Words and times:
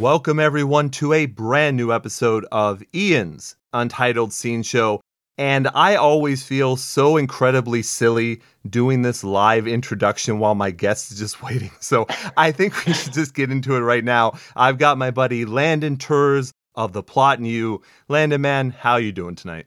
Welcome, 0.00 0.40
everyone, 0.40 0.88
to 0.92 1.12
a 1.12 1.26
brand 1.26 1.76
new 1.76 1.92
episode 1.92 2.46
of 2.50 2.82
Ian's 2.94 3.56
Untitled 3.74 4.32
Scene 4.32 4.62
Show. 4.62 5.02
And 5.36 5.68
I 5.74 5.96
always 5.96 6.42
feel 6.42 6.76
so 6.76 7.18
incredibly 7.18 7.82
silly 7.82 8.40
doing 8.70 9.02
this 9.02 9.22
live 9.22 9.68
introduction 9.68 10.38
while 10.38 10.54
my 10.54 10.70
guest 10.70 11.12
is 11.12 11.18
just 11.18 11.42
waiting. 11.42 11.70
So 11.80 12.06
I 12.38 12.50
think 12.50 12.86
we 12.86 12.94
should 12.94 13.12
just 13.12 13.34
get 13.34 13.50
into 13.50 13.76
it 13.76 13.80
right 13.80 14.02
now. 14.02 14.38
I've 14.56 14.78
got 14.78 14.96
my 14.96 15.10
buddy 15.10 15.44
Landon 15.44 15.98
Tewers 15.98 16.50
of 16.74 16.94
The 16.94 17.02
Plot 17.02 17.38
In 17.38 17.44
You. 17.44 17.82
Landon, 18.08 18.40
man, 18.40 18.70
how 18.70 18.96
you 18.96 19.12
doing 19.12 19.34
tonight? 19.34 19.66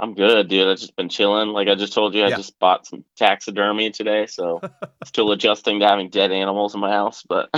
I'm 0.00 0.14
good, 0.14 0.48
dude. 0.48 0.66
I've 0.66 0.78
just 0.78 0.96
been 0.96 1.10
chilling. 1.10 1.50
Like 1.50 1.68
I 1.68 1.74
just 1.74 1.92
told 1.92 2.14
you, 2.14 2.24
I 2.24 2.28
Yeah. 2.28 2.36
just 2.36 2.58
bought 2.58 2.86
some 2.86 3.04
taxidermy 3.18 3.90
today, 3.90 4.24
so 4.24 4.62
still 5.04 5.30
adjusting 5.30 5.80
to 5.80 5.86
having 5.86 6.08
dead 6.08 6.32
animals 6.32 6.74
in 6.74 6.80
my 6.80 6.90
house. 6.90 7.22
But 7.28 7.50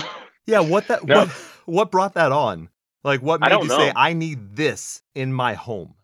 Yeah, 0.45 0.59
what 0.61 0.89
that 0.89 1.07
No. 1.07 1.21
what 1.21 1.29
what 1.67 1.91
brought 1.91 2.15
that 2.15 2.33
on? 2.33 2.69
Like 3.05 3.21
what 3.21 3.41
made 3.41 3.53
you 3.63 3.69
say. 3.69 3.93
I 3.95 4.13
need 4.15 4.57
this 4.57 5.03
in 5.15 5.33
my 5.33 5.55
home? 5.55 5.95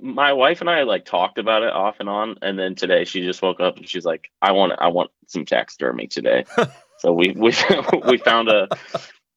my 0.00 0.32
wife 0.32 0.62
and 0.62 0.70
I 0.70 0.84
like 0.84 1.04
talked 1.04 1.36
about 1.36 1.62
it 1.62 1.70
off 1.72 1.96
and 2.00 2.08
on, 2.08 2.36
and 2.40 2.58
then 2.58 2.74
today 2.74 3.04
she 3.04 3.20
just 3.20 3.42
woke 3.42 3.60
up 3.60 3.76
and 3.76 3.86
she's 3.86 4.06
like, 4.06 4.30
"I 4.40 4.52
want, 4.52 4.72
I 4.78 4.88
want 4.88 5.10
some 5.26 5.44
taxidermy 5.44 6.06
today." 6.06 6.44
so 6.98 7.12
we 7.12 7.34
we 7.36 7.52
we 8.06 8.16
found 8.16 8.48
a 8.48 8.68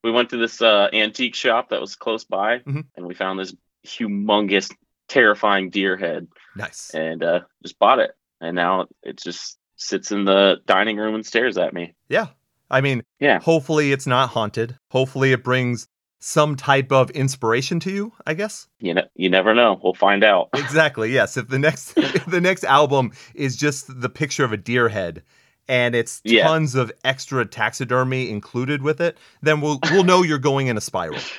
we 0.01 0.11
went 0.11 0.29
to 0.29 0.37
this 0.37 0.61
uh, 0.61 0.87
antique 0.93 1.35
shop 1.35 1.69
that 1.69 1.81
was 1.81 1.95
close 1.97 2.23
by, 2.23 2.59
Mhm. 2.59 2.85
and 2.95 3.05
we 3.05 3.13
found 3.13 3.37
this 3.39 3.53
humongous, 3.85 4.73
terrifying 5.09 5.69
deer 5.71 5.97
head, 5.97 6.27
Nice. 6.55 6.89
and 6.93 7.21
uh, 7.21 7.41
just 7.61 7.77
bought 7.77 7.99
it, 7.99 8.11
and 8.39 8.55
now 8.55 8.87
it 9.03 9.17
just 9.21 9.57
sits 9.75 10.11
in 10.11 10.23
the 10.23 10.61
dining 10.65 10.95
room 10.95 11.15
and 11.15 11.25
stares 11.25 11.57
at 11.57 11.73
me. 11.73 11.95
Yeah. 12.07 12.27
I 12.69 12.81
mean, 12.81 13.03
Yeah. 13.19 13.39
hopefully 13.39 13.91
it's 13.91 14.07
not 14.07 14.29
haunted. 14.29 14.77
Hopefully 14.91 15.31
it 15.31 15.43
brings 15.43 15.87
some 16.19 16.55
type 16.55 16.91
of 16.91 17.11
inspiration 17.11 17.79
to 17.81 17.91
you, 17.91 18.11
I 18.25 18.33
guess. 18.33 18.67
You 18.79 18.95
know, 18.95 19.03
you 19.15 19.29
never 19.29 19.53
know. 19.53 19.79
We'll 19.83 19.93
find 19.93 20.23
out. 20.23 20.49
Exactly. 20.55 21.11
Yes. 21.11 21.37
If 21.37 21.47
the 21.49 21.59
next 21.59 21.93
if 21.97 22.25
the 22.25 22.41
next 22.41 22.63
album 22.63 23.11
is 23.35 23.55
just 23.55 24.01
the 24.01 24.09
picture 24.09 24.43
of 24.43 24.51
a 24.51 24.57
deer 24.57 24.89
head 24.89 25.21
and 25.67 25.93
it's 25.95 26.21
Yeah. 26.23 26.47
tons 26.47 26.73
of 26.75 26.91
extra 27.03 27.45
taxidermy 27.45 28.29
included 28.29 28.81
with 28.81 29.01
it, 29.01 29.17
then 29.41 29.61
we'll 29.61 29.79
we'll 29.91 30.03
know 30.03 30.23
you're 30.23 30.37
going 30.39 30.67
in 30.67 30.77
a 30.77 30.81
spiral. 30.81 31.19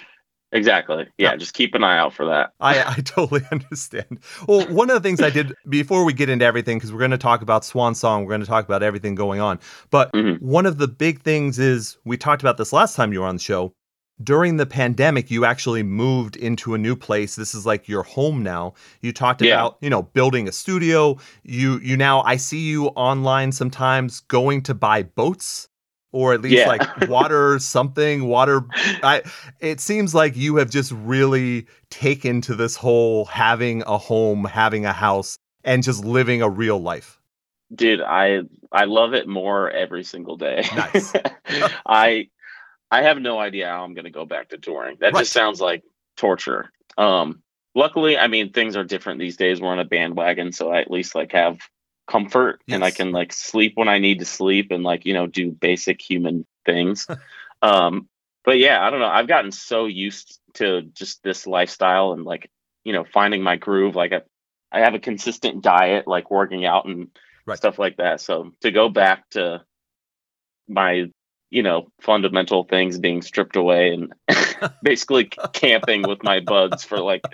Exactly. 0.52 1.06
Yeah, 1.18 1.30
Yeah. 1.32 1.36
just 1.36 1.54
keep 1.54 1.74
an 1.74 1.82
eye 1.84 1.98
out 1.98 2.12
for 2.14 2.24
that. 2.26 2.52
I, 2.60 2.82
I 2.82 2.94
totally 3.04 3.42
understand. 3.50 4.20
Well, 4.46 4.66
one 4.68 4.90
of 4.90 4.94
the 4.94 5.06
things 5.06 5.20
I 5.20 5.30
did 5.30 5.54
before 5.68 6.04
we 6.04 6.12
get 6.12 6.28
into 6.30 6.44
everything, 6.44 6.78
because 6.78 6.92
we're 6.92 6.98
going 7.00 7.10
to 7.10 7.18
talk 7.18 7.42
about 7.42 7.64
Swan 7.64 7.94
Song, 7.94 8.24
we're 8.24 8.30
going 8.30 8.40
to 8.42 8.46
talk 8.46 8.64
about 8.64 8.82
everything 8.82 9.14
going 9.14 9.40
on. 9.40 9.58
But 9.90 10.12
Mhm. 10.12 10.40
one 10.40 10.66
of 10.66 10.78
the 10.78 10.88
big 10.88 11.22
things 11.22 11.58
is 11.58 11.98
we 12.04 12.16
talked 12.16 12.42
about 12.42 12.56
this 12.58 12.72
last 12.72 12.96
time 12.96 13.12
you 13.12 13.20
were 13.20 13.26
on 13.26 13.36
the 13.36 13.42
show. 13.42 13.72
During 14.22 14.56
the 14.56 14.64
pandemic, 14.64 15.30
you 15.30 15.44
actually 15.44 15.82
moved 15.82 16.36
into 16.36 16.72
a 16.72 16.78
new 16.78 16.96
place. 16.96 17.36
This 17.36 17.54
is 17.54 17.66
like 17.66 17.86
your 17.86 18.02
home 18.02 18.42
now. 18.42 18.72
You 19.02 19.12
talked 19.12 19.42
Yeah. 19.42 19.54
about, 19.56 19.76
you 19.82 19.90
know, 19.90 20.02
building 20.02 20.48
a 20.48 20.52
studio. 20.52 21.18
You 21.42 21.80
you 21.82 21.98
now 21.98 22.22
I 22.22 22.36
see 22.36 22.60
you 22.60 22.86
online 22.96 23.52
sometimes 23.52 24.20
going 24.20 24.62
to 24.62 24.74
buy 24.74 25.02
boats 25.02 25.68
or 26.12 26.32
at 26.32 26.40
least 26.40 26.54
Yeah. 26.54 26.68
like 26.68 26.82
water 27.08 27.58
something, 27.58 28.26
water 28.26 28.62
I 29.02 29.22
it 29.60 29.80
seems 29.80 30.14
like 30.14 30.36
you 30.36 30.56
have 30.56 30.70
just 30.70 30.92
really 30.92 31.66
taken 31.90 32.40
to 32.42 32.54
this 32.54 32.76
whole 32.76 33.24
having 33.26 33.82
a 33.86 33.98
home, 33.98 34.44
having 34.44 34.84
a 34.86 34.92
house, 34.92 35.38
and 35.64 35.82
just 35.82 36.04
living 36.04 36.42
a 36.42 36.48
real 36.50 36.78
life. 36.80 37.18
Dude, 37.74 38.00
I 38.00 38.42
I 38.70 38.84
love 38.84 39.14
it 39.14 39.26
more 39.28 39.70
every 39.70 40.04
single 40.04 40.36
day. 40.36 40.64
Nice. 40.76 41.12
I 41.86 42.28
I 42.90 43.02
have 43.02 43.18
no 43.18 43.38
idea 43.38 43.66
how 43.68 43.84
I'm 43.84 43.94
going 43.94 44.04
to 44.04 44.10
go 44.10 44.24
back 44.24 44.50
to 44.50 44.58
touring. 44.58 44.98
That 45.00 45.14
Right. 45.14 45.20
just 45.22 45.32
sounds 45.32 45.60
like 45.60 45.82
torture. 46.16 46.70
Um 46.96 47.42
luckily, 47.74 48.16
I 48.16 48.28
mean 48.28 48.52
things 48.52 48.76
are 48.76 48.84
different 48.84 49.20
these 49.20 49.36
days. 49.36 49.60
We're 49.60 49.68
on 49.72 49.80
a 49.80 49.84
bandwagon, 49.84 50.52
so 50.52 50.70
I 50.70 50.80
at 50.80 50.90
least 50.90 51.14
like 51.14 51.32
have 51.32 51.58
comfort 52.06 52.62
and 52.70 52.84
I 52.84 52.90
can 52.90 53.12
like 53.12 53.32
sleep 53.32 53.72
when 53.76 53.88
I 53.88 53.98
need 53.98 54.20
to 54.20 54.24
sleep 54.24 54.70
and 54.70 54.82
like, 54.84 55.06
you 55.06 55.14
know, 55.14 55.26
do 55.26 55.50
basic 55.52 56.00
human 56.00 56.46
things. 56.64 57.06
um 57.62 58.08
but 58.44 58.58
yeah, 58.58 58.84
I 58.84 58.90
don't 58.90 59.00
know. 59.00 59.06
I've 59.08 59.26
gotten 59.26 59.50
so 59.50 59.86
used 59.86 60.38
to 60.54 60.82
just 60.82 61.22
this 61.24 61.46
lifestyle 61.48 62.12
and 62.12 62.24
like, 62.24 62.48
you 62.84 62.92
know, 62.92 63.04
finding 63.04 63.42
my 63.42 63.56
groove 63.56 63.96
like 63.96 64.12
I 64.12 64.22
I 64.72 64.80
have 64.80 64.94
a 64.94 64.98
consistent 65.00 65.62
diet, 65.62 66.06
like 66.06 66.30
working 66.30 66.64
out 66.64 66.86
and 66.86 67.08
Right. 67.46 67.58
stuff 67.58 67.78
like 67.78 67.96
that. 67.98 68.20
So 68.20 68.52
to 68.62 68.70
go 68.70 68.88
back 68.88 69.28
to 69.30 69.64
my, 70.68 71.06
you 71.50 71.62
know, 71.62 71.88
fundamental 72.00 72.64
things 72.64 72.98
being 72.98 73.22
stripped 73.22 73.56
away 73.56 73.94
and 73.94 74.12
basically 74.82 75.26
camping 75.52 76.04
with 76.04 76.22
my 76.22 76.40
buds 76.40 76.84
for 76.84 77.00
like 77.00 77.24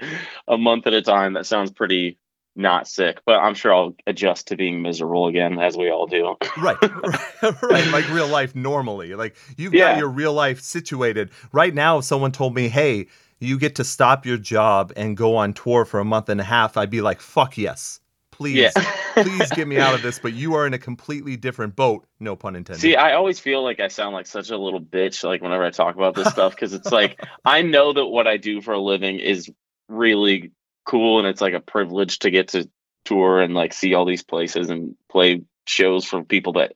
a 0.48 0.56
month 0.58 0.86
at 0.86 0.94
a 0.94 1.02
time, 1.02 1.34
that 1.34 1.46
sounds 1.46 1.70
pretty 1.70 2.18
not 2.54 2.86
sick. 2.88 3.20
But 3.26 3.38
I'm 3.40 3.54
sure 3.54 3.74
I'll 3.74 3.94
adjust 4.06 4.48
to 4.48 4.56
being 4.56 4.82
miserable 4.82 5.26
again, 5.26 5.58
as 5.58 5.76
we 5.76 5.90
all 5.90 6.06
do. 6.06 6.36
Right. 6.60 6.76
right. 7.62 7.86
Like 7.92 8.08
real 8.10 8.28
life 8.28 8.54
normally. 8.54 9.14
Like 9.14 9.36
you've 9.56 9.74
Yeah. 9.74 9.92
got 9.92 9.98
your 9.98 10.08
real 10.08 10.32
life 10.32 10.60
situated. 10.60 11.30
Right 11.52 11.74
now, 11.74 11.98
if 11.98 12.04
someone 12.04 12.32
told 12.32 12.54
me, 12.54 12.68
hey, 12.68 13.06
you 13.40 13.58
get 13.58 13.74
to 13.76 13.84
stop 13.84 14.24
your 14.24 14.36
job 14.38 14.92
and 14.96 15.16
go 15.16 15.36
on 15.36 15.52
tour 15.52 15.84
for 15.84 15.98
a 15.98 16.04
month 16.04 16.28
and 16.28 16.40
a 16.40 16.44
half, 16.44 16.76
I'd 16.76 16.90
be 16.90 17.00
like, 17.00 17.20
fuck 17.20 17.58
yes. 17.58 17.98
Please. 18.30 18.56
yeah. 18.56 18.70
please 19.14 19.50
get 19.50 19.68
me 19.68 19.78
out 19.78 19.94
of 19.94 20.02
this. 20.02 20.18
But 20.18 20.32
you 20.32 20.54
are 20.54 20.66
in 20.66 20.74
a 20.74 20.78
completely 20.78 21.36
different 21.36 21.76
boat. 21.76 22.06
No 22.20 22.34
pun 22.34 22.56
intended. 22.56 22.80
See, 22.80 22.96
I 22.96 23.12
always 23.14 23.38
feel 23.38 23.62
like 23.62 23.78
I 23.80 23.88
sound 23.88 24.14
like 24.14 24.26
such 24.26 24.50
a 24.50 24.56
little 24.56 24.80
bitch, 24.80 25.22
like 25.22 25.42
whenever 25.42 25.64
I 25.64 25.70
talk 25.70 25.96
about 25.96 26.14
this 26.14 26.28
stuff, 26.28 26.54
because 26.54 26.72
it's 26.72 26.90
like 26.92 27.20
I 27.44 27.62
know 27.62 27.92
that 27.92 28.06
what 28.06 28.26
I 28.26 28.36
do 28.38 28.60
for 28.60 28.72
a 28.72 28.80
living 28.80 29.18
is 29.18 29.50
really 29.88 30.52
cool, 30.84 31.18
and 31.18 31.28
it's 31.28 31.40
like 31.40 31.54
a 31.54 31.60
privilege 31.60 32.20
to 32.20 32.30
get 32.30 32.48
to 32.48 32.68
tour 33.04 33.40
and 33.40 33.54
like 33.54 33.72
see 33.72 33.94
all 33.94 34.04
these 34.04 34.22
places 34.22 34.70
and 34.70 34.94
play 35.10 35.42
shows 35.66 36.04
for 36.04 36.22
people 36.24 36.54
that 36.54 36.74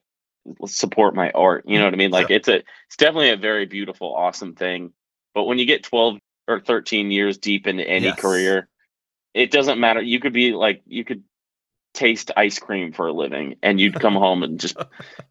support 0.65 1.15
my 1.15 1.31
art. 1.31 1.65
You 1.67 1.79
know 1.79 1.85
what 1.85 1.93
I 1.93 1.97
mean? 1.97 2.11
Like 2.11 2.27
Sure. 2.27 2.37
it's 2.37 2.47
a, 2.47 2.55
it's 2.55 2.97
definitely 2.97 3.31
a 3.31 3.37
very 3.37 3.65
beautiful, 3.65 4.13
awesome 4.15 4.55
thing. 4.55 4.93
But 5.33 5.43
when 5.45 5.59
you 5.59 5.65
get 5.65 5.83
twelve 5.83 6.17
or 6.47 6.59
thirteen 6.59 7.11
years 7.11 7.37
deep 7.37 7.67
into 7.67 7.87
any 7.87 8.07
Yes. 8.07 8.19
career, 8.19 8.69
it 9.33 9.51
doesn't 9.51 9.79
matter. 9.79 10.01
You 10.01 10.19
could 10.19 10.33
be 10.33 10.53
like 10.53 10.81
you 10.85 11.03
could 11.03 11.23
taste 11.93 12.31
ice 12.37 12.59
cream 12.59 12.91
for 12.93 13.07
a 13.07 13.13
living 13.13 13.55
and 13.63 13.79
you'd 13.79 13.99
come 13.99 14.13
home 14.25 14.43
and 14.43 14.59
just 14.59 14.77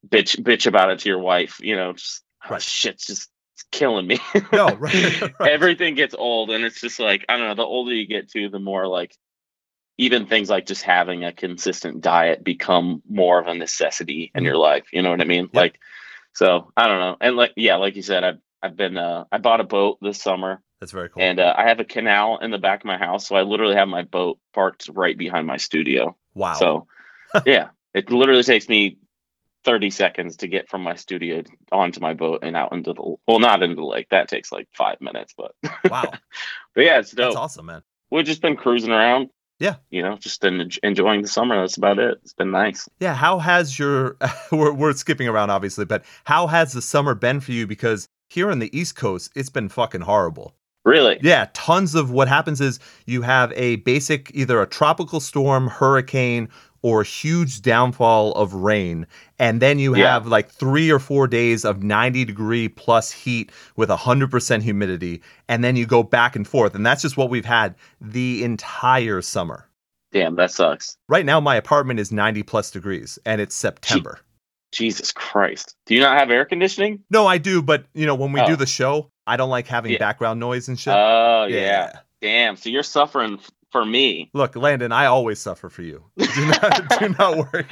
bitch 0.08 0.40
bitch 0.40 0.66
about 0.66 0.90
it 0.90 0.98
to 0.98 1.08
your 1.08 1.20
wife 1.20 1.60
you 1.60 1.76
know 1.76 1.92
just 1.92 2.24
oh, 2.50 2.58
shit's 2.58 3.06
just 3.06 3.30
killing 3.76 4.06
me 4.06 4.18
no, 4.52 4.68
right. 4.76 5.20
right. 5.40 5.50
everything 5.50 5.94
gets 5.94 6.14
old 6.14 6.50
and 6.50 6.64
it's 6.64 6.80
just 6.80 6.98
like 6.98 7.24
i 7.28 7.36
don't 7.36 7.46
know 7.48 7.54
the 7.54 7.62
older 7.62 7.92
you 7.92 8.06
get 8.06 8.28
to 8.30 8.48
the 8.48 8.58
more 8.58 8.86
like 8.86 9.14
even 9.98 10.26
things 10.26 10.50
like 10.50 10.66
just 10.66 10.82
having 10.82 11.24
a 11.24 11.32
consistent 11.32 12.00
diet 12.02 12.44
become 12.44 13.02
more 13.08 13.38
of 13.40 13.46
a 13.46 13.54
necessity 13.54 14.30
in 14.34 14.44
your 14.44 14.56
life 14.56 14.84
you 14.92 15.02
know 15.02 15.10
what 15.10 15.20
i 15.20 15.24
mean 15.24 15.46
Mm-hmm. 15.46 15.56
Yep. 15.56 15.62
like 15.62 15.80
so 16.34 16.72
i 16.76 16.86
don't 16.88 17.00
know 17.00 17.16
and 17.20 17.36
like 17.36 17.52
yeah 17.56 17.76
like 17.76 17.96
you 17.96 18.02
said 18.02 18.24
i've 18.24 18.38
i've 18.62 18.76
been 18.76 18.96
uh 18.96 19.24
i 19.30 19.38
bought 19.38 19.60
a 19.60 19.64
boat 19.64 19.98
this 20.02 20.20
summer 20.20 20.62
That's 20.80 20.92
very 20.92 21.08
cool. 21.10 21.22
and 21.22 21.38
uh, 21.40 21.54
i 21.56 21.68
have 21.68 21.80
a 21.80 21.84
canal 21.84 22.38
in 22.38 22.50
the 22.50 22.58
back 22.58 22.80
of 22.80 22.86
my 22.86 22.98
house 22.98 23.26
so 23.28 23.36
i 23.36 23.42
literally 23.42 23.76
have 23.76 23.88
my 23.88 24.02
boat 24.02 24.38
parked 24.54 24.88
right 24.92 25.16
behind 25.16 25.46
my 25.46 25.56
studio 25.58 26.16
wow. 26.34 26.54
so, 26.54 26.86
yeah, 27.46 27.68
it 27.94 28.10
literally 28.10 28.42
takes 28.42 28.68
me 28.68 28.98
30 29.66 29.90
seconds 29.90 30.36
to 30.36 30.48
get 30.48 30.68
from 30.70 30.82
my 30.82 30.94
studio 30.94 31.42
onto 31.72 32.00
my 32.00 32.14
boat 32.14 32.38
and 32.42 32.56
out 32.56 32.72
into 32.72 32.94
the 32.94 33.16
well, 33.26 33.40
not 33.40 33.62
into 33.62 33.74
the 33.76 33.84
lake. 33.84 34.06
That 34.10 34.28
takes 34.28 34.50
like 34.52 34.68
five 34.72 34.98
minutes, 35.00 35.34
but 35.36 35.52
wow. 35.90 36.10
but 36.74 36.84
yeah, 36.84 37.00
it's 37.00 37.10
That's 37.10 37.34
dope. 37.34 37.42
awesome, 37.42 37.66
man. 37.66 37.82
We've 38.10 38.24
just 38.24 38.40
been 38.40 38.56
cruising 38.56 38.92
around. 38.92 39.28
Yeah. 39.58 39.76
you 39.90 40.02
know, 40.02 40.16
just 40.18 40.44
en- 40.44 40.68
enjoying 40.82 41.22
the 41.22 41.28
summer. 41.28 41.58
That's 41.58 41.78
about 41.78 41.98
it. 41.98 42.18
It's 42.22 42.34
been 42.34 42.50
nice. 42.50 42.88
Yeah, 43.00 43.14
how 43.14 43.38
has 43.38 43.78
your 43.78 44.16
we're, 44.52 44.72
we're 44.72 44.92
skipping 44.92 45.28
around 45.28 45.50
obviously, 45.50 45.84
but 45.84 46.04
how 46.24 46.46
has 46.46 46.72
the 46.72 46.82
summer 46.82 47.14
been 47.14 47.40
for 47.40 47.52
you? 47.52 47.66
Because 47.66 48.06
here 48.28 48.50
on 48.50 48.58
the 48.60 48.76
East 48.78 48.96
Coast, 48.96 49.32
it's 49.34 49.50
been 49.50 49.68
fucking 49.68 50.02
horrible. 50.02 50.54
Really? 50.84 51.18
Yeah, 51.20 51.48
tons 51.52 51.96
of 51.96 52.12
what 52.12 52.28
happens 52.28 52.60
is 52.60 52.78
you 53.06 53.22
have 53.22 53.52
a 53.56 53.76
basic 53.76 54.30
either 54.34 54.62
a 54.62 54.68
tropical 54.68 55.18
storm, 55.18 55.66
hurricane, 55.66 56.48
or 56.82 57.02
huge 57.02 57.62
downfall 57.62 58.32
of 58.32 58.54
rain. 58.54 59.06
And 59.38 59.60
then 59.60 59.78
you 59.78 59.96
Yeah. 59.96 60.12
have 60.12 60.26
like 60.26 60.48
three 60.50 60.90
or 60.90 60.98
four 60.98 61.26
days 61.26 61.64
of 61.64 61.82
90 61.82 62.24
degree 62.24 62.68
plus 62.68 63.10
heat 63.10 63.50
with 63.76 63.88
100% 63.90 64.62
humidity. 64.62 65.22
And 65.48 65.62
then 65.64 65.76
you 65.76 65.86
go 65.86 66.02
back 66.02 66.36
and 66.36 66.46
forth. 66.46 66.74
And 66.74 66.84
that's 66.86 67.02
just 67.02 67.16
what 67.16 67.30
we've 67.30 67.44
had 67.44 67.74
the 68.00 68.42
entire 68.44 69.20
summer. 69.22 69.68
Damn, 70.12 70.36
that 70.36 70.50
sucks. 70.50 70.96
Right 71.08 71.26
now, 71.26 71.40
my 71.40 71.56
apartment 71.56 72.00
is 72.00 72.12
90 72.12 72.42
plus 72.42 72.70
degrees 72.70 73.18
and 73.26 73.40
it's 73.40 73.54
September. 73.54 74.20
Jesus 74.72 75.12
Christ. 75.12 75.74
Do 75.86 75.94
you 75.94 76.00
not 76.00 76.18
have 76.18 76.30
air 76.30 76.44
conditioning? 76.44 77.00
No, 77.10 77.26
I 77.26 77.38
do, 77.38 77.62
but 77.62 77.84
you 77.94 78.04
know, 78.06 78.14
when 78.14 78.32
we 78.32 78.40
Oh. 78.40 78.46
do 78.46 78.56
the 78.56 78.66
show, 78.66 79.10
I 79.26 79.36
don't 79.36 79.50
like 79.50 79.66
having 79.66 79.92
Yeah. 79.92 79.98
background 79.98 80.38
noise 80.40 80.68
and 80.68 80.78
shit. 80.78 80.94
Oh 80.96 81.46
yeah. 81.48 81.92
Damn. 82.22 82.56
So 82.56 82.68
you're 82.70 82.82
suffering 82.82 83.38
for 83.76 83.84
me. 83.84 84.30
Look, 84.32 84.56
Landon, 84.56 84.90
I 84.90 85.04
always 85.06 85.38
suffer 85.38 85.68
for 85.68 85.82
you. 85.82 86.02
Do 86.16 86.46
not, 86.46 86.98
do 86.98 87.08
not 87.18 87.36
worry. 87.36 87.66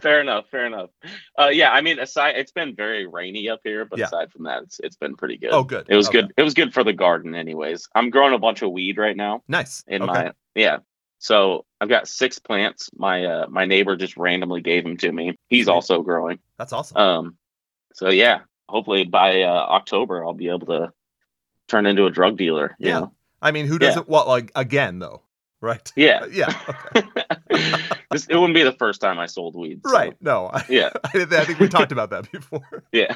fair 0.00 0.20
enough. 0.20 0.44
Fair 0.50 0.66
enough. 0.66 0.90
Uh, 1.38 1.48
yeah, 1.48 1.72
I 1.72 1.80
mean, 1.80 1.98
aside, 1.98 2.36
it's 2.36 2.52
been 2.52 2.76
very 2.76 3.06
rainy 3.08 3.48
up 3.48 3.60
here, 3.64 3.84
but 3.84 3.98
Yeah. 3.98 4.06
aside 4.06 4.30
from 4.30 4.44
that, 4.44 4.62
it's 4.62 4.78
it's 4.80 4.96
been 4.96 5.16
pretty 5.16 5.36
good. 5.36 5.50
Oh, 5.52 5.64
good. 5.64 5.86
It 5.88 5.96
was 5.96 6.08
Okay. 6.08 6.22
good. 6.22 6.32
It 6.36 6.42
was 6.42 6.54
good 6.54 6.72
for 6.72 6.84
the 6.84 6.92
garden, 6.92 7.34
anyways. 7.34 7.88
I'm 7.94 8.10
growing 8.10 8.34
a 8.34 8.38
bunch 8.38 8.62
of 8.62 8.70
weed 8.70 8.98
right 8.98 9.16
now 9.16 9.42
Nice. 9.48 9.82
in 9.88 10.02
okay. 10.02 10.12
my 10.12 10.32
yeah. 10.54 10.78
So 11.18 11.64
I've 11.80 11.88
got 11.88 12.06
six 12.08 12.38
plants. 12.38 12.88
My 12.96 13.24
uh, 13.24 13.46
my 13.48 13.64
neighbor 13.64 13.96
just 13.96 14.16
randomly 14.16 14.60
gave 14.60 14.84
them 14.84 14.96
to 14.98 15.10
me. 15.10 15.36
He's 15.48 15.64
Sweet. 15.66 15.72
also 15.72 16.02
growing. 16.02 16.38
That's 16.58 16.72
awesome. 16.72 16.96
Um, 16.96 17.36
so 17.94 18.10
yeah, 18.10 18.40
hopefully 18.68 19.04
by 19.04 19.42
uh, 19.42 19.48
October 19.70 20.24
I'll 20.24 20.34
be 20.34 20.48
able 20.50 20.66
to 20.66 20.92
turn 21.68 21.86
into 21.86 22.06
a 22.06 22.10
drug 22.10 22.36
dealer. 22.38 22.76
Yeah. 22.78 23.00
know? 23.00 23.12
I 23.42 23.50
mean, 23.50 23.66
who 23.66 23.78
doesn't? 23.78 24.08
want 24.08 24.28
like 24.28 24.50
again 24.54 24.98
though, 25.00 25.22
right? 25.60 25.92
yeah. 25.96 26.24
Yeah. 26.32 26.52
Okay. 26.96 27.06
this, 28.10 28.26
it 28.26 28.36
wouldn't 28.36 28.54
be 28.54 28.62
the 28.62 28.72
first 28.72 29.00
time 29.00 29.18
I 29.18 29.26
sold 29.26 29.54
weed. 29.56 29.80
so, 29.86 29.92
Right. 29.92 30.14
No. 30.20 30.50
I, 30.52 30.64
Yeah. 30.68 30.90
I 31.14 31.44
think 31.44 31.58
we 31.58 31.68
talked 31.68 31.92
about 31.92 32.10
that 32.10 32.30
before. 32.30 32.84
Yeah. 32.92 33.14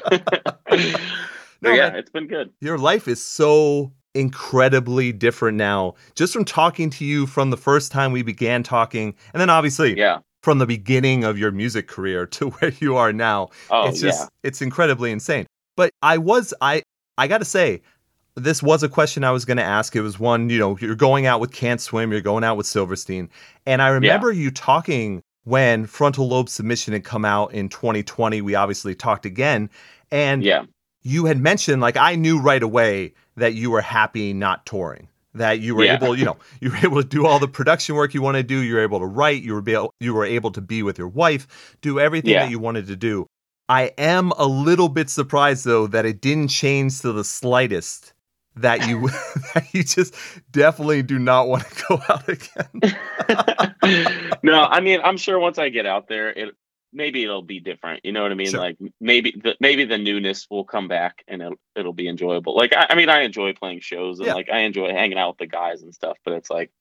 No, 1.59 1.69
But 1.71 1.75
yeah, 1.75 1.89
man. 1.89 1.95
it's 1.95 2.11
been 2.11 2.27
good. 2.27 2.51
Your 2.61 2.77
life 2.77 3.07
is 3.07 3.23
so 3.23 3.91
incredibly 4.13 5.11
different 5.11 5.57
now, 5.57 5.95
just 6.15 6.33
from 6.33 6.45
talking 6.45 6.89
to 6.91 7.05
you 7.05 7.25
from 7.25 7.49
the 7.49 7.57
first 7.57 7.91
time 7.91 8.11
we 8.11 8.21
began 8.23 8.61
talking, 8.63 9.15
and 9.33 9.41
then 9.41 9.49
obviously 9.49 9.97
Yeah. 9.97 10.19
from 10.43 10.59
the 10.59 10.65
beginning 10.67 11.23
of 11.23 11.37
your 11.39 11.51
music 11.51 11.87
career 11.87 12.25
to 12.27 12.49
where 12.51 12.71
you 12.79 12.95
are 12.95 13.11
now. 13.13 13.49
Oh 13.71 13.87
it's 13.87 14.01
yeah. 14.03 14.09
just 14.11 14.29
it's 14.43 14.61
incredibly 14.61 15.11
insane. 15.11 15.45
But 15.75 15.89
I 16.03 16.17
was 16.19 16.53
I 16.61 16.83
I 17.17 17.27
got 17.27 17.39
to 17.39 17.45
say 17.45 17.81
this 18.37 18.61
was 18.63 18.83
a 18.83 18.89
question 18.89 19.23
I 19.23 19.31
was 19.31 19.45
going 19.45 19.57
to 19.57 19.63
ask. 19.63 19.95
It 19.95 20.01
was 20.01 20.19
one, 20.19 20.49
you 20.49 20.59
know, 20.59 20.77
you're 20.79 20.95
going 20.95 21.25
out 21.25 21.39
with 21.39 21.51
Can't 21.51 21.81
Swim, 21.81 22.11
you're 22.11 22.21
going 22.21 22.43
out 22.43 22.55
with 22.57 22.65
Silverstein, 22.67 23.29
and 23.65 23.81
I 23.81 23.89
remember 23.89 24.31
you 24.31 24.51
talking 24.51 25.21
when 25.43 25.85
Frontal 25.85 26.27
Lobe 26.27 26.49
Submission 26.49 26.93
had 26.93 27.03
come 27.03 27.25
out 27.25 27.53
in 27.53 27.69
2020. 27.69 28.41
We 28.41 28.55
obviously 28.55 28.95
talked 28.95 29.25
again, 29.25 29.69
and 30.11 30.43
Yeah. 30.43 30.63
you 31.03 31.25
had 31.25 31.39
mentioned 31.39 31.81
like 31.81 31.97
I 31.97 32.15
knew 32.15 32.39
right 32.39 32.61
away 32.63 33.13
that 33.37 33.53
you 33.53 33.71
were 33.71 33.81
happy 33.81 34.33
not 34.33 34.65
touring. 34.65 35.07
That 35.33 35.59
you 35.59 35.75
were 35.75 35.83
Yeah. 35.85 35.95
able, 35.95 36.17
you 36.17 36.25
know, 36.25 36.37
you 36.61 36.71
were 36.71 36.77
able 36.77 37.01
to 37.01 37.07
do 37.07 37.25
all 37.25 37.39
the 37.39 37.47
production 37.47 37.95
work 37.95 38.13
you 38.13 38.21
want 38.21 38.37
to 38.37 38.43
do. 38.43 38.59
You 38.59 38.73
were 38.75 38.81
able 38.81 38.99
to 38.99 39.05
write. 39.05 39.43
You 39.43 39.53
were 39.53 39.61
be 39.61 39.73
able, 39.73 39.93
you 39.99 40.13
were 40.13 40.25
able 40.25 40.51
to 40.51 40.61
be 40.61 40.81
with 40.83 40.97
your 40.97 41.07
wife, 41.07 41.75
do 41.81 41.99
everything 41.99 42.31
Yeah. 42.31 42.43
that 42.45 42.51
you 42.51 42.59
wanted 42.59 42.87
to 42.87 42.95
do. 42.95 43.25
I 43.69 43.91
am 43.97 44.31
a 44.37 44.45
little 44.47 44.89
bit 44.89 45.09
surprised 45.09 45.63
though 45.65 45.87
that 45.87 46.05
it 46.05 46.21
didn't 46.21 46.47
change 46.49 47.01
to 47.01 47.11
the 47.13 47.23
slightest. 47.23 48.13
That 48.61 48.87
you 48.87 49.07
that 49.53 49.67
you 49.73 49.83
just 49.83 50.13
definitely 50.51 51.03
do 51.03 51.19
not 51.19 51.47
want 51.47 51.63
to 51.63 51.83
go 51.89 52.01
out 52.09 52.27
again. 52.27 53.75
no, 54.43 54.63
I 54.63 54.79
mean, 54.81 55.01
I'm 55.03 55.17
sure 55.17 55.39
once 55.39 55.57
I 55.57 55.69
get 55.69 55.85
out 55.85 56.07
there, 56.07 56.29
it 56.29 56.55
maybe 56.93 57.23
it'll 57.23 57.41
be 57.41 57.59
different. 57.59 58.03
You 58.05 58.11
know 58.11 58.23
what 58.23 58.31
I 58.31 58.35
mean? 58.35 58.47
Sure. 58.47 58.59
Like 58.59 58.77
maybe 58.99 59.31
the 59.31 59.55
maybe 59.59 59.85
the 59.85 59.97
newness 59.97 60.47
will 60.49 60.63
come 60.63 60.87
back 60.87 61.23
and 61.27 61.41
it'll, 61.41 61.55
it'll 61.75 61.93
be 61.93 62.07
enjoyable. 62.07 62.55
Like 62.55 62.73
I, 62.73 62.87
I 62.89 62.95
mean, 62.95 63.09
I 63.09 63.21
enjoy 63.21 63.53
playing 63.53 63.81
shows 63.81 64.19
and 64.19 64.27
Yeah. 64.27 64.33
like 64.33 64.49
I 64.49 64.59
enjoy 64.59 64.91
hanging 64.91 65.17
out 65.17 65.29
with 65.29 65.37
the 65.39 65.47
guys 65.47 65.81
and 65.81 65.93
stuff. 65.93 66.17
But 66.23 66.33
it's 66.33 66.49
like 66.49 66.71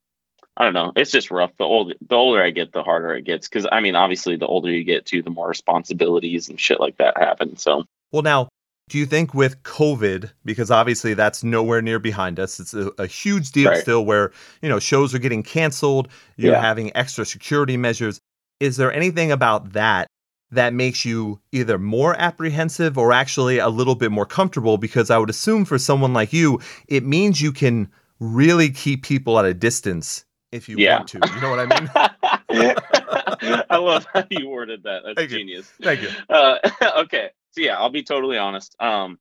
I 0.56 0.64
don't 0.64 0.72
know. 0.74 0.92
It's 0.96 1.10
just 1.10 1.30
rough. 1.30 1.50
The 1.58 1.64
older 1.64 1.94
the 2.00 2.14
older 2.14 2.42
I 2.42 2.50
get, 2.50 2.72
the 2.72 2.82
harder 2.82 3.14
it 3.14 3.24
gets. 3.24 3.46
Because 3.48 3.66
I 3.70 3.80
mean, 3.80 3.94
obviously, 3.94 4.36
the 4.36 4.46
older 4.46 4.70
you 4.70 4.84
get, 4.84 5.04
too, 5.04 5.22
the 5.22 5.28
more 5.30 5.48
responsibilities 5.48 6.48
and 6.48 6.58
shit 6.58 6.80
like 6.80 6.96
that 6.96 7.18
happen. 7.18 7.56
So 7.58 7.84
Well, 8.10 8.22
now, 8.22 8.48
do 8.88 8.98
you 8.98 9.06
think 9.06 9.34
with 9.34 9.62
COVID, 9.64 10.30
because 10.44 10.70
obviously 10.70 11.14
that's 11.14 11.42
nowhere 11.42 11.82
near 11.82 11.98
behind 11.98 12.38
us, 12.38 12.60
it's 12.60 12.72
a, 12.72 12.90
a 12.98 13.06
huge 13.06 13.50
deal 13.50 13.70
Right. 13.70 13.80
still 13.82 14.04
where, 14.04 14.32
you 14.62 14.68
know, 14.68 14.78
shows 14.78 15.12
are 15.14 15.18
getting 15.18 15.42
canceled, 15.42 16.08
you're 16.36 16.52
Yeah. 16.54 16.60
having 16.60 16.96
extra 16.96 17.24
security 17.26 17.76
measures. 17.76 18.20
Is 18.60 18.76
there 18.76 18.92
anything 18.92 19.32
about 19.32 19.72
that 19.72 20.06
that 20.52 20.72
makes 20.72 21.04
you 21.04 21.40
either 21.50 21.78
more 21.78 22.14
apprehensive 22.20 22.96
or 22.96 23.12
actually 23.12 23.58
a 23.58 23.68
little 23.68 23.96
bit 23.96 24.12
more 24.12 24.26
comfortable? 24.26 24.78
Because 24.78 25.10
I 25.10 25.18
would 25.18 25.30
assume 25.30 25.64
for 25.64 25.78
someone 25.78 26.12
like 26.14 26.32
you, 26.32 26.60
it 26.86 27.04
means 27.04 27.42
you 27.42 27.52
can 27.52 27.90
really 28.20 28.70
keep 28.70 29.02
people 29.02 29.36
at 29.40 29.44
a 29.44 29.52
distance 29.52 30.24
if 30.52 30.68
you 30.68 30.76
Yeah. 30.78 30.98
want 30.98 31.08
to. 31.08 31.18
You 31.34 31.40
know 31.40 31.50
what 31.50 31.58
I 31.58 31.66
mean? 31.66 31.90
I 33.68 33.76
love 33.78 34.06
how 34.14 34.24
you 34.30 34.48
worded 34.48 34.84
that. 34.84 35.02
That's 35.04 35.16
Thank 35.16 35.30
you. 35.32 35.38
genius. 35.38 35.72
Thank 35.82 36.02
you. 36.02 36.08
Uh, 36.30 36.58
okay, 36.98 37.30
so 37.56 37.62
yeah, 37.62 37.76
I'll 37.78 37.90
be 37.90 38.02
totally 38.02 38.38
honest. 38.38 38.76
Um, 38.80 39.18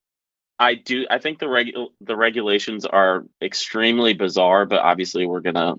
I 0.60 0.76
do. 0.76 1.06
I 1.10 1.20
think 1.20 1.40
the 1.40 1.46
regu- 1.48 1.88
the 2.02 2.16
regulations 2.16 2.86
are 2.86 3.26
extremely 3.42 4.14
bizarre, 4.14 4.66
but 4.66 4.80
obviously 4.80 5.26
we're 5.26 5.42
gonna, 5.42 5.76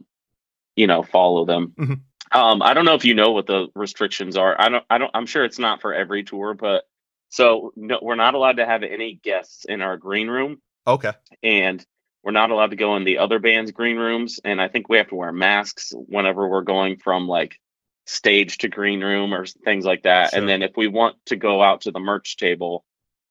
you 0.75 0.87
know, 0.87 1.03
follow 1.03 1.45
them. 1.45 1.75
Mhm. 1.79 2.01
Um, 2.33 2.61
I 2.63 2.75
don't 2.75 2.85
know 2.85 2.95
if 2.95 3.05
you 3.05 3.15
know 3.15 3.31
what 3.33 3.47
the 3.47 3.69
restrictions 3.75 4.37
are. 4.37 4.57
I 4.61 4.69
don't. 4.69 4.85
I 4.91 4.99
don't. 4.99 5.11
I'm 5.15 5.27
sure 5.27 5.45
it's 5.45 5.59
not 5.59 5.81
for 5.81 5.95
every 5.95 6.25
tour, 6.25 6.55
but 6.55 6.85
so 7.29 7.73
no, 7.77 7.99
we're 8.03 8.17
not 8.17 8.35
allowed 8.35 8.57
to 8.59 8.67
have 8.67 8.83
any 8.83 9.15
guests 9.15 9.65
in 9.65 9.81
our 9.83 9.97
green 9.97 10.29
room, 10.29 10.61
Okay. 10.87 11.13
and 11.43 11.85
we're 12.23 12.33
not 12.33 12.51
allowed 12.51 12.71
to 12.71 12.77
go 12.77 12.97
in 12.97 13.05
the 13.05 13.19
other 13.19 13.39
band's 13.39 13.71
green 13.73 13.97
rooms. 13.97 14.41
And 14.45 14.61
I 14.61 14.69
think 14.69 14.89
we 14.89 14.97
have 14.99 15.09
to 15.09 15.15
wear 15.15 15.33
masks 15.33 15.93
whenever 15.95 16.49
we're 16.49 16.63
going 16.63 16.97
from 16.99 17.29
like 17.29 17.59
stage 18.07 18.59
to 18.59 18.69
green 18.69 19.03
room 19.03 19.35
or 19.35 19.45
things 19.47 19.85
like 19.85 20.05
that. 20.05 20.31
Sure. 20.31 20.39
And 20.39 20.49
then 20.49 20.63
if 20.63 20.77
we 20.77 20.89
want 20.89 21.17
to 21.27 21.37
go 21.37 21.63
out 21.63 21.83
to 21.83 21.91
the 21.91 22.01
merch 22.01 22.37
table, 22.37 22.85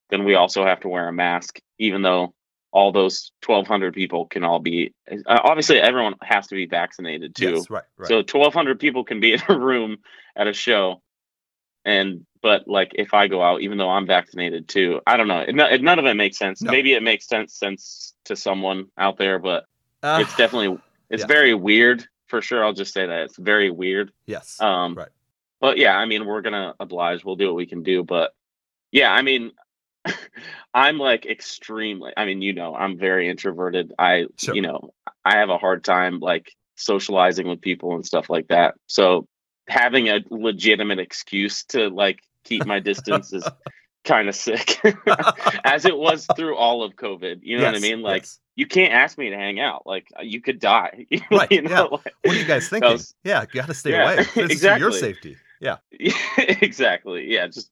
then 0.10 0.24
we 0.24 0.36
also 0.36 0.64
have 0.66 0.82
to 0.82 0.90
wear 0.90 1.08
a 1.08 1.14
mask, 1.14 1.60
even 1.80 2.02
though 2.02 2.34
all 2.72 2.92
those 2.92 3.32
1,200 3.46 3.94
people 3.94 4.26
can 4.26 4.44
all 4.44 4.60
be. 4.60 4.94
Uh, 5.10 5.40
obviously, 5.44 5.80
everyone 5.80 6.16
has 6.22 6.48
to 6.48 6.56
be 6.56 6.66
vaccinated 6.66 7.34
too. 7.34 7.56
Yes, 7.56 7.70
right, 7.70 7.84
right. 7.98 8.08
So 8.10 8.18
1,200 8.18 8.80
people 8.80 9.06
can 9.06 9.22
be 9.22 9.34
in 9.34 9.42
a 9.48 9.58
room 9.58 9.98
at 10.36 10.48
a 10.48 10.54
show. 10.54 11.02
And 11.86 12.26
but 12.42 12.68
like 12.68 12.92
if 12.96 13.14
I 13.14 13.28
go 13.28 13.42
out, 13.42 13.62
even 13.62 13.78
though 13.78 13.90
I'm 13.90 14.08
vaccinated 14.08 14.68
too, 14.68 15.02
I 15.08 15.18
don't 15.18 15.28
know. 15.28 15.40
It, 15.40 15.58
it, 15.58 15.82
none 15.82 16.00
of 16.00 16.06
it 16.06 16.16
makes 16.16 16.38
sense. 16.38 16.62
No. 16.62 16.72
Maybe 16.72 16.94
it 16.94 17.04
makes 17.04 17.28
sense 17.28 17.54
sense 17.54 18.14
to 18.26 18.36
someone 18.36 18.88
out 18.98 19.18
there, 19.18 19.40
but 19.40 19.66
Uh, 20.04 20.20
it's 20.22 20.36
definitely 20.36 20.78
it's 21.10 21.22
yeah. 21.22 21.28
very 21.28 21.54
weird 21.54 22.06
for 22.36 22.42
sure. 22.42 22.66
I'll 22.66 22.74
just 22.74 22.94
say 22.94 23.06
that 23.06 23.22
it's 23.24 23.38
very 23.38 23.70
weird. 23.70 24.12
yes. 24.26 24.60
Um, 24.60 24.94
Right. 24.96 25.08
But 25.62 25.78
yeah, 25.78 25.98
I 25.98 26.06
mean, 26.06 26.26
we're 26.26 26.42
gonna 26.42 26.76
oblige. 26.82 27.24
We'll 27.24 27.38
do 27.38 27.48
what 27.48 27.56
we 27.56 27.66
can 27.66 27.82
do. 27.82 28.04
But 28.04 28.34
yeah, 28.92 29.10
I 29.12 29.22
mean, 29.22 29.52
I'm 30.74 30.98
like 30.98 31.26
extremely. 31.26 32.12
I 32.18 32.26
mean, 32.26 32.42
you 32.42 32.52
know, 32.54 32.76
I'm 32.76 32.98
very 32.98 33.30
introverted. 33.30 33.94
I, 33.98 34.26
Sure. 34.38 34.54
you 34.54 34.62
know, 34.62 34.92
I 35.24 35.38
have 35.38 35.50
a 35.50 35.58
hard 35.58 35.84
time 35.86 36.20
like 36.20 36.52
socializing 36.76 37.48
with 37.48 37.62
people 37.62 37.96
and 37.96 38.06
stuff 38.06 38.30
like 38.30 38.50
that. 38.50 38.76
So 38.88 39.28
having 39.68 40.10
a 40.10 40.20
legitimate 40.30 41.00
excuse 41.00 41.64
to 41.66 41.90
like 41.90 42.20
keep 42.44 42.66
my 42.66 42.80
distance 42.92 43.32
is 43.32 43.48
kind 44.06 44.30
of 44.30 44.36
sick, 44.36 44.80
as 45.66 45.86
it 45.86 45.98
was 45.98 46.28
through 46.36 46.56
all 46.56 46.84
of 46.84 46.96
COVID. 46.96 47.40
You 47.42 47.58
know 47.58 47.66
what 47.66 47.76
I 47.76 47.80
mean? 47.80 48.02
Like, 48.02 48.24
yes. 48.24 48.40
you 48.56 48.66
can't 48.68 48.94
ask 48.94 49.18
me 49.18 49.30
to 49.30 49.36
hang 49.36 49.60
out. 49.60 49.84
Like, 49.86 50.08
uh, 50.18 50.22
you 50.24 50.42
could 50.42 50.60
die. 50.60 51.06
Right, 51.32 51.52
you 51.52 51.64
know? 51.64 51.90
Like- 51.92 52.14
What 52.24 52.36
are 52.36 52.40
you 52.40 52.46
guys 52.46 52.70
thinking? 52.70 52.92
was- 52.92 53.14
yeah, 53.24 53.42
you 53.42 53.60
got 53.62 53.68
to 53.68 53.74
stay 53.74 53.92
Yeah, 53.92 54.04
away. 54.14 54.16
This 54.36 54.52
is 54.52 54.66
for 54.66 54.78
your 54.78 54.92
safety. 54.92 55.38
Yeah. 55.60 55.78
exactly. 56.38 57.32
Yeah. 57.34 57.48
Just 57.48 57.72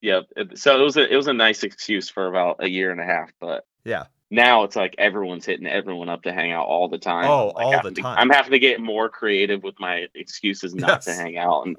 yeah. 0.00 0.20
So 0.54 0.78
it 0.80 0.84
was 0.84 0.96
a 0.96 1.10
it 1.10 1.16
was 1.16 1.28
a 1.28 1.32
nice 1.32 1.62
excuse 1.62 2.08
for 2.10 2.26
about 2.26 2.56
a 2.60 2.68
year 2.68 2.90
and 2.90 3.00
a 3.00 3.04
half, 3.04 3.30
but 3.40 3.64
Yeah. 3.84 4.04
now 4.30 4.64
it's 4.64 4.74
like 4.76 4.94
everyone's 4.98 5.44
hitting 5.46 5.66
everyone 5.66 6.08
up 6.08 6.22
to 6.22 6.32
hang 6.32 6.50
out 6.52 6.66
all 6.66 6.88
the 6.88 6.98
time. 6.98 7.26
Oh, 7.26 7.48
like, 7.54 7.66
all 7.66 7.82
the 7.82 7.90
to- 7.92 8.02
time. 8.02 8.18
I'm 8.18 8.30
having 8.30 8.52
to 8.52 8.58
get 8.58 8.80
more 8.80 9.08
creative 9.08 9.62
with 9.62 9.78
my 9.78 10.06
excuses 10.14 10.74
not 10.74 11.02
to 11.02 11.12
hang 11.12 11.36
out 11.36 11.66
and, 11.66 11.76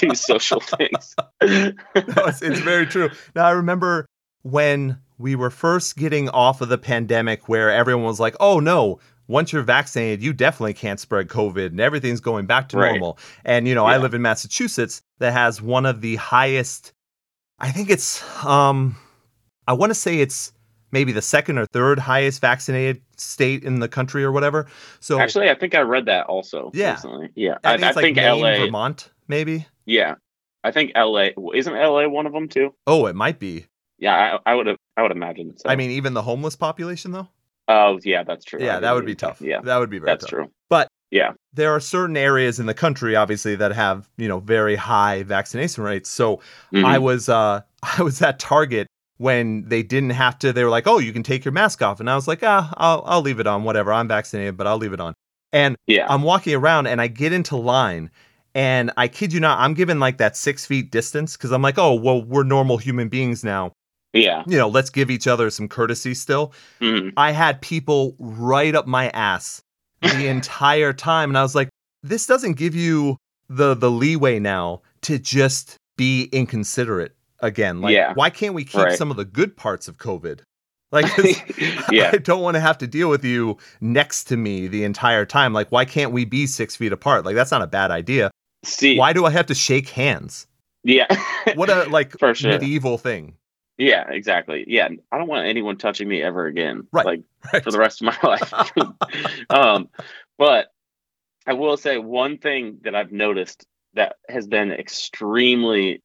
do 0.00 0.14
social 0.14 0.60
things. 0.60 1.14
No, 1.44 1.72
it's, 2.26 2.42
it's 2.42 2.60
very 2.60 2.86
true. 2.86 3.10
Now 3.36 3.44
I 3.46 3.52
remember 3.52 4.06
when 4.42 4.98
we 5.18 5.36
were 5.36 5.50
first 5.50 5.96
getting 5.96 6.28
off 6.30 6.60
of 6.60 6.68
the 6.68 6.76
pandemic, 6.78 7.48
where 7.48 7.70
everyone 7.70 8.04
was 8.04 8.20
like, 8.20 8.34
"Oh 8.40 8.60
no." 8.60 8.98
Once 9.26 9.54
you're 9.54 9.62
vaccinated, 9.62 10.22
you 10.22 10.34
definitely 10.34 10.74
can't 10.74 11.00
spread 11.00 11.28
COVID 11.28 11.68
and 11.68 11.80
everything's 11.80 12.20
going 12.20 12.44
back 12.44 12.68
to 12.68 12.76
Right. 12.76 12.90
normal. 12.90 13.18
And, 13.42 13.66
you 13.66 13.74
know, 13.74 13.86
I 13.86 13.96
live 13.96 14.12
in 14.12 14.20
Massachusetts 14.20 15.00
that 15.18 15.32
has 15.32 15.62
one 15.62 15.86
of 15.86 16.02
the 16.02 16.16
highest, 16.16 16.92
I 17.58 17.70
think 17.70 17.88
it's, 17.88 18.22
um, 18.44 18.96
I 19.66 19.72
want 19.72 19.88
to 19.88 19.94
say 19.94 20.18
it's 20.20 20.52
maybe 20.94 21.12
the 21.12 21.20
second 21.20 21.58
or 21.58 21.66
third 21.66 21.98
highest 21.98 22.40
vaccinated 22.40 23.02
state 23.18 23.62
in 23.64 23.80
the 23.80 23.88
country 23.88 24.24
or 24.24 24.32
whatever. 24.32 24.66
So 25.00 25.20
Actually, 25.20 25.50
I 25.50 25.54
think 25.54 25.74
I 25.74 25.80
read 25.80 26.06
that 26.06 26.24
also. 26.26 26.70
Yeah. 26.72 26.92
Recently. 26.94 27.28
Yeah. 27.34 27.58
I 27.64 27.74
I, 27.74 27.76
think 27.76 27.84
I 27.84 27.88
it's 27.88 27.96
like 27.96 28.04
think 28.04 28.16
Maine, 28.16 28.40
LA. 28.40 28.56
Vermont, 28.64 29.10
maybe. 29.28 29.66
Yeah. 29.84 30.14
I 30.62 30.70
think 30.70 30.92
LA 30.96 31.28
isn't 31.54 31.74
LA 31.74 32.08
one 32.08 32.24
of 32.26 32.32
them 32.32 32.48
too. 32.48 32.72
Oh, 32.86 33.04
it 33.06 33.14
might 33.14 33.38
be. 33.38 33.66
Yeah, 33.98 34.38
I, 34.46 34.52
I 34.52 34.54
would 34.54 34.66
have. 34.66 34.76
I 34.96 35.02
would 35.02 35.12
imagine. 35.12 35.56
So. 35.58 35.68
I 35.68 35.76
mean, 35.76 35.90
even 35.90 36.14
the 36.14 36.22
homeless 36.22 36.56
population, 36.56 37.12
though. 37.12 37.28
oh 37.68 37.98
yeah, 38.02 38.22
that's 38.24 38.44
true. 38.44 38.60
Yeah, 38.62 38.80
that 38.80 38.92
would 38.94 39.04
be 39.06 39.14
tough. 39.14 39.40
Yeah, 39.40 39.60
that 39.60 39.76
would 39.78 39.90
be 39.90 39.98
very 39.98 40.10
that's 40.12 40.24
tough. 40.24 40.30
true. 40.30 40.50
But 40.70 40.88
Yeah. 41.10 41.32
there 41.52 41.70
are 41.72 41.80
certain 41.80 42.16
areas 42.16 42.58
in 42.58 42.66
the 42.66 42.74
country, 42.74 43.14
obviously, 43.14 43.54
that 43.56 43.72
have 43.72 44.08
you 44.16 44.26
know 44.26 44.40
very 44.40 44.74
high 44.76 45.22
vaccination 45.22 45.84
rates. 45.84 46.08
So 46.10 46.40
Mhm. 46.72 46.84
I 46.84 46.98
was 46.98 47.28
uh 47.28 47.60
I 47.98 48.02
was 48.02 48.20
at 48.22 48.38
Target 48.38 48.88
when 49.24 49.68
they 49.68 49.82
didn't 49.82 50.10
have 50.10 50.38
to. 50.40 50.52
They 50.52 50.64
were 50.64 50.70
like, 50.70 50.86
"Oh, 50.86 50.98
you 50.98 51.12
can 51.12 51.22
take 51.22 51.44
your 51.44 51.52
mask 51.52 51.82
off," 51.82 51.98
and 52.00 52.08
I 52.10 52.14
was 52.14 52.28
like, 52.28 52.42
"Ah, 52.42 52.72
I'll 52.76 53.02
I'll 53.06 53.22
leave 53.22 53.40
it 53.40 53.46
on. 53.46 53.64
Whatever. 53.64 53.92
I'm 53.92 54.08
vaccinated, 54.08 54.56
but 54.56 54.66
I'll 54.66 54.78
leave 54.78 54.92
it 54.92 55.00
on." 55.00 55.14
And 55.52 55.76
yeah. 55.86 56.06
I'm 56.08 56.22
walking 56.22 56.54
around 56.54 56.88
and 56.88 57.00
I 57.00 57.06
get 57.06 57.32
into 57.32 57.56
line, 57.56 58.10
And 58.56 58.92
I 58.96 59.08
kid 59.08 59.32
you 59.32 59.40
not, 59.40 59.58
I'm 59.60 59.74
given 59.74 59.98
like 60.00 60.18
that 60.18 60.36
six 60.36 60.66
feet 60.66 60.90
distance 60.92 61.36
because 61.36 61.52
I'm 61.52 61.62
like, 61.62 61.78
oh, 61.78 61.94
well, 61.94 62.22
we're 62.22 62.44
normal 62.44 62.76
human 62.78 63.08
beings 63.08 63.42
now. 63.44 63.72
Yeah. 64.12 64.44
You 64.46 64.58
know, 64.58 64.68
let's 64.68 64.90
give 64.90 65.10
each 65.10 65.26
other 65.26 65.50
some 65.50 65.68
courtesy 65.68 66.14
still. 66.14 66.52
Mhm. 66.80 67.12
I 67.16 67.32
had 67.32 67.60
people 67.62 68.14
right 68.20 68.74
up 68.74 68.86
my 68.86 69.08
ass 69.10 69.60
the 70.02 70.26
entire 70.28 70.92
time. 70.92 71.30
And 71.30 71.38
I 71.38 71.42
was 71.42 71.54
like, 71.54 71.68
this 72.02 72.26
doesn't 72.26 72.54
give 72.54 72.74
you 72.74 73.16
the 73.48 73.74
the 73.74 73.90
leeway 73.90 74.38
now 74.38 74.82
to 75.02 75.18
just 75.18 75.76
be 75.96 76.24
inconsiderate 76.32 77.13
again. 77.44 77.80
Like, 77.80 77.92
Yeah. 77.94 78.12
why 78.14 78.30
can't 78.30 78.54
we 78.54 78.64
keep 78.64 78.80
Right. 78.80 78.98
some 78.98 79.10
of 79.10 79.16
the 79.16 79.24
good 79.24 79.56
parts 79.56 79.86
of 79.88 79.98
COVID? 79.98 80.40
Like, 80.92 81.06
yeah. 81.90 82.10
I 82.12 82.18
don't 82.18 82.40
want 82.42 82.54
to 82.54 82.60
have 82.60 82.78
to 82.78 82.86
deal 82.86 83.10
with 83.10 83.24
you 83.24 83.58
next 83.80 84.24
to 84.24 84.36
me 84.36 84.68
the 84.68 84.84
entire 84.84 85.24
time. 85.26 85.52
Like, 85.52 85.72
why 85.72 85.84
can't 85.84 86.12
we 86.12 86.24
be 86.24 86.46
six 86.46 86.76
feet 86.76 86.92
apart? 86.92 87.24
Like, 87.24 87.34
that's 87.34 87.50
not 87.50 87.62
a 87.62 87.66
bad 87.66 87.90
idea. 87.90 88.30
See. 88.64 88.96
Why 88.96 89.12
do 89.12 89.24
I 89.24 89.30
have 89.30 89.46
to 89.46 89.54
shake 89.56 89.88
hands? 89.88 90.46
Yeah. 90.84 91.06
What 91.56 91.68
a 91.68 91.84
like 91.90 92.14
sure. 92.20 92.50
medieval 92.52 92.96
thing. 92.96 93.34
Yeah, 93.76 94.08
exactly. 94.08 94.64
Yeah, 94.68 94.88
I 95.10 95.18
don't 95.18 95.26
want 95.26 95.46
anyone 95.46 95.76
touching 95.78 96.06
me 96.06 96.22
ever 96.22 96.46
again. 96.46 96.86
Right, 96.92 97.04
Like 97.06 97.20
right. 97.52 97.64
for 97.64 97.72
the 97.72 97.78
rest 97.78 98.00
of 98.00 98.06
my 98.06 98.16
life. 98.22 98.52
um, 99.50 99.88
but 100.38 100.68
I 101.44 101.54
will 101.54 101.76
say 101.76 101.98
one 101.98 102.38
thing 102.38 102.78
that 102.84 102.94
I've 102.94 103.10
noticed 103.10 103.66
that 103.94 104.14
has 104.28 104.46
been 104.46 104.70
extremely 104.70 106.03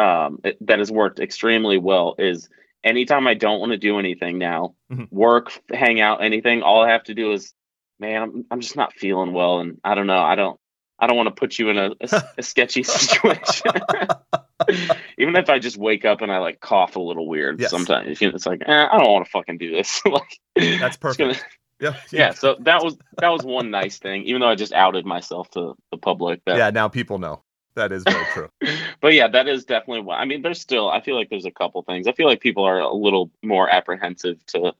um, 0.00 0.40
it- 0.44 0.58
that 0.66 0.78
has 0.78 0.90
worked 0.90 1.20
extremely 1.20 1.78
well 1.78 2.14
is 2.18 2.48
anytime 2.84 3.26
I 3.26 3.34
don't 3.34 3.60
want 3.60 3.72
to 3.72 3.78
do 3.78 3.98
anything 3.98 4.38
now, 4.38 4.74
Mhm. 4.90 5.08
work, 5.12 5.52
hang 5.72 6.00
out, 6.00 6.22
anything, 6.24 6.62
all 6.62 6.82
I 6.82 6.90
have 6.90 7.04
to 7.04 7.14
do 7.14 7.32
is, 7.32 7.52
man, 7.98 8.22
I'm, 8.22 8.44
I'm 8.50 8.60
just 8.60 8.76
not 8.76 8.94
feeling 8.94 9.32
well, 9.32 9.60
and 9.60 9.78
I 9.84 9.94
don't 9.94 10.06
know, 10.06 10.18
I 10.18 10.34
don't, 10.34 10.58
I 10.98 11.06
don't 11.06 11.16
want 11.16 11.28
to 11.28 11.34
put 11.34 11.58
you 11.58 11.68
in 11.70 11.78
a, 11.78 11.90
a, 12.00 12.22
a 12.38 12.42
sketchy 12.42 12.82
situation. 12.98 13.72
Even 15.18 15.36
if 15.36 15.48
I 15.50 15.58
just 15.58 15.76
wake 15.76 16.04
up 16.04 16.20
and 16.22 16.30
I 16.30 16.38
like 16.38 16.60
cough 16.60 16.96
a 16.96 17.00
little 17.00 17.26
weird 17.28 17.60
Yes. 17.60 17.70
sometimes, 17.70 18.20
you 18.20 18.28
know, 18.28 18.34
it's 18.34 18.46
like, 18.46 18.62
eh, 18.66 18.86
I 18.90 18.98
don't 18.98 19.10
want 19.10 19.24
to 19.24 19.30
fucking 19.30 19.58
do 19.58 19.70
this. 19.70 20.00
like, 20.06 20.38
That's 20.56 20.96
gonna- 20.96 21.14
perfect. 21.34 21.44
Yeah. 21.82 21.94
yeah 22.12 22.34
so 22.34 22.56
that 22.60 22.84
was 22.84 22.98
that 23.22 23.30
was 23.30 23.42
one 23.42 23.70
nice 23.70 23.98
thing 23.98 24.24
even 24.24 24.42
though 24.42 24.48
i 24.50 24.54
just 24.54 24.74
outed 24.74 25.06
myself 25.06 25.48
to 25.52 25.72
the 25.90 25.96
public 25.96 26.42
that 26.44 26.58
Yeah. 26.58 26.68
Now 26.68 26.88
people 26.88 27.18
know. 27.18 27.42
That 27.76 27.92
is 27.92 28.02
very 28.04 28.24
true. 28.34 28.48
but 29.00 29.14
yeah 29.14 29.28
that 29.28 29.48
is 29.48 29.64
definitely 29.64 30.02
one 30.02 30.18
i 30.18 30.24
mean 30.24 30.42
there's 30.42 30.60
still 30.60 30.90
i 30.90 31.00
feel 31.00 31.16
like 31.16 31.30
there's 31.30 31.44
a 31.46 31.50
couple 31.50 31.80
things 31.82 32.06
i 32.06 32.12
feel 32.12 32.26
like 32.26 32.40
people 32.40 32.64
are 32.64 32.80
a 32.80 32.92
little 32.92 33.30
more 33.42 33.68
apprehensive 33.70 34.44
to 34.46 34.72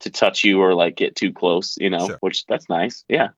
to 0.00 0.10
touch 0.10 0.44
you 0.44 0.60
or 0.60 0.74
like 0.74 0.94
get 0.96 1.16
too 1.16 1.32
close 1.32 1.76
you 1.80 1.88
know 1.90 2.06
Sure. 2.08 2.18
which 2.20 2.44
that's 2.46 2.68
nice 2.68 3.04
yeah 3.08 3.28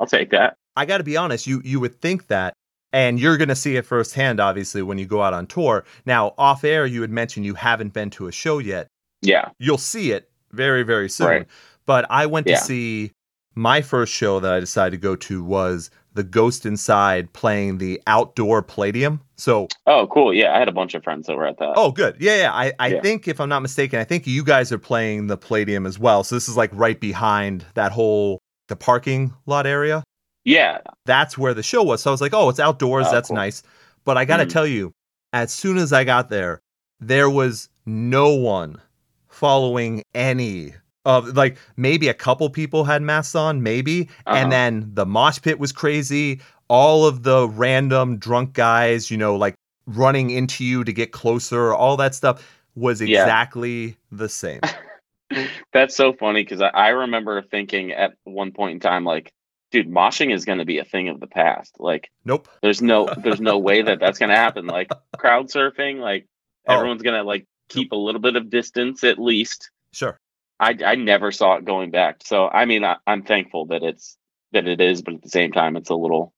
i'll 0.00 0.06
take 0.06 0.30
that 0.30 0.56
I 0.74 0.86
got 0.86 0.98
to 0.98 1.04
be 1.04 1.18
honest, 1.18 1.46
you 1.46 1.60
you 1.66 1.80
would 1.80 2.00
think 2.00 2.28
that 2.28 2.54
and 2.94 3.20
you're 3.20 3.36
going 3.36 3.50
to 3.50 3.54
see 3.54 3.76
it 3.76 3.84
firsthand 3.84 4.40
obviously 4.40 4.80
when 4.80 4.96
you 4.96 5.04
go 5.04 5.20
out 5.20 5.34
on 5.34 5.46
tour. 5.46 5.84
Now, 6.06 6.32
off 6.38 6.64
air 6.64 6.86
you 6.86 7.02
had 7.02 7.10
mentioned 7.10 7.44
you 7.44 7.52
haven't 7.54 7.92
been 7.92 8.08
to 8.10 8.26
a 8.26 8.32
show 8.32 8.56
yet. 8.58 8.86
yeah 9.20 9.50
You'll 9.58 9.76
see 9.76 10.12
it 10.12 10.30
very 10.50 10.82
very 10.82 11.10
soon. 11.10 11.26
Right. 11.26 11.46
But 11.84 12.06
I 12.08 12.24
went 12.24 12.46
Yeah. 12.46 12.56
to 12.56 12.62
see 12.64 13.12
my 13.54 13.82
first 13.82 14.14
show 14.14 14.40
that 14.40 14.50
I 14.50 14.60
decided 14.60 14.92
to 14.92 15.02
go 15.02 15.14
to 15.14 15.44
was 15.44 15.90
The 16.14 16.22
Ghost 16.22 16.66
Inside 16.66 17.32
playing 17.32 17.78
the 17.78 18.00
outdoor 18.06 18.62
Palladium. 18.62 19.20
So, 19.36 19.66
oh 19.86 20.06
cool 20.06 20.32
yeah 20.32 20.54
i 20.54 20.58
had 20.58 20.68
a 20.68 20.72
bunch 20.72 20.94
of 20.94 21.02
friends 21.02 21.26
that 21.26 21.36
were 21.36 21.46
at 21.46 21.58
that 21.58 21.72
oh 21.76 21.90
good. 21.90 22.16
Yeah, 22.20 22.36
yeah. 22.36 22.52
I 22.52 22.72
I 22.78 22.88
Yeah. 22.88 23.00
think 23.00 23.26
if 23.28 23.40
I'm 23.40 23.48
not 23.48 23.60
mistaken, 23.62 23.98
I 23.98 24.04
think 24.04 24.26
you 24.26 24.44
guys 24.44 24.70
are 24.72 24.78
playing 24.78 25.26
the 25.26 25.36
Palladium 25.36 25.86
as 25.86 25.98
well. 25.98 26.22
So 26.24 26.36
this 26.36 26.48
is 26.48 26.56
like 26.56 26.70
right 26.72 27.00
behind 27.00 27.64
that 27.74 27.92
whole 27.92 28.38
the 28.68 28.76
parking 28.76 29.32
lot 29.46 29.66
area. 29.66 30.04
yeah 30.44 30.78
that's 31.06 31.36
where 31.38 31.54
the 31.54 31.62
show 31.62 31.82
was. 31.82 32.02
So 32.02 32.10
I 32.10 32.12
was 32.12 32.20
like, 32.20 32.34
oh, 32.34 32.48
it's 32.48 32.60
outdoors. 32.60 33.06
Oh, 33.08 33.12
that's 33.12 33.28
cool. 33.28 33.36
nice. 33.36 33.62
But 34.04 34.16
I 34.16 34.24
got 34.24 34.36
to 34.38 34.46
Mhm. 34.46 34.50
tell 34.50 34.66
you, 34.66 34.92
as 35.32 35.52
soon 35.52 35.76
as 35.78 35.92
I 35.92 36.04
got 36.04 36.30
there, 36.30 36.60
there 37.00 37.28
was 37.30 37.68
no 37.86 38.34
one 38.34 38.80
following 39.28 40.02
any 40.14 40.74
of 41.04 41.36
like 41.36 41.56
maybe 41.76 42.08
a 42.08 42.14
couple 42.14 42.48
people 42.50 42.84
had 42.84 43.02
masks 43.02 43.34
on, 43.34 43.62
maybe. 43.62 44.08
Uh-huh. 44.26 44.36
And 44.36 44.52
then 44.52 44.90
the 44.94 45.06
mosh 45.06 45.40
pit 45.42 45.58
was 45.58 45.72
crazy. 45.72 46.40
All 46.68 47.06
of 47.06 47.22
the 47.22 47.48
random 47.48 48.18
drunk 48.18 48.52
guys, 48.54 49.10
you 49.10 49.16
know, 49.16 49.36
like 49.36 49.54
running 49.86 50.30
into 50.30 50.64
you 50.64 50.84
to 50.84 50.92
get 50.92 51.12
closer, 51.12 51.74
all 51.74 51.96
that 51.98 52.14
stuff 52.14 52.46
was 52.74 53.00
Yeah. 53.02 53.22
exactly 53.22 53.96
the 54.10 54.28
same. 54.28 54.60
that's 55.72 55.96
so 55.96 56.12
funny 56.12 56.42
because 56.42 56.60
I, 56.60 56.68
I 56.68 56.88
remember 56.88 57.42
thinking 57.42 57.92
at 57.92 58.14
one 58.24 58.52
point 58.52 58.72
in 58.74 58.80
time 58.80 59.04
like 59.04 59.32
dude 59.70 59.90
moshing 59.90 60.32
is 60.32 60.44
going 60.44 60.58
to 60.58 60.64
be 60.66 60.78
a 60.78 60.84
thing 60.84 61.08
of 61.08 61.20
the 61.20 61.26
past 61.26 61.74
like 61.78 62.10
Nope. 62.24 62.48
There's 62.62 62.82
no 62.82 63.08
there's 63.22 63.40
no 63.40 63.58
way 63.58 63.82
that 63.82 63.98
that's 63.98 64.18
gonna 64.18 64.36
happen. 64.36 64.66
Like 64.66 64.90
crowd 65.16 65.46
surfing, 65.48 65.98
like 66.00 66.26
Oh. 66.68 66.76
everyone's 66.76 67.02
gonna 67.02 67.24
like 67.24 67.44
keep 67.68 67.90
a 67.92 67.96
little 67.96 68.20
bit 68.20 68.36
of 68.36 68.48
distance 68.50 69.02
at 69.04 69.18
least. 69.18 69.70
Sure. 69.92 70.16
I 70.62 70.76
I 70.84 70.94
never 70.94 71.32
saw 71.32 71.56
it 71.56 71.64
going 71.64 71.90
back. 71.90 72.20
So 72.24 72.48
I 72.48 72.64
mean 72.64 72.84
I, 72.84 72.96
I'm 73.06 73.22
thankful 73.22 73.66
that 73.66 73.82
it's 73.82 74.16
that 74.52 74.66
it 74.66 74.80
is, 74.80 75.02
but 75.02 75.14
at 75.14 75.22
the 75.22 75.28
same 75.28 75.52
time 75.52 75.76
it's 75.76 75.90
a 75.90 75.94
little. 75.94 76.32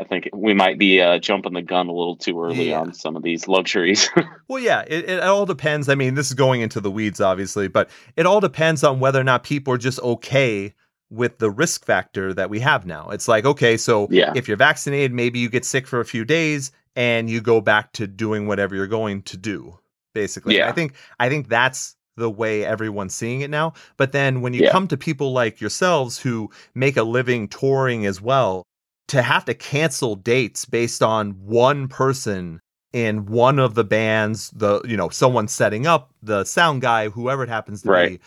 I 0.00 0.04
think 0.04 0.28
we 0.34 0.52
might 0.52 0.78
be 0.80 1.00
uh, 1.00 1.18
jumping 1.20 1.52
the 1.52 1.62
gun 1.62 1.86
a 1.86 1.92
little 1.92 2.16
too 2.16 2.42
early 2.42 2.70
Yeah. 2.70 2.80
on 2.80 2.92
some 2.92 3.14
of 3.14 3.22
these 3.22 3.46
luxuries. 3.46 4.10
Well, 4.48 4.62
yeah, 4.62 4.82
it, 4.86 5.08
it 5.08 5.22
all 5.22 5.46
depends. 5.46 5.88
I 5.88 5.94
mean, 5.94 6.14
this 6.14 6.26
is 6.26 6.34
going 6.34 6.60
into 6.60 6.80
the 6.80 6.90
weeds, 6.90 7.20
obviously, 7.22 7.68
but 7.68 7.88
it 8.16 8.26
all 8.26 8.40
depends 8.40 8.84
on 8.84 9.00
whether 9.00 9.18
or 9.20 9.24
not 9.24 9.44
people 9.44 9.72
are 9.72 9.78
just 9.78 9.98
okay 10.00 10.74
with 11.08 11.38
the 11.38 11.50
risk 11.50 11.86
factor 11.86 12.34
that 12.34 12.50
we 12.50 12.58
have 12.60 12.84
now. 12.84 13.08
It's 13.10 13.28
like, 13.28 13.46
okay, 13.46 13.76
so 13.78 14.08
Yeah. 14.10 14.32
if 14.36 14.48
you're 14.48 14.56
vaccinated, 14.58 15.12
maybe 15.12 15.38
you 15.38 15.48
get 15.48 15.64
sick 15.64 15.86
for 15.86 16.00
a 16.00 16.04
few 16.04 16.24
days 16.26 16.70
and 16.96 17.30
you 17.30 17.40
go 17.40 17.60
back 17.62 17.92
to 17.92 18.06
doing 18.06 18.46
whatever 18.46 18.74
you're 18.74 18.86
going 18.88 19.22
to 19.22 19.36
do, 19.38 19.78
basically. 20.14 20.56
Yeah. 20.58 20.68
I 20.68 20.72
think 20.72 20.94
I 21.18 21.28
think 21.30 21.48
that's 21.48 21.96
the 22.16 22.30
way 22.30 22.64
everyone's 22.64 23.14
seeing 23.14 23.40
it 23.40 23.50
now. 23.50 23.72
But 23.96 24.12
then 24.12 24.40
when 24.40 24.54
you 24.54 24.62
Yeah. 24.62 24.70
come 24.70 24.88
to 24.88 24.96
people 24.96 25.32
like 25.32 25.60
yourselves 25.60 26.18
who 26.18 26.50
make 26.74 26.96
a 26.96 27.02
living 27.02 27.48
touring 27.48 28.06
as 28.06 28.20
well, 28.20 28.62
to 29.08 29.22
have 29.22 29.44
to 29.46 29.54
cancel 29.54 30.14
dates 30.16 30.64
based 30.64 31.02
on 31.02 31.32
one 31.32 31.88
person 31.88 32.60
in 32.92 33.26
one 33.26 33.58
of 33.58 33.74
the 33.74 33.84
bands, 33.84 34.50
the 34.50 34.80
you 34.84 34.96
know, 34.96 35.08
someone 35.08 35.48
setting 35.48 35.86
up, 35.86 36.12
the 36.22 36.44
sound 36.44 36.82
guy, 36.82 37.08
whoever 37.08 37.42
it 37.42 37.48
happens 37.48 37.82
to 37.82 37.90
Right. 37.90 37.92
be, 37.92 38.20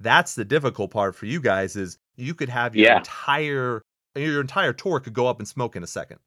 that's 0.00 0.34
the 0.34 0.44
difficult 0.44 0.90
part 0.90 1.14
for 1.16 1.26
you 1.26 1.40
guys 1.40 1.76
is 1.76 1.98
you 2.16 2.34
could 2.34 2.48
have 2.48 2.76
your 2.76 2.84
Yeah. 2.84 2.90
entire 2.90 3.82
your 4.16 4.40
entire 4.40 4.72
tour 4.72 5.00
could 5.00 5.14
go 5.14 5.26
up 5.26 5.40
in 5.40 5.46
smoke 5.46 5.76
in 5.76 5.82
a 5.82 5.86
second. 5.88 6.18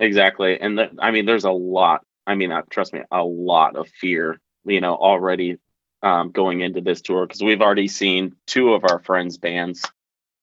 exactly, 0.00 0.60
and 0.60 0.76
th- 0.78 0.90
I 0.98 1.10
mean 1.10 1.26
there's 1.26 1.44
a 1.44 1.50
lot. 1.50 2.02
I 2.26 2.34
mean, 2.34 2.50
uh, 2.52 2.62
trust 2.70 2.92
me, 2.92 3.02
a 3.10 3.22
lot 3.24 3.76
of 3.76 3.88
fear. 3.88 4.40
You 4.64 4.80
know, 4.80 4.94
already 4.96 5.58
um, 6.02 6.30
going 6.30 6.60
into 6.60 6.80
this 6.80 7.02
tour 7.02 7.26
because 7.26 7.42
we've 7.42 7.62
already 7.62 7.88
seen 7.88 8.36
two 8.46 8.74
of 8.74 8.84
our 8.84 9.00
friends' 9.00 9.38
bands 9.38 9.82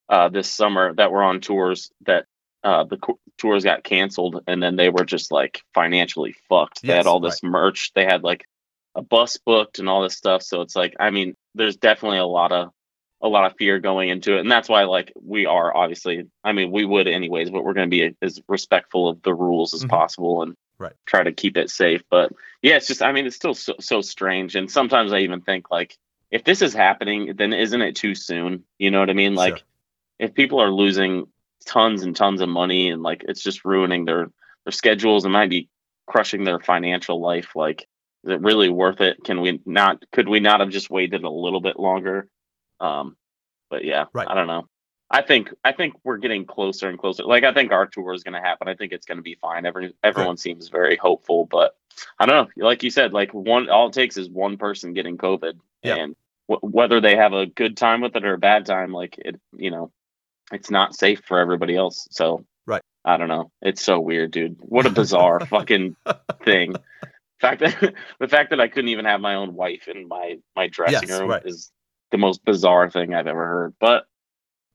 uh, 0.09 0.29
this 0.29 0.49
summer 0.51 0.93
that 0.95 1.11
were 1.11 1.23
on 1.23 1.41
tours 1.41 1.91
that 2.05 2.25
uh, 2.63 2.83
the 2.85 2.97
co- 2.97 3.19
tours 3.37 3.63
got 3.63 3.83
canceled, 3.83 4.41
and 4.47 4.61
then 4.61 4.75
they 4.75 4.89
were 4.89 5.05
just 5.05 5.31
like 5.31 5.61
financially 5.73 6.35
fucked. 6.49 6.83
They 6.87 6.95
Yes, 6.95 6.97
had 6.97 7.07
all 7.07 7.19
this 7.19 7.43
merch. 7.43 7.91
They 7.95 8.05
had 8.05 8.23
like 8.23 8.45
a 8.95 9.01
bus 9.01 9.37
booked 9.45 9.79
and 9.79 9.89
all 9.89 10.01
this 10.03 10.15
stuff. 10.17 10.43
So 10.43 10.61
it's 10.61 10.75
like, 10.75 10.95
I 10.99 11.09
mean, 11.11 11.35
there's 11.55 11.77
definitely 11.77 12.19
a 12.19 12.25
lot 12.25 12.51
of 12.51 12.71
a 13.21 13.27
lot 13.29 13.45
of 13.49 13.57
fear 13.57 13.79
going 13.79 14.09
into 14.09 14.35
it, 14.37 14.41
and 14.41 14.51
that's 14.51 14.69
why 14.69 14.83
like 14.83 15.11
we 15.21 15.45
are 15.45 15.75
obviously. 15.75 16.23
I 16.43 16.53
mean, 16.53 16.71
we 16.71 16.85
would 16.85 17.07
anyways, 17.07 17.49
but 17.51 17.63
we're 17.63 17.73
going 17.73 17.89
to 17.89 17.95
be 17.95 18.15
as 18.21 18.41
respectful 18.47 19.09
of 19.09 19.21
the 19.23 19.33
rules 19.33 19.73
as 19.73 19.83
Mhm. 19.83 19.89
possible 19.89 20.43
and 20.43 20.55
Right. 20.83 20.93
try 21.05 21.23
to 21.23 21.31
keep 21.31 21.57
it 21.57 21.69
safe. 21.69 22.03
But 22.09 22.31
yeah, 22.61 22.75
it's 22.75 22.87
just, 22.87 23.01
I 23.01 23.11
mean, 23.11 23.25
it's 23.25 23.35
still 23.35 23.53
so, 23.53 23.73
so 23.79 24.01
strange, 24.01 24.55
and 24.55 24.69
sometimes 24.69 25.13
I 25.13 25.19
even 25.19 25.41
think 25.41 25.71
like, 25.71 25.97
if 26.31 26.43
this 26.43 26.61
is 26.61 26.73
happening, 26.73 27.35
then 27.35 27.53
isn't 27.53 27.81
it 27.81 27.95
too 27.95 28.15
soon? 28.15 28.63
You 28.79 28.91
know 28.91 28.99
what 28.99 29.09
I 29.09 29.13
mean? 29.13 29.35
Like, 29.35 29.57
Sure. 29.57 29.65
if 30.19 30.33
people 30.33 30.59
are 30.59 30.71
losing 30.71 31.27
tons 31.65 32.03
and 32.03 32.15
tons 32.15 32.41
of 32.41 32.49
money 32.49 32.89
and 32.89 33.01
like 33.03 33.23
it's 33.27 33.41
just 33.41 33.65
ruining 33.65 34.05
their 34.05 34.27
their 34.65 34.71
schedules 34.71 35.23
and 35.23 35.33
might 35.33 35.49
be 35.49 35.69
crushing 36.07 36.43
their 36.43 36.59
financial 36.59 37.21
life 37.21 37.55
like 37.55 37.87
is 38.25 38.31
it 38.31 38.41
really 38.41 38.69
worth 38.69 38.99
it 38.99 39.17
can 39.23 39.39
we 39.41 39.61
not 39.65 40.03
could 40.11 40.27
we 40.27 40.39
not 40.41 40.59
have 40.59 40.69
just 40.69 40.89
waited 40.89 41.23
a 41.23 41.29
little 41.29 41.61
bit 41.61 41.79
longer 41.79 42.27
um 42.81 43.15
but 43.69 43.85
yeah 43.85 44.05
Right. 44.13 44.27
i 44.27 44.33
don't 44.33 44.47
know 44.47 44.67
i 45.13 45.21
think 45.21 45.53
i 45.63 45.71
think 45.71 45.93
we're 46.03 46.17
getting 46.17 46.45
closer 46.45 46.89
and 46.89 46.99
closer. 46.99 47.23
Like 47.23 47.43
i 47.45 47.53
think 47.53 47.71
our 47.71 47.85
tour 47.85 48.13
is 48.13 48.23
going 48.23 48.33
to 48.33 48.41
happen. 48.41 48.67
I 48.67 48.75
think 48.75 48.91
it's 48.91 49.05
going 49.05 49.17
to 49.19 49.23
be 49.23 49.35
fine. 49.35 49.65
Every, 49.65 49.93
everyone 50.03 50.35
seems 50.37 50.67
very 50.67 50.97
hopeful 50.97 51.45
but 51.45 51.75
i 52.19 52.25
don't 52.25 52.35
know. 52.57 52.65
Like 52.67 52.83
you 52.83 52.89
said 52.89 53.13
like 53.13 53.33
one 53.33 53.69
all 53.69 53.87
it 53.87 53.93
takes 53.93 54.17
is 54.17 54.29
one 54.29 54.57
person 54.57 54.93
getting 54.93 55.17
covid 55.17 55.53
Yeah. 55.83 55.95
and 55.95 56.15
w- 56.49 56.67
whether 56.75 56.99
they 56.99 57.15
have 57.15 57.33
a 57.33 57.45
good 57.45 57.77
time 57.77 58.01
with 58.01 58.15
it 58.17 58.25
or 58.25 58.33
a 58.33 58.37
bad 58.39 58.65
time 58.65 58.91
like 58.91 59.15
it 59.19 59.39
you 59.55 59.71
know 59.71 59.91
it's 60.51 60.69
not 60.69 60.93
safe 60.95 61.21
for 61.25 61.39
everybody 61.39 61.75
else. 61.75 62.07
So 62.11 62.45
Right. 62.65 62.81
i 63.05 63.17
don't 63.17 63.27
know. 63.29 63.51
It's 63.61 63.83
so 63.83 63.99
weird 63.99 64.31
dude. 64.31 64.57
What 64.59 64.85
a 64.85 64.89
bizarre 64.89 65.39
fucking 65.55 65.95
thing. 66.43 66.75
Fact 67.41 67.59
that 67.61 67.93
the 68.19 68.27
fact 68.27 68.49
that 68.51 68.59
i 68.61 68.67
couldn't 68.67 68.89
even 68.89 69.05
have 69.05 69.21
my 69.21 69.35
own 69.35 69.53
wife 69.53 69.87
in 69.87 70.07
my 70.07 70.37
my 70.55 70.67
dressing 70.67 71.09
Yes, 71.09 71.19
room 71.19 71.29
right. 71.29 71.45
is 71.45 71.71
the 72.11 72.17
most 72.17 72.43
bizarre 72.45 72.89
thing 72.89 73.13
i've 73.13 73.27
ever 73.27 73.45
heard. 73.45 73.73
But 73.79 74.05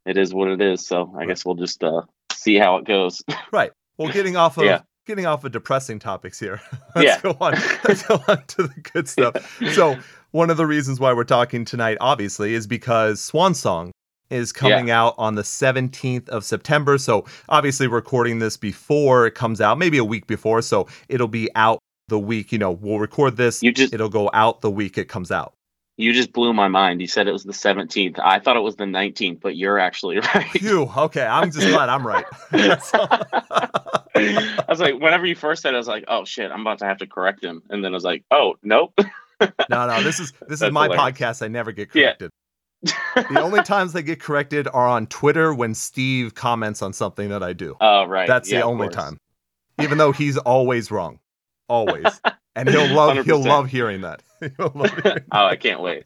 it 0.06 0.16
is 0.16 0.32
what 0.34 0.48
it 0.48 0.60
is 0.60 0.86
so 0.86 1.10
i 1.14 1.18
Right. 1.18 1.28
guess 1.28 1.44
we'll 1.44 1.54
just 1.54 1.82
uh 1.84 2.02
see 2.32 2.56
how 2.56 2.76
it 2.76 2.84
goes 2.86 3.22
Right. 3.52 3.72
Well, 3.98 4.08
getting 4.12 4.36
off 4.36 4.58
of 4.58 4.64
Yeah. 4.64 4.80
getting 5.06 5.26
off 5.26 5.42
of 5.44 5.50
depressing 5.52 5.98
topics 5.98 6.38
here. 6.38 6.60
Let's 6.94 7.06
Yeah. 7.16 7.20
go 7.20 7.36
on. 7.40 7.54
Let's 7.84 8.02
go 8.06 8.20
on 8.28 8.44
to 8.46 8.62
the 8.68 8.80
good 8.92 9.08
stuff. 9.08 9.60
So, 9.72 9.98
one 10.30 10.50
of 10.50 10.56
the 10.56 10.66
reasons 10.66 11.00
why 11.00 11.12
we're 11.14 11.24
talking 11.24 11.64
tonight, 11.64 11.96
obviously, 12.00 12.54
is 12.54 12.66
because 12.66 13.20
Swan 13.20 13.54
Song 13.54 13.90
is 14.30 14.52
coming 14.52 14.90
out 14.90 15.14
on 15.18 15.34
the 15.34 15.42
17th 15.42 16.28
of 16.28 16.44
September. 16.44 16.96
So, 16.98 17.24
obviously, 17.48 17.86
recording 17.88 18.38
this 18.38 18.56
before 18.56 19.26
it 19.26 19.34
comes 19.34 19.60
out, 19.60 19.78
maybe 19.78 19.98
a 19.98 20.04
week 20.04 20.26
before. 20.28 20.62
So, 20.62 20.86
it'll 21.08 21.26
be 21.26 21.48
out 21.56 21.78
the 22.08 22.18
week, 22.18 22.52
you 22.52 22.58
know, 22.58 22.70
we'll 22.70 22.98
record 23.00 23.36
this, 23.36 23.62
You 23.62 23.72
just 23.72 23.92
it'll 23.92 24.08
go 24.08 24.30
out 24.32 24.60
the 24.60 24.70
week 24.70 24.96
it 24.96 25.06
comes 25.08 25.30
out. 25.32 25.54
You 25.98 26.12
just 26.14 26.32
blew 26.32 26.54
my 26.54 26.68
mind. 26.68 27.02
You 27.02 27.06
said 27.06 27.28
it 27.28 27.32
was 27.32 27.44
the 27.44 27.52
17th. 27.52 28.18
I 28.22 28.38
thought 28.38 28.56
it 28.56 28.60
was 28.60 28.76
the 28.76 28.84
19th, 28.84 29.40
but 29.40 29.56
you're 29.56 29.78
actually 29.78 30.18
right. 30.34 30.46
Phew. 30.52 30.90
Okay. 30.96 31.26
I'm 31.26 31.50
just 31.50 31.68
glad 31.74 31.88
I'm 31.90 32.06
right. 32.06 32.24
I 32.52 34.64
was 34.68 34.80
like, 34.80 34.94
whenever 35.00 35.26
you 35.26 35.34
first 35.34 35.62
said, 35.62 35.74
it, 35.74 35.76
I 35.76 35.78
was 35.78 35.88
like, 35.88 36.04
oh 36.08 36.24
shit, 36.24 36.50
I'm 36.50 36.60
about 36.62 36.78
to 36.78 36.86
have 36.86 36.98
to 36.98 37.06
correct 37.06 37.42
him, 37.44 37.62
and 37.70 37.84
then 37.84 37.92
I 37.92 37.96
was 37.96 38.04
like, 38.04 38.24
oh 38.30 38.54
nope. 38.62 38.92
no, 39.40 39.86
no, 39.86 40.02
this 40.02 40.18
is 40.20 40.32
this 40.48 40.62
is 40.62 40.72
my 40.72 40.84
hilarious. 40.84 41.18
podcast. 41.18 41.42
I 41.44 41.48
never 41.48 41.72
get 41.72 41.88
Yeah. 41.94 42.14
corrected. 42.14 42.30
the 43.14 43.40
only 43.40 43.62
times 43.62 43.92
they 43.92 44.02
get 44.02 44.20
corrected 44.20 44.68
are 44.68 44.86
on 44.88 45.06
Twitter 45.08 45.52
when 45.52 45.74
Steve 45.74 46.34
comments 46.34 46.80
on 46.82 46.92
something 46.92 47.28
that 47.28 47.42
I 47.42 47.52
do. 47.52 47.76
Oh 47.80 48.04
right. 48.04 48.26
That's 48.28 48.50
Yeah, 48.50 48.60
the 48.60 48.66
only 48.66 48.88
time. 48.88 49.18
Even 49.80 49.98
though 49.98 50.12
he's 50.12 50.36
always 50.38 50.90
wrong. 50.90 51.18
Always. 51.68 52.06
And 52.56 52.68
he'll 52.68 52.88
love 52.94 53.24
he'll 53.24 53.42
love 53.42 53.68
hearing 53.68 54.00
that. 54.02 54.22
Love 54.58 54.90
hearing 55.02 55.18
oh, 55.32 55.46
I 55.46 55.56
can't 55.56 55.80
wait. 55.80 56.04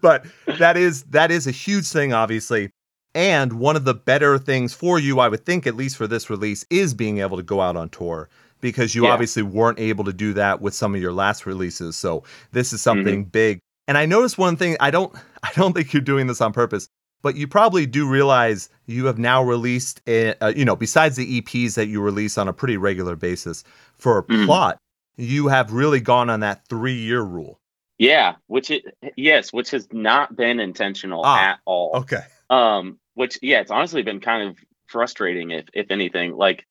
but 0.00 0.26
that 0.58 0.76
is 0.76 1.04
that 1.04 1.30
is 1.30 1.46
a 1.46 1.50
huge 1.50 1.86
thing 1.88 2.12
obviously 2.12 2.70
and 3.14 3.52
one 3.54 3.76
of 3.76 3.84
the 3.84 3.94
better 3.94 4.36
things 4.38 4.74
for 4.74 4.98
you 4.98 5.20
i 5.20 5.28
would 5.28 5.44
think 5.46 5.66
at 5.66 5.74
least 5.76 5.96
for 5.96 6.06
this 6.06 6.28
release 6.28 6.64
is 6.70 6.92
being 6.94 7.18
able 7.18 7.36
to 7.36 7.42
go 7.42 7.60
out 7.60 7.76
on 7.76 7.88
tour 7.90 8.28
because 8.60 8.94
you 8.94 9.04
Yeah. 9.04 9.10
obviously 9.12 9.42
weren't 9.42 9.78
able 9.78 10.04
to 10.04 10.12
do 10.12 10.32
that 10.34 10.60
with 10.60 10.74
some 10.74 10.94
of 10.94 11.00
your 11.00 11.12
last 11.12 11.46
releases 11.46 11.96
so 11.96 12.24
this 12.52 12.72
is 12.72 12.80
Mm-hmm. 12.80 12.82
something 12.82 13.24
big 13.26 13.60
and 13.88 13.96
i 13.96 14.04
noticed 14.06 14.38
one 14.38 14.56
thing 14.56 14.76
i 14.80 14.90
don't 14.90 15.14
i 15.42 15.50
don't 15.54 15.72
think 15.72 15.92
you're 15.92 16.02
doing 16.02 16.26
this 16.26 16.40
on 16.40 16.52
purpose 16.52 16.88
but 17.22 17.36
you 17.36 17.46
probably 17.48 17.86
do 17.86 18.06
realize 18.08 18.68
you 18.86 19.06
have 19.06 19.18
now 19.18 19.42
released 19.42 20.02
a, 20.06 20.34
uh, 20.44 20.52
you 20.54 20.64
know 20.64 20.76
besides 20.76 21.16
the 21.16 21.40
eps 21.40 21.74
that 21.74 21.86
you 21.86 22.00
release 22.02 22.36
on 22.36 22.48
a 22.48 22.52
pretty 22.52 22.76
regular 22.76 23.16
basis 23.16 23.64
for 23.96 24.24
Mhm. 24.24 24.46
plot 24.46 24.78
you 25.16 25.48
have 25.48 25.72
really 25.72 26.00
gone 26.00 26.28
on 26.30 26.40
that 26.40 26.66
three 26.68 26.94
year 26.94 27.22
rule 27.22 27.58
yeah, 27.98 28.34
which 28.48 28.70
it 28.70 28.82
yes, 29.16 29.52
which 29.52 29.70
has 29.70 29.86
not 29.92 30.34
been 30.34 30.58
intentional 30.58 31.22
Ah, 31.24 31.50
at 31.52 31.58
all. 31.66 31.92
okay 31.94 32.22
Um, 32.50 32.98
which 33.14 33.38
yeah, 33.42 33.60
it's 33.60 33.70
honestly 33.70 34.02
been 34.02 34.18
kind 34.20 34.48
of 34.48 34.56
frustrating 34.88 35.50
if 35.52 35.66
if 35.72 35.90
anything. 35.90 36.34
Like, 36.36 36.66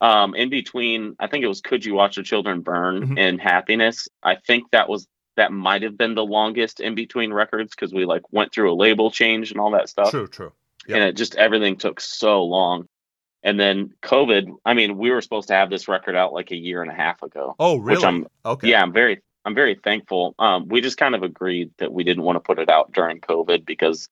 um, 0.00 0.34
in 0.36 0.50
between, 0.50 1.16
I 1.18 1.26
think 1.26 1.42
it 1.42 1.48
was 1.48 1.60
"Could 1.62 1.84
You 1.84 1.94
Watch 1.94 2.14
the 2.16 2.22
Children 2.22 2.60
Burn" 2.60 3.08
Mhm. 3.08 3.18
and 3.18 3.40
"Happiness." 3.40 4.06
I 4.22 4.36
think 4.36 4.70
that 4.70 4.88
was 4.88 5.08
that 5.38 5.52
might 5.52 5.82
have 5.82 5.96
been 5.98 6.14
the 6.14 6.24
longest 6.24 6.78
in 6.80 6.94
between 6.94 7.32
records 7.32 7.74
because 7.74 7.92
we 7.92 8.04
like 8.04 8.22
went 8.32 8.52
through 8.52 8.72
a 8.72 8.76
label 8.76 9.10
change 9.10 9.50
and 9.50 9.58
all 9.58 9.72
that 9.72 9.88
stuff, 9.88 10.10
true 10.10 10.28
true 10.28 10.52
Yep. 10.86 10.96
and 10.96 11.04
it 11.08 11.16
just 11.16 11.34
everything 11.34 11.76
took 11.76 12.00
so 12.00 12.44
long. 12.44 12.86
And 13.42 13.58
then 13.58 13.92
COVID. 14.02 14.48
I 14.64 14.74
mean, 14.74 14.98
we 14.98 15.10
were 15.10 15.20
supposed 15.20 15.48
to 15.48 15.54
have 15.54 15.70
this 15.70 15.86
record 15.88 16.16
out 16.16 16.32
like 16.32 16.50
a 16.50 16.56
year 16.56 16.82
and 16.82 16.90
a 16.90 16.94
half 16.94 17.22
ago. 17.22 17.54
oh 17.58 17.76
really 17.78 18.04
I'm- 18.04 18.26
okay 18.44 18.68
Yeah, 18.68 18.82
I'm 18.82 18.92
very 18.92 19.20
I'm 19.44 19.54
very 19.54 19.74
thankful. 19.76 20.34
Um, 20.38 20.68
we 20.68 20.80
just 20.80 20.98
kind 20.98 21.14
of 21.14 21.22
agreed 21.22 21.70
that 21.78 21.92
we 21.92 22.04
didn't 22.04 22.24
want 22.24 22.36
to 22.36 22.40
put 22.40 22.58
it 22.58 22.68
out 22.68 22.92
during 22.92 23.20
COVID 23.20 23.64
because 23.64 24.08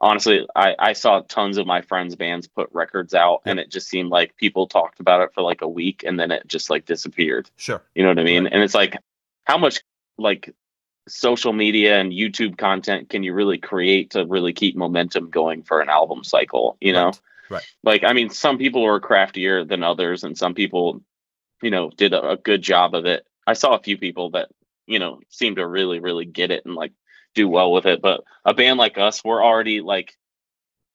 honestly, 0.00 0.46
I, 0.54 0.74
I 0.78 0.92
saw 0.92 1.20
tons 1.22 1.58
of 1.58 1.66
my 1.66 1.82
friends' 1.82 2.14
bands 2.16 2.46
put 2.46 2.68
records 2.72 3.12
out 3.14 3.40
and 3.44 3.58
it 3.58 3.70
just 3.70 3.88
seemed 3.88 4.10
like 4.10 4.36
people 4.36 4.66
talked 4.68 5.00
about 5.00 5.20
it 5.22 5.30
for 5.34 5.42
like 5.42 5.60
a 5.62 5.68
week 5.68 6.04
and 6.06 6.18
then 6.18 6.30
it 6.30 6.46
just 6.46 6.70
like 6.70 6.84
disappeared. 6.86 7.50
sure 7.56 7.82
You 7.94 8.02
know 8.04 8.10
what 8.10 8.18
I 8.20 8.24
mean? 8.24 8.44
Right. 8.44 8.52
And 8.52 8.62
it's 8.62 8.74
like 8.76 8.96
how 9.44 9.58
much 9.58 9.80
like 10.18 10.54
social 11.08 11.52
media 11.52 11.98
and 11.98 12.12
YouTube 12.12 12.58
content 12.58 13.08
can 13.08 13.22
you 13.22 13.32
really 13.32 13.58
create 13.58 14.10
to 14.10 14.26
really 14.26 14.52
keep 14.52 14.76
momentum 14.76 15.30
going 15.30 15.62
for 15.62 15.80
an 15.80 15.88
album 15.88 16.24
cycle, 16.24 16.76
you 16.80 16.92
know? 16.92 17.06
Right, 17.06 17.20
right. 17.50 17.66
Like 17.82 18.04
I 18.04 18.12
mean, 18.12 18.30
some 18.30 18.58
people 18.58 18.82
were 18.82 19.00
craftier 19.00 19.64
than 19.64 19.82
others 19.82 20.24
and 20.24 20.36
some 20.36 20.54
people, 20.54 21.02
you 21.62 21.70
know, 21.70 21.90
did 21.90 22.12
a, 22.12 22.30
a 22.30 22.36
good 22.36 22.62
job 22.62 22.94
of 22.94 23.06
it. 23.06 23.26
I 23.46 23.54
saw 23.54 23.74
a 23.74 23.82
few 23.82 23.96
people 23.96 24.30
that, 24.30 24.48
you 24.86 24.98
know, 24.98 25.20
seemed 25.28 25.56
to 25.56 25.66
really, 25.66 26.00
really 26.00 26.24
get 26.24 26.50
it 26.50 26.64
and 26.64 26.74
like 26.74 26.92
do 27.34 27.48
well 27.48 27.72
with 27.72 27.86
it. 27.86 28.02
But 28.02 28.22
a 28.44 28.54
band 28.54 28.78
like 28.78 28.98
us, 28.98 29.24
we're 29.24 29.44
already 29.44 29.80
like 29.80 30.16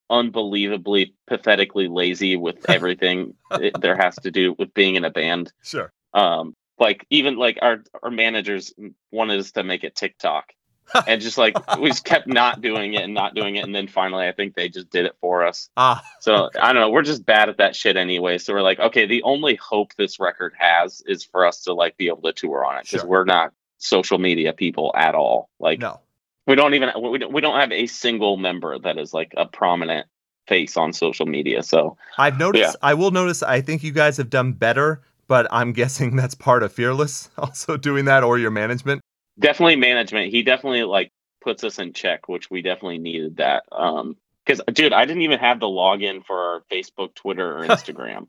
unbelievably 0.09 1.15
pathetically 1.27 1.87
lazy 1.87 2.35
with 2.35 2.69
everything 2.69 3.33
it, 3.51 3.79
there 3.81 3.95
has 3.95 4.15
to 4.17 4.31
do 4.31 4.55
with 4.57 4.73
being 4.73 4.95
in 4.95 5.05
a 5.05 5.09
band 5.09 5.51
Sure. 5.63 5.91
um 6.13 6.55
like 6.79 7.05
even 7.09 7.37
like 7.37 7.59
our 7.61 7.83
our 8.01 8.11
managers 8.11 8.73
wanted 9.11 9.39
us 9.39 9.51
to 9.51 9.63
make 9.63 9.83
it 9.83 9.95
tiktok. 9.95 10.53
And 11.07 11.21
just 11.21 11.37
like 11.37 11.55
we 11.79 11.89
just 11.89 12.03
kept 12.03 12.27
not 12.27 12.61
doing 12.61 12.93
it 12.93 13.03
and 13.03 13.13
not 13.13 13.35
doing 13.35 13.55
it. 13.55 13.63
And 13.63 13.73
then 13.73 13.87
finally 13.87 14.27
i 14.27 14.33
think 14.33 14.53
they 14.53 14.67
just 14.67 14.89
did 14.89 15.05
it 15.05 15.15
for 15.21 15.45
us. 15.45 15.69
Ah, 15.77 16.03
so 16.19 16.49
i 16.59 16.73
don't 16.73 16.81
know. 16.81 16.89
We're 16.89 17.03
just 17.03 17.25
bad 17.25 17.47
at 17.49 17.57
that 17.57 17.75
shit 17.75 17.95
anyway. 17.95 18.37
So 18.37 18.53
we're 18.53 18.61
like 18.61 18.79
okay 18.79 19.05
the 19.05 19.23
only 19.23 19.55
hope 19.55 19.95
this 19.95 20.19
record 20.19 20.53
has 20.57 21.01
is 21.05 21.23
for 21.23 21.45
us 21.45 21.63
to 21.63 21.73
like 21.73 21.95
be 21.97 22.07
able 22.07 22.21
to 22.23 22.33
tour 22.33 22.65
on 22.65 22.77
it. 22.77 22.83
Because 22.83 23.01
Sure. 23.01 23.09
we're 23.09 23.25
not 23.25 23.53
social 23.77 24.17
media 24.17 24.51
people 24.53 24.91
at 24.95 25.15
all. 25.15 25.49
Like 25.59 25.79
no. 25.79 26.01
we 26.47 26.55
don't 26.55 26.73
even 26.73 26.89
we 27.01 27.17
don't, 27.17 27.33
we 27.33 27.41
don't 27.41 27.59
have 27.59 27.71
a 27.71 27.87
single 27.87 28.35
member 28.37 28.77
that 28.77 28.97
is 28.97 29.13
like 29.13 29.33
a 29.37 29.45
prominent 29.45 30.07
face 30.47 30.75
on 30.77 30.91
social 30.93 31.25
media. 31.25 31.63
So 31.63 31.97
I've 32.17 32.37
noticed, 32.37 32.75
I 32.81 32.93
will 32.95 33.11
notice, 33.11 33.41
I 33.43 33.61
think 33.61 33.83
you 33.83 33.91
guys 33.91 34.17
have 34.17 34.29
done 34.29 34.53
better, 34.53 35.01
but 35.27 35.47
I'm 35.51 35.73
guessing 35.73 36.15
that's 36.19 36.35
part 36.35 36.63
of 36.63 36.71
Fearless 36.73 37.29
also 37.37 37.77
doing 37.77 38.05
that 38.05 38.23
or 38.23 38.37
your 38.37 38.51
management. 38.51 39.01
definitely 39.39 39.75
management 39.75 40.31
he 40.31 40.43
definitely 40.43 40.83
like 40.83 41.11
puts 41.41 41.63
us 41.63 41.79
in 41.79 41.91
check 41.93 42.27
which 42.29 42.49
we 42.51 42.61
definitely 42.61 42.99
needed 42.99 43.37
that 43.37 43.63
um 43.71 44.15
because 44.45 44.61
dude 44.73 44.93
i 44.93 45.03
didn't 45.05 45.23
even 45.23 45.39
have 45.39 45.59
the 45.59 45.65
login 45.65 46.23
for 46.25 46.37
our 46.37 46.61
facebook 46.71 47.13
twitter 47.15 47.57
or 47.57 47.67
instagram 47.67 48.27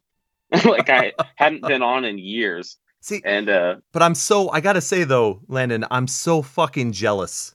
like 0.64 0.88
i 0.90 1.12
hadn't 1.37 1.62
been 1.62 1.83
on 1.83 2.04
in 2.04 2.18
years 2.18 2.78
See, 3.02 3.20
and 3.24 3.50
uh 3.50 3.76
but 3.92 4.02
I'm 4.02 4.14
so, 4.14 4.48
I 4.48 4.61
gotta 4.62 4.80
say 4.80 5.04
though, 5.04 5.40
Landon, 5.46 5.85
I'm 5.90 6.07
so 6.09 6.40
fucking 6.40 6.92
jealous. 6.92 7.52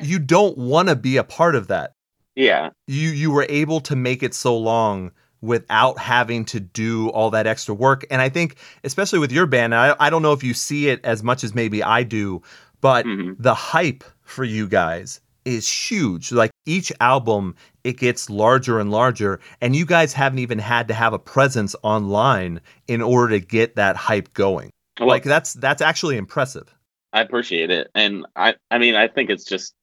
you 0.00 0.18
don't 0.18 0.56
want 0.56 0.88
to 0.88 0.96
be 0.96 1.18
a 1.18 1.22
part 1.24 1.54
of 1.54 1.66
that. 1.68 1.92
yeah 2.34 2.70
You, 2.86 3.10
you 3.10 3.30
were 3.30 3.44
able 3.50 3.80
to 3.82 3.94
make 3.94 4.22
it 4.22 4.32
so 4.34 4.56
long 4.56 5.12
without 5.42 5.98
having 5.98 6.44
to 6.46 6.60
do 6.60 7.08
all 7.10 7.30
that 7.30 7.46
extra 7.46 7.74
work. 7.74 8.04
And 8.10 8.20
I 8.20 8.28
think, 8.28 8.56
especially 8.84 9.18
with 9.18 9.32
your 9.32 9.46
band, 9.46 9.74
I, 9.74 9.94
I 9.98 10.10
don't 10.10 10.22
know 10.22 10.32
if 10.32 10.42
you 10.42 10.54
see 10.54 10.88
it 10.88 11.04
as 11.04 11.22
much 11.22 11.44
as 11.44 11.54
maybe 11.54 11.82
I 11.82 12.02
do, 12.02 12.42
but 12.80 13.06
mhm. 13.06 13.36
the 13.38 13.54
hype 13.54 14.04
for 14.22 14.44
you 14.44 14.68
guys 14.68 15.20
is 15.44 15.70
huge. 15.70 16.32
Like 16.32 16.50
each 16.66 16.92
album, 17.00 17.54
it 17.84 17.96
gets 17.96 18.28
larger 18.28 18.78
and 18.78 18.90
larger, 18.90 19.40
and 19.60 19.74
you 19.74 19.86
guys 19.86 20.12
haven't 20.12 20.38
even 20.38 20.58
had 20.58 20.88
to 20.88 20.94
have 20.94 21.12
a 21.12 21.18
presence 21.18 21.74
online 21.82 22.60
in 22.86 23.00
order 23.02 23.38
to 23.38 23.44
get 23.44 23.76
that 23.76 23.96
hype 23.96 24.32
going. 24.34 24.70
well, 24.98 25.08
like 25.08 25.24
that's 25.24 25.54
that's 25.54 25.82
actually 25.82 26.16
impressive. 26.16 26.74
i 27.12 27.20
appreciate 27.20 27.70
it 27.70 27.90
and 27.94 28.26
i 28.36 28.54
i 28.70 28.78
mean 28.78 28.94
i 28.94 29.08
think 29.08 29.30
it's 29.30 29.44
just 29.44 29.74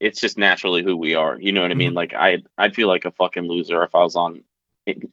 it's 0.00 0.20
just 0.20 0.36
naturally 0.38 0.82
who 0.84 0.96
we 0.96 1.14
are 1.14 1.40
you 1.40 1.50
know 1.50 1.62
what 1.62 1.70
i 1.70 1.74
mean 1.74 1.94
like 1.94 2.12
i 2.14 2.38
i'd 2.58 2.74
feel 2.74 2.88
like 2.88 3.04
a 3.04 3.10
fucking 3.12 3.48
loser 3.48 3.82
if 3.82 3.94
i 3.94 4.02
was 4.02 4.16
on 4.16 4.44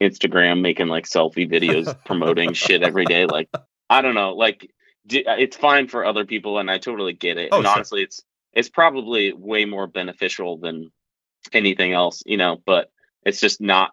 instagram 0.02 0.62
making 0.62 0.88
like 0.88 1.06
selfie 1.06 1.50
videos 1.50 1.96
promoting 2.06 2.54
shit 2.54 2.84
every 2.84 3.06
day 3.06 3.26
like 3.26 3.50
i 3.90 4.02
don't 4.02 4.16
know 4.16 4.34
like 4.34 4.64
uh, 5.14 5.36
it's 5.38 5.56
fine 5.58 5.88
for 5.88 6.06
other 6.06 6.26
people 6.26 6.60
and 6.60 6.70
i 6.70 6.78
totally 6.78 7.14
get 7.14 7.38
it 7.38 7.50
Oh, 7.52 7.58
and 7.58 7.66
sure. 7.66 7.74
honestly 7.76 8.04
it's 8.04 8.22
it's 8.54 8.70
probably 8.70 9.32
way 9.34 9.66
more 9.66 9.88
beneficial 9.88 10.58
than 10.58 10.92
anything 11.54 11.94
else 11.94 12.22
you 12.26 12.38
know 12.38 12.62
but 12.66 12.92
it's 13.26 13.40
just 13.40 13.62
not 13.62 13.92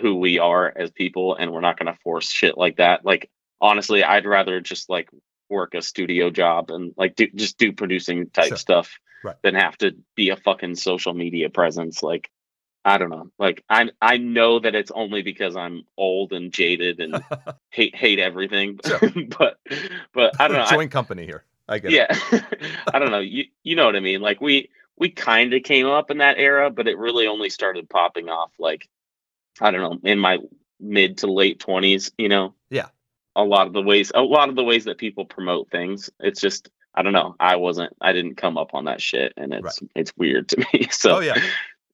who 0.00 0.16
we 0.16 0.38
are 0.38 0.72
as 0.76 0.90
people 0.90 1.34
and 1.36 1.52
we're 1.52 1.60
not 1.60 1.78
going 1.78 1.92
to 1.92 1.98
force 2.02 2.28
shit 2.30 2.58
like 2.58 2.76
that 2.76 3.04
like 3.04 3.30
honestly 3.60 4.02
i'd 4.04 4.26
rather 4.26 4.60
just 4.60 4.88
like 4.90 5.08
work 5.48 5.74
a 5.74 5.82
studio 5.82 6.30
job 6.30 6.70
and 6.70 6.92
like 6.96 7.14
do 7.16 7.26
just 7.34 7.56
do 7.58 7.72
producing 7.72 8.28
type 8.30 8.48
Sure. 8.48 8.56
stuff 8.56 8.98
Right. 9.22 9.36
than 9.42 9.54
have 9.54 9.76
to 9.78 9.96
be 10.16 10.30
a 10.30 10.36
fucking 10.36 10.76
social 10.76 11.12
media 11.12 11.50
presence 11.50 12.02
like 12.02 12.30
i 12.84 12.98
don't 12.98 13.10
know. 13.10 13.30
Like 13.38 13.62
i 13.68 13.88
i 14.00 14.16
know 14.16 14.58
that 14.60 14.74
it's 14.74 14.90
only 14.90 15.22
because 15.22 15.56
i'm 15.56 15.84
old 15.96 16.32
and 16.32 16.52
jaded 16.52 17.00
and 17.00 17.22
hate 17.70 17.94
hate 17.94 18.18
everything 18.18 18.78
but 19.38 19.58
but 20.12 20.40
i 20.40 20.48
don't 20.48 20.56
know. 20.56 20.64
I- 20.64 20.70
Joint 20.70 20.90
company 20.90 21.24
here. 21.24 21.44
I 21.68 21.78
get 21.78 21.92
yeah. 21.92 22.08
I 22.92 22.98
don't 22.98 23.12
know. 23.12 23.20
You 23.20 23.44
you 23.62 23.76
know 23.76 23.86
what 23.86 23.94
i 23.96 24.00
mean? 24.00 24.20
Like 24.20 24.40
we 24.40 24.70
we 24.96 25.08
kind 25.08 25.54
of 25.54 25.62
came 25.62 25.86
up 25.86 26.10
in 26.10 26.18
that 26.18 26.36
era 26.38 26.68
but 26.70 26.88
it 26.88 26.98
really 26.98 27.26
only 27.28 27.48
started 27.48 27.88
popping 27.88 28.28
off 28.28 28.50
like 28.58 28.88
i 29.60 29.70
don't 29.70 29.80
know 29.80 30.10
in 30.10 30.18
my 30.18 30.38
mid 30.80 31.18
to 31.18 31.26
late 31.32 31.58
20s 31.60 32.10
you 32.18 32.28
know? 32.28 32.54
Yeah. 32.70 32.86
a 33.36 33.44
lot 33.44 33.66
of 33.66 33.72
the 33.72 33.82
ways 33.82 34.10
a 34.14 34.20
lot 34.22 34.48
of 34.48 34.56
the 34.56 34.64
ways 34.64 34.84
that 34.86 34.98
people 34.98 35.24
promote 35.26 35.70
things. 35.70 36.10
It's 36.18 36.40
just 36.40 36.70
i 36.94 37.02
don't 37.02 37.12
know. 37.12 37.36
I 37.38 37.54
wasn't 37.56 37.94
i 38.00 38.12
didn't 38.12 38.34
come 38.36 38.58
up 38.58 38.74
on 38.74 38.86
that 38.86 39.00
shit 39.00 39.32
and 39.36 39.54
it's 39.54 39.78
it's 39.94 40.12
weird 40.16 40.48
to 40.48 40.66
me 40.72 40.88
so 40.90 41.16
Oh 41.18 41.20
yeah. 41.20 41.40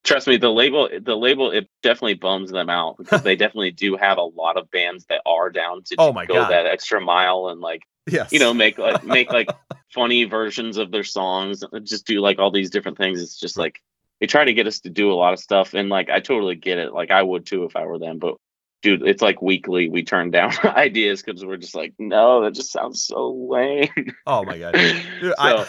Trust 0.07 0.27
me, 0.27 0.37
the 0.39 0.49
label, 0.51 0.89
the 1.03 1.17
label, 1.17 1.51
it 1.51 1.69
definitely 1.83 2.15
bums 2.15 2.51
them 2.51 2.71
out 2.71 2.97
because 2.99 3.23
they 3.23 3.37
definitely 3.37 3.73
do 3.73 3.97
have 3.97 4.17
a 4.19 4.23
lot 4.23 4.57
of 4.57 4.71
bands 4.71 5.05
that 5.11 5.21
are 5.27 5.51
down 5.51 5.83
to 5.85 5.97
Oh 5.99 6.13
go 6.13 6.25
God. 6.27 6.51
that 6.51 6.67
extra 6.67 7.01
mile 7.01 7.49
and 7.49 7.61
like 7.61 7.83
Yes. 8.09 8.33
you 8.33 8.39
know 8.39 8.55
make 8.55 8.79
like 8.79 9.03
make 9.17 9.31
like 9.33 9.49
funny 9.93 10.25
versions 10.25 10.77
of 10.79 10.91
their 10.93 11.05
songs, 11.05 11.63
uh, 11.65 11.81
just 11.81 12.07
do 12.07 12.21
like 12.21 12.39
all 12.39 12.51
these 12.53 12.71
different 12.71 12.97
things. 12.99 13.21
It's 13.21 13.39
just 13.39 13.59
like 13.59 13.83
they 14.21 14.27
try 14.27 14.45
to 14.45 14.55
get 14.55 14.67
us 14.67 14.81
to 14.81 14.91
do 14.91 15.13
a 15.13 15.15
lot 15.15 15.33
of 15.35 15.41
stuff, 15.41 15.75
and 15.75 15.89
like 15.89 16.09
I 16.09 16.21
totally 16.21 16.55
get 16.55 16.79
it. 16.79 16.93
Like 16.95 17.11
I 17.11 17.23
would 17.23 17.45
too 17.45 17.65
if 17.65 17.77
I 17.77 17.85
were 17.85 17.99
them, 17.99 18.19
but. 18.19 18.37
Dude, 18.83 19.09
it's 19.09 19.23
like 19.23 19.41
weekly 19.43 19.89
we 19.89 20.05
turn 20.05 20.31
down 20.31 20.53
ideas 20.65 21.21
because 21.23 21.45
we're 21.45 21.57
just 21.57 21.75
like, 21.75 21.95
no, 21.99 22.43
that 22.43 22.53
just 22.55 22.71
sounds 22.71 23.01
so 23.01 23.33
lame. 23.33 23.89
Oh 24.27 24.45
my 24.45 24.59
god. 24.59 24.75
Dude, 24.75 25.03
so, 25.23 25.35
I, 25.39 25.67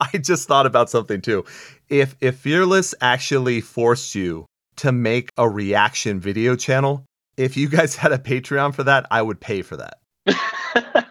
I 0.00 0.18
just 0.18 0.46
thought 0.48 0.64
about 0.64 0.88
something 0.88 1.20
too. 1.20 1.44
If 1.88 2.16
if 2.20 2.36
Fearless 2.38 2.94
actually 3.00 3.60
forced 3.60 4.14
you 4.14 4.46
to 4.76 4.92
make 4.92 5.30
a 5.36 5.48
reaction 5.48 6.20
video 6.20 6.56
channel, 6.56 7.04
if 7.36 7.56
you 7.56 7.68
guys 7.68 7.96
had 8.02 8.12
a 8.12 8.18
Patreon 8.18 8.74
for 8.74 8.82
that, 8.84 9.06
I 9.10 9.22
would 9.22 9.40
pay 9.40 9.62
for 9.62 9.76
that. 9.76 9.98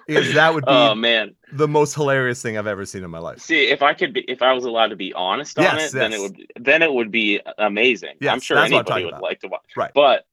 Because 0.08 0.36
that 0.36 0.54
would 0.54 0.64
be 0.66 0.72
oh 0.72 0.94
man, 0.94 1.34
the 1.52 1.68
most 1.68 1.96
hilarious 1.96 2.40
thing 2.40 2.60
I've 2.60 2.68
ever 2.68 2.86
seen 2.86 3.04
in 3.04 3.10
my 3.10 3.18
life. 3.18 3.40
See, 3.40 3.70
if 3.70 3.82
I 3.82 3.96
could 3.96 4.14
be, 4.14 4.22
if 4.28 4.44
I 4.44 4.54
was 4.54 4.64
allowed 4.64 4.90
to 4.90 4.96
be 4.96 5.12
honest 5.14 5.58
on 5.58 5.64
Yes, 5.64 5.92
it, 5.96 5.98
then 5.98 6.14
it 6.14 6.22
would, 6.22 6.38
then 6.60 6.84
it 6.84 6.94
would 6.94 7.10
be 7.10 7.42
amazing. 7.58 8.12
I'm 8.22 8.40
sure 8.40 8.56
that's 8.56 8.72
what 8.72 8.82
I'm 8.92 8.98
anybody 9.00 9.06
would 9.06 9.14
about. 9.14 9.24
like 9.24 9.40
to 9.40 9.48
watch. 9.48 9.66
Right. 9.76 9.90
But 9.96 10.28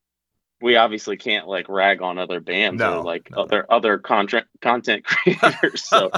we 0.60 0.76
obviously 0.76 1.16
can't 1.16 1.48
like 1.48 1.70
rag 1.70 2.02
on 2.02 2.18
other 2.18 2.38
bands 2.40 2.80
No, 2.80 2.98
or 2.98 3.02
like 3.02 3.30
no, 3.30 3.38
no. 3.38 3.42
other 3.44 3.66
other 3.72 3.96
content 3.96 4.46
content 4.60 5.04
creators. 5.06 5.82
so 5.84 6.10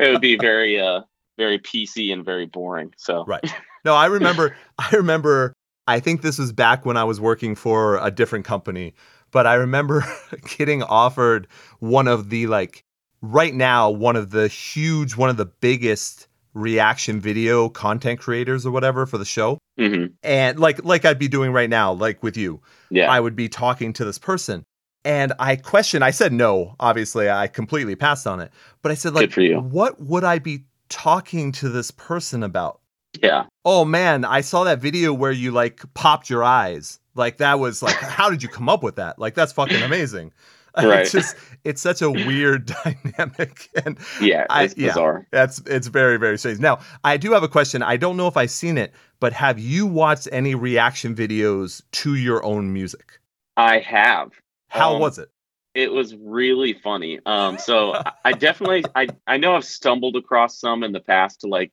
it 0.00 0.10
would 0.10 0.22
be 0.22 0.36
very 0.38 0.80
uh 0.80 1.02
very 1.36 1.58
PC 1.58 2.14
and 2.14 2.24
very 2.24 2.46
boring. 2.46 2.94
So 2.96 3.26
Right. 3.26 3.44
No, 3.84 3.94
I 3.94 4.06
remember 4.06 4.56
I 4.78 4.90
remember 4.96 5.52
I 5.86 6.00
think 6.00 6.22
this 6.22 6.38
was 6.38 6.52
back 6.52 6.86
when 6.86 6.96
I 6.96 7.04
was 7.04 7.20
working 7.20 7.54
for 7.54 7.98
a 7.98 8.10
different 8.10 8.44
company, 8.44 8.94
but 9.30 9.46
I 9.46 9.54
remember 9.54 10.04
getting 10.58 10.82
offered 10.82 11.48
one 11.80 12.08
of 12.08 12.30
the 12.30 12.46
like 12.46 12.84
right 13.20 13.54
now 13.54 13.90
one 13.90 14.16
of 14.16 14.30
the 14.30 14.48
huge 14.48 15.16
one 15.16 15.30
of 15.30 15.36
the 15.36 15.46
biggest 15.46 16.28
reaction 16.54 17.20
video 17.20 17.68
content 17.68 18.20
creators 18.20 18.66
or 18.66 18.70
whatever 18.70 19.06
for 19.06 19.18
the 19.18 19.24
show. 19.24 19.58
mhm. 19.78 20.12
And 20.22 20.58
like 20.58 20.84
like 20.84 21.04
I'd 21.04 21.18
be 21.18 21.28
doing 21.28 21.52
right 21.52 21.70
now 21.70 21.92
like 21.92 22.22
with 22.22 22.36
you. 22.36 22.60
yeah, 22.90 23.10
I 23.10 23.20
would 23.20 23.34
be 23.36 23.48
talking 23.48 23.92
to 23.94 24.04
this 24.04 24.18
person 24.18 24.64
and 25.04 25.32
I 25.38 25.56
questioned, 25.56 26.04
I 26.04 26.10
said 26.10 26.32
no, 26.32 26.76
obviously 26.78 27.28
I 27.28 27.48
completely 27.48 27.96
passed 27.96 28.26
on 28.26 28.40
it. 28.40 28.52
But 28.82 28.92
I 28.92 28.94
said 28.94 29.14
like 29.14 29.24
Good 29.28 29.34
for 29.34 29.40
you. 29.40 29.60
what 29.60 30.00
would 30.00 30.24
I 30.24 30.38
be 30.38 30.64
talking 30.88 31.52
to 31.52 31.68
this 31.68 31.90
person 31.90 32.42
about? 32.42 32.80
Yeah, 33.20 33.44
Oh 33.64 33.84
man, 33.84 34.24
I 34.24 34.40
saw 34.40 34.64
that 34.64 34.78
video 34.80 35.12
where 35.12 35.32
you 35.32 35.50
like 35.50 35.82
popped 35.94 36.30
your 36.30 36.42
eyes. 36.44 36.98
Like 37.14 37.36
that 37.38 37.58
was 37.60 37.82
like 37.82 37.94
how 38.00 38.30
did 38.30 38.42
you 38.42 38.48
come 38.48 38.68
up 38.68 38.82
with 38.82 38.96
that? 38.96 39.18
Like 39.18 39.34
that's 39.34 39.52
fucking 39.52 39.82
amazing. 39.82 40.32
Right. 40.74 41.00
It's 41.00 41.12
just 41.12 41.36
it's 41.64 41.82
such 41.82 42.00
a 42.00 42.10
weird 42.10 42.64
dynamic 42.84 43.68
and 43.84 43.98
yeah. 44.22 44.46
I- 44.48 44.62
It's 44.64 44.74
yeah. 44.78 44.88
bizarre. 44.88 45.26
that's 45.30 45.60
it's 45.66 45.88
very 45.88 46.16
very 46.16 46.38
strange. 46.38 46.60
Now, 46.60 46.78
I 47.04 47.18
do 47.18 47.30
have 47.32 47.42
a 47.42 47.48
question. 47.48 47.82
I 47.82 47.98
don't 47.98 48.16
know 48.16 48.26
if 48.26 48.38
I've 48.38 48.50
seen 48.50 48.78
it, 48.78 48.94
but 49.20 49.34
have 49.34 49.58
you 49.58 49.86
watched 49.86 50.28
any 50.32 50.54
reaction 50.54 51.14
videos 51.14 51.82
to 51.92 52.14
your 52.14 52.42
own 52.42 52.72
music? 52.72 53.18
I 53.58 53.80
have. 53.80 54.30
How 54.68 54.94
Um, 54.94 55.00
was 55.02 55.18
it? 55.18 55.28
it 55.74 55.92
was 55.92 56.14
really 56.16 56.72
funny. 56.72 57.20
Um, 57.26 57.58
so 57.58 57.92
I- 57.94 58.12
I 58.24 58.32
definitely, 58.32 58.82
I, 58.94 59.08
I 59.26 59.36
know 59.36 59.54
I've 59.56 59.66
stumbled 59.66 60.16
across 60.16 60.58
some 60.58 60.82
in 60.84 60.92
the 60.92 61.00
past 61.00 61.42
to 61.42 61.48
like 61.48 61.72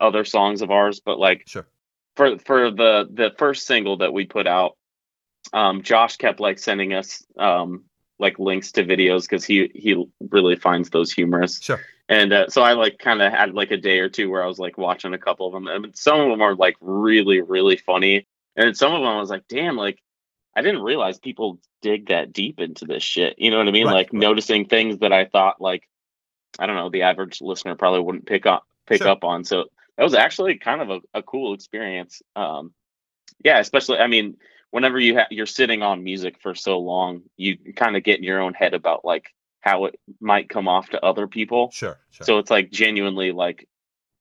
other 0.00 0.24
songs 0.24 0.62
of 0.62 0.70
ours, 0.70 1.00
but 1.04 1.18
like 1.18 1.44
Sure. 1.46 1.66
for 2.16 2.38
for 2.38 2.70
the 2.70 3.08
the 3.12 3.32
first 3.38 3.66
single 3.66 3.98
that 3.98 4.12
we 4.12 4.24
put 4.26 4.46
out, 4.46 4.76
um, 5.52 5.82
Josh 5.82 6.16
kept 6.16 6.40
like 6.40 6.58
sending 6.58 6.94
us 6.94 7.24
um 7.38 7.84
like 8.18 8.38
links 8.38 8.72
to 8.72 8.84
videos 8.84 9.22
because 9.22 9.44
he 9.44 9.70
he 9.74 10.06
really 10.30 10.56
finds 10.56 10.90
those 10.90 11.12
humorous. 11.12 11.60
Sure. 11.60 11.80
And 12.08 12.32
uh, 12.32 12.48
so 12.48 12.62
I 12.62 12.72
like 12.72 12.98
kind 12.98 13.22
of 13.22 13.32
had 13.32 13.54
like 13.54 13.70
a 13.70 13.76
day 13.76 14.00
or 14.00 14.08
two 14.08 14.30
where 14.30 14.42
I 14.42 14.46
was 14.46 14.58
like 14.58 14.76
watching 14.76 15.14
a 15.14 15.18
couple 15.18 15.46
of 15.46 15.52
them, 15.52 15.68
and 15.68 15.96
some 15.96 16.20
of 16.20 16.28
them 16.28 16.40
are 16.42 16.54
like 16.56 16.76
really 16.80 17.40
really 17.40 17.76
funny, 17.76 18.26
and 18.56 18.76
some 18.76 18.92
of 18.92 19.00
them 19.00 19.08
I 19.08 19.20
was 19.20 19.30
like, 19.30 19.46
damn, 19.48 19.76
like 19.76 20.00
I 20.56 20.62
didn't 20.62 20.82
realize 20.82 21.18
people 21.18 21.60
dig 21.82 22.08
that 22.08 22.32
deep 22.32 22.58
into 22.60 22.84
this 22.84 23.02
shit. 23.02 23.36
You 23.38 23.50
know 23.50 23.58
what 23.58 23.68
I 23.68 23.70
mean? 23.70 23.86
Right, 23.86 23.94
like 23.94 24.12
right. 24.12 24.20
noticing 24.20 24.66
things 24.66 24.98
that 24.98 25.12
I 25.12 25.24
thought 25.24 25.60
like 25.60 25.88
I 26.58 26.66
don't 26.66 26.76
know 26.76 26.90
the 26.90 27.02
average 27.02 27.40
listener 27.40 27.76
probably 27.76 28.00
wouldn't 28.00 28.26
pick 28.26 28.44
up 28.44 28.64
pick 28.86 28.98
Sure. 29.02 29.08
up 29.08 29.22
on. 29.24 29.44
So 29.44 29.66
that 30.00 30.04
was 30.04 30.14
actually 30.14 30.56
kind 30.56 30.80
of 30.80 30.88
a, 30.90 31.18
a 31.18 31.22
cool 31.22 31.52
experience. 31.52 32.22
Um, 32.34 32.72
yeah, 33.44 33.58
especially 33.58 33.98
I 33.98 34.06
mean, 34.06 34.38
whenever 34.70 34.98
you 34.98 35.18
ha- 35.18 35.26
you're 35.30 35.44
sitting 35.44 35.82
on 35.82 36.02
music 36.02 36.36
for 36.40 36.54
so 36.54 36.78
long, 36.78 37.22
you 37.36 37.58
kind 37.76 37.96
of 37.96 38.02
get 38.02 38.16
in 38.16 38.24
your 38.24 38.40
own 38.40 38.54
head 38.54 38.72
about 38.72 39.04
like 39.04 39.26
how 39.60 39.84
it 39.84 40.00
might 40.18 40.48
come 40.48 40.68
off 40.68 40.88
to 40.90 41.04
other 41.04 41.26
people. 41.26 41.70
Sure. 41.70 41.98
Sure. 42.12 42.24
So 42.24 42.38
it's 42.38 42.50
like 42.50 42.70
genuinely 42.70 43.32
like 43.32 43.68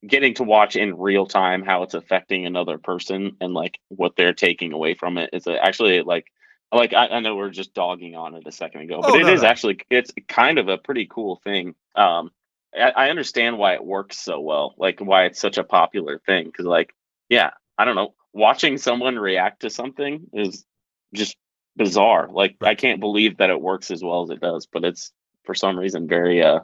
getting 0.06 0.34
to 0.34 0.44
watch 0.44 0.76
in 0.76 0.98
real 0.98 1.26
time 1.26 1.64
how 1.64 1.84
it's 1.84 1.94
affecting 1.94 2.46
another 2.46 2.78
person 2.78 3.38
and 3.40 3.54
like 3.54 3.80
what 3.88 4.18
they're 4.18 4.34
taking 4.34 4.74
away 4.74 4.96
from 4.96 5.18
it 5.18 5.30
is 5.32 5.48
actually 5.48 6.02
like 6.02 6.26
like 6.74 6.94
I, 6.94 7.08
I 7.08 7.20
know 7.22 7.38
we 7.38 7.44
are 7.44 7.50
just 7.50 7.74
dogging 7.74 8.16
on 8.16 8.36
it 8.36 8.44
a 8.46 8.52
second 8.52 8.82
ago, 8.82 9.00
but 9.02 9.12
Oh, 9.12 9.16
it 9.16 9.24
no, 9.24 9.34
is 9.34 9.44
no. 9.44 9.48
actually 9.48 9.80
it's 9.90 10.12
kind 10.28 10.60
of 10.60 10.68
a 10.68 10.78
pretty 10.78 11.08
cool 11.10 11.38
thing. 11.42 11.74
Um, 11.96 12.32
I, 12.76 12.90
I 13.06 13.10
understand 13.10 13.58
why 13.58 13.74
it 13.74 13.84
works 13.84 14.18
so 14.20 14.40
well, 14.40 14.76
like 14.78 15.00
why 15.00 15.26
it's 15.26 15.40
such 15.40 15.58
a 15.58 15.64
popular 15.64 16.20
thing. 16.26 16.46
Because 16.46 16.66
like, 16.66 16.94
yeah, 17.30 17.52
I 17.78 17.86
don't 17.86 17.96
know, 17.96 18.14
watching 18.34 18.78
someone 18.78 19.18
react 19.18 19.62
to 19.62 19.70
something 19.70 20.28
is 20.34 20.66
just 21.14 21.36
bizarre. 21.76 22.30
Like 22.32 22.58
I 22.62 22.76
can't 22.76 23.00
believe 23.00 23.38
that 23.38 23.50
it 23.50 23.62
works 23.62 23.92
as 23.92 24.04
well 24.04 24.24
as 24.24 24.30
it 24.30 24.42
does, 24.42 24.68
but 24.72 24.84
it's 24.84 25.12
for 25.46 25.56
some 25.56 25.78
reason 25.78 26.08
very 26.08 26.42
uh 26.44 26.60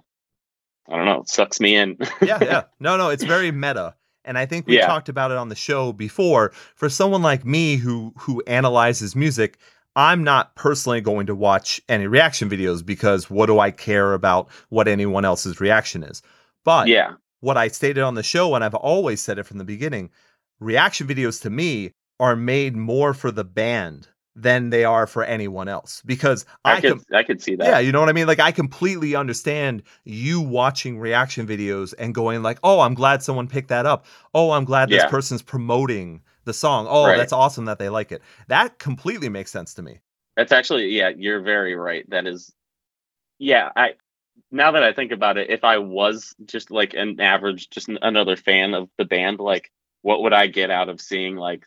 I 0.87 0.95
don't 0.95 1.05
know, 1.05 1.21
it 1.21 1.29
sucks 1.29 1.59
me 1.59 1.75
in. 1.75 1.97
yeah, 2.21 2.43
yeah. 2.43 2.63
No, 2.79 2.95
no, 2.97 3.09
it's 3.09 3.23
very 3.23 3.51
meta. 3.51 3.95
And 4.23 4.37
I 4.37 4.45
think 4.45 4.67
we 4.67 4.75
Yeah. 4.75 4.87
talked 4.87 5.09
about 5.09 5.31
it 5.31 5.37
on 5.37 5.49
the 5.49 5.55
show 5.55 5.93
before. 5.93 6.51
For 6.75 6.89
someone 6.89 7.21
like 7.21 7.45
me 7.45 7.75
who 7.77 8.13
who 8.17 8.43
analyzes 8.47 9.15
music, 9.15 9.57
I'm 9.95 10.23
not 10.23 10.55
personally 10.55 11.01
going 11.01 11.27
to 11.27 11.35
watch 11.35 11.81
any 11.87 12.07
reaction 12.07 12.49
videos 12.49 12.85
because 12.85 13.29
what 13.29 13.45
do 13.45 13.59
I 13.59 13.71
care 13.71 14.13
about 14.13 14.49
what 14.69 14.87
anyone 14.87 15.25
else's 15.25 15.61
reaction 15.61 16.03
is? 16.03 16.21
But 16.63 16.87
yeah. 16.87 17.13
what 17.39 17.57
I 17.57 17.69
stated 17.69 18.01
on 18.01 18.15
the 18.15 18.23
show, 18.23 18.55
and 18.55 18.63
I've 18.63 18.75
always 18.75 19.21
said 19.21 19.39
it 19.39 19.45
from 19.45 19.57
the 19.57 19.63
beginning, 19.63 20.09
reaction 20.59 21.07
videos 21.07 21.41
to 21.43 21.49
me 21.49 21.91
are 22.19 22.35
made 22.35 22.75
more 22.75 23.13
for 23.13 23.31
the 23.31 23.43
band 23.43 24.07
than 24.35 24.69
they 24.69 24.83
are 24.83 25.07
for 25.07 25.23
anyone 25.23 25.69
else 25.69 26.01
because 26.05 26.45
I, 26.65 26.73
I, 26.73 26.81
could 26.81 26.91
com- 26.91 27.03
I 27.13 27.23
could 27.23 27.41
see 27.41 27.55
that. 27.55 27.65
yeah, 27.65 27.79
you 27.79 27.93
know 27.93 28.01
what 28.01 28.09
I 28.09 28.13
mean? 28.13 28.27
Like 28.27 28.41
I 28.41 28.51
completely 28.51 29.15
understand 29.15 29.83
you 30.03 30.41
watching 30.41 30.99
reaction 30.99 31.47
videos 31.47 31.93
and 31.97 32.13
going 32.13 32.43
like, 32.43 32.59
"Oh, 32.61 32.81
I'm 32.81 32.95
glad 32.95 33.23
someone 33.23 33.47
picked 33.47 33.69
that 33.69 33.85
up. 33.85 34.05
Oh, 34.33 34.51
I'm 34.51 34.65
glad 34.65 34.89
this 34.89 35.05
person's 35.05 35.41
promoting 35.41 36.21
the 36.45 36.53
song. 36.53 36.87
Oh, 36.89 37.05
Right. 37.07 37.17
that's 37.17 37.33
awesome 37.33 37.65
that 37.65 37.79
they 37.79 37.89
like 37.89 38.11
it." 38.11 38.21
That 38.47 38.79
completely 38.79 39.29
makes 39.29 39.51
sense 39.51 39.73
to 39.75 39.81
me. 39.83 39.99
That's 40.37 40.51
actually 40.51 40.87
yeah, 40.87 41.09
you're 41.15 41.41
very 41.41 41.75
right. 41.75 42.09
That 42.09 42.27
is 42.27 42.53
yeah, 43.39 43.69
I 43.75 43.93
now 44.51 44.71
that 44.71 44.83
I 44.83 44.93
think 44.93 45.11
about 45.11 45.37
it, 45.37 45.49
if 45.49 45.63
I 45.63 45.77
was 45.79 46.35
just 46.45 46.71
like 46.71 46.93
an 46.93 47.19
average 47.19 47.69
just 47.69 47.89
another 48.01 48.35
fan 48.35 48.73
of 48.73 48.89
the 48.97 49.05
band, 49.05 49.39
like 49.39 49.71
what 50.01 50.21
would 50.23 50.33
I 50.33 50.47
get 50.47 50.71
out 50.71 50.89
of 50.89 51.01
seeing 51.01 51.35
like 51.35 51.65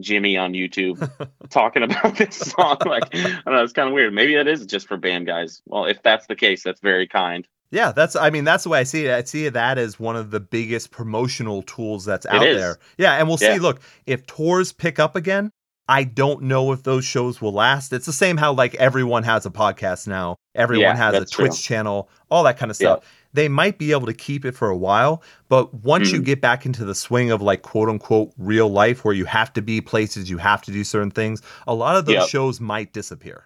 Jimmy 0.00 0.36
on 0.36 0.52
YouTube 0.52 1.10
talking 1.50 1.82
about 1.82 2.16
this 2.16 2.36
song? 2.36 2.78
Like 2.86 3.14
I 3.14 3.40
don't 3.44 3.54
know, 3.54 3.62
it's 3.62 3.72
kind 3.72 3.88
of 3.88 3.94
weird. 3.94 4.12
Maybe 4.14 4.34
that 4.36 4.48
is 4.48 4.66
just 4.66 4.88
for 4.88 4.96
band 4.96 5.26
guys. 5.26 5.62
Well, 5.66 5.84
if 5.86 6.02
that's 6.02 6.26
the 6.26 6.36
case, 6.36 6.62
that's 6.62 6.80
very 6.80 7.06
kind. 7.06 7.46
Yeah, 7.70 7.92
that's 7.92 8.16
I 8.16 8.30
mean 8.30 8.44
that's 8.44 8.64
the 8.64 8.70
way 8.70 8.80
I 8.80 8.84
see 8.84 9.06
it. 9.06 9.14
I 9.14 9.22
see 9.24 9.48
that 9.48 9.76
as 9.78 10.00
one 10.00 10.16
of 10.16 10.30
the 10.30 10.40
biggest 10.40 10.90
promotional 10.90 11.62
tools 11.62 12.04
that's 12.04 12.24
out 12.26 12.40
there. 12.40 12.78
Yeah, 12.96 13.14
and 13.14 13.28
we'll 13.28 13.38
Yeah. 13.40 13.54
see. 13.54 13.58
Look, 13.60 13.80
if 14.06 14.26
tours 14.26 14.72
pick 14.72 14.98
up 14.98 15.14
again, 15.16 15.50
I 15.86 16.04
don't 16.04 16.42
know 16.42 16.72
if 16.72 16.82
those 16.82 17.04
shows 17.04 17.40
will 17.42 17.52
last. 17.52 17.92
It's 17.92 18.06
the 18.06 18.12
same 18.12 18.36
how 18.38 18.52
like 18.52 18.74
everyone 18.76 19.22
has 19.24 19.44
a 19.46 19.50
podcast 19.50 20.06
now. 20.06 20.36
Everyone 20.54 20.82
Yeah, 20.82 20.96
has 20.96 21.14
a 21.14 21.18
that's 21.20 21.30
true. 21.30 21.46
Twitch 21.46 21.62
channel, 21.62 22.08
all 22.30 22.42
that 22.44 22.58
kind 22.58 22.70
of 22.70 22.76
stuff. 22.76 23.04
They 23.34 23.48
might 23.48 23.78
be 23.78 23.92
able 23.92 24.06
to 24.06 24.14
keep 24.14 24.46
it 24.46 24.52
for 24.54 24.70
a 24.70 24.76
while, 24.76 25.22
but 25.50 25.72
once 25.74 26.10
you 26.10 26.20
Mhm. 26.20 26.24
get 26.24 26.40
back 26.40 26.64
into 26.64 26.84
the 26.86 26.94
swing 26.94 27.30
of 27.30 27.42
like 27.42 27.60
quote 27.60 27.90
unquote 27.90 28.32
real 28.38 28.68
life 28.70 29.04
where 29.04 29.14
you 29.14 29.26
have 29.26 29.52
to 29.52 29.62
be 29.62 29.82
places, 29.82 30.30
you 30.30 30.38
have 30.38 30.62
to 30.62 30.72
do 30.72 30.82
certain 30.84 31.10
things, 31.10 31.42
a 31.66 31.74
lot 31.74 31.96
of 31.96 32.06
those 32.06 32.14
Yep. 32.14 32.28
shows 32.28 32.60
might 32.60 32.92
disappear. 32.94 33.44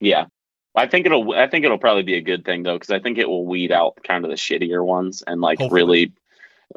Yeah. 0.00 0.24
I 0.78 0.86
think 0.86 1.06
it'll 1.06 1.32
I 1.32 1.48
think 1.48 1.64
it'll 1.64 1.78
probably 1.78 2.02
be 2.02 2.16
a 2.16 2.20
good 2.20 2.44
thing 2.44 2.62
though, 2.62 2.76
because 2.76 2.90
I 2.90 3.00
think 3.00 3.18
it 3.18 3.28
will 3.28 3.46
weed 3.46 3.72
out 3.72 3.98
kind 4.04 4.24
of 4.24 4.30
the 4.30 4.36
shittier 4.36 4.84
ones 4.84 5.22
and 5.26 5.40
like 5.40 5.58
Hopefully. 5.58 5.80
really 5.80 6.12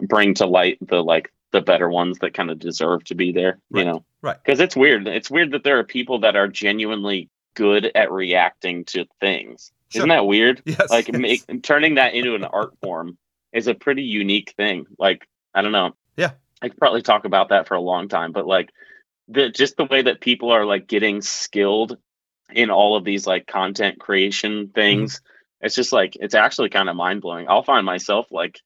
bring 0.07 0.33
to 0.35 0.45
light 0.45 0.77
the 0.81 1.03
like 1.03 1.31
the 1.51 1.61
better 1.61 1.89
ones 1.89 2.19
that 2.19 2.33
kind 2.33 2.49
of 2.49 2.59
deserve 2.59 3.03
to 3.05 3.15
be 3.15 3.31
there. 3.31 3.59
Right, 3.69 3.79
You 3.79 3.85
know, 3.85 4.05
right. 4.21 4.37
Because 4.43 4.59
it's 4.59 4.75
weird. 4.75 5.07
It's 5.07 5.29
weird 5.29 5.51
that 5.51 5.63
there 5.63 5.79
are 5.79 5.83
people 5.83 6.19
that 6.19 6.35
are 6.35 6.47
genuinely 6.47 7.29
good 7.55 7.91
at 7.93 8.11
reacting 8.11 8.85
to 8.85 9.05
things. 9.19 9.71
Sure. 9.89 9.99
Isn't 9.99 10.09
that 10.09 10.25
weird? 10.25 10.61
Yes. 10.65 10.89
Like 10.89 11.09
yes. 11.09 11.19
make, 11.19 11.63
turning 11.63 11.95
that 11.95 12.13
into 12.13 12.35
an 12.35 12.45
art 12.45 12.77
form 12.81 13.17
is 13.51 13.67
a 13.67 13.73
pretty 13.73 14.03
unique 14.03 14.53
thing. 14.55 14.85
Like 14.97 15.27
I 15.53 15.61
don't 15.61 15.73
know. 15.73 15.95
Yeah. 16.15 16.31
I 16.61 16.69
could 16.69 16.77
probably 16.77 17.01
talk 17.01 17.25
about 17.25 17.49
that 17.49 17.67
for 17.67 17.73
a 17.75 17.81
long 17.81 18.07
time, 18.07 18.31
but 18.31 18.47
like 18.47 18.71
the 19.27 19.49
just 19.49 19.77
the 19.77 19.85
way 19.85 20.01
that 20.03 20.21
people 20.21 20.51
are 20.51 20.65
like 20.65 20.87
getting 20.87 21.21
skilled 21.21 21.97
in 22.53 22.69
all 22.69 22.95
of 22.95 23.03
these 23.03 23.27
like 23.27 23.47
content 23.47 23.99
creation 23.99 24.69
things. 24.73 25.15
Mm-hmm. 25.15 25.65
It's 25.65 25.75
just 25.75 25.93
like 25.93 26.17
it's 26.19 26.35
actually 26.35 26.69
kind 26.69 26.89
of 26.89 26.95
mind 26.95 27.21
blowing. 27.21 27.47
I'll 27.47 27.63
find 27.63 27.85
myself 27.85 28.27
like 28.31 28.59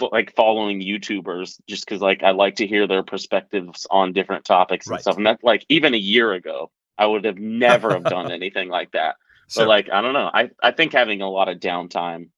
like 0.00 0.34
following 0.34 0.80
YouTubers 0.80 1.60
just 1.68 1.84
because 1.84 2.00
like 2.00 2.22
I 2.22 2.30
like 2.30 2.56
to 2.56 2.66
hear 2.66 2.86
their 2.86 3.02
perspectives 3.02 3.86
on 3.90 4.12
different 4.12 4.44
topics 4.44 4.86
and 4.86 4.92
right. 4.92 5.02
stuff. 5.02 5.16
And 5.16 5.26
that 5.26 5.40
like 5.42 5.66
even 5.68 5.94
a 5.94 5.98
year 5.98 6.32
ago, 6.32 6.70
I 6.96 7.06
would 7.06 7.24
have 7.24 7.38
never 7.38 7.92
have 7.92 8.04
done 8.04 8.30
anything 8.32 8.68
like 8.68 8.92
that. 8.92 9.16
But 9.54 9.68
like 9.68 9.90
I 9.90 10.00
don't 10.00 10.14
know. 10.14 10.30
I 10.32 10.50
I 10.62 10.70
think 10.70 10.92
having 10.92 11.20
a 11.20 11.28
lot 11.28 11.48
of 11.48 11.58
downtime, 11.58 12.30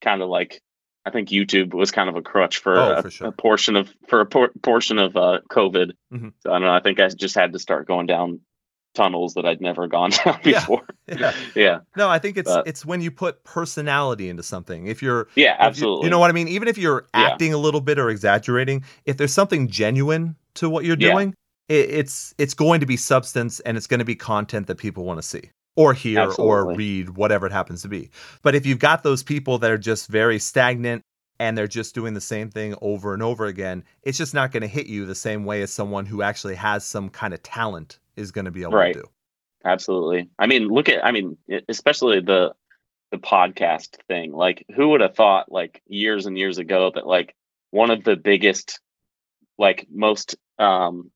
kind 0.00 0.22
of 0.22 0.28
like 0.28 0.60
I 1.04 1.10
think 1.10 1.28
YouTube 1.28 1.72
was 1.72 1.92
kind 1.92 2.08
of 2.08 2.16
a 2.16 2.22
crutch 2.22 2.58
for, 2.58 2.76
oh, 2.76 2.96
a, 2.96 3.02
for 3.02 3.10
sure. 3.10 3.28
a, 3.28 3.32
portion 3.32 3.76
of 3.76 3.94
for 4.08 4.20
a 4.20 4.26
por- 4.26 4.50
portion 4.60 4.98
of 4.98 5.16
uh, 5.16 5.38
COVID. 5.48 5.92
Mm-hmm. 6.12 6.28
So 6.40 6.50
I 6.50 6.54
don't 6.54 6.62
know. 6.62 6.74
I 6.74 6.80
think 6.80 6.98
I 6.98 7.08
just 7.08 7.36
had 7.36 7.52
to 7.52 7.60
start 7.60 7.86
going 7.86 8.06
down 8.06 8.40
tunnels 8.96 9.34
that 9.34 9.46
I'd 9.46 9.60
never 9.60 9.86
gone 9.86 10.10
down 10.24 10.40
before. 10.42 10.82
Yeah. 11.06 11.16
yeah. 11.18 11.32
yeah. 11.54 11.78
No, 11.96 12.08
I 12.08 12.18
think 12.18 12.36
it's 12.36 12.50
but, 12.50 12.66
it's 12.66 12.84
when 12.84 13.00
you 13.00 13.10
put 13.10 13.44
personality 13.44 14.28
into 14.28 14.42
something. 14.42 14.86
If 14.86 15.02
you're 15.02 15.28
Yeah, 15.36 15.54
absolutely. 15.58 16.00
You, 16.00 16.04
you, 16.04 16.10
know 16.10 16.18
what 16.18 16.30
I 16.30 16.32
mean? 16.32 16.48
Even 16.48 16.66
if 16.66 16.76
you're 16.78 17.06
acting 17.14 17.50
yeah. 17.50 17.56
a 17.56 17.58
little 17.58 17.80
bit 17.80 17.98
or 17.98 18.10
exaggerating, 18.10 18.84
if 19.04 19.16
there's 19.16 19.32
something 19.32 19.68
genuine 19.68 20.34
to 20.54 20.68
what 20.68 20.84
you're 20.84 20.96
doing, 20.96 21.34
yeah. 21.68 21.76
it, 21.76 21.90
it's 21.90 22.34
it's 22.38 22.54
going 22.54 22.80
to 22.80 22.86
be 22.86 22.96
substance 22.96 23.60
and 23.60 23.76
it's 23.76 23.86
going 23.86 24.00
to 24.00 24.04
be 24.04 24.16
content 24.16 24.66
that 24.66 24.78
people 24.78 25.04
want 25.04 25.20
to 25.20 25.26
see 25.26 25.50
or 25.76 25.92
hear 25.92 26.20
absolutely. 26.20 26.46
or 26.46 26.74
read, 26.74 27.10
whatever 27.10 27.46
it 27.46 27.52
happens 27.52 27.82
to 27.82 27.88
be. 27.88 28.10
But 28.42 28.54
if 28.54 28.66
you've 28.66 28.78
got 28.78 29.02
those 29.02 29.22
people 29.22 29.58
that 29.58 29.70
are 29.70 29.78
just 29.78 30.08
very 30.08 30.38
stagnant 30.38 31.02
and 31.38 31.56
they're 31.56 31.68
just 31.68 31.94
doing 31.94 32.14
the 32.14 32.20
same 32.20 32.50
thing 32.50 32.74
over 32.80 33.12
and 33.12 33.22
over 33.22 33.44
again, 33.44 33.84
it's 34.02 34.16
just 34.16 34.32
not 34.32 34.52
going 34.52 34.62
to 34.62 34.66
hit 34.66 34.86
you 34.86 35.04
the 35.04 35.14
same 35.14 35.44
way 35.44 35.60
as 35.60 35.70
someone 35.70 36.06
who 36.06 36.22
actually 36.22 36.54
has 36.54 36.84
some 36.84 37.10
kind 37.10 37.34
of 37.34 37.42
talent 37.42 37.98
is 38.16 38.32
going 38.32 38.46
to 38.46 38.50
be 38.50 38.62
able 38.62 38.72
right. 38.72 38.94
to 38.94 39.02
do. 39.02 39.08
Absolutely. 39.64 40.28
I 40.38 40.46
mean, 40.46 40.68
look 40.68 40.88
at 40.88 41.04
I 41.04 41.12
mean, 41.12 41.36
especially 41.68 42.20
the 42.20 42.54
the 43.10 43.18
podcast 43.18 43.96
thing. 44.08 44.32
Like 44.32 44.64
who 44.74 44.90
would 44.90 45.00
have 45.00 45.14
thought 45.14 45.50
like 45.50 45.82
years 45.86 46.26
and 46.26 46.38
years 46.38 46.58
ago 46.58 46.90
that 46.94 47.06
like 47.06 47.34
one 47.70 47.90
of 47.90 48.04
the 48.04 48.16
biggest 48.16 48.80
like 49.58 49.86
most 49.90 50.36
um 50.58 51.10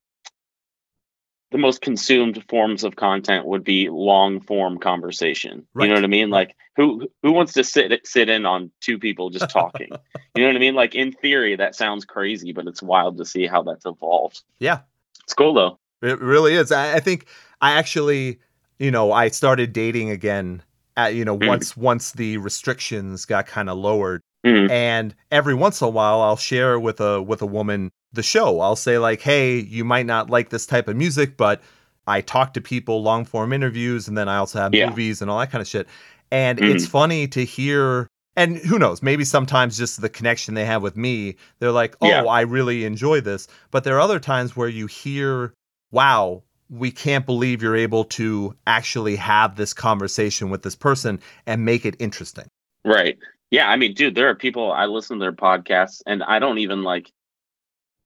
the 1.51 1.59
most 1.59 1.81
consumed 1.81 2.45
forms 2.49 2.85
of 2.85 2.95
content 2.95 3.45
would 3.45 3.65
be 3.65 3.89
long 3.89 4.41
form 4.41 4.79
conversation. 4.79 5.67
Right. 5.75 5.85
You 5.85 5.89
know 5.89 5.95
what 5.97 6.05
I 6.05 6.09
mean? 6.09 6.31
Like 6.31 6.57
who 6.77 7.09
who 7.23 7.33
wants 7.33 7.53
to 7.55 7.65
sit 7.65 8.07
sit 8.07 8.29
in 8.29 8.47
on 8.47 8.71
two 8.81 8.99
people 8.99 9.31
just 9.31 9.51
talking? 9.51 9.89
you 10.35 10.43
know 10.43 10.49
what 10.49 10.57
I 10.57 10.61
mean? 10.61 10.75
Like 10.75 10.95
in 10.95 11.13
theory 11.13 11.57
that 11.57 11.75
sounds 11.75 12.05
crazy, 12.05 12.53
but 12.53 12.67
it's 12.67 12.83
wild 12.83 13.19
to 13.19 13.25
see 13.25 13.47
how 13.47 13.63
that's 13.63 13.87
evolved. 13.87 14.43
Yeah. 14.59 14.81
It's 15.25 15.35
cool 15.35 15.55
though. 15.55 15.79
It 16.03 16.21
really 16.21 16.55
is. 16.55 16.73
I, 16.73 16.97
I 16.97 17.01
think 17.01 17.27
I 17.61 17.73
actually, 17.73 18.39
you 18.79 18.91
know, 18.91 19.13
I 19.13 19.29
started 19.29 19.73
dating 19.73 20.11
again 20.11 20.63
at, 20.97 21.15
you 21.15 21.25
know, 21.25 21.39
mm. 21.39 21.47
once 21.47 21.77
once 21.77 22.13
the 22.13 22.39
restrictions 22.39 23.25
got 23.25 23.47
kind 23.47 23.69
of 23.69 23.79
lowered. 23.79 24.23
Mm. 24.45 24.71
And 24.71 25.15
every 25.31 25.55
once 25.55 25.81
in 25.81 25.87
a 25.87 25.91
while 25.91 26.21
I'll 26.23 26.37
share 26.37 26.81
with 26.81 27.01
a 27.01 27.23
with 27.23 27.43
a 27.43 27.47
woman 27.47 27.91
the 28.13 28.23
show. 28.23 28.61
I'll 28.61 28.77
say 28.77 28.99
like, 28.99 29.21
"Hey, 29.21 29.59
you 29.59 29.85
might 29.85 30.07
not 30.07 30.31
like 30.31 30.51
this 30.51 30.67
type 30.67 30.89
of 30.89 30.97
music, 30.97 31.37
but 31.37 31.63
I 32.07 32.23
talk 32.23 32.55
to 32.55 32.61
people 32.61 33.03
long 33.03 33.25
form 33.25 33.53
interviews 33.53 34.09
and 34.09 34.17
then 34.17 34.29
I 34.29 34.39
also 34.39 34.59
have 34.59 34.75
yeah. 34.75 34.89
movies 34.89 35.21
and 35.21 35.31
all 35.31 35.39
that 35.39 35.51
kind 35.51 35.63
of 35.63 35.69
shit." 35.69 35.87
And 36.33 36.59
mm. 36.59 36.75
it's 36.75 36.87
funny 36.87 37.29
to 37.29 37.45
hear 37.45 38.09
and 38.37 38.57
who 38.59 38.79
knows, 38.79 39.03
maybe 39.03 39.25
sometimes 39.25 39.77
just 39.77 40.01
the 40.01 40.09
connection 40.09 40.55
they 40.55 40.65
have 40.65 40.83
with 40.83 40.97
me, 40.97 41.37
they're 41.59 41.73
like, 41.73 41.97
"Oh, 42.01 42.09
yeah. 42.09 42.25
I 42.25 42.43
really 42.43 42.85
enjoy 42.85 43.21
this." 43.21 43.47
But 43.71 43.85
there 43.85 43.97
are 43.97 44.01
other 44.01 44.19
times 44.19 44.57
where 44.57 44.69
you 44.69 44.87
hear 44.87 45.53
wow, 45.91 46.43
we 46.71 46.91
can't 46.91 47.27
believe 47.27 47.63
you're 47.63 47.77
able 47.77 48.05
to 48.05 48.55
actually 48.67 49.17
have 49.17 49.57
this 49.57 49.75
conversation 49.75 50.51
with 50.51 50.63
this 50.63 50.77
person 50.77 51.21
and 51.47 51.65
make 51.65 51.85
it 51.85 51.97
interesting. 51.99 52.47
Right. 52.85 53.19
Yeah. 53.51 53.69
I 53.69 53.77
mean, 53.77 53.95
dude, 53.95 54.15
there 54.15 54.29
are 54.29 54.37
people 54.37 54.71
I 54.73 54.87
listen 54.87 55.19
to 55.19 55.23
their 55.23 55.33
podcasts 55.33 56.03
and 56.07 56.23
I 56.23 56.39
don't 56.39 56.59
even 56.59 56.85
like, 56.85 57.11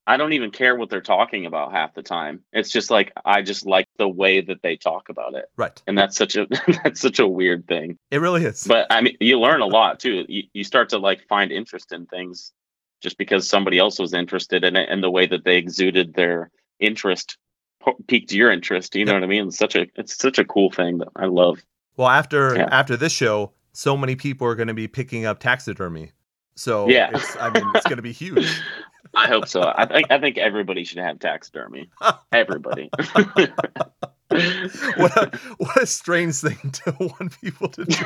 I 0.07 0.17
don't 0.17 0.33
even 0.33 0.51
care 0.51 0.77
what 0.77 0.91
they're 0.91 1.01
talking 1.01 1.47
about 1.47 1.73
half 1.73 1.95
the 1.95 2.03
time. 2.03 2.41
It's 2.53 2.71
just 2.71 2.91
like 2.91 3.13
I 3.25 3.43
just 3.43 3.65
like 3.67 3.87
the 3.99 4.09
way 4.09 4.41
that 4.43 4.61
they 4.63 4.77
talk 4.77 5.09
about 5.09 5.35
it. 5.35 5.47
Right. 5.57 5.81
And 5.87 5.97
that's 5.97 6.17
such 6.17 6.37
a 6.37 6.47
that's 6.85 7.01
such 7.01 7.19
a 7.19 7.27
weird 7.27 7.67
thing. 7.67 7.99
It 8.11 8.19
really 8.19 8.45
is. 8.45 8.67
But 8.67 8.87
I 8.91 9.01
mean, 9.01 9.17
you 9.21 9.39
learn 9.41 9.61
a 9.61 9.67
lot 9.67 10.01
too. 10.01 10.25
You, 10.29 10.43
you 10.53 10.65
start 10.65 10.91
to 10.91 10.99
like 10.99 11.27
find 11.27 11.51
interest 11.51 11.93
in 11.93 12.07
things 12.07 12.53
just 13.03 13.17
because 13.19 13.49
somebody 13.49 13.79
else 13.79 13.99
was 13.99 14.13
interested 14.15 14.65
in 14.65 14.77
it 14.77 14.89
and 14.91 15.03
the 15.03 15.11
way 15.11 15.27
that 15.27 15.45
they 15.45 15.57
exuded 15.57 16.15
their 16.15 16.51
interest 16.81 17.39
piqued 18.07 18.33
your 18.33 18.51
interest. 18.51 18.95
You 18.95 19.05
know 19.05 19.15
what 19.15 19.25
I 19.25 19.27
mean? 19.27 19.49
It's 19.49 19.59
such 19.59 19.77
a 19.77 19.87
it's 19.97 20.17
such 20.17 20.39
a 20.39 20.45
cool 20.45 20.71
thing 20.71 20.99
that 20.99 21.09
I 21.17 21.27
love. 21.27 21.63
Well, 21.97 22.09
after 22.09 22.57
yeah. 22.57 22.69
after 22.71 22.97
this 22.97 23.13
show, 23.13 23.53
so 23.73 23.97
many 23.97 24.17
people 24.17 24.47
are 24.47 24.55
going 24.55 24.69
to 24.69 24.75
be 24.75 24.89
picking 24.89 25.27
up 25.27 25.41
taxidermy. 25.41 26.13
So 26.57 26.89
yeah, 26.89 27.11
I 27.41 27.51
mean, 27.51 27.65
it's 27.75 27.87
going 27.87 27.97
to 27.97 28.03
be 28.03 28.13
huge. 28.25 28.61
I 29.15 29.29
hope 29.29 29.47
so. 29.47 29.73
I 29.77 29.87
think 29.87 30.11
I 30.11 30.19
think 30.19 30.39
everybody 30.39 30.85
should 30.85 30.99
have 30.99 31.19
taxidermy. 31.19 31.91
Everybody. 32.33 32.91
what 34.97 35.17
a 35.17 35.39
what 35.59 35.83
a 35.83 35.87
strange 35.87 36.37
thing 36.37 36.71
to 36.73 36.97
want 36.99 37.41
people 37.41 37.69
to 37.69 37.85
do. 37.85 38.05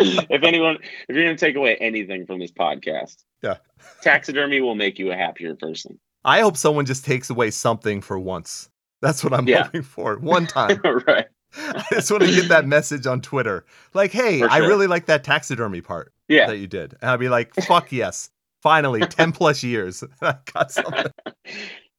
if 0.00 0.42
anyone, 0.42 0.78
if 1.08 1.14
you're 1.14 1.24
going 1.24 1.36
to 1.36 1.46
take 1.46 1.54
away 1.54 1.76
anything 1.76 2.26
from 2.26 2.40
this 2.40 2.50
podcast, 2.50 3.16
yeah, 3.42 3.58
taxidermy 4.02 4.60
will 4.60 4.74
make 4.74 4.98
you 4.98 5.12
a 5.12 5.16
happier 5.16 5.54
person. 5.54 5.98
I 6.24 6.40
hope 6.40 6.56
someone 6.56 6.86
just 6.86 7.04
takes 7.04 7.30
away 7.30 7.50
something 7.50 8.00
for 8.00 8.18
once. 8.18 8.70
That's 9.02 9.22
what 9.22 9.34
I'm 9.34 9.46
yeah. 9.46 9.64
hoping 9.64 9.82
for. 9.82 10.18
One 10.18 10.46
time. 10.48 10.80
right. 11.06 11.26
I 11.56 11.84
just 11.92 12.10
want 12.10 12.24
to 12.24 12.34
get 12.34 12.48
that 12.48 12.66
message 12.66 13.06
on 13.06 13.20
Twitter. 13.20 13.64
Like, 13.92 14.12
hey, 14.12 14.38
sure. 14.38 14.50
I 14.50 14.58
really 14.58 14.86
like 14.86 15.06
that 15.06 15.24
taxidermy 15.24 15.80
part 15.80 16.12
yeah. 16.28 16.46
that 16.46 16.58
you 16.58 16.66
did. 16.66 16.94
And 17.00 17.10
I'd 17.10 17.20
be 17.20 17.28
like, 17.28 17.54
fuck 17.54 17.92
yes. 17.92 18.30
Finally, 18.62 19.00
10 19.00 19.32
plus 19.32 19.62
years. 19.62 20.02
I 20.22 20.36
got 20.52 20.72
something. 20.72 21.06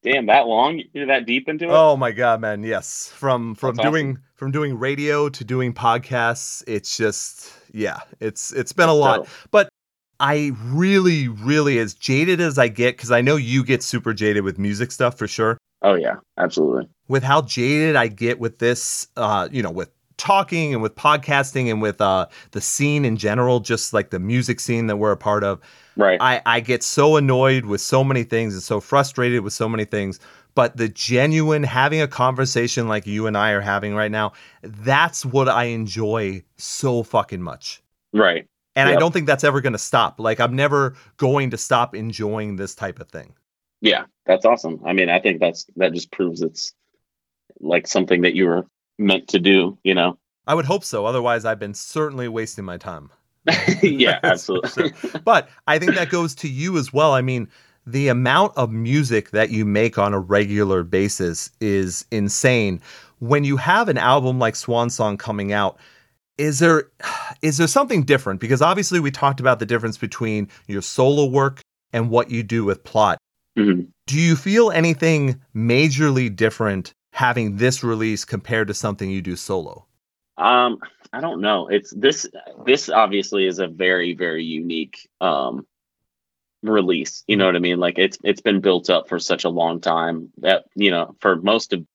Damn, 0.06 0.28
that 0.28 0.46
long? 0.46 0.84
You're 0.94 1.08
that 1.08 1.26
deep 1.26 1.50
into 1.50 1.66
it? 1.66 1.72
Oh 1.72 1.98
my 1.98 2.12
god, 2.12 2.40
man. 2.40 2.64
Yes. 2.64 3.12
From 3.14 3.56
from 3.56 3.76
That's 3.76 3.90
doing 3.90 4.12
awesome. 4.12 4.24
from 4.36 4.52
doing 4.52 4.78
radio 4.78 5.30
to 5.30 5.44
doing 5.44 5.74
podcasts, 5.74 6.64
it's 6.68 6.96
just 6.96 7.52
yeah, 7.74 8.00
it's 8.20 8.54
it's 8.54 8.72
been 8.72 8.88
a 8.88 8.94
lot. 8.94 9.28
But 9.50 9.68
I 10.20 10.52
really, 10.64 11.28
really, 11.28 11.80
as 11.80 11.94
jaded 11.94 12.40
as 12.40 12.58
I 12.58 12.68
get, 12.68 12.96
because 12.96 13.12
I 13.12 13.22
know 13.22 13.36
you 13.36 13.64
get 13.64 13.84
super 13.84 14.14
jaded 14.14 14.44
with 14.44 14.58
music 14.58 14.92
stuff 14.92 15.18
for 15.18 15.28
sure. 15.28 15.58
Oh 15.82 15.96
yeah, 15.96 16.16
absolutely. 16.38 16.90
With 17.08 17.24
how 17.24 17.42
jaded 17.42 17.96
I 17.96 18.08
get 18.08 18.40
with 18.40 18.60
this, 18.60 19.08
uh, 19.18 19.50
you 19.52 19.62
know, 19.62 19.72
with 19.72 19.90
talking 20.18 20.74
and 20.74 20.82
with 20.82 20.96
podcasting 20.96 21.70
and 21.70 21.82
with 21.82 22.00
uh, 22.00 22.28
the 22.52 22.62
scene 22.62 23.06
in 23.06 23.18
general, 23.18 23.60
just 23.60 23.94
like 23.94 24.10
the 24.10 24.20
music 24.20 24.60
scene 24.60 24.88
that 24.88 24.98
we're 24.98 25.12
a 25.12 25.18
part 25.18 25.44
of. 25.44 25.60
Right. 25.98 26.18
I, 26.22 26.42
I 26.46 26.60
get 26.60 26.84
so 26.84 27.18
annoyed 27.18 27.66
with 27.66 27.82
so 27.82 28.04
many 28.04 28.24
things 28.24 28.54
and 28.54 28.64
so 28.64 28.80
frustrated 28.80 29.42
with 29.42 29.54
so 29.54 29.70
many 29.70 29.86
things. 29.86 30.20
But 30.56 30.78
the 30.78 30.88
genuine 30.88 31.64
having 31.64 32.02
a 32.02 32.08
conversation 32.08 32.88
like 32.88 33.06
you 33.06 33.28
and 33.28 33.38
I 33.38 33.52
are 33.52 33.62
having 33.62 33.94
right 33.94 34.12
now, 34.12 34.32
that's 34.64 35.26
what 35.26 35.50
I 35.50 35.66
enjoy 35.66 36.44
so 36.58 37.04
fucking 37.04 37.42
much. 37.42 37.82
Right. 38.14 38.48
And 38.76 38.90
yep. 38.90 38.98
I 38.98 39.00
don't 39.00 39.12
think 39.12 39.26
that's 39.26 39.44
ever 39.44 39.62
going 39.62 39.74
to 39.74 39.80
stop. 39.80 40.20
Like, 40.20 40.40
I'm 40.40 40.56
never 40.56 40.96
going 41.18 41.50
to 41.52 41.58
stop 41.58 41.96
enjoying 41.96 42.58
this 42.58 42.76
type 42.76 43.00
of 43.00 43.10
thing. 43.10 43.34
Yeah, 43.82 44.06
that's 44.26 44.46
awesome. 44.46 44.82
I 44.86 44.94
mean, 44.94 45.10
I 45.10 45.20
think 45.20 45.40
that's 45.40 45.66
that 45.76 45.94
just 45.94 46.12
proves 46.12 46.42
it's 46.42 46.74
like 47.60 47.88
something 47.88 48.22
that 48.22 48.34
you 48.36 48.46
were 48.46 48.66
meant 48.98 49.28
to 49.30 49.40
do, 49.40 49.78
you 49.84 49.94
know? 49.94 50.18
I 50.48 50.56
would 50.56 50.66
hope 50.66 50.84
so. 50.84 51.06
Otherwise, 51.06 51.46
I've 51.46 51.60
been 51.60 51.74
certainly 51.74 52.28
wasting 52.28 52.66
my 52.66 52.78
time. 52.78 53.10
yeah, 53.82 54.20
absolutely. 54.24 54.92
but 55.24 55.50
I 55.68 55.80
think 55.80 55.96
that 55.96 56.10
goes 56.10 56.36
to 56.36 56.50
you 56.50 56.78
as 56.78 56.92
well. 56.92 57.14
I 57.14 57.22
mean, 57.22 57.48
the 57.86 58.08
amount 58.08 58.58
of 58.58 58.72
music 58.72 59.32
that 59.32 59.52
you 59.52 59.66
make 59.66 59.98
on 59.98 60.14
a 60.14 60.20
regular 60.20 60.84
basis 60.84 61.52
is 61.62 62.06
insane. 62.12 62.82
When 63.20 63.44
you 63.44 63.58
have 63.58 63.90
an 63.90 63.98
album 63.98 64.40
like 64.40 64.56
Swan 64.56 64.90
Song 64.90 65.18
coming 65.18 65.54
out, 65.54 65.78
is 66.38 66.60
there 66.60 66.90
is 67.42 67.58
there 67.58 67.68
something 67.68 68.04
different? 68.04 68.40
Because 68.40 68.62
obviously 68.62 69.00
we 69.00 69.12
talked 69.12 69.40
about 69.40 69.60
the 69.60 69.66
difference 69.66 69.98
between 69.98 70.50
your 70.68 70.82
solo 70.82 71.26
work 71.26 71.62
and 71.94 72.10
what 72.10 72.30
you 72.30 72.44
do 72.44 72.66
with 72.66 72.84
plot. 72.84 73.18
Mm-hmm. 73.58 73.84
do 74.06 74.20
you 74.20 74.36
feel 74.36 74.70
anything 74.70 75.42
majorly 75.56 76.36
different 76.36 76.94
having 77.14 77.56
this 77.56 77.86
release 77.86 78.26
compared 78.26 78.68
to 78.68 78.74
something 78.74 79.10
you 79.10 79.22
do 79.22 79.38
solo? 79.38 79.86
Um 80.38 80.80
i 81.14 81.22
don't 81.22 81.42
know. 81.42 81.68
It's 81.70 81.94
this 81.96 82.28
this 82.66 82.90
obviously 82.90 83.46
is 83.46 83.60
a 83.60 83.68
very 83.68 84.14
very 84.14 84.44
unique 84.44 85.08
um 85.22 85.66
release. 86.64 87.24
You 87.28 87.38
know 87.38 87.46
what 87.46 87.56
i 87.56 87.60
mean? 87.60 87.80
Like 87.80 87.98
it's 87.98 88.18
it's 88.24 88.42
been 88.42 88.60
built 88.60 88.90
up 88.90 89.08
for 89.08 89.20
such 89.20 89.46
a 89.46 89.50
long 89.50 89.80
time 89.80 90.34
that 90.40 90.66
you 90.76 90.92
know 90.92 91.16
for 91.22 91.38
most 91.38 91.72
of 91.72 91.86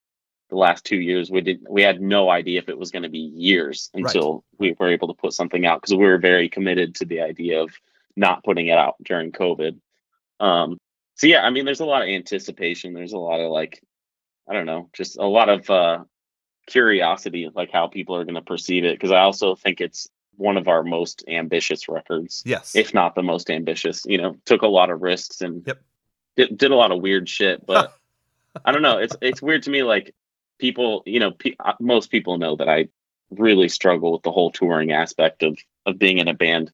the 0.51 0.57
last 0.57 0.85
two 0.85 0.97
years 1.01 1.31
we 1.31 1.41
didn't 1.41 1.71
we 1.71 1.83
had 1.83 2.01
no 2.01 2.29
idea 2.29 2.59
if 2.59 2.69
it 2.69 2.79
was 2.79 2.91
going 2.91 3.03
to 3.03 3.09
be 3.09 3.19
years 3.19 3.91
until 3.95 4.35
right. 4.35 4.43
we 4.59 4.77
were 4.79 4.91
able 4.91 5.09
to 5.09 5.15
put 5.15 5.33
something 5.33 5.65
out 5.65 5.81
because 5.81 5.97
we 5.97 6.05
were 6.05 6.19
very 6.19 6.49
committed 6.49 6.95
to 6.97 7.05
the 7.05 7.21
idea 7.21 7.63
of 7.63 7.71
not 8.17 8.45
putting 8.45 8.67
it 8.67 8.77
out 8.77 8.97
during 9.03 9.33
covid 9.33 9.79
um 10.41 10.79
so 11.15 11.27
yeah 11.27 11.43
i 11.43 11.51
mean 11.51 11.65
there's 11.65 11.81
a 11.81 11.87
lot 11.87 12.03
of 12.03 12.09
anticipation 12.09 12.93
there's 12.93 13.13
a 13.13 13.19
lot 13.19 13.41
of 13.41 13.51
like 13.51 13.83
I 14.51 14.53
don't 14.53 14.67
know, 14.67 14.91
just 14.93 15.17
a 15.17 15.27
lot 15.27 15.49
of 15.49 15.71
uh, 15.71 16.05
curiosity, 16.67 17.49
like 17.55 17.71
how 17.71 17.87
people 17.87 18.17
are 18.17 18.25
going 18.25 18.35
to 18.35 18.43
perceive 18.43 18.85
it. 18.85 18.97
Because 18.97 19.13
I 19.13 19.21
also 19.21 19.55
think 19.55 19.81
it's 19.81 20.09
one 20.37 20.57
of 20.57 20.67
our 20.67 20.83
most 20.83 21.25
ambitious 21.29 21.89
records, 21.89 22.43
Yes. 22.45 22.75
if 22.75 22.93
not 22.93 23.15
the 23.15 23.23
most 23.23 23.49
ambitious. 23.49 24.05
You 24.07 24.19
know, 24.19 24.37
took 24.47 24.63
a 24.63 24.67
lot 24.67 24.91
of 24.91 25.03
risks 25.03 25.41
and 25.41 25.63
Yep. 25.65 25.83
did, 26.37 26.59
did 26.59 26.71
a 26.73 26.75
lot 26.75 26.91
of 26.91 27.01
weird 27.01 27.29
shit. 27.29 27.65
But 27.65 27.95
I 28.65 28.73
don't 28.73 28.83
know. 28.83 28.99
It's 28.99 29.17
it's 29.21 29.41
weird 29.41 29.63
to 29.65 29.71
me. 29.71 29.85
Like 29.85 30.15
people, 30.61 31.03
you 31.07 31.21
know, 31.21 31.33
pe- 31.33 31.57
uh, 31.59 31.75
most 31.81 32.11
people 32.11 32.39
know 32.39 32.57
that 32.57 32.69
I 32.69 32.89
really 33.31 33.69
struggle 33.69 34.13
with 34.13 34.23
the 34.23 34.33
whole 34.33 34.51
touring 34.53 34.93
aspect 34.93 35.43
of 35.43 35.59
of 35.87 35.99
being 35.99 36.19
in 36.19 36.29
a 36.29 36.35
band. 36.35 36.73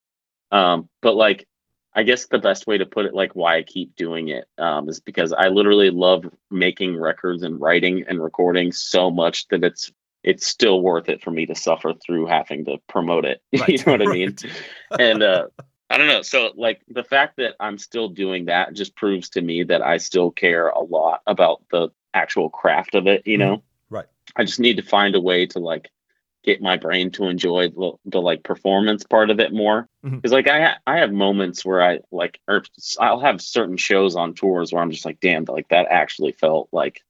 Um, 0.53 0.89
but 1.03 1.17
like, 1.17 1.47
I 1.95 2.03
guess 2.03 2.27
the 2.27 2.39
best 2.39 2.67
way 2.67 2.79
to 2.79 2.87
put 2.87 3.07
it, 3.07 3.15
like 3.15 3.33
why 3.35 3.57
I 3.57 3.63
keep 3.63 3.97
doing 3.97 4.29
it, 4.29 4.47
um, 4.59 4.89
is 4.89 5.01
because 5.01 5.33
I 5.33 5.49
literally 5.49 5.91
love 5.91 6.27
making 6.51 6.97
records 6.99 7.43
and 7.43 7.61
writing 7.61 8.05
and 8.09 8.23
recording 8.23 8.73
so 8.73 9.11
much 9.11 9.49
that 9.49 9.65
it's 9.65 9.93
it's 10.25 10.47
still 10.47 10.83
worth 10.83 11.09
it 11.09 11.23
for 11.23 11.31
me 11.31 11.47
to 11.47 11.55
suffer 11.55 11.95
through 11.95 12.27
having 12.27 12.65
to 12.67 12.79
promote 12.89 13.25
it. 13.25 13.41
you 13.53 13.79
know 13.87 13.93
what 13.93 14.03
I 14.03 14.07
mean? 14.07 14.37
and 14.99 15.23
uh 15.23 15.47
I 15.91 15.99
don't 15.99 16.09
know. 16.09 16.23
So 16.23 16.53
like 16.57 16.83
the 16.89 17.05
fact 17.05 17.37
that 17.37 17.55
I'm 17.61 17.79
still 17.79 18.09
doing 18.09 18.47
that 18.47 18.75
just 18.75 18.97
proves 18.97 19.31
to 19.31 19.41
me 19.41 19.63
that 19.65 19.83
I 19.83 19.99
still 19.99 20.33
care 20.33 20.69
a 20.69 20.81
lot 20.83 21.23
about 21.29 21.63
the 21.71 21.91
actual 22.13 22.51
craft 22.51 22.95
of 22.97 23.07
it, 23.07 23.27
you 23.27 23.39
Mhm. 23.39 23.41
know? 23.41 23.51
Right. 23.53 23.66
I 24.35 24.45
just 24.45 24.61
need 24.61 24.77
to 24.77 24.83
find 24.83 25.15
a 25.15 25.21
way 25.21 25.47
to 25.47 25.59
like 25.59 25.91
get 26.45 26.63
my 26.63 26.77
brain 26.77 27.11
to 27.11 27.25
enjoy 27.27 27.69
the, 27.69 27.93
the 28.05 28.21
like 28.23 28.43
performance 28.45 29.05
part 29.05 29.31
of 29.31 29.41
it 29.41 29.53
more. 29.53 29.89
Mhm. 30.05 30.23
Cause 30.23 30.33
like 30.33 30.49
I 30.49 30.61
ha- 30.65 30.79
I 30.87 30.99
have 30.99 31.13
moments 31.13 31.65
where 31.65 31.83
I 31.83 32.01
like 32.11 32.41
or 32.49 32.63
I'll 33.01 33.21
have 33.21 33.41
certain 33.41 33.77
shows 33.77 34.17
on 34.17 34.35
tours 34.35 34.73
where 34.73 34.83
I'm 34.83 34.91
just 34.91 35.05
like, 35.05 35.21
damn, 35.21 35.45
like 35.45 35.69
that 35.69 35.87
actually 35.91 36.33
felt 36.33 36.69
like 36.73 37.03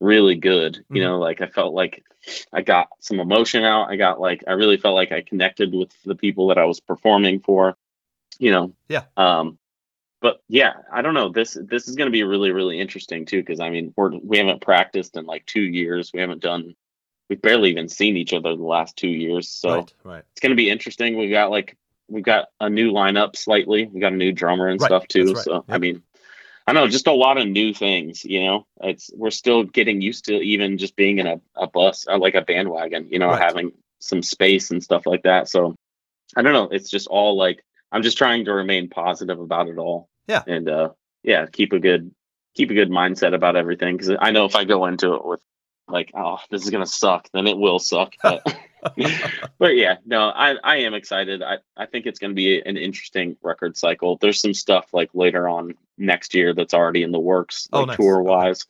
really 0.00 0.36
good. 0.36 0.84
You 0.90 1.02
Mhm. 1.02 1.04
know, 1.04 1.18
like 1.18 1.40
I 1.40 1.46
felt 1.46 1.74
like 1.74 2.02
I 2.52 2.62
got 2.62 2.88
some 3.00 3.20
emotion 3.20 3.64
out. 3.64 3.88
I 3.90 3.96
got 3.96 4.20
like 4.20 4.44
I 4.46 4.52
really 4.52 4.76
felt 4.76 4.94
like 4.94 5.12
I 5.12 5.20
connected 5.22 5.72
with 5.74 5.90
the 6.04 6.14
people 6.14 6.48
that 6.48 6.58
I 6.58 6.64
was 6.64 6.80
performing 6.80 7.40
for. 7.40 7.76
You 8.38 8.52
know. 8.52 8.72
Yeah. 8.88 9.04
Um 9.16 9.58
but 10.20 10.42
yeah, 10.48 10.72
I 10.92 11.02
don't 11.02 11.14
know. 11.14 11.30
This 11.30 11.56
this 11.60 11.88
is 11.88 11.96
going 11.96 12.06
to 12.06 12.12
be 12.12 12.24
really 12.24 12.50
really 12.50 12.80
interesting 12.80 13.24
too 13.24 13.40
because 13.40 13.60
I 13.60 13.70
mean, 13.70 13.92
we're 13.96 14.16
we 14.18 14.38
haven't 14.38 14.62
practiced 14.62 15.16
in 15.16 15.26
like 15.26 15.46
2 15.46 15.60
years. 15.60 16.12
We 16.12 16.20
haven't 16.20 16.42
done 16.42 16.74
we've 17.28 17.42
barely 17.42 17.70
even 17.70 17.88
seen 17.88 18.16
each 18.16 18.32
other 18.32 18.56
the 18.56 18.62
last 18.62 18.96
2 18.96 19.08
years. 19.08 19.48
So 19.48 19.70
right, 19.70 19.94
right. 20.04 20.24
it's 20.32 20.40
going 20.40 20.50
to 20.50 20.56
be 20.56 20.70
interesting. 20.70 21.16
We 21.16 21.30
got 21.30 21.50
like 21.50 21.76
we've 22.08 22.24
got 22.24 22.48
a 22.60 22.68
new 22.68 22.92
lineup 22.92 23.36
slightly. 23.36 23.86
We 23.86 24.00
got 24.00 24.12
a 24.12 24.16
new 24.16 24.32
drummer 24.32 24.68
and 24.68 24.80
Right, 24.80 24.88
stuff 24.88 25.06
too. 25.08 25.34
So 25.36 25.64
I 25.68 25.78
mean, 25.78 26.02
I 26.66 26.72
know 26.72 26.88
just 26.88 27.06
a 27.06 27.12
lot 27.12 27.38
of 27.38 27.46
new 27.46 27.72
things. 27.72 28.24
You 28.24 28.44
know, 28.44 28.66
it's 28.80 29.10
we're 29.14 29.30
still 29.30 29.64
getting 29.64 30.00
used 30.00 30.24
to 30.26 30.34
even 30.40 30.78
just 30.78 30.96
being 30.96 31.18
in 31.18 31.26
a, 31.26 31.40
a 31.54 31.66
bus 31.66 32.06
or 32.08 32.18
like 32.18 32.34
a 32.34 32.42
bandwagon. 32.42 33.08
You 33.10 33.18
know, 33.18 33.34
having 33.34 33.72
some 34.00 34.22
space 34.22 34.70
and 34.70 34.82
stuff 34.82 35.06
like 35.06 35.22
that. 35.22 35.48
So 35.48 35.76
I 36.36 36.42
don't 36.42 36.52
know. 36.52 36.68
It's 36.70 36.90
just 36.90 37.08
all 37.08 37.36
like 37.36 37.64
I'm 37.92 38.02
just 38.02 38.18
trying 38.18 38.44
to 38.46 38.52
remain 38.52 38.88
positive 38.88 39.40
about 39.40 39.68
it 39.68 39.78
all. 39.78 40.08
Yeah. 40.26 40.42
and 40.46 40.68
uh, 40.68 40.90
yeah, 41.22 41.46
keep 41.46 41.72
a 41.72 41.78
good 41.78 42.14
keep 42.54 42.70
a 42.70 42.74
good 42.74 42.90
mindset 42.90 43.34
about 43.34 43.56
everything 43.56 43.96
because 43.96 44.16
I 44.20 44.30
know 44.30 44.44
if 44.44 44.56
I 44.56 44.64
go 44.64 44.84
into 44.86 45.14
it 45.14 45.24
with 45.24 45.40
like, 45.88 46.10
oh, 46.14 46.38
this 46.50 46.62
is 46.64 46.70
gonna 46.70 46.86
suck, 46.86 47.28
then 47.32 47.46
it 47.46 47.56
will 47.58 47.78
suck. 47.78 48.14
But 48.22 48.42
but 49.58 49.74
yeah, 49.76 49.96
no, 50.06 50.28
I, 50.28 50.54
I 50.62 50.76
am 50.78 50.94
excited. 50.94 51.42
I, 51.42 51.58
I 51.76 51.86
think 51.86 52.06
it's 52.06 52.20
going 52.20 52.30
to 52.30 52.34
be 52.36 52.60
an 52.60 52.76
interesting 52.76 53.36
record 53.42 53.76
cycle. 53.76 54.16
There's 54.18 54.40
some 54.40 54.54
stuff 54.54 54.86
like 54.92 55.10
later 55.14 55.48
on 55.48 55.74
next 55.96 56.32
year 56.32 56.54
that's 56.54 56.74
already 56.74 57.02
in 57.02 57.10
the 57.10 57.18
works, 57.18 57.68
Oh, 57.72 57.80
like 57.80 57.86
nice. 57.88 57.96
tour 57.96 58.22
wise. 58.22 58.66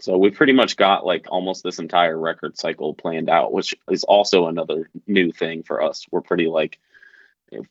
So 0.00 0.16
we 0.16 0.30
pretty 0.30 0.54
much 0.54 0.76
got 0.78 1.04
like 1.04 1.26
almost 1.28 1.62
this 1.62 1.78
entire 1.78 2.18
record 2.18 2.56
cycle 2.58 2.94
planned 2.94 3.28
out, 3.28 3.52
which 3.52 3.74
is 3.90 4.02
also 4.04 4.46
another 4.46 4.88
new 5.06 5.30
thing 5.30 5.62
for 5.62 5.82
us. 5.82 6.06
We're 6.10 6.22
pretty 6.22 6.46
like, 6.46 6.78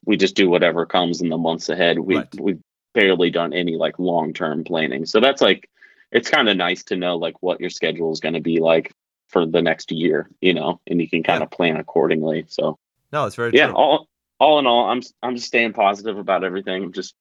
we 0.05 0.17
just 0.17 0.35
do 0.35 0.49
whatever 0.49 0.85
comes 0.85 1.21
in 1.21 1.29
the 1.29 1.37
months 1.37 1.69
ahead. 1.69 1.99
We 1.99 2.17
Right. 2.17 2.39
we've 2.39 2.61
barely 2.93 3.29
done 3.31 3.53
any 3.53 3.75
like 3.75 3.97
long 3.99 4.33
term 4.33 4.63
planning. 4.63 5.05
So 5.05 5.19
that's 5.19 5.41
like, 5.41 5.67
it's 6.11 6.29
kind 6.29 6.47
of 6.47 6.57
nice 6.57 6.83
to 6.85 6.95
know 6.95 7.17
like 7.17 7.41
what 7.41 7.59
your 7.59 7.69
schedule 7.71 8.11
is 8.11 8.19
going 8.19 8.35
to 8.35 8.41
be 8.41 8.59
like 8.59 8.91
for 9.29 9.45
the 9.47 9.61
next 9.61 9.91
year, 9.91 10.29
you 10.41 10.53
know, 10.53 10.79
and 10.87 11.01
you 11.01 11.09
can 11.09 11.23
kind 11.23 11.41
of 11.41 11.49
plan 11.49 11.77
accordingly. 11.77 12.45
So 12.47 12.77
No, 13.11 13.25
it's 13.25 13.35
very 13.35 13.51
yeah, 13.53 13.67
true. 13.67 13.75
all 13.75 14.07
all 14.39 14.59
in 14.59 14.67
all, 14.67 14.89
I'm 14.89 15.01
I'm 15.23 15.35
just 15.35 15.47
staying 15.47 15.73
positive 15.73 16.17
about 16.17 16.43
everything. 16.43 16.83
I'm 16.83 16.93
just 16.93 17.15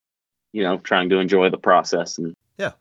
you 0.52 0.62
know 0.62 0.78
trying 0.78 1.08
to 1.10 1.18
enjoy 1.18 1.48
the 1.50 1.58
process 1.58 2.18
and 2.18 2.34
Yeah. 2.58 2.72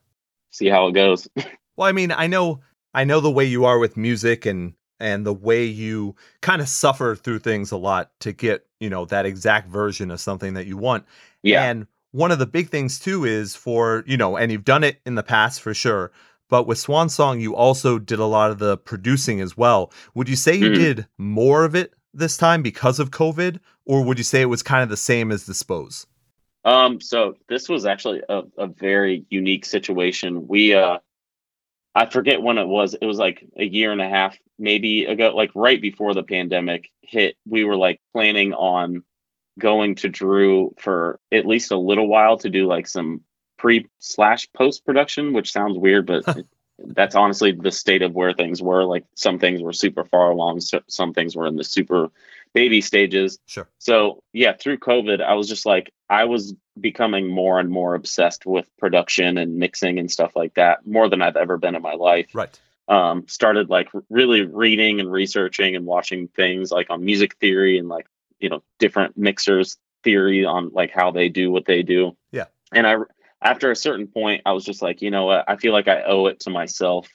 see 0.49 0.67
how 0.67 0.87
it 0.87 0.93
goes. 0.93 1.27
Well, 1.77 1.87
I 1.87 1.93
mean, 1.93 2.11
I 2.11 2.27
know 2.27 2.59
I 2.93 3.05
know 3.05 3.21
the 3.21 3.31
way 3.31 3.45
you 3.45 3.63
are 3.65 3.79
with 3.79 3.95
music 3.95 4.45
and 4.45 4.73
and 5.01 5.25
the 5.25 5.33
way 5.33 5.65
you 5.65 6.15
kind 6.41 6.61
of 6.61 6.69
suffer 6.69 7.15
through 7.15 7.39
things 7.39 7.71
a 7.71 7.77
lot 7.77 8.11
to 8.21 8.31
get, 8.33 8.65
you 8.79 8.89
know, 8.89 9.05
that 9.05 9.25
exact 9.25 9.67
version 9.69 10.11
of 10.11 10.21
something 10.21 10.53
that 10.53 10.67
you 10.67 10.77
want. 10.77 11.05
yeah, 11.43 11.69
And 11.69 11.87
one 12.11 12.31
of 12.31 12.39
the 12.39 12.45
big 12.45 12.69
things 12.69 12.99
too 12.99 13.25
is 13.25 13.55
for, 13.55 14.03
you 14.07 14.17
know, 14.17 14.37
and 14.37 14.51
you've 14.51 14.65
done 14.65 14.83
it 14.83 14.99
in 15.05 15.15
the 15.15 15.23
past 15.23 15.61
for 15.61 15.73
sure, 15.73 16.11
but 16.49 16.67
with 16.67 16.77
Swan 16.77 17.09
Song 17.09 17.39
you 17.39 17.55
also 17.55 17.99
did 17.99 18.19
a 18.19 18.25
lot 18.25 18.51
of 18.51 18.59
the 18.59 18.77
producing 18.77 19.41
as 19.41 19.57
well. 19.57 19.91
Would 20.15 20.29
you 20.29 20.35
say 20.35 20.55
you 20.55 20.69
Mhm. 20.69 20.75
did 20.75 21.07
more 21.17 21.65
of 21.65 21.75
it 21.75 21.93
this 22.13 22.37
time 22.37 22.61
because 22.61 22.99
of 22.99 23.11
COVID 23.11 23.59
or 23.85 24.03
would 24.03 24.17
you 24.17 24.23
say 24.23 24.41
it 24.41 24.45
was 24.45 24.63
kind 24.63 24.83
of 24.83 24.89
the 24.89 24.97
same 24.97 25.31
as 25.31 25.45
Dispose? 25.45 26.05
Um, 26.63 27.01
so 27.01 27.35
this 27.49 27.67
was 27.69 27.85
actually 27.85 28.21
a, 28.29 28.43
a 28.57 28.67
very 28.67 29.25
unique 29.29 29.65
situation. 29.65 30.47
We 30.47 30.73
uh 30.73 30.99
I 31.93 32.05
forget 32.05 32.41
when 32.41 32.57
it 32.57 32.67
was. 32.67 32.93
It 32.93 33.05
was 33.05 33.17
like 33.17 33.45
a 33.57 33.65
year 33.65 33.91
and 33.91 34.01
a 34.01 34.09
half, 34.09 34.37
maybe 34.57 35.05
ago, 35.05 35.35
like 35.35 35.51
right 35.55 35.81
before 35.81 36.13
the 36.13 36.23
pandemic 36.23 36.89
hit. 37.01 37.35
We 37.45 37.63
were 37.63 37.75
like 37.75 37.99
planning 38.13 38.53
on 38.53 39.03
going 39.59 39.95
to 39.95 40.09
Drew 40.09 40.73
for 40.79 41.19
at 41.31 41.45
least 41.45 41.71
a 41.71 41.77
little 41.77 42.07
while 42.07 42.37
to 42.37 42.49
do 42.49 42.65
like 42.65 42.87
some 42.87 43.21
pre 43.57 43.87
slash 43.99 44.47
post 44.55 44.85
production, 44.85 45.33
which 45.33 45.51
sounds 45.51 45.77
weird, 45.77 46.07
but 46.07 46.23
that's 46.85 47.15
honestly 47.15 47.51
the 47.51 47.71
state 47.71 48.01
of 48.01 48.13
where 48.13 48.33
things 48.33 48.61
were. 48.61 48.83
Like 48.83 49.05
some 49.15 49.39
things 49.39 49.61
were 49.61 49.73
super 49.73 50.03
far 50.03 50.31
along, 50.31 50.61
so 50.61 50.81
some 50.87 51.13
things 51.13 51.35
were 51.35 51.47
in 51.47 51.55
the 51.55 51.63
super 51.63 52.09
baby 52.53 52.81
stages. 52.81 53.39
Sure. 53.45 53.67
So 53.79 54.23
yeah, 54.33 54.53
through 54.53 54.79
COVID, 54.79 55.21
I 55.21 55.33
was 55.33 55.47
just 55.47 55.65
like, 55.65 55.91
I 56.09 56.25
was 56.25 56.53
becoming 56.79 57.27
more 57.27 57.59
and 57.59 57.69
more 57.69 57.95
obsessed 57.95 58.45
with 58.45 58.69
production 58.77 59.37
and 59.37 59.57
mixing 59.57 59.99
and 59.99 60.11
stuff 60.11 60.35
like 60.35 60.55
that, 60.55 60.85
more 60.85 61.09
than 61.09 61.21
I've 61.21 61.37
ever 61.37 61.57
been 61.57 61.75
in 61.75 61.81
my 61.81 61.93
life. 61.93 62.33
Right. 62.33 62.59
Um, 62.87 63.25
started 63.27 63.69
like 63.69 63.89
really 64.09 64.41
reading 64.41 64.99
and 64.99 65.11
researching 65.11 65.75
and 65.75 65.85
watching 65.85 66.27
things 66.27 66.71
like 66.71 66.89
on 66.89 67.05
music 67.05 67.37
theory 67.37 67.77
and 67.77 67.87
like 67.87 68.07
you 68.39 68.49
know 68.49 68.63
different 68.79 69.17
mixers 69.17 69.77
theory 70.03 70.43
on 70.43 70.71
like 70.73 70.91
how 70.91 71.11
they 71.11 71.29
do 71.29 71.51
what 71.51 71.65
they 71.65 71.83
do. 71.83 72.17
Yeah. 72.31 72.45
And 72.73 72.87
I 72.87 72.95
after 73.41 73.71
a 73.71 73.75
certain 73.75 74.07
point, 74.07 74.43
I 74.45 74.53
was 74.53 74.63
just 74.63 74.81
like, 74.81 75.01
you 75.01 75.11
know 75.11 75.25
what, 75.25 75.45
I 75.47 75.55
feel 75.55 75.73
like 75.73 75.87
I 75.87 76.03
owe 76.03 76.27
it 76.27 76.41
to 76.41 76.49
myself 76.49 77.09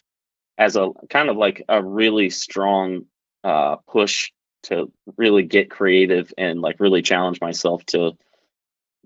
as 0.58 0.76
a 0.76 0.90
kind 1.10 1.28
of 1.28 1.36
like 1.36 1.64
a 1.68 1.82
really 1.82 2.30
strong 2.30 3.06
uh, 3.44 3.76
push 3.88 4.32
to 4.64 4.90
really 5.16 5.44
get 5.44 5.70
creative 5.70 6.32
and 6.36 6.60
like 6.60 6.80
really 6.80 7.02
challenge 7.02 7.40
myself 7.40 7.84
to 7.86 8.12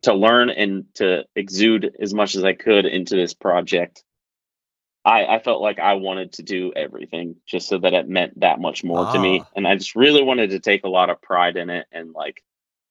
to 0.02 0.14
learn 0.14 0.48
and 0.48 0.86
to 0.94 1.24
exude 1.36 1.94
as 2.00 2.14
much 2.14 2.34
as 2.34 2.42
I 2.42 2.54
could 2.54 2.86
into 2.86 3.16
this 3.16 3.34
project. 3.34 4.02
I, 5.04 5.26
I 5.26 5.38
felt 5.40 5.60
like 5.60 5.78
I 5.78 5.94
wanted 5.94 6.34
to 6.34 6.42
do 6.42 6.72
everything 6.74 7.36
just 7.46 7.68
so 7.68 7.78
that 7.78 7.92
it 7.92 8.08
meant 8.08 8.40
that 8.40 8.60
much 8.60 8.82
more 8.82 9.12
to 9.12 9.18
me. 9.18 9.40
Ah. 9.42 9.48
And 9.56 9.68
I 9.68 9.76
just 9.76 9.94
really 9.94 10.22
wanted 10.22 10.50
to 10.50 10.60
take 10.60 10.84
a 10.84 10.88
lot 10.90 11.10
of 11.10 11.20
pride 11.20 11.56
in 11.56 11.68
it. 11.68 11.86
And 11.92 12.12
like, 12.12 12.42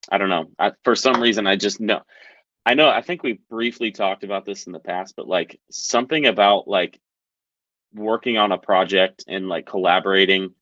I 0.08 0.18
don't 0.18 0.28
know, 0.28 0.50
I, 0.58 0.72
for 0.84 0.94
some 0.94 1.20
reason, 1.20 1.46
I 1.46 1.56
just 1.56 1.80
know, 1.80 2.02
I 2.66 2.74
know, 2.74 2.88
I 2.88 3.00
think 3.00 3.22
we 3.22 3.40
briefly 3.48 3.90
talked 3.90 4.22
about 4.22 4.44
this 4.44 4.66
in 4.66 4.72
the 4.72 4.78
past, 4.78 5.16
but 5.16 5.26
like 5.26 5.60
something 5.70 6.26
about 6.26 6.68
like 6.68 7.00
working 7.94 8.36
on 8.36 8.52
a 8.52 8.58
project 8.58 9.24
and 9.26 9.48
like 9.48 9.66
collaborating 9.66 10.54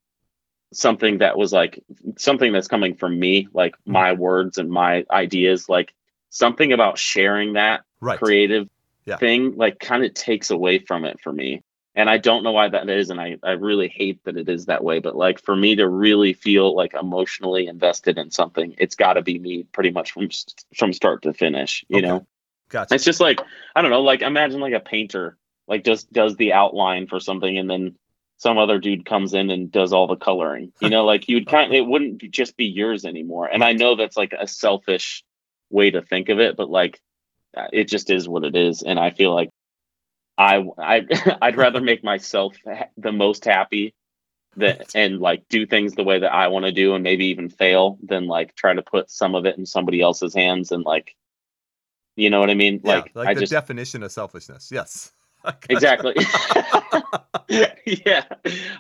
something 0.73 1.19
that 1.19 1.37
was 1.37 1.53
like 1.53 1.83
something 2.17 2.53
that's 2.53 2.69
coming 2.69 2.95
from 2.95 3.19
me, 3.19 3.49
like 3.53 3.75
Mhm. 3.79 3.93
my 3.93 4.13
words 4.13 4.59
and 4.59 4.71
my 4.71 5.05
ideas, 5.11 5.69
like 5.69 5.95
something 6.31 6.73
about 6.73 6.99
sharing 6.99 7.55
that 7.55 7.83
Right. 8.01 8.19
creative 8.19 8.69
Yeah. 9.07 9.17
thing 9.17 9.57
like 9.57 9.79
kind 9.81 10.05
of 10.05 10.15
takes 10.15 10.51
away 10.51 10.79
from 10.79 11.05
it 11.05 11.19
for 11.21 11.33
me 11.33 11.63
and 11.99 12.09
i 12.09 12.17
don't 12.17 12.45
know 12.45 12.53
why 12.53 12.69
that 12.69 12.89
is 12.89 13.11
and 13.11 13.21
I, 13.21 13.37
I 13.43 13.51
really 13.51 13.89
hate 13.89 14.25
that 14.25 14.39
it 14.39 14.49
is 14.49 14.67
that 14.67 14.85
way 14.85 15.01
but 15.01 15.17
like 15.17 15.41
for 15.43 15.55
me 15.55 15.77
to 15.77 15.87
really 15.87 16.33
feel 16.33 16.75
like 16.75 16.95
emotionally 16.95 17.67
invested 17.67 18.17
in 18.17 18.31
something 18.31 18.75
it's 18.79 18.95
got 18.95 19.15
to 19.15 19.23
be 19.23 19.39
me 19.39 19.65
pretty 19.65 19.91
much 19.91 20.13
from 20.13 20.29
from 20.75 20.93
start 20.95 21.23
to 21.23 21.35
finish 21.35 21.85
you 21.89 21.99
Okay. 21.99 22.07
know 22.07 22.27
Gotcha. 22.71 22.95
it's 22.95 23.05
just 23.05 23.21
like 23.21 23.41
i 23.75 23.83
don't 23.83 23.91
know 23.91 24.03
like 24.03 24.23
imagine 24.23 24.61
like 24.61 24.73
a 24.73 24.81
painter 24.81 25.37
like 25.67 25.85
just 25.85 26.11
does 26.13 26.37
the 26.37 26.53
outline 26.55 27.07
for 27.07 27.21
something 27.21 27.59
and 27.59 27.69
then 27.69 27.97
some 28.39 28.57
other 28.57 28.79
dude 28.79 29.05
comes 29.05 29.35
in 29.35 29.51
and 29.51 29.73
does 29.73 29.93
all 29.93 30.07
the 30.07 30.17
coloring 30.17 30.73
you 30.81 30.89
know 30.91 31.05
like 31.05 31.29
you'd 31.29 31.49
kind 31.55 31.75
it 31.75 31.85
wouldn't 31.87 32.23
just 32.31 32.57
be 32.57 32.67
yours 32.67 33.05
anymore 33.05 33.47
and 33.47 33.65
i 33.65 33.73
know 33.73 33.97
that's 33.97 34.17
like 34.17 34.33
a 34.39 34.47
selfish 34.47 35.25
way 35.71 35.91
to 35.91 36.01
think 36.01 36.29
of 36.29 36.39
it 36.39 36.57
but 36.57 36.71
like 36.71 37.01
uh, 37.57 37.67
it 37.73 37.85
just 37.85 38.11
is 38.11 38.29
what 38.29 38.45
it 38.45 38.55
is 38.55 38.83
and 38.83 38.99
i 39.01 39.11
feel 39.11 39.35
like 39.35 39.51
I, 40.39 40.65
I 40.79 41.07
I'd 41.43 41.57
rather 41.57 41.81
make 41.81 42.05
myself 42.05 42.57
the 42.97 43.13
most 43.13 43.45
happy 43.45 43.95
that 44.57 44.95
and 44.95 45.21
like 45.21 45.49
do 45.49 45.67
things 45.67 45.95
the 45.95 46.05
way 46.05 46.19
that 46.19 46.33
I 46.33 46.49
want 46.49 46.65
to 46.65 46.73
do 46.73 46.95
and 46.95 47.05
maybe 47.05 47.27
even 47.27 47.49
fail 47.49 47.99
than 48.03 48.27
like 48.27 48.55
try 48.55 48.73
to 48.75 48.83
put 48.83 49.11
some 49.11 49.35
of 49.35 49.45
it 49.47 49.59
in 49.59 49.67
somebody 49.67 50.01
else's 50.01 50.35
hands 50.35 50.73
and 50.73 50.85
like 50.85 51.15
you 52.17 52.31
know 52.31 52.41
what 52.41 52.51
I 52.51 52.55
mean? 52.55 52.81
Yeah, 52.83 52.97
Like, 52.97 53.11
like 53.15 53.29
I 53.29 53.35
the 53.35 53.41
just 53.41 53.53
definition 53.53 54.03
of 54.03 54.11
selfishness. 54.11 54.71
Yes. 54.73 55.13
exactly. 55.71 56.15
yeah, 57.49 58.25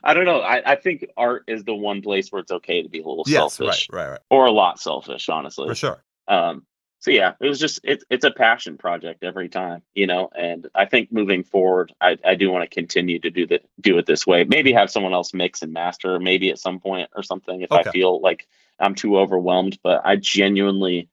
I 0.03 0.13
don't 0.13 0.25
know. 0.25 0.41
I, 0.41 0.73
I 0.73 0.75
think 0.75 1.07
art 1.17 1.45
is 1.47 1.63
the 1.63 1.75
one 1.75 2.03
place 2.03 2.33
where 2.33 2.41
it's 2.41 2.51
okay 2.51 2.83
to 2.83 2.89
be 2.89 2.99
a 2.99 3.07
little 3.07 3.23
yes, 3.29 3.55
selfish 3.55 3.89
right, 3.93 4.03
right, 4.03 4.11
right. 4.11 4.21
or 4.29 4.47
a 4.47 4.51
lot 4.51 4.81
selfish, 4.81 5.29
honestly. 5.29 5.69
For 5.69 5.77
sure. 5.77 6.03
Um, 6.27 6.67
so 7.01 7.11
yeah, 7.12 7.34
it 7.40 7.46
was 7.46 7.61
just 7.61 7.80
it's 7.84 8.05
it's 8.11 8.24
a 8.24 8.30
passion 8.30 8.76
project 8.76 9.22
every 9.22 9.49
time, 9.49 9.82
you 9.94 10.07
know. 10.07 10.30
And 10.36 10.66
I 10.74 10.86
think 10.86 11.12
moving 11.12 11.44
forward, 11.44 11.92
I, 12.01 12.18
I 12.24 12.34
do 12.34 12.51
want 12.51 12.68
to 12.68 12.74
continue 12.74 13.20
to 13.20 13.30
do 13.30 13.46
that 13.49 13.64
do 13.80 13.99
it 13.99 14.07
this 14.07 14.26
way. 14.26 14.44
Maybe 14.44 14.72
have 14.72 14.90
someone 14.90 15.14
else 15.14 15.32
mix 15.32 15.62
and 15.62 15.72
master, 15.72 16.18
maybe 16.18 16.51
at 16.51 16.59
some 16.59 16.80
point 16.80 17.11
or 17.14 17.22
something 17.22 17.61
if 17.62 17.70
Okay. 17.70 17.88
I 17.88 17.92
feel 17.92 18.20
like 18.20 18.49
I'm 18.80 18.94
too 18.96 19.18
overwhelmed. 19.18 19.78
But 19.82 20.03
I 20.05 20.16
genuinely 20.16 21.09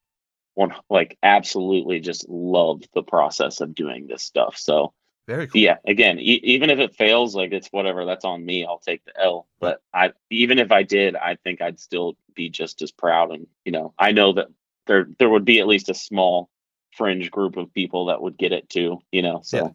want 0.55 0.73
like 0.89 1.17
absolutely 1.21 1.99
just 1.99 2.27
love 2.27 2.81
the 2.93 3.03
process 3.03 3.61
of 3.61 3.75
doing 3.75 4.07
this 4.07 4.23
stuff. 4.23 4.57
So 4.57 4.93
Very 5.27 5.47
cool. 5.47 5.61
yeah, 5.61 5.77
again, 5.86 6.19
e- 6.19 6.41
even 6.43 6.69
if 6.71 6.79
it 6.79 6.95
fails, 6.95 7.36
like 7.36 7.51
it's 7.51 7.67
whatever. 7.67 8.05
That's 8.05 8.25
on 8.25 8.43
me. 8.43 8.65
I'll 8.65 8.79
take 8.79 9.05
the 9.05 9.19
L. 9.21 9.47
But 9.59 9.81
I, 9.93 10.13
even 10.31 10.57
if 10.59 10.71
I 10.71 10.83
did, 10.83 11.15
I 11.15 11.36
think 11.36 11.61
I'd 11.61 11.79
still 11.79 12.17
be 12.33 12.49
just 12.49 12.81
as 12.81 12.91
proud. 12.91 13.31
And 13.31 13.47
you 13.65 13.71
know, 13.71 13.93
I 13.99 14.11
know 14.13 14.33
that 14.33 14.47
there 14.88 15.07
there 15.19 15.29
would 15.29 15.45
be 15.45 15.59
at 15.59 15.67
least 15.67 15.89
a 15.89 15.93
small 15.93 16.49
fringe 16.91 17.29
group 17.31 17.57
of 17.57 17.73
people 17.73 18.05
that 18.05 18.21
would 18.21 18.38
get 18.38 18.51
it 18.51 18.69
too. 18.69 18.99
You 19.11 19.21
know, 19.21 19.41
so 19.43 19.57
Yeah. 19.57 19.69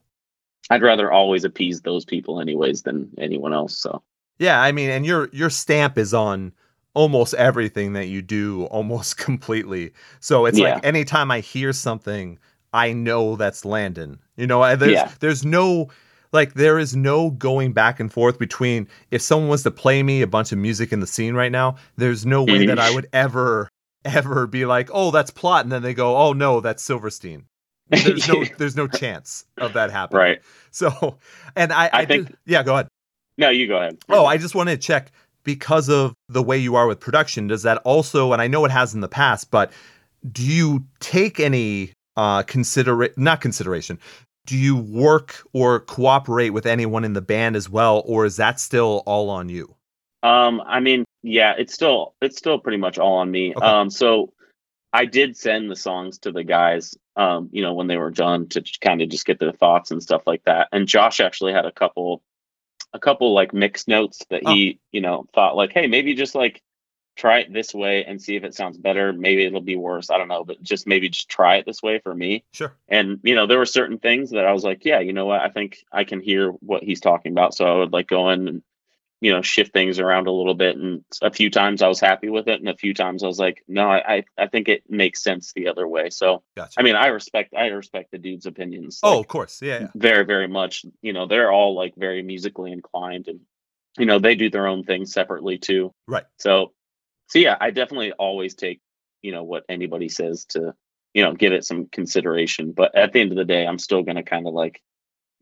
I'd 0.71 0.83
rather 0.83 1.11
always 1.11 1.45
appease 1.45 1.83
those 1.83 2.05
people 2.05 2.41
anyways 2.41 2.83
than 2.83 3.11
anyone 3.19 3.53
else. 3.53 3.77
So 3.77 4.03
Yeah, 4.39 4.61
I 4.63 4.73
mean, 4.73 4.91
and 4.91 5.05
your 5.05 5.29
your 5.33 5.51
stamp 5.51 5.99
is 5.99 6.15
on 6.15 6.53
almost 6.95 7.35
everything 7.35 7.93
that 7.93 8.07
you 8.09 8.23
do 8.23 8.65
almost 8.71 9.19
completely. 9.19 9.93
So 10.21 10.47
it's 10.47 10.59
like 10.59 10.83
Yeah. 10.83 10.89
anytime 10.89 11.31
I 11.31 11.41
hear 11.41 11.73
something, 11.73 12.39
I 12.73 12.93
know 12.93 13.37
that's 13.37 13.65
Landon. 13.65 14.19
You 14.37 14.47
know, 14.47 14.63
I- 14.63 14.77
there's 14.77 14.93
Yeah. 14.93 15.11
there's 15.21 15.45
no 15.45 15.89
like 16.33 16.55
there 16.55 16.79
is 16.79 16.95
no 16.95 17.31
going 17.31 17.73
back 17.73 17.99
and 17.99 18.13
forth 18.13 18.39
between 18.39 18.87
if 19.11 19.21
someone 19.21 19.49
was 19.49 19.65
to 19.65 19.71
play 19.71 20.03
me 20.03 20.23
a 20.23 20.27
bunch 20.29 20.53
of 20.53 20.59
music 20.59 20.93
in 20.93 21.01
the 21.01 21.07
scene 21.07 21.35
right 21.35 21.51
now, 21.53 21.77
there's 21.97 22.25
no 22.25 22.45
way 22.45 22.67
that 22.67 22.79
I 22.79 22.87
mm-hmm. 22.87 22.95
would 22.95 23.09
ever 23.13 23.70
ever 24.05 24.47
be 24.47 24.65
like, 24.67 24.91
"Oh, 24.93 25.11
that's 25.11 25.31
plot," 25.31 25.65
and 25.65 25.73
then 25.73 25.83
they 25.83 25.95
go, 25.95 26.17
"Oh 26.17 26.33
no, 26.33 26.61
that's 26.61 26.83
Silverstein." 26.83 27.45
There's 27.89 28.29
no 28.29 28.45
there's 28.59 28.77
no 28.77 28.87
chance 28.89 29.45
of 29.59 29.73
that 29.75 29.91
happening. 29.91 30.21
right. 30.21 30.43
So, 30.71 31.19
and 31.57 31.73
I 31.73 31.87
I, 31.87 31.91
I 31.93 32.05
think- 32.07 32.29
did- 32.29 32.37
yeah, 32.47 32.63
go 32.63 32.75
ahead. 32.75 32.89
No, 33.39 33.49
you 33.51 33.67
go 33.67 33.77
ahead. 33.79 33.99
Oh, 34.09 34.27
I 34.27 34.37
just 34.37 34.55
wanted 34.55 34.81
to 34.81 34.87
check 34.87 35.11
because 35.45 35.89
of 35.89 36.13
the 36.29 36.43
way 36.43 36.59
you 36.59 36.75
are 36.77 36.87
with 36.87 37.01
production. 37.01 37.47
Does 37.47 37.63
that 37.63 37.79
also, 37.79 38.33
and 38.35 38.43
I 38.43 38.49
know 38.49 38.65
it 38.67 38.71
has 38.71 38.93
in 38.95 39.01
the 39.01 39.09
past, 39.09 39.51
but 39.51 39.73
do 40.31 40.45
you 40.45 40.85
take 41.01 41.41
any 41.41 41.93
uh 42.17 42.43
consider 42.43 43.09
not 43.17 43.41
consideration? 43.41 43.99
Do 44.47 44.57
you 44.57 44.77
work 44.77 45.43
or 45.53 45.81
cooperate 45.81 46.51
with 46.51 46.67
anyone 46.67 47.05
in 47.05 47.13
the 47.15 47.21
band 47.23 47.57
as 47.57 47.69
well, 47.71 48.03
or 48.05 48.25
is 48.27 48.37
that 48.37 48.59
still 48.61 49.03
all 49.07 49.31
on 49.31 49.49
you? 49.49 49.75
Um, 50.23 50.61
I 50.67 50.81
mean, 50.81 51.05
yeah, 51.23 51.55
it's 51.59 51.75
still 51.75 52.15
it's 52.21 52.39
still 52.39 52.59
pretty 52.59 52.79
much 52.79 52.99
all 52.99 53.19
on 53.19 53.31
me. 53.31 53.55
Okay. 53.55 53.65
Um, 53.65 53.91
so 53.91 54.33
I 54.93 55.05
did 55.05 55.37
send 55.37 55.71
the 55.71 55.77
songs 55.77 56.19
to 56.21 56.33
the 56.33 56.45
guys, 56.45 56.97
um, 57.17 57.49
you 57.53 57.63
know, 57.63 57.75
when 57.75 57.87
they 57.87 57.97
were 57.97 58.11
done 58.11 58.49
to 58.49 58.65
kind 58.81 59.03
of 59.03 59.09
just 59.09 59.27
get 59.27 59.39
their 59.39 59.53
thoughts 59.53 59.91
and 59.91 60.03
stuff 60.03 60.23
like 60.27 60.45
that. 60.45 60.69
And 60.73 60.89
Josh 60.89 61.21
actually 61.21 61.53
had 61.53 61.65
a 61.65 61.73
couple, 61.73 62.23
a 62.93 62.99
couple 62.99 63.33
like 63.33 63.55
mixed 63.55 63.87
notes 63.87 64.25
that 64.31 64.47
he, 64.49 64.81
you 64.91 65.01
know, 65.01 65.27
thought 65.33 65.57
like, 65.57 65.73
hey, 65.73 65.87
maybe 65.87 66.15
just 66.15 66.35
like 66.35 66.61
try 67.17 67.41
it 67.41 67.53
this 67.53 67.73
way 67.75 68.05
and 68.05 68.21
see 68.21 68.35
if 68.35 68.43
it 68.43 68.55
sounds 68.55 68.79
better. 68.79 69.13
Maybe 69.13 69.45
it'll 69.45 69.61
be 69.61 69.77
worse. 69.77 70.11
I 70.11 70.19
don't 70.19 70.29
know, 70.29 70.43
but 70.43 70.63
just 70.63 70.87
maybe 70.87 71.09
just 71.09 71.29
try 71.29 71.57
it 71.57 71.67
this 71.67 71.83
way 71.83 72.01
for 72.01 72.15
me. 72.15 72.45
Sure. 72.53 72.75
And 72.89 73.21
you 73.23 73.37
know, 73.37 73.47
there 73.47 73.59
were 73.59 73.67
certain 73.67 73.99
things 73.99 74.31
that 74.31 74.47
I 74.47 74.53
was 74.53 74.65
like, 74.65 74.85
yeah, 74.85 75.01
you 75.01 75.13
know 75.13 75.27
what, 75.27 75.41
I 75.41 75.51
think 75.51 75.85
I 75.93 76.03
can 76.05 76.21
hear 76.21 76.51
what 76.51 76.83
he's 76.83 77.01
talking 77.01 77.31
about. 77.31 77.55
So 77.55 77.65
I 77.67 77.77
would 77.77 77.93
like 77.93 78.09
go 78.09 78.31
in 78.31 78.49
and 78.49 78.63
you 79.21 79.33
know 79.33 79.43
shift 79.43 79.73
things 79.73 79.99
around 79.99 80.27
a 80.27 80.33
little 80.33 80.55
bit. 80.55 80.77
And 80.77 81.05
a 81.23 81.31
few 81.31 81.51
times 81.51 81.83
I 81.83 81.89
was 81.89 82.01
happy 82.01 82.29
with 82.29 82.49
it, 82.49 82.59
and 82.59 82.69
a 82.69 82.77
few 82.77 82.95
times 82.95 83.23
I 83.23 83.27
was 83.27 83.39
like, 83.39 83.63
no, 83.69 83.89
I 83.89 84.17
I, 84.17 84.25
I 84.39 84.47
think 84.47 84.69
it 84.69 84.85
makes 84.89 85.23
sense 85.23 85.53
the 85.53 85.69
other 85.69 85.87
way. 85.87 86.11
So 86.11 86.43
Gotcha. 86.57 86.81
I 86.81 86.83
mean, 86.83 86.97
I 86.97 87.09
respect 87.09 87.55
I 87.57 87.67
respect 87.67 88.11
the 88.11 88.19
dude's 88.19 88.47
opinions. 88.47 89.01
oh, 89.03 89.17
like, 89.17 89.21
of 89.21 89.29
course. 89.29 89.61
Yeah. 89.63 89.81
yeah. 89.81 89.89
very 89.95 90.25
very 90.25 90.49
much. 90.49 90.85
You 91.03 91.13
know, 91.13 91.27
they're 91.27 91.53
all 91.53 91.75
like 91.75 91.95
very 91.97 92.23
musically 92.23 92.73
inclined, 92.73 93.29
and 93.29 93.41
you 93.99 94.07
know 94.07 94.19
they 94.19 94.35
do 94.35 94.51
their 94.51 94.67
own 94.67 94.85
thing 94.85 95.07
separately 95.07 95.59
too. 95.59 95.93
Right. 96.09 96.25
So 96.39 96.73
so 97.29 97.39
yeah, 97.39 97.57
I 97.61 97.71
definitely 97.71 98.13
always 98.13 98.55
take 98.55 98.81
you 99.23 99.33
know 99.33 99.45
what 99.45 99.65
anybody 99.69 100.09
says 100.09 100.47
to 100.47 100.75
you 101.13 101.23
know 101.23 101.35
give 101.35 101.53
it 101.53 101.67
some 101.67 101.87
consideration. 101.87 102.73
But 102.73 102.95
at 102.95 103.13
the 103.13 103.21
end 103.21 103.33
of 103.33 103.37
the 103.37 103.45
day, 103.45 103.67
I'm 103.67 103.79
still 103.79 104.03
gonna 104.03 104.23
kind 104.23 104.47
of 104.47 104.55
like 104.55 104.81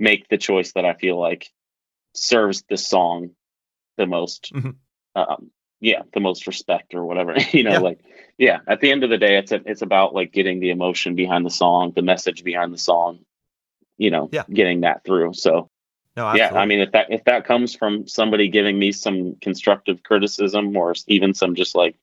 make 0.01 0.29
the 0.29 0.39
choice 0.39 0.73
that 0.73 0.85
I 0.85 0.95
feel 0.95 1.19
like 1.19 1.49
serves 2.15 2.65
the 2.69 2.77
song 2.77 3.31
the 3.99 4.07
most. 4.07 4.51
Mhm. 4.55 4.77
Um, 5.15 5.51
yeah, 5.81 6.03
the 6.15 6.21
most 6.21 6.47
respect 6.47 6.95
or 6.95 7.05
whatever. 7.05 7.35
you 7.53 7.63
know, 7.65 7.73
Yeah. 7.73 7.79
like 7.81 8.01
yeah. 8.39 8.59
At 8.67 8.81
the 8.81 8.91
end 8.91 9.05
of 9.05 9.11
the 9.11 9.19
day, 9.19 9.37
it's 9.37 9.53
a, 9.53 9.61
it's 9.67 9.83
about 9.83 10.15
like 10.15 10.33
getting 10.33 10.61
the 10.61 10.71
emotion 10.71 11.15
behind 11.15 11.45
the 11.45 11.51
song, 11.51 11.93
the 11.95 12.03
message 12.03 12.43
behind 12.45 12.73
the 12.73 12.79
song. 12.79 13.19
You 13.99 14.11
know, 14.11 14.29
Yeah. 14.33 14.45
getting 14.51 14.81
that 14.83 15.05
through. 15.05 15.35
So 15.35 15.69
No, 16.17 16.33
yeah. 16.35 16.55
I 16.55 16.67
mean, 16.67 16.81
if 16.81 16.93
that 16.93 17.07
if 17.11 17.25
that 17.25 17.45
comes 17.45 17.75
from 17.75 18.07
somebody 18.09 18.49
giving 18.49 18.79
me 18.79 18.93
some 18.93 19.37
constructive 19.41 20.03
criticism 20.03 20.77
or 20.77 20.95
even 21.07 21.35
some 21.35 21.55
just 21.55 21.75
like 21.77 21.97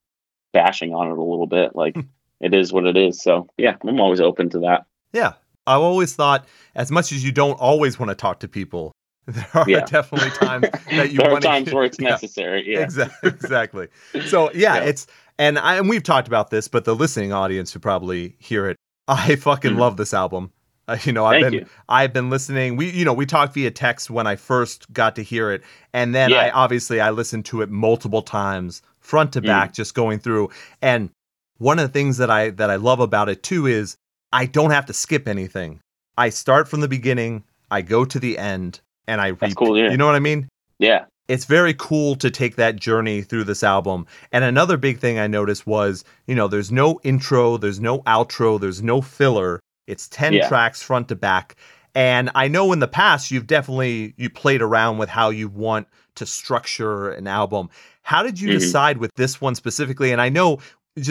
bashing 0.52 0.94
on 0.94 1.08
it 1.08 1.18
a 1.18 1.22
little 1.22 1.46
bit, 1.46 1.74
like 1.74 1.96
it 2.40 2.54
is 2.54 2.72
what 2.72 2.86
it 2.86 2.96
is. 2.96 3.20
So 3.22 3.48
yeah, 3.58 3.76
I'm 3.86 4.00
always 4.00 4.20
open 4.20 4.48
to 4.50 4.58
that. 4.60 4.86
Yeah. 5.12 5.34
I've 5.68 5.80
always 5.80 6.14
thought, 6.14 6.46
as 6.76 6.92
much 6.92 7.10
as 7.10 7.24
you 7.24 7.32
don't 7.32 7.58
always 7.58 7.98
want 7.98 8.10
to 8.10 8.14
talk 8.14 8.38
to 8.40 8.48
people, 8.48 8.92
there 9.32 9.46
are 9.54 9.68
Yeah. 9.68 9.80
definitely 9.84 10.30
times 10.30 10.68
that 10.90 11.10
you 11.10 11.18
there 11.18 11.28
are 11.28 11.32
want 11.32 11.44
times 11.44 11.72
where 11.72 11.84
it's 11.84 11.98
yeah, 12.00 12.10
necessary. 12.10 12.64
Yeah, 12.66 12.80
Exactly. 12.82 13.28
Exactly. 13.30 13.88
So 14.26 14.50
yeah, 14.52 14.76
Yeah. 14.76 14.84
it's 14.84 15.06
and 15.38 15.58
I 15.58 15.76
and 15.76 15.88
we've 15.88 16.02
talked 16.02 16.28
about 16.28 16.50
this, 16.50 16.68
but 16.68 16.84
the 16.84 16.94
listening 16.94 17.32
audience 17.32 17.72
who 17.72 17.78
probably 17.80 18.36
hear 18.38 18.68
it, 18.68 18.76
I 19.08 19.36
fucking 19.36 19.72
Mhm. 19.72 19.78
love 19.78 19.96
this 19.96 20.14
album. 20.14 20.52
Uh, 20.88 20.96
you 21.02 21.12
know, 21.12 21.24
I've 21.26 21.40
Thank 21.40 21.44
been 21.44 21.54
you. 21.54 21.66
I've 21.88 22.12
been 22.12 22.30
listening. 22.30 22.76
We 22.76 22.90
you 22.90 23.04
know 23.04 23.12
we 23.12 23.26
talked 23.26 23.54
via 23.54 23.70
text 23.72 24.08
when 24.10 24.26
I 24.28 24.36
first 24.36 24.92
got 24.92 25.16
to 25.16 25.22
hear 25.22 25.50
it, 25.50 25.62
and 25.92 26.14
then 26.14 26.32
I 26.32 26.50
obviously 26.50 27.00
I 27.00 27.10
listened 27.10 27.44
to 27.46 27.62
it 27.62 27.70
multiple 27.70 28.22
times, 28.22 28.82
front 29.00 29.32
to 29.32 29.42
Mm. 29.42 29.46
back, 29.46 29.72
just 29.72 29.94
going 29.94 30.20
through. 30.20 30.50
And 30.80 31.10
one 31.58 31.80
of 31.80 31.88
the 31.88 31.92
things 31.92 32.18
that 32.18 32.30
I 32.30 32.50
that 32.50 32.70
I 32.70 32.76
love 32.76 33.00
about 33.00 33.28
it 33.28 33.42
too 33.42 33.66
is 33.66 33.96
I 34.32 34.46
don't 34.46 34.70
have 34.70 34.86
to 34.86 34.92
skip 34.92 35.26
anything. 35.26 35.80
I 36.16 36.28
start 36.30 36.68
from 36.68 36.80
the 36.80 36.88
beginning, 36.88 37.42
I 37.70 37.82
go 37.82 38.04
to 38.04 38.20
the 38.20 38.38
end, 38.38 38.80
and 39.06 39.20
I 39.20 39.32
That's 39.32 39.54
cool, 39.54 39.76
yeah. 39.78 39.90
You 39.90 39.96
know 39.96 40.06
what 40.06 40.14
I 40.14 40.20
mean? 40.20 40.48
yeah, 40.78 41.04
it's 41.28 41.44
very 41.44 41.74
cool 41.74 42.14
to 42.16 42.30
take 42.30 42.56
that 42.56 42.76
journey 42.76 43.22
through 43.22 43.44
this 43.44 43.64
album. 43.64 44.06
And 44.32 44.44
another 44.44 44.76
big 44.76 44.98
thing 44.98 45.18
I 45.18 45.26
noticed 45.26 45.66
was, 45.66 46.04
you 46.26 46.34
know, 46.34 46.46
there's 46.48 46.70
no 46.70 47.00
intro, 47.02 47.56
there's 47.56 47.80
no 47.80 48.00
outro, 48.00 48.60
there's 48.60 48.82
no 48.82 49.00
filler. 49.00 49.58
It's 49.86 50.08
10 50.08 50.34
Yeah. 50.34 50.48
tracks 50.48 50.82
front 50.82 51.08
to 51.08 51.16
back. 51.16 51.56
And 51.94 52.30
I 52.34 52.46
know 52.46 52.72
in 52.72 52.78
the 52.80 52.88
past 52.88 53.30
you've 53.30 53.46
definitely 53.46 54.14
you 54.16 54.28
played 54.30 54.60
around 54.62 54.98
with 54.98 55.08
how 55.08 55.30
you 55.30 55.48
want 55.48 55.88
to 56.16 56.26
structure 56.26 57.10
an 57.10 57.26
album. 57.26 57.70
How 58.02 58.22
did 58.22 58.38
you 58.40 58.48
Mhm. 58.48 58.52
decide 58.60 58.98
with 58.98 59.10
this 59.16 59.40
one 59.40 59.54
specifically? 59.54 60.12
And 60.12 60.20
I 60.20 60.28
know 60.28 60.58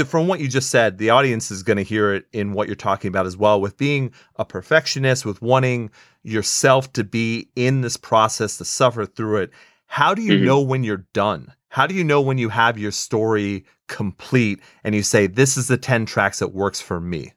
from 0.06 0.28
what 0.28 0.40
you 0.40 0.48
just 0.48 0.70
said, 0.70 0.98
the 0.98 1.10
audience 1.12 1.52
is 1.52 1.64
going 1.64 1.78
to 1.78 1.84
hear 1.84 2.14
it 2.14 2.26
in 2.34 2.54
what 2.54 2.68
you're 2.68 2.76
talking 2.76 3.10
about 3.10 3.26
as 3.26 3.38
well 3.38 3.62
with 3.62 3.78
being 3.78 4.12
a 4.38 4.46
perfectionist, 4.46 5.26
with 5.26 5.42
wanting 5.42 5.92
yourself 6.24 6.92
to 6.94 7.04
be 7.04 7.50
in 7.56 7.82
this 7.82 7.98
process, 7.98 8.58
to 8.58 8.66
suffer 8.66 9.06
through 9.06 9.38
it. 9.38 9.52
How 9.88 10.14
do 10.14 10.22
you 10.22 10.36
Mhm. 10.36 10.42
know 10.44 10.62
when 10.62 10.84
you're 10.84 11.06
done? 11.14 11.54
How 11.70 11.88
do 11.88 11.94
you 11.94 12.04
know 12.04 12.22
when 12.22 12.38
you 12.38 12.50
have 12.50 12.78
your 12.78 12.92
story 12.92 13.66
complete 13.88 14.60
and 14.84 14.96
you 14.96 15.04
say, 15.04 15.28
this 15.28 15.58
is 15.58 15.68
the 15.68 15.78
10 15.78 16.06
tracks 16.06 16.40
that 16.40 16.54
works 16.54 16.82
for 16.82 17.00
me? 17.00 17.34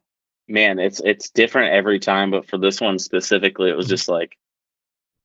man, 0.48 0.78
it's 0.78 1.00
it's 1.00 1.30
different 1.30 1.74
every 1.74 1.98
time. 1.98 2.30
But 2.30 2.48
for 2.48 2.58
this 2.58 2.80
one 2.80 2.98
specifically, 2.98 3.70
it 3.70 3.76
was 3.76 3.86
just 3.88 4.08
like, 4.08 4.36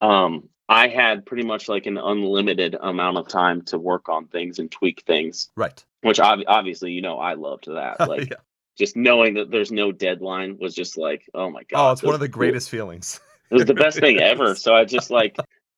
um, 0.02 0.50
I 0.70 0.88
had 0.88 1.26
pretty 1.26 1.44
much 1.44 1.68
like 1.70 1.86
an 1.86 1.98
unlimited 1.98 2.76
amount 2.80 3.18
of 3.18 3.28
time 3.28 3.62
to 3.64 3.78
work 3.78 4.10
on 4.10 4.28
things 4.28 4.60
and 4.60 4.72
tweak 4.72 5.04
things, 5.06 5.50
Right. 5.56 5.84
which 6.02 6.20
ob- 6.20 6.44
obviously 6.48 6.92
you 6.92 7.02
know 7.02 7.20
I 7.20 7.34
loved 7.34 7.66
that. 7.68 8.00
Like 8.08 8.30
yeah. 8.30 8.38
just 8.78 8.96
knowing 8.96 9.36
that 9.36 9.52
there's 9.52 9.72
no 9.72 9.92
deadline 9.92 10.58
was 10.58 10.74
just 10.74 10.98
like, 10.98 11.30
oh 11.34 11.50
my 11.50 11.64
god. 11.64 11.90
Oh, 11.90 11.92
it's 11.92 12.04
one 12.04 12.14
of 12.14 12.20
the 12.22 12.26
is 12.28 12.32
cool. 12.32 12.40
greatest 12.40 12.70
feelings. 12.70 13.20
It 13.52 13.56
was 13.58 13.66
the 13.66 13.76
best 13.76 14.00
thing 14.00 14.20
ever. 14.20 14.56
So 14.66 14.74
I 14.74 14.84
just 14.86 15.12
like 15.12 15.36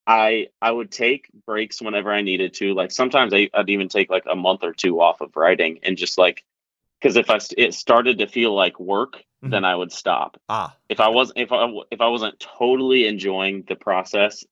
I 0.07 0.47
I 0.61 0.71
would 0.71 0.91
take 0.91 1.29
breaks 1.45 1.81
whenever 1.81 2.09
I 2.13 2.21
needed 2.21 2.53
to. 2.55 2.73
Like 2.73 2.91
sometimes 2.91 3.33
I, 3.33 3.49
I'd 3.53 3.69
even 3.69 3.89
take 3.89 4.09
like 4.09 4.23
a 4.29 4.35
month 4.35 4.63
or 4.63 4.71
two 4.71 5.01
off 5.01 5.19
of 5.19 5.35
writing 5.35 5.79
and 5.83 5.97
just 5.97 6.17
like 6.17 6.45
because 7.01 7.17
if 7.17 7.29
I 7.29 7.39
it 7.57 7.73
started 7.73 8.19
to 8.19 8.27
feel 8.27 8.53
like 8.53 8.79
work, 8.79 9.23
Mhm. 9.43 9.49
then 9.51 9.65
I 9.65 9.75
would 9.75 9.91
stop. 9.91 10.39
Ah, 10.47 10.73
If 10.87 10.99
I 11.01 11.09
was 11.09 11.33
if 11.35 11.51
I 11.51 11.67
if 11.91 11.99
I 11.99 12.07
wasn't 12.07 12.39
totally 12.39 13.07
enjoying 13.07 13.63
the 13.67 13.75
process, 13.75 14.45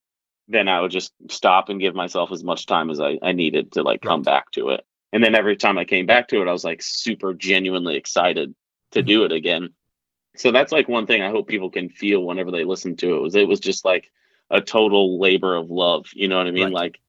then 0.48 0.68
I 0.68 0.82
would 0.82 0.92
just 0.92 1.14
stop 1.30 1.70
and 1.70 1.80
give 1.80 1.96
myself 1.96 2.32
as 2.32 2.44
much 2.44 2.66
time 2.66 2.90
as 2.90 3.00
I, 3.00 3.18
I 3.22 3.32
needed 3.32 3.74
to 3.74 3.84
like 3.84 4.02
come 4.02 4.24
back 4.24 4.52
to 4.52 4.70
it. 4.70 4.86
And 5.12 5.24
then 5.24 5.36
every 5.36 5.56
time 5.56 5.78
I 5.78 5.86
came 5.86 6.06
back 6.06 6.28
to 6.30 6.42
it, 6.42 6.48
I 6.48 6.52
was 6.52 6.64
like 6.64 6.82
super 6.82 7.34
genuinely 7.34 7.96
excited 7.96 8.54
to 8.92 9.04
Mhm. 9.04 9.08
do 9.08 9.24
it 9.26 9.32
again. 9.32 9.70
So 10.36 10.52
that's 10.52 10.72
like 10.72 10.88
one 10.90 11.06
thing 11.06 11.22
I 11.22 11.30
hope 11.30 11.48
people 11.48 11.70
can 11.70 11.90
feel 11.90 12.24
whenever 12.24 12.52
they 12.52 12.64
listen 12.64 12.96
to 12.98 13.16
it 13.16 13.22
was 13.22 13.36
it 13.36 13.48
was 13.48 13.60
just 13.60 13.86
like 13.86 14.12
a 14.50 14.60
total 14.62 15.20
labor 15.20 15.56
of 15.56 15.70
love. 15.70 16.08
You 16.14 16.28
know 16.28 16.38
what 16.38 16.48
I 16.48 16.52
mean? 16.52 16.64
Right. 16.66 16.74
Like 16.74 17.00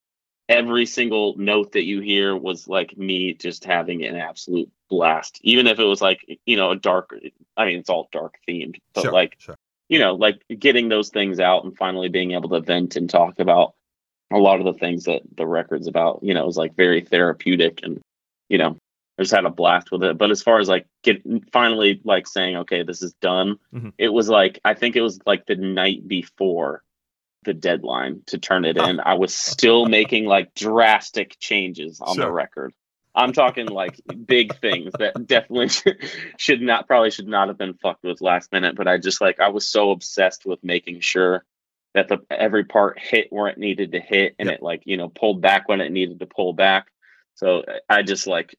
every 0.49 0.85
single 0.87 1.35
note 1.39 1.72
that 1.72 1.85
you 1.85 2.01
hear 2.01 2.37
was 2.37 2.68
like 2.68 2.97
me 2.97 3.32
just 3.32 3.64
having 3.64 4.05
an 4.05 4.16
absolute 4.16 4.70
blast. 4.91 5.41
Even 5.43 5.66
if 5.66 5.78
it 5.78 5.85
was 5.85 6.03
like, 6.03 6.39
you 6.45 6.57
know, 6.57 6.70
a 6.70 6.76
dark 6.76 7.14
I 7.57 7.64
mean 7.64 7.78
it's 7.78 7.91
all 7.91 8.09
dark 8.12 8.37
themed, 8.47 8.76
but 8.93 9.03
sure, 9.03 9.12
like 9.12 9.37
sure. 9.39 9.57
You 9.89 9.99
know, 9.99 10.14
like 10.14 10.43
getting 10.59 10.89
those 10.89 11.11
things 11.11 11.41
out 11.41 11.64
and 11.64 11.76
finally 11.76 12.09
being 12.09 12.32
able 12.32 12.49
to 12.51 12.61
vent 12.61 12.97
and 12.97 13.09
talk 13.09 13.39
about 13.39 13.74
a 14.32 14.39
lot 14.39 14.59
of 14.59 14.64
the 14.64 14.78
things 14.78 15.05
that 15.05 15.22
the 15.37 15.47
record's 15.47 15.87
about, 15.87 16.20
you 16.22 16.35
know, 16.35 16.49
is 16.49 16.57
like 16.57 16.74
very 16.74 17.03
therapeutic 17.03 17.80
and, 17.82 18.01
you 18.49 18.59
know, 18.59 18.76
I 19.18 19.22
just 19.22 19.35
had 19.35 19.45
a 19.45 19.51
blast 19.51 19.93
with 19.93 20.03
it. 20.03 20.18
But 20.18 20.30
as 20.30 20.43
far 20.43 20.59
as 20.59 20.68
like 20.68 20.87
get 21.03 21.22
finally 21.53 22.01
like 22.05 22.26
saying, 22.26 22.57
okay, 22.57 22.82
this 22.82 23.03
is 23.03 23.12
done, 23.20 23.59
Mhm. 23.72 23.93
it 23.99 24.09
was 24.09 24.28
like, 24.28 24.59
I 24.64 24.74
think 24.74 24.97
it 24.97 25.03
was 25.03 25.20
like 25.26 25.47
the 25.47 25.57
night 25.57 26.09
before 26.09 26.82
the 27.45 27.55
deadline 27.55 28.22
to 28.26 28.39
turn 28.39 28.64
it 28.64 28.76
in. 28.78 29.01
I 29.01 29.14
was 29.14 29.35
still 29.35 29.87
making 29.87 30.24
like 30.24 30.55
drastic 30.55 31.39
changes 31.39 32.01
on 32.01 32.16
the 32.16 32.32
record. 32.32 32.72
I'm 33.15 33.33
talking 33.33 33.67
like 33.67 34.01
big 34.27 34.59
things 34.61 34.93
that 34.99 35.27
definitely 35.27 35.69
should 36.39 36.61
not 36.61 36.87
probably 36.87 37.11
should 37.11 37.29
not 37.29 37.49
have 37.49 37.59
been 37.59 37.75
fucked 37.75 38.03
with 38.05 38.21
last 38.21 38.51
minute. 38.53 38.75
But 38.77 38.89
I 38.89 38.99
just 38.99 39.21
like 39.21 39.39
I 39.41 39.49
was 39.49 39.67
so 39.67 39.91
obsessed 39.93 40.45
with 40.47 40.59
making 40.65 41.01
sure 41.01 41.45
that 41.95 42.09
the 42.09 42.19
every 42.31 42.65
part 42.65 42.99
hit 42.99 43.29
where 43.31 43.47
it 43.49 43.57
needed 43.59 43.93
to 43.93 44.01
hit 44.01 44.35
and 44.39 44.49
Yep. 44.49 44.59
it 44.59 44.62
like 44.62 44.83
you 44.85 44.97
know 44.97 45.09
pulled 45.09 45.41
back 45.41 45.69
when 45.69 45.81
it 45.81 45.93
needed 45.93 46.19
to 46.21 46.27
pull 46.27 46.53
back. 46.55 46.89
So 47.37 47.65
I 47.89 48.03
just 48.03 48.27
like 48.27 48.57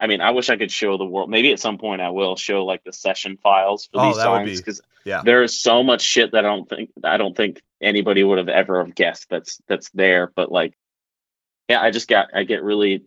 I 0.00 0.08
mean 0.08 0.20
I 0.20 0.32
wish 0.32 0.50
I 0.50 0.56
could 0.56 0.72
show 0.72 0.98
the 0.98 1.04
world. 1.04 1.30
Maybe 1.30 1.52
at 1.52 1.60
some 1.60 1.78
point 1.78 2.00
I 2.02 2.10
will 2.10 2.34
show 2.34 2.64
like 2.64 2.82
the 2.82 2.92
session 2.92 3.36
files 3.36 3.86
for 3.92 4.00
Oh, 4.00 4.06
these 4.08 4.16
songs 4.22 4.50
be- 4.50 4.56
because 4.56 4.80
yeah. 5.04 5.22
there 5.24 5.44
is 5.44 5.56
so 5.60 5.84
much 5.84 6.02
shit 6.02 6.32
that 6.32 6.44
I 6.44 6.48
don't 6.48 6.68
think 6.68 6.90
I 7.04 7.18
don't 7.18 7.36
think 7.36 7.62
anybody 7.80 8.24
would 8.24 8.38
have 8.38 8.48
ever 8.48 8.84
have 8.84 8.96
guessed 8.96 9.28
that's 9.30 9.60
that's 9.68 9.90
there. 9.90 10.32
But 10.34 10.50
like, 10.50 10.74
yeah, 11.68 11.80
I 11.80 11.92
just 11.92 12.08
got 12.08 12.28
I 12.34 12.42
get 12.42 12.64
really 12.64 13.04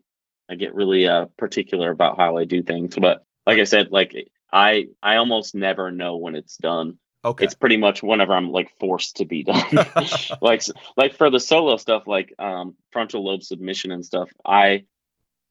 I 0.49 0.55
get 0.55 0.75
really 0.75 1.07
uh 1.07 1.25
particular 1.37 1.91
about 1.91 2.17
how 2.17 2.37
I 2.37 2.45
do 2.45 2.63
things. 2.63 2.95
But 2.95 3.23
like 3.45 3.59
I 3.59 3.63
said, 3.63 3.91
like 3.91 4.29
I 4.51 4.87
I 5.01 5.17
almost 5.17 5.55
never 5.55 5.91
know 5.91 6.17
when 6.17 6.35
it's 6.35 6.57
done. 6.57 6.97
Okay. 7.23 7.45
It's 7.45 7.55
pretty 7.55 7.77
much 7.77 8.03
whenever 8.03 8.33
I'm 8.33 8.51
like 8.51 8.71
forced 8.79 9.17
to 9.17 9.25
be 9.25 9.43
done. 9.43 9.63
like 10.41 10.63
like 10.95 11.15
for 11.15 11.29
the 11.29 11.39
solo 11.39 11.77
stuff, 11.77 12.07
like 12.07 12.33
um 12.39 12.75
frontal 12.91 13.23
lobe 13.23 13.43
submission 13.43 13.91
and 13.91 14.05
stuff, 14.05 14.29
I 14.45 14.85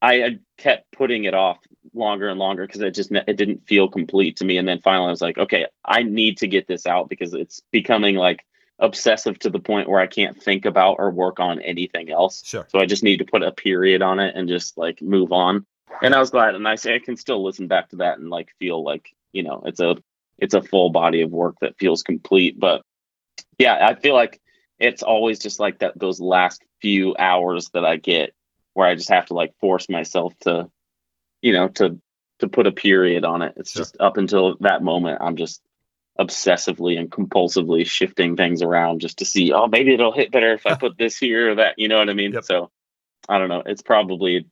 I 0.01 0.39
kept 0.59 0.93
putting 0.93 1.25
it 1.25 1.35
off 1.35 1.59
longer 1.95 2.29
and 2.29 2.39
longer 2.39 2.67
because 2.67 2.83
it 2.83 2.95
just 2.95 3.11
it 3.11 3.37
didn't 3.37 3.67
feel 3.67 3.89
complete 3.89 4.37
to 4.37 4.45
me. 4.45 4.59
And 4.59 4.69
then 4.69 4.81
finally, 4.81 5.07
I 5.09 5.11
was 5.11 5.23
like, 5.23 5.39
okay, 5.39 5.67
I 5.85 6.03
need 6.03 6.39
to 6.39 6.47
get 6.47 6.69
this 6.69 6.87
out 6.87 7.09
because 7.09 7.33
it's 7.33 7.63
becoming 7.73 8.17
like 8.17 8.45
obsessive 8.79 9.39
to 9.41 9.51
the 9.51 9.59
point 9.61 9.89
where 9.89 10.01
I 10.01 10.07
can't 10.07 10.41
think 10.43 10.65
about 10.65 10.97
or 10.99 11.11
work 11.11 11.41
on 11.41 11.61
anything 11.61 12.11
else. 12.11 12.43
sure. 12.45 12.67
So 12.71 12.79
I 12.79 12.87
just 12.87 13.03
need 13.03 13.19
to 13.19 13.25
put 13.25 13.43
a 13.43 13.53
period 13.53 14.03
on 14.03 14.19
it 14.19 14.35
and 14.37 14.49
just 14.49 14.77
like 14.77 15.01
move 15.01 15.33
on. 15.33 15.65
And 16.03 16.15
I 16.15 16.19
was 16.19 16.31
glad, 16.31 16.55
and 16.55 16.67
I 16.67 16.75
say 16.75 16.95
I 16.95 16.99
can 16.99 17.17
still 17.17 17.43
listen 17.45 17.69
back 17.69 17.91
to 17.91 17.97
that 17.97 18.19
and 18.19 18.29
like 18.31 18.49
feel 18.59 18.83
like 18.83 19.11
you 19.33 19.43
know 19.43 19.63
it's 19.65 19.81
a 19.81 19.97
it's 20.39 20.55
a 20.55 20.63
full 20.63 20.91
body 20.91 21.21
of 21.23 21.31
work 21.31 21.57
that 21.61 21.79
feels 21.79 22.03
complete. 22.03 22.59
But 22.59 22.83
yeah, 23.59 23.87
I 23.87 23.95
feel 23.95 24.15
like 24.15 24.41
it's 24.81 25.03
always 25.03 25.39
just 25.39 25.61
like 25.61 25.79
that 25.79 25.99
those 25.99 26.21
last 26.21 26.63
few 26.81 27.15
hours 27.17 27.71
that 27.75 27.85
I 27.85 27.97
get 27.97 28.35
where 28.73 28.89
I 28.89 28.97
just 28.97 29.09
have 29.09 29.27
to 29.27 29.35
like 29.35 29.55
force 29.61 29.89
myself 29.89 30.35
to, 30.41 30.69
you 31.43 31.53
know, 31.53 31.69
to 31.69 32.01
to 32.41 32.49
put 32.49 32.67
a 32.67 32.73
period 32.73 33.25
on 33.25 33.43
it. 33.43 33.55
It's 33.57 33.71
Sure. 33.71 33.83
just 33.83 33.97
up 34.01 34.17
until 34.17 34.57
that 34.61 34.83
moment 34.83 35.19
I'm 35.21 35.37
just 35.37 35.63
obsessively 36.19 36.99
and 36.99 37.11
compulsively 37.11 37.87
shifting 37.87 38.37
things 38.37 38.63
around 38.63 39.01
just 39.01 39.19
to 39.19 39.25
see, 39.25 39.53
oh, 39.53 39.67
maybe 39.67 39.95
it'll 39.95 40.13
hit 40.13 40.31
better 40.31 40.53
if 40.53 40.67
I 40.67 40.75
put 40.81 40.99
this 40.99 41.19
here 41.19 41.53
or 41.53 41.55
that. 41.57 41.75
You 41.79 41.89
know 41.89 41.99
what 41.99 42.11
I 42.11 42.15
mean? 42.15 42.33
Yep. 42.33 42.45
So 42.45 42.71
I 43.29 43.39
don't 43.39 43.49
know. 43.49 43.63
It's 43.67 43.83
probably 43.83 44.47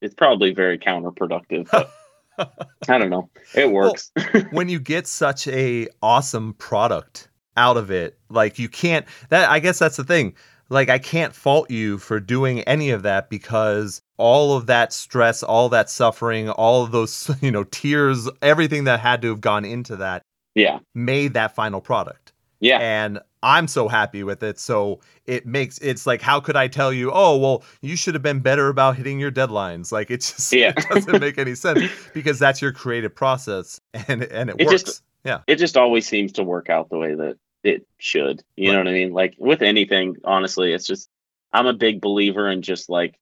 it's 0.00 0.14
probably 0.14 0.52
very 0.52 0.78
counterproductive, 0.78 1.68
but 1.70 1.90
I 2.88 2.98
don't 2.98 3.10
know. 3.10 3.30
It 3.54 3.70
works. 3.70 4.12
when 4.50 4.68
you 4.68 4.78
get 4.78 5.06
such 5.06 5.48
a 5.48 5.88
awesome 6.02 6.54
product 6.54 7.28
out 7.56 7.76
of 7.76 7.90
it 7.90 8.18
like 8.28 8.58
you 8.58 8.68
can't 8.68 9.06
that 9.30 9.48
i 9.48 9.58
guess 9.58 9.78
that's 9.78 9.96
the 9.96 10.04
thing 10.04 10.34
like 10.68 10.90
i 10.90 10.98
can't 10.98 11.34
fault 11.34 11.70
you 11.70 11.96
for 11.98 12.20
doing 12.20 12.60
any 12.62 12.90
of 12.90 13.02
that 13.02 13.30
because 13.30 14.02
all 14.18 14.56
of 14.56 14.66
that 14.66 14.92
stress 14.92 15.42
all 15.42 15.68
that 15.68 15.88
suffering 15.88 16.50
all 16.50 16.84
of 16.84 16.92
those 16.92 17.30
you 17.40 17.50
know 17.50 17.64
tears 17.64 18.28
everything 18.42 18.84
that 18.84 19.00
had 19.00 19.22
to 19.22 19.28
have 19.28 19.40
gone 19.40 19.64
into 19.64 19.96
that 19.96 20.22
yeah. 20.56 20.80
made 20.94 21.34
that 21.34 21.54
final 21.54 21.80
product 21.80 22.32
Yeah. 22.60 22.78
and 22.80 23.20
i'm 23.42 23.68
so 23.68 23.86
happy 23.86 24.24
with 24.24 24.42
it 24.42 24.58
so 24.58 24.98
it 25.26 25.46
makes 25.46 25.78
it's 25.78 26.04
like 26.06 26.20
how 26.22 26.40
could 26.40 26.56
i 26.56 26.66
tell 26.66 26.92
you 26.92 27.12
oh 27.14 27.36
well 27.36 27.62
you 27.82 27.94
should 27.96 28.14
have 28.14 28.22
been 28.22 28.40
better 28.40 28.68
about 28.68 28.96
hitting 28.96 29.20
your 29.20 29.30
deadlines 29.30 29.92
like 29.92 30.10
it's 30.10 30.32
just 30.32 30.52
Yeah. 30.52 30.72
it 30.76 30.88
doesn't 30.88 31.20
make 31.20 31.38
any 31.38 31.54
sense 31.54 31.84
because 32.14 32.38
that's 32.40 32.60
your 32.60 32.72
creative 32.72 33.14
process 33.14 33.80
and 34.08 34.24
and 34.24 34.50
it, 34.50 34.56
It 34.58 34.66
works 34.66 34.82
just- 34.82 35.02
yeah 35.24 35.40
it 35.46 35.56
just 35.56 35.76
always 35.76 36.08
seems 36.08 36.32
to 36.32 36.42
work 36.42 36.68
out 36.70 36.88
the 36.90 36.98
way 36.98 37.14
that 37.14 37.38
it 37.62 37.84
should. 37.98 38.44
You 38.56 38.70
know 38.70 38.78
what 38.78 38.86
I 38.86 38.92
mean? 38.92 39.12
Like 39.12 39.34
with 39.38 39.60
anything, 39.60 40.14
honestly, 40.24 40.72
it's 40.72 40.86
just 40.86 41.08
I'm 41.52 41.66
a 41.66 41.72
big 41.72 42.00
believer 42.00 42.48
in 42.48 42.62
just 42.62 42.88
like 42.88 43.18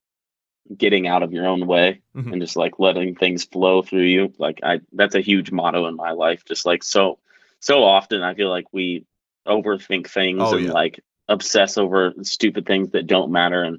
getting 0.76 1.06
out 1.06 1.22
of 1.22 1.32
your 1.32 1.46
own 1.46 1.66
way 1.66 2.02
Mhm. 2.14 2.30
and 2.32 2.42
just 2.42 2.54
like 2.54 2.78
letting 2.78 3.14
things 3.14 3.44
flow 3.44 3.80
through 3.80 4.02
you. 4.02 4.34
Like 4.38 4.60
I 4.62 4.80
that's 4.92 5.14
a 5.14 5.22
huge 5.22 5.50
motto 5.50 5.86
in 5.86 5.96
my 5.96 6.10
life. 6.10 6.44
Just 6.44 6.66
like 6.66 6.82
so 6.82 7.18
so 7.64 7.82
often 7.82 8.22
I 8.22 8.34
feel 8.34 8.50
like 8.50 8.66
we 8.72 9.06
overthink 9.48 10.06
things 10.08 10.42
Oh, 10.42 10.54
and 10.56 10.66
yeah. 10.66 10.72
like 10.72 11.00
obsess 11.28 11.78
over 11.78 12.12
stupid 12.20 12.66
things 12.66 12.90
that 12.90 13.06
don't 13.06 13.32
matter 13.32 13.62
and 13.62 13.78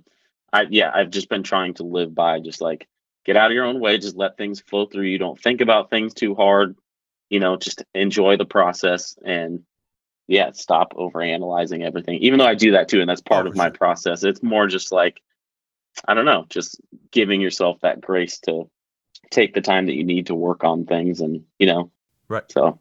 I 0.51 0.65
yeah, 0.69 0.91
I've 0.91 1.11
just 1.11 1.29
been 1.29 1.43
trying 1.43 1.75
to 1.75 1.83
live 1.83 2.15
by 2.15 2.39
just 2.39 2.61
like 2.61 2.87
get 3.25 3.37
out 3.37 3.51
of 3.51 3.55
your 3.55 3.65
own 3.65 3.79
way, 3.79 3.99
just 3.99 4.15
let 4.15 4.37
things 4.37 4.59
flow 4.61 4.87
through 4.87 5.05
you. 5.05 5.19
Don't 5.19 5.39
think 5.39 5.61
about 5.61 5.91
things 5.91 6.15
too 6.15 6.33
hard. 6.33 6.75
You 7.29 7.39
know, 7.39 7.57
just 7.57 7.83
enjoy 7.93 8.37
the 8.37 8.45
process 8.45 9.17
and 9.23 9.61
yeah, 10.27 10.51
stop 10.53 10.93
over 10.95 11.21
analyzing 11.21 11.83
everything. 11.83 12.17
Even 12.21 12.39
though 12.39 12.47
I 12.47 12.55
do 12.55 12.71
that 12.71 12.87
too, 12.87 13.01
and 13.01 13.09
that's 13.09 13.21
oh, 13.27 13.29
part 13.29 13.45
Oh, 13.45 13.49
of 13.49 13.55
my 13.55 13.69
process. 13.69 14.23
It's 14.23 14.41
more 14.41 14.65
just 14.65 14.91
like 14.91 15.21
I 16.07 16.15
don't 16.15 16.25
know, 16.25 16.45
just 16.49 16.81
giving 17.11 17.39
yourself 17.39 17.81
that 17.81 18.01
grace 18.01 18.39
to 18.41 18.67
take 19.29 19.53
the 19.53 19.61
time 19.61 19.85
that 19.85 19.95
you 19.95 20.03
need 20.03 20.27
to 20.27 20.35
work 20.35 20.63
on 20.63 20.85
things 20.85 21.21
and 21.21 21.43
you 21.59 21.67
know. 21.67 21.91
Right. 22.27 22.51
So. 22.51 22.79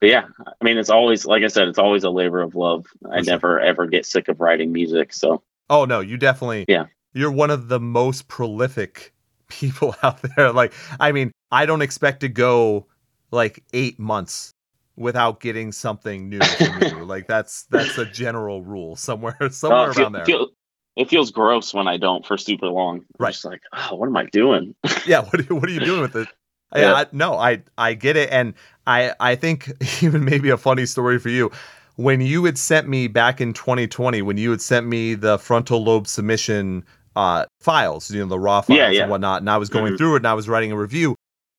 But 0.00 0.10
yeah, 0.10 0.26
I 0.46 0.64
mean 0.64 0.76
it's 0.78 0.90
always 0.90 1.24
like 1.26 1.42
I 1.42 1.46
said, 1.48 1.68
it's 1.68 1.78
always 1.78 2.04
a 2.04 2.10
labor 2.10 2.42
of 2.42 2.54
love. 2.54 2.86
I 3.10 3.22
sure. 3.22 3.24
never 3.32 3.60
ever 3.60 3.86
get 3.86 4.04
sick 4.06 4.28
of 4.28 4.40
writing 4.40 4.72
music. 4.72 5.12
So 5.12 5.42
Oh 5.70 5.84
no, 5.84 6.00
you 6.00 6.16
definitely 6.16 6.64
Yeah. 6.68 6.86
You're 7.12 7.32
one 7.32 7.50
of 7.50 7.68
the 7.68 7.80
most 7.80 8.28
prolific 8.28 9.14
people 9.48 9.94
out 10.02 10.20
there. 10.36 10.52
Like, 10.52 10.72
I 11.00 11.12
mean, 11.12 11.32
I 11.50 11.64
don't 11.66 11.82
expect 11.82 12.20
to 12.20 12.28
go 12.28 12.86
like 13.30 13.64
8 13.72 13.98
months 13.98 14.52
without 14.96 15.40
getting 15.40 15.72
something 15.72 16.28
new 16.28 16.40
from 16.40 16.82
you. 16.82 17.04
like 17.04 17.26
that's 17.26 17.62
that's 17.64 17.96
a 17.98 18.04
general 18.06 18.62
rule 18.62 18.96
somewhere 18.96 19.36
somewhere 19.50 19.90
uh, 19.90 19.92
feel- 19.92 20.02
around 20.04 20.12
there. 20.12 20.24
feel- 20.26 20.48
it 20.96 21.10
feels 21.10 21.30
gross 21.30 21.74
when 21.74 21.86
I 21.86 21.98
don't 21.98 22.24
for 22.24 22.38
super 22.38 22.68
long. 22.68 22.96
I'm 23.00 23.04
Right. 23.18 23.32
just 23.32 23.44
like, 23.44 23.60
oh, 23.74 23.96
what 23.96 24.06
am 24.06 24.16
I 24.16 24.24
doing? 24.32 24.74
yeah, 25.06 25.20
what 25.30 25.50
are, 25.50 25.54
what 25.54 25.68
are 25.68 25.72
you 25.72 25.80
doing 25.80 26.00
with 26.00 26.16
it? 26.16 26.26
Yeah. 26.74 26.80
Yeah, 26.82 26.94
I, 26.94 27.06
no, 27.12 27.34
I 27.38 27.62
I 27.78 27.94
get 27.94 28.16
it, 28.16 28.30
and 28.30 28.54
I 28.86 29.12
I 29.20 29.34
think 29.36 29.70
even 30.02 30.24
maybe 30.24 30.50
a 30.50 30.56
funny 30.56 30.86
story 30.86 31.18
for 31.18 31.28
you 31.28 31.50
when 31.96 32.20
you 32.20 32.44
had 32.44 32.58
sent 32.58 32.86
me 32.88 33.08
back 33.08 33.40
in 33.40 33.54
2020 33.54 34.20
when 34.20 34.36
you 34.36 34.50
had 34.50 34.60
sent 34.60 34.86
me 34.86 35.14
the 35.14 35.38
frontal 35.38 35.82
lobe 35.82 36.06
submission 36.06 36.84
uh 37.14 37.46
files, 37.60 38.10
you 38.10 38.20
know, 38.20 38.26
the 38.26 38.38
raw 38.38 38.60
files 38.60 38.78
Yeah, 38.78 38.90
yeah. 38.90 39.02
and 39.02 39.10
whatnot, 39.10 39.40
and 39.42 39.48
I 39.48 39.56
was 39.56 39.68
going 39.70 39.94
Mhm. 39.94 39.98
through 39.98 40.14
it 40.14 40.18
and 40.18 40.26
I 40.26 40.34
was 40.34 40.48
writing 40.48 40.72
a 40.72 40.76
review. 40.76 41.14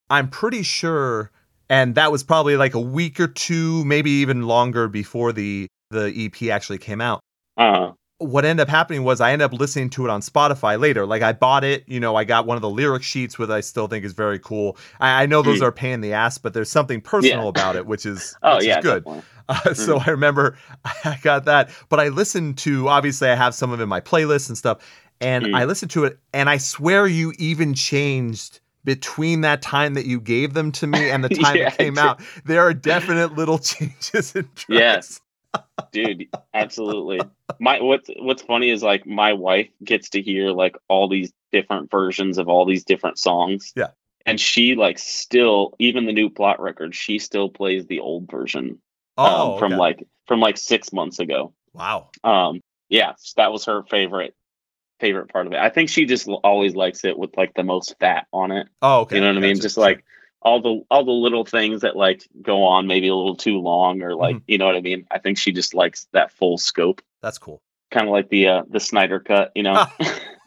I'm 0.09 0.29
pretty 0.29 0.61
sure, 0.61 1.31
and 1.69 1.95
that 1.95 2.11
was 2.11 2.23
probably 2.23 2.55
like 2.57 2.75
a 2.75 2.79
week 2.79 3.19
or 3.19 3.27
two, 3.27 3.83
maybe 3.85 4.11
even 4.11 4.43
longer 4.43 4.87
before 4.87 5.31
the 5.33 5.67
the 5.89 6.11
EP 6.15 6.51
actually 6.51 6.77
came 6.77 6.99
out 7.01 7.21
Uh, 7.57 7.91
what 8.19 8.45
ended 8.45 8.63
up 8.63 8.69
happening 8.69 9.03
was 9.03 9.21
I 9.21 9.31
ended 9.31 9.45
up 9.45 9.53
listening 9.53 9.89
to 9.91 10.05
it 10.05 10.09
on 10.09 10.21
Spotify 10.21 10.79
later. 10.79 11.05
Like 11.05 11.21
I 11.21 11.33
bought 11.33 11.63
it, 11.63 11.83
you 11.87 11.99
know, 11.99 12.15
I 12.15 12.23
got 12.23 12.45
one 12.47 12.55
of 12.57 12.61
the 12.61 12.69
lyric 12.69 13.03
sheets, 13.03 13.37
which 13.37 13.49
I 13.49 13.61
still 13.61 13.87
think 13.87 14.03
is 14.03 14.13
very 14.13 14.39
cool. 14.39 14.75
I, 14.99 15.23
I 15.23 15.25
know 15.27 15.41
those 15.43 15.59
Mm. 15.59 15.65
are 15.65 15.71
pain 15.71 15.93
in 15.93 16.01
the 16.01 16.13
ass, 16.13 16.37
but 16.37 16.53
there's 16.53 16.69
something 16.71 16.99
personal 16.99 17.43
Yeah. 17.43 17.49
about 17.49 17.75
it, 17.75 17.85
which 17.85 18.05
is 18.05 18.35
oh 18.43 18.55
which 18.57 18.65
yeah, 18.65 18.79
is 18.79 18.83
good. 18.83 19.05
Uh, 19.49 19.73
so 19.73 19.97
I 19.99 20.09
remember 20.09 20.57
I 21.05 21.17
got 21.21 21.45
that, 21.45 21.69
but 21.87 22.01
I 22.01 22.09
listened 22.09 22.57
to 22.59 22.89
obviously 22.89 23.29
I 23.29 23.35
have 23.35 23.55
some 23.55 23.71
of 23.71 23.79
it 23.79 23.83
in 23.83 23.87
my 23.87 24.01
playlist 24.01 24.49
and 24.49 24.57
stuff, 24.57 24.79
and 25.21 25.45
Mm. 25.45 25.55
I 25.55 25.63
listened 25.63 25.91
to 25.91 26.03
it, 26.03 26.19
and 26.33 26.49
I 26.49 26.57
swear 26.57 27.07
you 27.07 27.33
even 27.39 27.73
changed 27.73 28.59
between 28.83 29.41
that 29.41 29.61
time 29.61 29.93
that 29.93 30.05
you 30.05 30.19
gave 30.19 30.53
them 30.53 30.71
to 30.73 30.87
me 30.87 31.09
and 31.09 31.23
the 31.23 31.29
time 31.29 31.55
Yeah, 31.57 31.67
it 31.69 31.77
came 31.77 31.97
out, 31.97 32.19
there 32.45 32.61
are 32.61 32.73
definite 32.73 33.35
little 33.35 33.57
changes 33.59 34.35
in 34.35 34.43
tracks. 34.55 34.67
Yes. 34.67 35.21
Dude 35.91 36.27
absolutely 36.53 37.19
my 37.59 37.79
what's 37.81 38.09
what's 38.19 38.41
funny 38.41 38.69
is 38.69 38.83
like 38.83 39.05
my 39.05 39.33
wife 39.33 39.69
gets 39.83 40.09
to 40.11 40.21
hear 40.21 40.51
like 40.51 40.75
all 40.87 41.07
these 41.07 41.31
different 41.51 41.89
versions 41.89 42.37
of 42.37 42.47
all 42.49 42.65
these 42.65 42.83
different 42.83 43.17
songs 43.17 43.71
Yeah. 43.75 43.87
and 44.25 44.39
she 44.39 44.75
like 44.75 44.99
still 44.99 45.73
even 45.79 46.05
the 46.05 46.13
new 46.13 46.29
plot 46.29 46.59
record 46.61 46.93
she 46.93 47.19
still 47.19 47.49
plays 47.49 47.85
the 47.87 47.99
old 48.01 48.29
version 48.29 48.79
Oh, 49.19 49.53
um, 49.53 49.59
from 49.59 49.73
okay. 49.73 49.79
like 49.79 50.07
from 50.27 50.39
like 50.41 50.57
six 50.57 50.91
months 50.93 51.19
ago 51.19 51.53
wow. 51.73 52.09
um 52.23 52.61
yeah 52.89 53.13
that 53.37 53.51
was 53.51 53.65
her 53.65 53.83
favorite 53.83 54.35
favorite 54.99 55.31
part 55.31 55.47
of 55.47 55.53
it 55.53 55.59
i 55.59 55.69
think 55.69 55.89
she 55.89 56.05
just 56.05 56.27
always 56.27 56.75
likes 56.75 57.03
it 57.05 57.17
with 57.17 57.35
like 57.37 57.53
the 57.53 57.63
most 57.63 57.95
fat 57.99 58.27
on 58.33 58.51
it 58.51 58.67
Oh, 58.81 59.01
okay. 59.01 59.15
you 59.15 59.21
know 59.21 59.27
what 59.27 59.37
i 59.37 59.39
mean 59.41 59.59
just 59.59 59.77
like 59.77 60.03
all 60.41 60.61
the 60.61 60.81
all 60.89 61.03
the 61.03 61.11
little 61.11 61.43
things 61.45 61.81
that 61.81 61.95
like 61.95 62.27
go 62.41 62.63
on 62.63 62.87
maybe 62.87 63.07
a 63.07 63.15
little 63.15 63.35
too 63.35 63.57
long 63.59 64.01
or 64.03 64.15
like 64.15 64.35
Mhm. 64.37 64.43
you 64.47 64.57
know 64.57 64.65
what 64.65 64.75
i 64.75 64.81
mean 64.81 65.05
i 65.11 65.17
think 65.19 65.37
she 65.37 65.51
just 65.51 65.73
likes 65.73 66.07
that 66.13 66.31
full 66.31 66.57
scope 66.57 67.01
that's 67.21 67.37
cool. 67.39 67.61
kind 67.91 68.07
of 68.07 68.11
like 68.13 68.29
the 68.29 68.47
uh 68.47 68.63
the 68.69 68.79
snyder 68.79 69.19
cut 69.19 69.51
you 69.55 69.63
know 69.63 69.85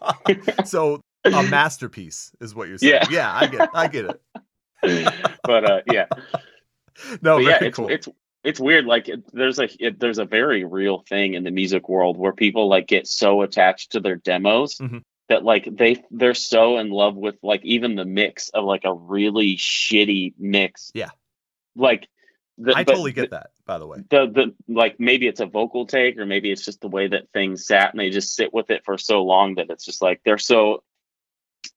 so 0.65 1.01
a 1.25 1.43
masterpiece 1.43 2.33
is 2.41 2.55
what 2.55 2.69
you're 2.69 2.79
saying. 2.79 3.03
Yeah. 3.11 3.11
yeah 3.11 3.35
I 3.35 3.47
get 3.47 3.61
it. 3.61 3.71
I 3.75 3.89
get 3.89 4.05
it. 4.07 5.37
but 5.45 5.65
uh 5.71 5.81
yeah 5.93 6.07
No, 7.23 7.37
but 7.37 7.45
yeah 7.45 7.59
it's 7.65 7.77
cool. 7.77 7.89
it's 7.89 8.09
it's 8.45 8.61
weird 8.61 8.87
like 8.87 9.09
it, 9.09 9.23
there's 9.35 9.59
a 9.59 9.69
it, 9.85 10.01
there's 10.01 10.19
a 10.19 10.25
very 10.25 10.65
real 10.65 11.05
thing 11.09 11.35
in 11.35 11.45
the 11.45 11.51
music 11.51 11.89
world 11.89 12.17
where 12.17 12.33
people 12.33 12.69
like 12.69 12.87
get 12.87 13.07
so 13.07 13.43
attached 13.43 13.93
to 13.93 14.01
their 14.01 14.17
demos 14.17 14.77
Mhm. 14.79 15.03
That 15.31 15.43
like 15.45 15.67
they 15.71 16.05
they're 16.11 16.35
so 16.35 16.77
in 16.79 16.91
love 16.91 17.17
with 17.17 17.37
like 17.43 17.65
even 17.65 17.95
the 17.95 18.05
mix 18.05 18.51
of 18.51 18.65
like 18.65 18.85
a 18.85 18.93
really 18.93 19.57
shitty 19.57 20.35
mix 20.39 20.91
Yeah. 20.95 21.11
like 21.75 22.09
the, 22.59 22.77
I 22.77 22.85
totally 22.85 23.13
get 23.13 23.31
that, 23.31 23.53
by 23.65 23.79
the 23.79 23.87
way. 23.87 23.99
the 24.11 24.27
the 24.27 24.55
like 24.73 25.01
maybe 25.01 25.27
it's 25.27 25.41
a 25.41 25.47
vocal 25.47 25.87
take 25.87 26.19
or 26.19 26.27
maybe 26.27 26.51
it's 26.51 26.65
just 26.65 26.83
the 26.83 26.89
way 26.89 27.09
that 27.09 27.31
things 27.33 27.65
sat 27.65 27.93
and 27.93 28.01
they 28.01 28.11
just 28.11 28.35
sit 28.35 28.53
with 28.53 28.71
it 28.71 28.85
for 28.85 28.99
so 28.99 29.23
long 29.23 29.55
that 29.55 29.71
it's 29.71 29.87
just 29.87 30.03
like 30.03 30.21
they're 30.25 30.37
so 30.37 30.83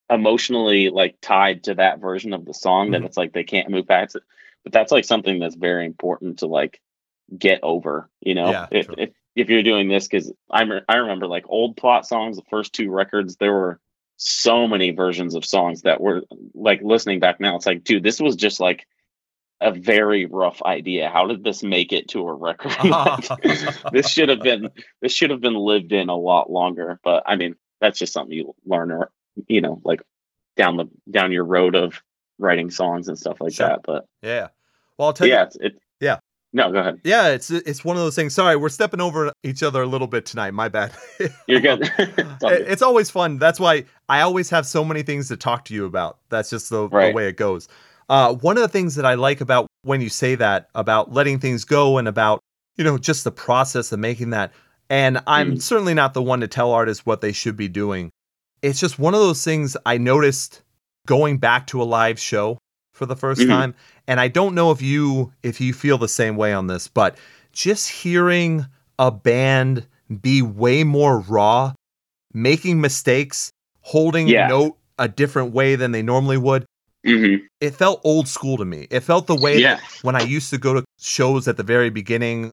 emotionally 0.09 0.89
like 0.89 1.15
tied 1.21 1.63
to 1.65 1.75
that 1.75 1.99
version 1.99 2.33
of 2.33 2.43
the 2.45 2.53
song 2.53 2.91
that 2.91 3.01
Mhm. 3.01 3.05
it's 3.05 3.17
like 3.17 3.33
they 3.33 3.43
can't 3.43 3.69
move 3.69 3.87
past 3.87 4.15
it 4.15 4.23
but 4.63 4.73
that's 4.73 4.91
like 4.91 5.05
something 5.05 5.39
that's 5.39 5.55
very 5.55 5.85
important 5.85 6.39
to 6.39 6.47
like 6.47 6.81
get 7.37 7.59
over 7.63 8.09
you 8.19 8.35
know 8.35 8.51
Yeah, 8.51 8.67
if, 8.71 8.87
true. 8.87 9.07
If 9.35 9.49
you're 9.49 9.63
doing 9.63 9.87
this 9.87 10.07
because 10.07 10.31
i 10.51 10.63
i 10.87 10.95
remember 10.95 11.27
like 11.27 11.45
old 11.47 11.75
plot 11.77 12.05
songs 12.07 12.37
the 12.37 12.43
first 12.49 12.73
two 12.73 12.89
records 12.91 13.35
there 13.37 13.53
were 13.53 13.79
so 14.17 14.67
many 14.67 14.91
versions 14.91 15.35
of 15.35 15.43
songs 15.43 15.81
that 15.81 15.99
were 15.99 16.21
like 16.53 16.81
listening 16.83 17.19
back 17.19 17.39
now 17.39 17.55
it's 17.55 17.65
like 17.65 17.83
dude 17.83 18.03
this 18.03 18.19
was 18.19 18.35
just 18.35 18.59
like 18.59 18.85
a 19.61 19.71
very 19.71 20.25
rough 20.25 20.61
idea 20.63 21.09
how 21.09 21.25
did 21.27 21.43
this 21.43 21.63
make 21.63 21.91
it 21.93 22.07
to 22.09 22.27
a 22.27 22.33
record 22.33 22.71
Like, 22.83 23.27
this 23.91 24.09
should 24.09 24.29
have 24.29 24.41
been 24.41 24.69
this 25.01 25.11
should 25.13 25.29
have 25.29 25.41
been 25.41 25.55
lived 25.55 25.91
in 25.93 26.09
a 26.09 26.15
lot 26.15 26.49
longer 26.51 26.99
but 27.03 27.23
i 27.25 27.35
mean 27.35 27.55
that's 27.81 27.97
just 27.99 28.13
something 28.13 28.35
you 28.35 28.53
learn 28.65 28.91
or 28.91 29.09
you 29.47 29.61
know 29.61 29.81
like 29.83 30.01
down 30.57 30.77
the 30.77 30.85
down 31.09 31.31
your 31.31 31.45
road 31.45 31.75
of 31.75 32.01
writing 32.39 32.69
songs 32.69 33.07
and 33.07 33.17
stuff 33.17 33.41
like 33.41 33.53
Sure. 33.53 33.67
that 33.69 33.81
but 33.83 34.05
Yeah. 34.21 34.49
Well, 34.97 35.07
I'll 35.07 35.13
tell 35.13 35.27
you. 35.27 35.33
yeah 35.33 35.43
it's, 35.43 35.55
it 35.55 35.73
Yeah. 35.73 35.79
No 36.53 36.71
go 36.71 36.79
ahead 36.79 37.01
Yeah, 37.03 37.29
it's 37.29 37.49
it's 37.51 37.83
one 37.83 37.97
of 37.97 38.03
those 38.03 38.15
things. 38.15 38.33
Sorry, 38.33 38.55
we're 38.55 38.69
stepping 38.69 39.01
over 39.01 39.31
each 39.43 39.63
other 39.63 39.81
a 39.81 39.87
little 39.87 40.07
bit 40.07 40.25
tonight. 40.25 40.51
My 40.51 40.69
bad. 40.69 40.93
you're 41.47 41.59
good 41.59 41.81
It's 41.97 42.43
all 42.43 42.51
It- 42.51 42.59
good. 42.59 42.67
it's 42.67 42.81
always 42.81 43.09
fun. 43.09 43.37
That's 43.39 43.59
why 43.59 43.85
I 44.09 44.21
always 44.21 44.49
have 44.51 44.65
so 44.65 44.83
many 44.85 45.03
things 45.03 45.27
to 45.29 45.37
talk 45.37 45.65
to 45.65 45.73
you 45.73 45.85
about. 45.85 46.19
That's 46.29 46.49
just 46.49 46.69
the, 46.69 46.87
the 46.87 47.11
way 47.13 47.27
it 47.27 47.37
goes. 47.37 47.67
Uh, 48.09 48.33
one 48.35 48.57
of 48.57 48.61
the 48.61 48.67
things 48.69 48.95
that 48.95 49.05
I 49.05 49.13
like 49.15 49.41
about 49.41 49.67
when 49.83 50.01
you 50.01 50.09
say 50.09 50.35
that 50.35 50.69
about 50.75 51.11
letting 51.13 51.39
things 51.39 51.63
go 51.65 51.97
and 51.97 52.07
about 52.07 52.39
you 52.77 52.83
know 52.83 52.97
just 52.97 53.23
the 53.23 53.31
process 53.31 53.91
of 53.91 53.99
making 53.99 54.29
that. 54.31 54.51
And 54.89 55.21
I'm 55.25 55.53
Mm. 55.55 55.61
certainly 55.61 55.93
not 55.93 56.13
the 56.13 56.21
one 56.21 56.41
to 56.41 56.47
tell 56.47 56.71
artists 56.71 57.05
what 57.05 57.21
they 57.21 57.31
should 57.31 57.55
be 57.57 57.67
doing. 57.69 58.09
It's 58.61 58.79
just 58.79 58.99
one 58.99 59.13
of 59.13 59.19
those 59.21 59.43
things 59.43 59.75
I 59.85 59.97
noticed 59.97 60.61
going 61.07 61.37
back 61.37 61.67
to 61.67 61.81
a 61.81 61.83
live 61.83 62.19
show 62.19 62.57
for 62.93 63.05
the 63.05 63.15
1st 63.15 63.41
Mhm. 63.41 63.47
time. 63.47 63.75
And 64.07 64.19
I 64.19 64.27
don't 64.27 64.55
know 64.55 64.71
if 64.71 64.81
you 64.81 65.33
if 65.43 65.59
you 65.59 65.73
feel 65.73 65.97
the 65.97 66.07
same 66.07 66.35
way 66.37 66.53
on 66.53 66.67
this, 66.67 66.87
but 66.87 67.17
just 67.51 67.89
hearing 67.89 68.65
a 68.99 69.11
band 69.11 69.85
be 70.21 70.41
way 70.41 70.83
more 70.83 71.19
raw, 71.19 71.73
making 72.33 72.79
mistakes, 72.79 73.49
holding 73.81 74.27
Yeah. 74.27 74.45
a 74.45 74.49
note 74.49 74.77
a 74.99 75.07
different 75.07 75.53
way 75.53 75.75
than 75.75 75.91
they 75.91 76.01
normally 76.03 76.37
would. 76.37 76.65
hmm 77.05 77.35
It 77.59 77.71
felt 77.75 77.99
old 78.03 78.27
school 78.27 78.57
to 78.57 78.65
me. 78.65 78.87
It 78.91 79.01
felt 79.01 79.27
the 79.27 79.35
way 79.35 79.59
yeah 79.59 79.79
when 80.03 80.15
I 80.15 80.21
used 80.21 80.49
to 80.51 80.57
go 80.57 80.73
to 80.73 80.83
shows 80.99 81.47
at 81.47 81.57
the 81.57 81.63
very 81.63 81.89
beginning, 81.89 82.51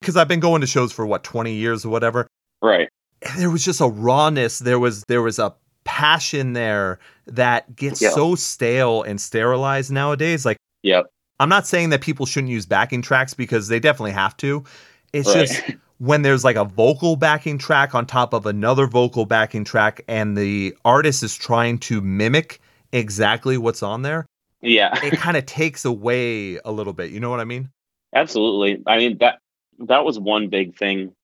because 0.00 0.16
I've 0.16 0.28
been 0.28 0.40
going 0.40 0.60
to 0.60 0.66
shows 0.66 0.92
for 0.92 1.04
what, 1.04 1.24
20 1.24 1.52
years 1.54 1.84
or 1.84 1.88
whatever. 1.90 2.26
right 2.62 2.88
There 3.36 3.50
was 3.50 3.64
just 3.64 3.80
a 3.80 3.88
rawness. 3.88 4.60
There 4.60 4.78
was 4.78 5.04
there 5.08 5.20
was 5.22 5.38
a 5.38 5.54
passion 5.84 6.52
there 6.52 6.98
that 7.26 7.74
gets 7.76 8.00
Yeah. 8.00 8.10
so 8.10 8.34
stale 8.34 9.02
and 9.02 9.20
sterilized 9.20 9.90
nowadays. 9.90 10.44
Like 10.44 10.56
yep 10.82 11.06
I'm 11.38 11.48
not 11.48 11.66
saying 11.66 11.88
that 11.90 12.02
people 12.02 12.26
shouldn't 12.26 12.50
use 12.50 12.66
backing 12.66 13.00
tracks 13.02 13.32
because 13.32 13.68
they 13.68 13.80
definitely 13.80 14.12
have 14.12 14.36
to. 14.38 14.62
It's 15.14 15.28
right. 15.34 15.48
just 15.48 15.62
when 15.98 16.22
there's 16.22 16.44
like 16.44 16.56
a 16.56 16.64
vocal 16.64 17.16
backing 17.16 17.56
track 17.58 17.94
on 17.94 18.06
top 18.06 18.32
of 18.34 18.46
another 18.46 18.86
vocal 18.86 19.24
backing 19.26 19.64
track 19.64 20.02
and 20.06 20.36
the 20.36 20.76
artist 20.84 21.22
is 21.22 21.34
trying 21.34 21.78
to 21.78 22.00
mimic 22.00 22.60
exactly 22.92 23.56
what's 23.56 23.82
on 23.82 24.02
there, 24.02 24.26
yeah 24.60 24.98
it 25.02 25.12
kind 25.18 25.36
of 25.36 25.46
takes 25.46 25.84
away 25.84 26.56
a 26.64 26.72
little 26.72 26.92
bit. 26.92 27.10
You 27.10 27.20
know 27.20 27.30
what 27.30 27.40
I 27.40 27.44
mean? 27.44 27.70
Absolutely. 28.14 28.82
I 28.86 28.98
mean 28.98 29.18
that 29.18 29.38
that 29.80 30.04
was 30.04 30.18
one 30.18 30.48
big 30.48 30.76
thing 30.76 31.14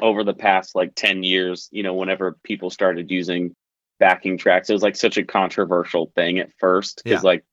over 0.00 0.24
the 0.24 0.34
past 0.34 0.74
like 0.74 0.94
10 0.94 1.22
years, 1.22 1.68
you 1.70 1.82
know, 1.82 1.94
whenever 1.94 2.36
people 2.42 2.70
started 2.70 3.10
using 3.10 3.54
backing 4.02 4.36
tracks. 4.36 4.68
It 4.68 4.72
was 4.72 4.82
like 4.82 4.96
such 4.96 5.16
a 5.16 5.22
controversial 5.24 6.10
thing 6.16 6.40
at 6.40 6.50
first 6.58 7.02
Yeah. 7.04 7.14
cuz 7.16 7.24
like 7.24 7.44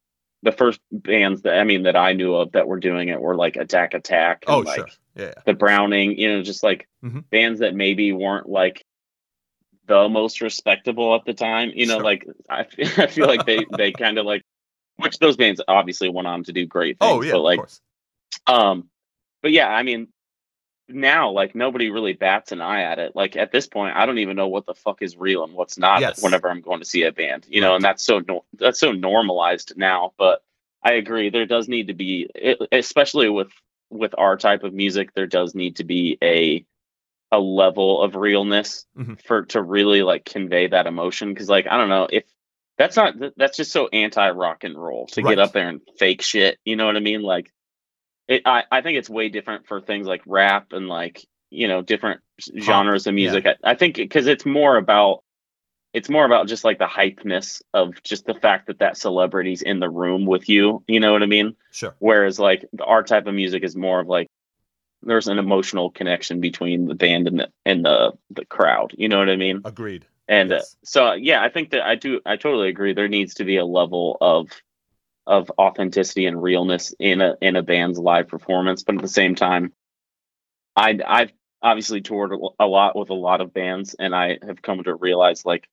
the 0.42 0.52
first 0.52 0.80
bands 0.92 1.44
that 1.44 1.60
I 1.60 1.64
mean 1.64 1.84
that 1.84 1.96
I 1.96 2.14
knew 2.14 2.34
of 2.34 2.54
that 2.54 2.68
were 2.68 2.80
doing 2.80 3.10
it 3.10 3.22
were 3.22 3.36
like 3.36 3.56
Attack 3.56 3.94
Attack 3.94 4.46
and 4.48 4.56
Oh, 4.56 4.60
like 4.60 4.76
sure. 4.78 4.88
Yeah. 5.16 5.34
the 5.46 5.54
Browning, 5.54 6.18
you 6.18 6.28
know, 6.32 6.42
just 6.42 6.64
like 6.64 6.88
Mhm. 7.04 7.24
bands 7.30 7.60
that 7.60 7.76
maybe 7.76 8.12
weren't 8.14 8.50
like 8.50 8.84
the 9.86 10.08
most 10.10 10.42
respectable 10.42 11.14
at 11.16 11.26
the 11.26 11.34
time. 11.34 11.72
You 11.76 11.86
know, 11.88 11.96
Sure. 11.98 12.04
like 12.04 12.26
I, 12.50 12.66
I 12.98 13.08
feel 13.08 13.28
like 13.28 13.46
they 13.46 13.66
they 13.78 13.92
kind 14.06 14.18
of 14.18 14.26
like 14.26 14.42
which 14.98 15.20
those 15.20 15.38
bands 15.38 15.62
obviously 15.68 16.10
went 16.10 16.28
on 16.28 16.44
to 16.46 16.52
do 16.54 16.66
great 16.66 16.98
things. 17.00 17.12
Oh, 17.12 17.22
yeah. 17.22 17.34
but 17.34 17.42
like 17.42 17.60
of 17.60 17.66
course. 17.66 17.82
um, 18.48 18.90
but 19.42 19.52
yeah, 19.52 19.68
I 19.70 19.84
mean, 19.84 20.08
now 20.90 21.32
like 21.32 21.56
nobody 21.56 21.90
really 21.90 22.14
bats 22.14 22.52
an 22.52 22.62
eye 22.62 22.84
at 22.84 23.00
it. 23.00 23.16
Like 23.16 23.36
at 23.38 23.52
this 23.52 23.68
point, 23.68 23.96
I 23.96 24.06
don't 24.06 24.18
even 24.20 24.36
know 24.36 24.48
what 24.48 24.66
the 24.66 24.74
fuck 24.74 25.02
is 25.02 25.16
real 25.18 25.44
and 25.44 25.54
what's 25.54 25.78
not. 25.78 26.02
Yes. 26.02 26.22
Whenever 26.22 26.50
I'm 26.50 26.62
going 26.62 26.80
to 26.80 26.86
see 26.86 27.04
a 27.04 27.12
band, 27.12 27.46
you 27.50 27.62
know, 27.62 27.76
and 27.76 27.84
that's 27.84 28.04
so 28.04 28.20
no- 28.28 28.46
that's 28.58 28.80
so 28.80 28.92
normalized 28.92 29.74
now. 29.78 30.14
But 30.18 30.42
I 30.84 30.94
agree, 30.94 31.30
there 31.30 31.46
does 31.46 31.68
need 31.68 31.88
to 31.88 31.94
be, 31.94 32.30
especially 32.72 33.30
with 33.30 33.50
with 33.90 34.14
our 34.18 34.38
type 34.38 34.64
of 34.64 34.74
music, 34.74 35.14
there 35.14 35.28
does 35.28 35.56
need 35.56 35.78
to 35.78 35.84
be 35.84 36.18
a 36.24 36.66
a 37.32 37.40
level 37.40 38.02
of 38.02 38.16
realness 38.16 38.86
Mhm. 38.98 39.22
for 39.24 39.44
to 39.46 39.62
really 39.62 40.02
like 40.04 40.26
convey 40.26 40.68
that 40.68 40.88
emotion. 40.88 41.34
Because 41.34 41.50
like 41.50 41.68
I 41.68 41.78
don't 41.78 41.90
know 41.90 42.08
if 42.12 42.24
that's 42.78 42.96
not 42.96 43.14
that's 43.38 43.58
just 43.58 43.72
so 43.72 43.88
anti 43.90 44.30
rock 44.32 44.64
and 44.64 44.76
roll 44.82 45.06
to 45.08 45.22
Right. 45.22 45.32
get 45.36 45.40
up 45.40 45.52
there 45.54 45.70
and 45.70 45.82
fake 45.98 46.22
shit. 46.22 46.58
You 46.66 46.76
know 46.76 46.86
what 46.86 46.96
I 46.96 47.02
mean? 47.02 47.22
Like 47.22 47.52
it, 48.30 48.44
I, 48.46 48.64
I 48.72 48.82
think 48.82 48.98
it's 48.98 49.10
way 49.10 49.28
different 49.28 49.68
for 49.68 49.82
things 49.82 50.08
like 50.08 50.22
rap 50.26 50.72
and 50.72 50.88
like 50.88 51.26
you 51.50 51.68
know 51.68 51.82
different 51.82 52.22
genres 52.62 53.08
of 53.08 53.16
music. 53.16 53.46
I, 53.46 53.72
I 53.72 53.76
think 53.76 53.96
because 53.96 54.28
it's 54.28 54.46
more 54.46 54.78
about 54.78 55.24
it's 55.94 56.10
more 56.10 56.24
about 56.24 56.48
just 56.48 56.64
like 56.64 56.78
the 56.78 56.86
hypeness 56.86 57.64
of 57.74 58.02
just 58.04 58.26
the 58.26 58.36
fact 58.36 58.68
that 58.68 58.80
that 58.80 58.96
celebrity's 58.96 59.64
in 59.64 59.80
the 59.80 59.90
room 59.90 60.28
with 60.28 60.48
you. 60.48 60.84
You 60.88 61.00
know 61.00 61.12
what 61.12 61.24
I 61.24 61.26
mean? 61.26 61.56
Sure. 61.72 61.96
Whereas 61.98 62.40
like 62.40 62.66
our 62.80 63.02
type 63.02 63.26
of 63.26 63.34
music 63.34 63.64
is 63.64 63.76
more 63.76 64.00
of 64.00 64.08
like 64.08 64.28
there's 65.02 65.28
an 65.28 65.40
emotional 65.40 65.90
connection 65.90 66.40
between 66.40 66.88
the 66.88 66.96
band 66.96 67.28
and 67.28 67.40
the 67.40 67.50
and 67.66 67.84
the 67.84 68.14
the 68.30 68.46
crowd. 68.46 68.94
You 68.96 69.10
know 69.10 69.18
what 69.18 69.30
I 69.30 69.38
mean? 69.38 69.62
Agreed. 69.66 70.06
And 70.28 70.54
uh, 70.54 70.62
so 70.84 71.14
yeah, 71.14 71.42
I 71.42 71.50
think 71.50 71.72
that 71.72 71.82
I 71.82 71.96
do 71.96 72.22
I 72.28 72.36
totally 72.36 72.70
agree. 72.70 72.94
There 72.94 73.08
needs 73.08 73.34
to 73.36 73.44
be 73.44 73.58
a 73.58 73.66
level 73.66 74.20
of 74.22 74.52
of 75.30 75.52
authenticity 75.58 76.26
and 76.26 76.42
realness 76.42 76.94
in 77.00 77.22
a 77.22 77.36
in 77.42 77.56
a 77.56 77.64
band's 77.64 78.00
live 78.00 78.28
performance, 78.28 78.84
but 78.84 78.96
at 78.96 79.02
the 79.02 79.08
same 79.08 79.36
time, 79.36 79.72
I 80.76 81.00
I've 81.08 81.32
obviously 81.62 82.02
toured 82.02 82.32
a 82.60 82.66
lot 82.66 82.98
with 82.98 83.10
a 83.10 83.14
lot 83.14 83.42
of 83.42 83.54
bands, 83.54 83.96
and 84.00 84.16
I 84.16 84.40
have 84.46 84.62
come 84.62 84.84
to 84.84 84.96
realize 84.96 85.46
like 85.46 85.68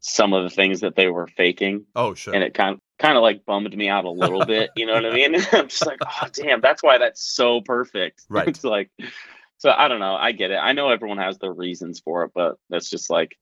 some 0.00 0.32
of 0.32 0.42
the 0.44 0.50
things 0.50 0.80
that 0.80 0.96
they 0.96 1.08
were 1.08 1.26
faking, 1.26 1.86
Oh, 1.94 2.14
sure. 2.14 2.34
and 2.34 2.42
it 2.42 2.54
kind 2.54 2.74
of 2.74 2.80
kind 2.98 3.16
of 3.16 3.22
like 3.22 3.44
bummed 3.44 3.76
me 3.76 3.88
out 3.88 4.04
a 4.04 4.10
little 4.10 4.44
bit. 4.46 4.70
You 4.76 4.86
know 4.86 4.94
what 4.94 5.06
I 5.06 5.12
mean? 5.14 5.34
I'm 5.52 5.68
just 5.68 5.86
like, 5.86 5.98
oh 6.06 6.28
damn, 6.32 6.60
that's 6.60 6.82
why 6.82 6.98
that's 6.98 7.22
so 7.22 7.60
perfect. 7.60 8.22
Right. 8.28 8.48
it's 8.48 8.64
like, 8.64 8.90
so 9.58 9.70
I 9.70 9.88
don't 9.88 10.00
know. 10.00 10.14
I 10.14 10.32
get 10.32 10.50
it. 10.50 10.56
I 10.56 10.72
know 10.72 10.88
everyone 10.90 11.18
has 11.18 11.38
their 11.38 11.52
reasons 11.52 12.00
for 12.00 12.24
it, 12.24 12.32
but 12.34 12.56
that's 12.70 12.90
just 12.90 13.10
like 13.10 13.36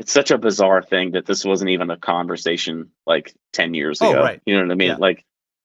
it's 0.00 0.12
such 0.12 0.30
a 0.30 0.38
bizarre 0.38 0.82
thing 0.82 1.12
that 1.12 1.26
this 1.26 1.44
wasn't 1.44 1.70
even 1.70 1.90
a 1.90 1.96
conversation 1.96 2.90
like 3.06 3.34
10 3.52 3.74
years 3.74 4.00
ago. 4.00 4.08
Oh, 4.10 4.12
ago. 4.14 4.22
right. 4.22 4.40
You 4.46 4.56
know 4.56 4.62
what 4.62 4.72
I 4.72 4.74
mean? 4.76 4.88
Yeah. 4.88 4.96
Like 4.96 5.24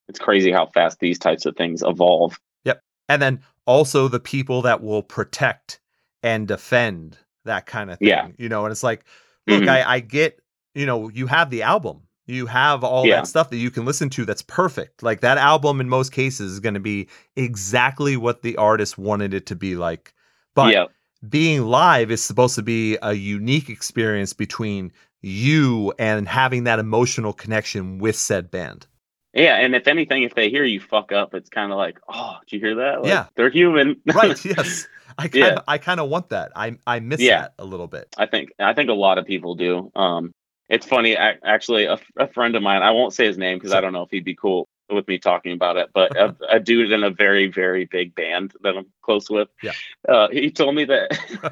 it's 0.09 0.19
crazy 0.19 0.51
how 0.51 0.67
fast 0.67 0.99
these 0.99 1.17
types 1.19 1.45
of 1.45 1.55
things 1.55 1.82
evolve. 1.86 2.39
Yep. 2.65 2.82
And 3.09 3.21
then 3.21 3.41
also 3.65 4.07
the 4.07 4.19
people 4.19 4.61
that 4.63 4.82
will 4.84 5.03
protect 5.03 5.80
and 6.23 6.47
defend 6.47 7.17
that 7.45 7.65
kind 7.65 7.89
of 7.91 7.99
thing. 7.99 8.07
Yeah. 8.09 8.28
You 8.38 8.49
know, 8.49 8.65
and 8.65 8.71
it's 8.71 8.84
like, 8.84 9.05
look, 9.47 9.63
Mhm. 9.63 9.69
I, 9.69 9.95
I 9.95 9.99
get, 10.01 10.39
you 10.75 10.86
know, 10.86 11.09
you 11.09 11.28
have 11.28 11.49
the 11.49 11.63
album. 11.63 12.01
You 12.25 12.45
have 12.47 12.84
all 12.84 13.05
Yeah. 13.05 13.17
that 13.17 13.28
stuff 13.28 13.49
that 13.51 13.57
you 13.57 13.71
can 13.71 13.86
listen 13.86 14.09
to 14.11 14.25
that's 14.25 14.41
perfect. 14.41 15.01
Like 15.03 15.21
that 15.21 15.38
album 15.38 15.80
in 15.80 15.88
most 15.88 16.11
cases 16.11 16.51
is 16.51 16.59
going 16.59 16.73
to 16.73 16.80
be 16.82 17.07
exactly 17.38 18.17
what 18.17 18.41
the 18.41 18.57
artist 18.57 18.97
wanted 18.97 19.34
it 19.34 19.45
to 19.47 19.55
be 19.55 19.75
like. 19.78 20.13
But 20.53 20.73
yeah. 20.73 20.86
Being 21.28 21.63
live 21.65 22.11
is 22.11 22.24
supposed 22.24 22.55
to 22.55 22.61
be 22.61 22.97
a 23.01 23.13
unique 23.13 23.70
experience 23.70 24.34
between 24.34 24.91
you 25.22 25.93
and 25.97 26.28
having 26.28 26.63
that 26.65 26.80
emotional 26.80 27.34
connection 27.34 27.97
with 27.99 28.15
said 28.15 28.51
band. 28.51 28.88
Yeah. 29.34 29.55
And 29.57 29.76
if 29.76 29.88
anything, 29.88 30.24
if 30.24 30.36
they 30.36 30.49
hear 30.49 30.63
you 30.63 30.80
fuck 30.80 31.11
up, 31.11 31.34
it's 31.34 31.49
kind 31.49 31.72
of 31.72 31.78
like, 31.78 31.99
oh, 32.07 32.38
did 32.47 32.55
you 32.55 32.65
hear 32.65 32.76
that? 32.76 33.01
Like, 33.01 33.09
Yeah. 33.09 33.26
They're 33.36 33.49
human. 33.49 34.01
Right. 34.13 34.43
yes. 34.45 34.88
I 35.18 35.24
kind 35.28 35.36
Yeah. 35.36 35.47
of 35.55 35.63
I 35.68 35.78
kind 35.80 35.99
of 35.99 36.09
want 36.09 36.30
that. 36.30 36.51
I 36.55 36.78
I 36.86 36.99
miss 36.99 37.20
Yeah. 37.20 37.41
that 37.41 37.53
a 37.59 37.65
little 37.65 37.88
bit. 37.88 38.07
I 38.18 38.26
think 38.28 38.49
I 38.59 38.74
think 38.74 38.89
a 38.89 38.93
lot 38.93 39.18
of 39.18 39.26
people 39.26 39.55
do. 39.55 39.91
Um, 39.95 40.32
it's 40.70 40.86
funny, 40.86 41.13
ac- 41.13 41.39
actually. 41.43 41.86
A, 41.86 41.97
a 42.18 42.28
friend 42.28 42.55
of 42.55 42.61
mine, 42.61 42.84
I 42.84 42.91
won't 42.91 43.13
say 43.13 43.26
his 43.26 43.38
name 43.38 43.57
because 43.57 43.74
I 43.74 43.82
don't 43.82 43.93
know 43.93 44.03
if 44.03 44.11
he'd 44.11 44.26
be 44.26 44.36
cool 44.36 44.68
with 44.89 45.07
me 45.07 45.17
talking 45.17 45.51
about 45.53 45.77
it. 45.77 45.89
But 45.93 46.15
a, 46.17 46.35
a 46.49 46.59
dude 46.59 46.91
in 46.91 47.03
a 47.03 47.09
very 47.11 47.47
very 47.47 47.85
big 47.85 48.15
band 48.15 48.53
that 48.61 48.77
I'm 48.77 48.88
close 49.01 49.29
with, 49.29 49.49
Yeah. 49.63 49.73
uh, 50.07 50.27
he 50.29 50.51
told 50.51 50.75
me 50.75 50.85
that 50.85 51.09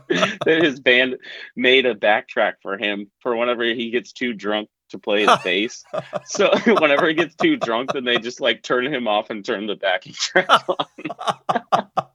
that 0.45 0.63
his 0.63 0.79
band 0.79 1.17
made 1.55 1.85
a 1.85 1.95
backtrack 1.95 2.55
for 2.61 2.77
him 2.77 3.09
for 3.21 3.35
whenever 3.35 3.63
he 3.63 3.89
gets 3.91 4.11
too 4.11 4.33
drunk 4.33 4.69
to 4.89 4.99
play 4.99 5.25
his 5.25 5.37
bass. 5.43 5.83
So 6.25 6.51
whenever 6.67 7.07
he 7.07 7.15
gets 7.15 7.35
too 7.35 7.57
drunk, 7.57 7.93
then 7.93 8.03
they 8.05 8.17
just 8.17 8.39
like 8.39 8.61
turn 8.61 8.85
him 8.85 9.07
off 9.07 9.31
and 9.31 9.43
turn 9.43 9.65
the 9.65 9.75
backing 9.75 10.13
track 10.13 10.47
on. 10.69 10.85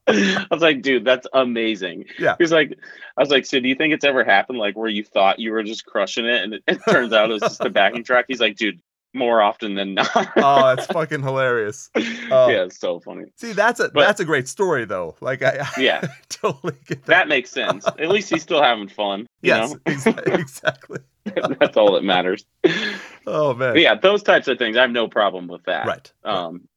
I 0.07 0.47
was 0.51 0.63
like, 0.63 0.83
dude, 0.83 1.05
that's 1.05 1.27
amazing. 1.33 2.07
Yeah. 2.19 2.37
He's 2.39 2.53
like, 2.53 2.77
I 3.17 3.21
was 3.21 3.31
like, 3.31 3.47
so 3.47 3.61
do 3.61 3.69
you 3.69 3.75
think 3.75 3.93
it's 3.95 4.05
ever 4.05 4.25
happened 4.25 4.59
like 4.59 4.77
where 4.77 4.89
you 4.89 5.05
thought 5.05 5.39
you 5.39 5.53
were 5.53 5.63
just 5.63 5.87
crushing 5.87 6.27
it 6.27 6.43
and 6.43 6.55
it, 6.55 6.63
it 6.67 6.81
turns 6.89 7.13
out 7.13 7.31
it 7.31 7.35
was 7.35 7.43
just 7.43 7.61
the 7.61 7.71
backing 7.71 8.05
track? 8.05 8.27
He's 8.29 8.41
like, 8.41 8.57
dude, 8.57 8.81
more 9.13 9.43
often 9.43 9.75
than 9.75 9.95
not. 9.95 10.09
oh, 10.37 10.67
that's 10.77 10.87
fucking 10.87 11.23
hilarious. 11.23 11.91
Oh. 11.97 12.49
yeah, 12.49 12.63
it's 12.65 12.79
so 12.79 13.01
funny. 13.01 13.25
See, 13.37 13.53
that's 13.53 13.81
a 13.81 13.89
But- 13.89 14.01
that's 14.07 14.21
a 14.21 14.25
great 14.25 14.47
story 14.49 14.85
though. 14.85 15.17
Like 15.21 15.43
I, 15.43 15.67
I 15.77 15.81
Yeah. 15.81 16.07
totally 16.29 16.75
get 16.87 17.01
that. 17.05 17.07
That 17.07 17.29
makes 17.29 17.51
sense. 17.51 17.87
At 17.87 18.09
least 18.09 18.31
he's 18.31 18.43
still 18.43 18.63
having 18.63 18.89
fun. 18.89 19.21
You 19.43 19.53
yes, 19.55 19.75
exactly. 19.87 20.99
that's 21.25 21.77
all 21.77 21.93
that 21.93 22.05
matters. 22.05 22.45
Oh 23.27 23.55
man. 23.55 23.75
But 23.75 23.81
yeah, 23.81 23.95
those 23.95 24.23
types 24.23 24.49
of 24.49 24.59
things, 24.59 24.77
I 24.77 24.83
have 24.83 24.91
no 24.91 25.09
problem 25.09 25.49
with 25.49 25.65
that. 25.65 25.87
Right. 25.87 26.13
Um, 26.25 26.69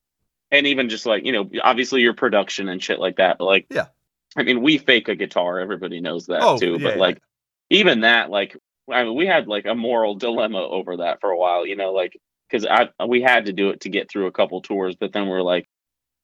and 0.51 0.67
even 0.67 0.89
just 0.89 1.05
like 1.05 1.25
you 1.25 1.31
know, 1.31 1.49
obviously 1.63 2.01
your 2.01 2.13
production 2.13 2.67
and 2.69 2.81
shit 2.81 2.99
like 2.99 3.17
that. 3.17 3.39
Like, 3.41 3.67
Yeah. 3.69 3.87
I 4.35 4.41
mean, 4.43 4.61
we 4.63 4.79
fake 4.79 5.09
a 5.09 5.15
guitar. 5.15 5.59
Everybody 5.59 5.99
knows 6.01 6.25
that 6.25 6.41
Oh, 6.41 6.57
too. 6.57 6.71
yeah, 6.73 6.77
but 6.83 6.93
yeah. 6.95 6.99
like, 7.01 7.21
even 7.69 8.01
that, 8.01 8.31
like, 8.31 8.57
I 8.91 9.03
mean, 9.03 9.15
we 9.15 9.27
had 9.27 9.47
like 9.47 9.65
a 9.65 9.75
moral 9.75 10.15
dilemma 10.15 10.59
over 10.59 10.97
that 10.97 11.21
for 11.21 11.29
a 11.31 11.37
while. 11.37 11.65
You 11.65 11.75
know, 11.75 11.91
like 11.93 12.19
because 12.49 12.65
I 12.65 12.89
we 13.05 13.21
had 13.21 13.45
to 13.45 13.53
do 13.53 13.69
it 13.69 13.81
to 13.81 13.89
get 13.89 14.09
through 14.09 14.27
a 14.27 14.31
couple 14.31 14.61
tours, 14.61 14.95
but 14.95 15.13
then 15.13 15.27
we're 15.27 15.41
like. 15.41 15.67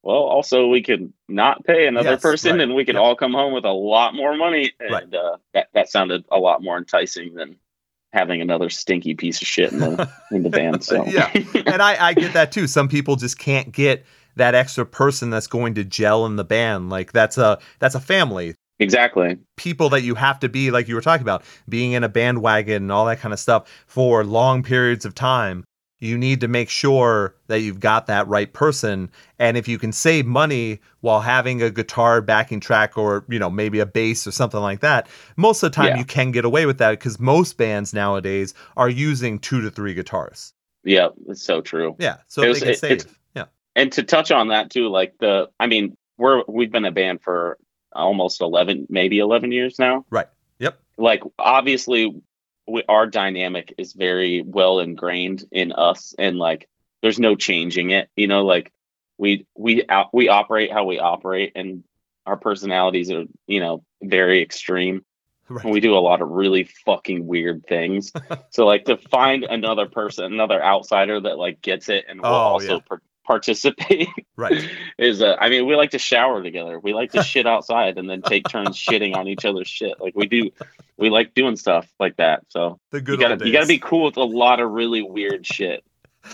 Well, 0.02 0.16
also 0.16 0.68
we 0.68 0.82
could 0.82 1.12
not 1.28 1.66
pay 1.66 1.86
another 1.86 2.12
Yes, 2.12 2.22
person, 2.22 2.52
right. 2.54 2.62
and 2.62 2.74
we 2.74 2.86
could 2.86 2.96
Yep. 2.96 3.04
all 3.04 3.16
come 3.18 3.34
home 3.34 3.54
with 3.54 3.66
a 3.66 3.72
lot 3.72 4.16
more 4.16 4.34
money, 4.38 4.72
and 4.80 4.92
Right. 4.92 5.14
uh, 5.14 5.38
that 5.54 5.68
that 5.74 5.90
sounded 5.90 6.24
a 6.32 6.38
lot 6.40 6.64
more 6.64 6.78
enticing 6.78 7.34
than 7.34 7.58
having 8.14 8.42
another 8.42 8.70
stinky 8.70 9.14
piece 9.16 9.42
of 9.42 9.48
shit 9.48 9.74
in 9.74 9.80
the 9.80 10.10
in 10.32 10.44
the 10.44 10.50
band. 10.50 10.86
So 10.86 11.04
Yeah. 11.08 11.30
and 11.34 11.82
I, 11.82 12.08
I 12.08 12.14
get 12.14 12.32
that 12.34 12.54
too. 12.54 12.66
Some 12.68 12.88
people 12.88 13.18
just 13.18 13.38
can't 13.40 13.74
get 13.74 14.06
that 14.38 14.56
extra 14.56 14.86
person 14.86 15.32
that's 15.32 15.48
going 15.48 15.76
to 15.76 15.84
gel 15.84 16.26
in 16.26 16.38
the 16.38 16.46
band. 16.46 16.90
Like 16.90 17.12
that's 17.12 17.38
a 17.38 17.60
that's 17.80 17.96
a 17.96 18.00
family. 18.00 18.56
Exactly. 18.80 19.38
People 19.58 19.90
that 19.90 20.02
you 20.02 20.16
have 20.16 20.40
to 20.40 20.50
be, 20.50 20.72
like 20.72 20.88
you 20.88 20.96
were 20.96 21.02
talking 21.02 21.22
about, 21.24 21.44
being 21.68 21.92
in 21.94 22.04
a 22.04 22.10
bandwagon 22.10 22.84
and 22.84 22.92
all 22.92 23.06
that 23.06 23.20
kind 23.20 23.34
of 23.34 23.40
stuff 23.40 23.70
for 23.88 24.24
long 24.24 24.64
periods 24.64 25.06
of 25.06 25.14
time. 25.16 25.64
You 26.02 26.18
need 26.18 26.40
to 26.42 26.48
make 26.48 26.70
sure 26.70 27.36
that 27.48 27.60
you've 27.60 27.82
got 27.82 28.08
that 28.08 28.26
right 28.30 28.52
person. 28.54 29.12
And 29.38 29.58
if 29.58 29.68
you 29.68 29.78
can 29.78 29.92
save 29.92 30.26
money 30.26 30.80
while 31.02 31.20
having 31.20 31.62
a 31.62 31.70
guitar 31.70 32.22
backing 32.22 32.62
track 32.62 32.98
or, 32.98 33.26
you 33.28 33.38
know, 33.38 33.50
maybe 33.50 33.80
a 33.82 33.86
bass 33.86 34.26
or 34.26 34.32
something 34.32 34.62
like 34.62 34.80
that, 34.80 35.10
most 35.36 35.62
of 35.62 35.72
the 35.72 35.76
time 35.76 35.88
Yeah. 35.88 35.98
you 35.98 36.06
can 36.06 36.32
get 36.32 36.46
away 36.46 36.66
with 36.66 36.78
that 36.78 36.92
because 36.92 37.20
most 37.20 37.58
bands 37.58 37.94
nowadays 37.94 38.54
are 38.78 38.88
using 38.90 39.40
two 39.40 39.60
to 39.60 39.70
three 39.70 39.94
guitars. 39.94 40.54
Yeah, 40.86 41.10
it's 41.28 41.44
so 41.44 41.60
true. 41.60 41.98
Yeah. 42.00 42.18
So 42.28 42.44
It 42.44 42.54
they 42.54 42.60
can 42.62 42.70
it- 42.70 42.80
save. 42.80 42.92
it's- 42.92 43.16
Yeah. 43.36 43.46
And 43.76 43.92
to 43.92 44.04
touch 44.04 44.32
on 44.32 44.48
that 44.48 44.70
too, 44.70 44.88
like 44.88 45.16
the, 45.20 45.50
I 45.60 45.68
mean, 45.68 45.98
we're 46.18 46.44
we've 46.48 46.72
been 46.72 46.86
a 46.86 46.92
band 46.92 47.22
for 47.22 47.58
almost 47.94 48.42
eleven, 48.42 48.86
maybe 48.90 49.20
eleven 49.20 49.52
years 49.52 49.78
now. 49.80 50.06
Right. 50.10 50.28
Yep. 50.60 50.80
Like 50.98 51.24
obviously, 51.38 52.22
we, 52.68 52.84
our 52.90 53.08
dynamic 53.08 53.74
is 53.78 53.94
very 53.94 54.42
well 54.46 54.80
ingrained 54.80 55.44
in 55.52 55.72
us, 55.72 56.14
and 56.18 56.38
like 56.38 56.68
there's 57.02 57.20
no 57.20 57.36
changing 57.36 57.92
it. 57.92 58.10
You 58.16 58.28
know, 58.28 58.46
like 58.46 58.72
we 59.18 59.46
we 59.56 59.84
out, 59.88 60.10
we 60.14 60.30
operate 60.30 60.72
how 60.72 60.86
we 60.86 61.00
operate, 61.00 61.54
and 61.56 61.84
our 62.26 62.38
personalities 62.38 63.12
are 63.12 63.24
you 63.48 63.60
know 63.60 63.84
very 64.02 64.42
extreme. 64.42 65.04
Right. 65.52 65.64
and 65.66 65.74
we 65.74 65.80
do 65.80 65.96
a 65.96 66.00
lot 66.00 66.22
of 66.22 66.30
really 66.30 66.66
fucking 66.86 67.26
weird 67.26 67.66
things. 67.68 68.12
so 68.52 68.68
like 68.68 68.86
to 68.86 68.98
find 68.98 69.44
another 69.44 69.88
person, 69.88 70.26
another 70.26 70.64
outsider 70.64 71.20
that 71.22 71.40
like 71.40 71.60
gets 71.60 71.90
it 71.90 72.06
and 72.08 72.22
will 72.22 72.28
Oh, 72.28 72.32
also 72.32 72.76
yeah. 72.76 72.80
par- 72.88 73.02
participate 73.30 74.08
Right. 74.36 74.68
is 74.98 75.22
uh, 75.22 75.36
I 75.40 75.50
mean 75.50 75.68
we 75.68 75.76
like 75.76 75.92
to 75.92 76.00
shower 76.00 76.42
together. 76.42 76.80
We 76.80 76.94
like 76.94 77.12
to 77.12 77.22
shit 77.24 77.46
outside 77.46 77.98
and 78.00 78.10
then 78.10 78.22
take 78.24 78.48
turns 78.48 78.76
shitting 78.88 79.16
on 79.16 79.28
each 79.28 79.46
other's 79.46 79.68
shit. 79.68 79.94
Like 80.00 80.16
we 80.16 80.26
do, 80.28 80.50
we 80.98 81.10
like 81.12 81.36
doing 81.36 81.56
stuff 81.56 81.88
like 82.00 82.18
that. 82.18 82.42
So 82.50 82.80
The 82.92 82.98
you 82.98 83.04
good 83.04 83.20
gotta 83.20 83.46
you 83.46 83.54
gotta 83.54 83.68
be 83.68 83.78
cool 83.78 84.06
with 84.06 84.18
a 84.18 84.24
lot 84.24 84.60
of 84.60 84.72
really 84.72 85.04
weird 85.04 85.46
shit. 85.46 85.84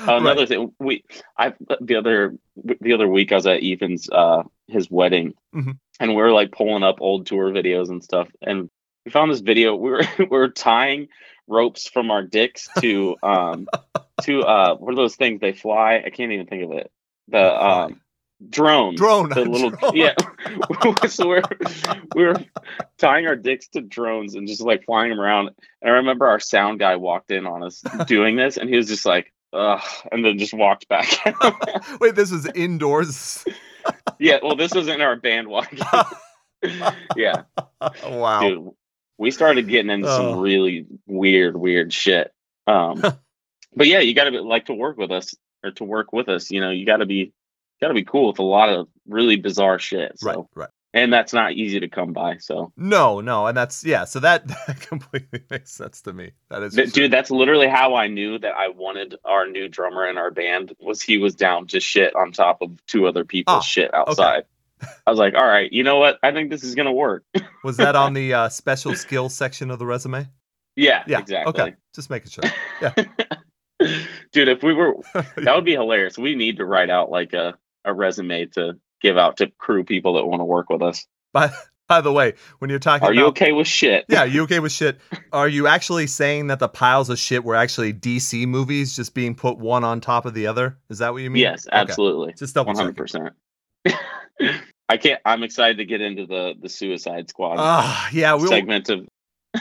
Another 0.08 0.42
Right. 0.42 0.48
thing 0.48 0.72
we 0.80 1.04
I 1.38 1.54
the 1.82 1.98
other 1.98 2.36
the 2.80 2.94
other 2.94 3.08
week 3.10 3.32
I 3.34 3.36
was 3.36 3.48
at 3.48 3.62
Ethan's 3.62 4.10
uh 4.10 4.44
his 4.68 4.90
wedding 4.90 5.34
Mhm. 5.54 5.78
and 6.00 6.10
we 6.12 6.22
were 6.22 6.32
like 6.32 6.52
pulling 6.54 6.84
up 6.84 7.02
old 7.02 7.26
tour 7.28 7.52
videos 7.52 7.90
and 7.90 8.02
stuff 8.04 8.30
and 8.42 8.70
we 9.06 9.12
found 9.12 9.30
this 9.32 9.42
video 9.42 9.76
we 9.76 9.90
were 9.92 10.02
we 10.20 10.26
were 10.26 10.50
tying 10.50 11.08
ropes 11.48 11.88
from 11.88 12.12
our 12.12 12.24
dicks 12.24 12.68
to 12.80 13.16
um 13.24 13.68
to 14.22 14.42
uh 14.42 14.76
what 14.76 14.92
are 14.94 14.96
those 14.96 15.16
things 15.16 15.40
they 15.42 15.54
fly 15.54 16.02
I 16.06 16.10
can't 16.10 16.32
even 16.32 16.48
think 16.48 16.64
of 16.64 16.72
it 16.72 16.92
the 17.28 17.64
um 17.64 18.02
drones 18.50 18.98
Drone. 18.98 19.30
the 19.30 19.46
little 19.46 19.70
drone. 19.70 19.96
yeah 19.96 20.14
so 21.08 21.28
we're 21.28 21.42
we 22.16 22.26
were 22.26 22.36
tying 22.98 23.28
our 23.28 23.36
dicks 23.36 23.68
to 23.70 23.82
drones 23.82 24.36
and 24.36 24.48
just 24.48 24.62
like 24.62 24.84
flying 24.86 25.10
them 25.10 25.20
around 25.22 25.50
and 25.82 25.92
I 25.92 25.96
remember 25.98 26.28
our 26.28 26.40
sound 26.40 26.80
guy 26.80 26.96
walked 26.96 27.32
in 27.32 27.46
on 27.46 27.64
us 27.64 27.82
doing 28.08 28.36
this 28.36 28.58
and 28.58 28.70
he 28.70 28.76
was 28.76 28.88
just 28.88 29.06
like 29.06 29.32
Ugh, 29.54 29.82
and 30.12 30.26
then 30.26 30.38
just 30.38 30.54
walked 30.54 30.90
back 30.90 31.08
Wait, 32.02 32.16
this 32.16 32.30
was 32.30 32.46
indoors. 32.56 33.46
yeah 34.20 34.38
well 34.44 34.56
this 34.58 34.74
was 34.74 34.90
in 34.90 35.00
our 35.00 35.16
bandwagon 35.16 35.80
yeah 37.16 37.44
wow. 38.06 38.42
dude 38.42 38.70
we 39.18 39.32
started 39.32 39.68
getting 39.68 39.90
into 39.92 40.08
Oh. 40.10 40.18
some 40.34 40.40
really 40.40 40.86
weird 41.08 41.56
weird 41.58 41.92
shit 41.94 42.32
um 42.68 43.02
but 43.76 43.88
yeah 43.88 44.00
you 44.00 44.14
gotta 44.14 44.42
like 44.42 44.66
to 44.66 44.74
work 44.74 44.98
with 44.98 45.12
us 45.12 45.34
or 45.64 45.72
to 45.72 45.84
work 45.84 46.14
with 46.14 46.30
us 46.30 46.52
you 46.52 46.62
know 46.62 46.72
you 46.72 46.86
gotta 46.86 47.06
be 47.06 47.34
gotta 47.82 47.94
be 47.94 48.04
cool 48.04 48.28
with 48.28 48.40
a 48.40 48.44
lot 48.44 48.70
of 48.70 48.88
really 49.08 49.36
bizarre 49.36 49.80
shit 49.80 50.18
so 50.20 50.28
Right. 50.28 50.38
Right. 50.56 50.70
and 50.94 51.12
that's 51.14 51.34
not 51.34 51.54
easy 51.54 51.80
to 51.82 51.88
come 51.90 52.14
by 52.14 52.38
so 52.38 52.72
No, 52.78 53.20
no, 53.22 53.48
and 53.48 53.56
that's 53.58 53.84
yeah. 53.84 54.06
So 54.06 54.20
that, 54.22 54.48
that 54.68 54.80
completely 54.82 55.42
makes 55.50 55.72
sense 55.72 56.02
to 56.04 56.14
me. 56.14 56.32
That 56.50 56.64
is, 56.64 56.74
Th- 56.74 56.88
for 56.90 56.96
sure. 56.96 57.04
dude 57.04 57.12
that's 57.12 57.30
literally 57.32 57.68
how 57.68 57.96
i 57.96 58.08
knew 58.08 58.40
that 58.40 58.54
i 58.58 58.70
wanted 58.70 59.16
our 59.26 59.48
new 59.48 59.68
drummer 59.68 60.08
in 60.08 60.18
our 60.18 60.32
band 60.32 60.74
was 60.80 61.02
he 61.02 61.18
was 61.18 61.36
down 61.36 61.68
to 61.68 61.80
shit 61.80 62.16
on 62.16 62.32
top 62.32 62.62
of 62.62 62.72
two 62.88 63.06
other 63.08 63.24
people's 63.26 63.58
Oh, 63.58 63.62
shit 63.62 63.94
outside 63.94 64.46
i 65.06 65.10
was 65.10 65.20
like 65.20 65.34
all 65.36 65.46
right 65.46 65.72
you 65.72 65.84
know 65.84 65.98
what 65.98 66.18
i 66.24 66.32
think 66.32 66.50
this 66.50 66.64
is 66.64 66.76
gonna 66.76 66.92
work 66.94 67.24
was 67.64 67.78
that 67.78 67.96
on 67.96 68.14
the 68.14 68.34
uh, 68.34 68.50
special 68.50 68.96
skills 68.96 69.34
section 69.36 69.72
of 69.72 69.80
the 69.80 69.86
resume? 69.86 70.28
yeah, 70.76 71.04
Yeah. 71.08 71.20
exactly 71.20 71.50
Okay. 71.64 71.76
Just 71.94 72.10
making 72.10 72.30
sure. 72.32 72.44
Yeah, 72.82 72.94
dude 74.32 74.48
if 74.50 74.64
we 74.64 74.74
were 74.74 74.94
that 75.14 75.56
would 75.56 75.66
be 75.66 75.74
hilarious 75.74 76.18
we 76.18 76.36
need 76.36 76.58
to 76.58 76.66
write 76.66 76.90
out 76.90 77.10
like 77.10 77.34
a, 77.34 77.58
a 77.84 77.94
resume 77.94 78.46
to 78.48 78.74
give 79.02 79.18
out 79.18 79.38
to 79.38 79.48
crew 79.58 79.84
people 79.84 80.14
that 80.16 80.26
want 80.26 80.40
to 80.40 80.46
work 80.46 80.70
with 80.70 80.82
us 80.82 81.06
by 81.34 81.52
by 81.88 82.02
the 82.02 82.12
way, 82.12 82.34
when 82.58 82.72
you're 82.72 82.80
talking 82.80 83.08
are 83.08 83.14
you 83.14 83.26
okay 83.28 83.52
with 83.52 83.68
shit 83.68 84.06
yeah, 84.10 84.24
you 84.24 84.42
okay 84.44 84.60
with 84.60 84.72
shit? 84.72 85.00
Are 85.32 85.48
you 85.48 85.68
actually 85.68 86.08
saying 86.08 86.48
that 86.48 86.58
the 86.58 86.68
piles 86.68 87.12
of 87.12 87.20
shit 87.20 87.44
were 87.44 87.54
actually 87.54 87.94
DC 87.94 88.48
movies 88.48 88.96
just 88.96 89.14
being 89.14 89.36
put 89.36 89.60
one 89.60 89.84
on 89.84 90.02
top 90.02 90.26
of 90.26 90.34
the 90.34 90.48
other? 90.48 90.80
Is 90.90 90.98
that 90.98 91.14
what 91.14 91.22
you 91.22 91.30
mean? 91.30 91.44
yes 91.44 91.68
Okay. 91.68 91.78
absolutely 91.78 92.34
Just 92.40 92.56
double 92.56 92.74
One 92.74 92.78
hundred 92.78 92.98
percent. 92.98 93.34
I 94.90 94.98
can't. 94.98 95.20
I'm 95.26 95.44
excited 95.44 95.78
to 95.78 95.86
get 95.86 96.02
into 96.02 96.26
the 96.26 96.54
the 96.60 96.70
Suicide 96.70 97.30
Squad 97.30 97.56
Ah, 97.58 98.10
yeah. 98.12 98.34
We'll, 98.34 98.48
segment 98.48 98.90
of. 98.90 99.08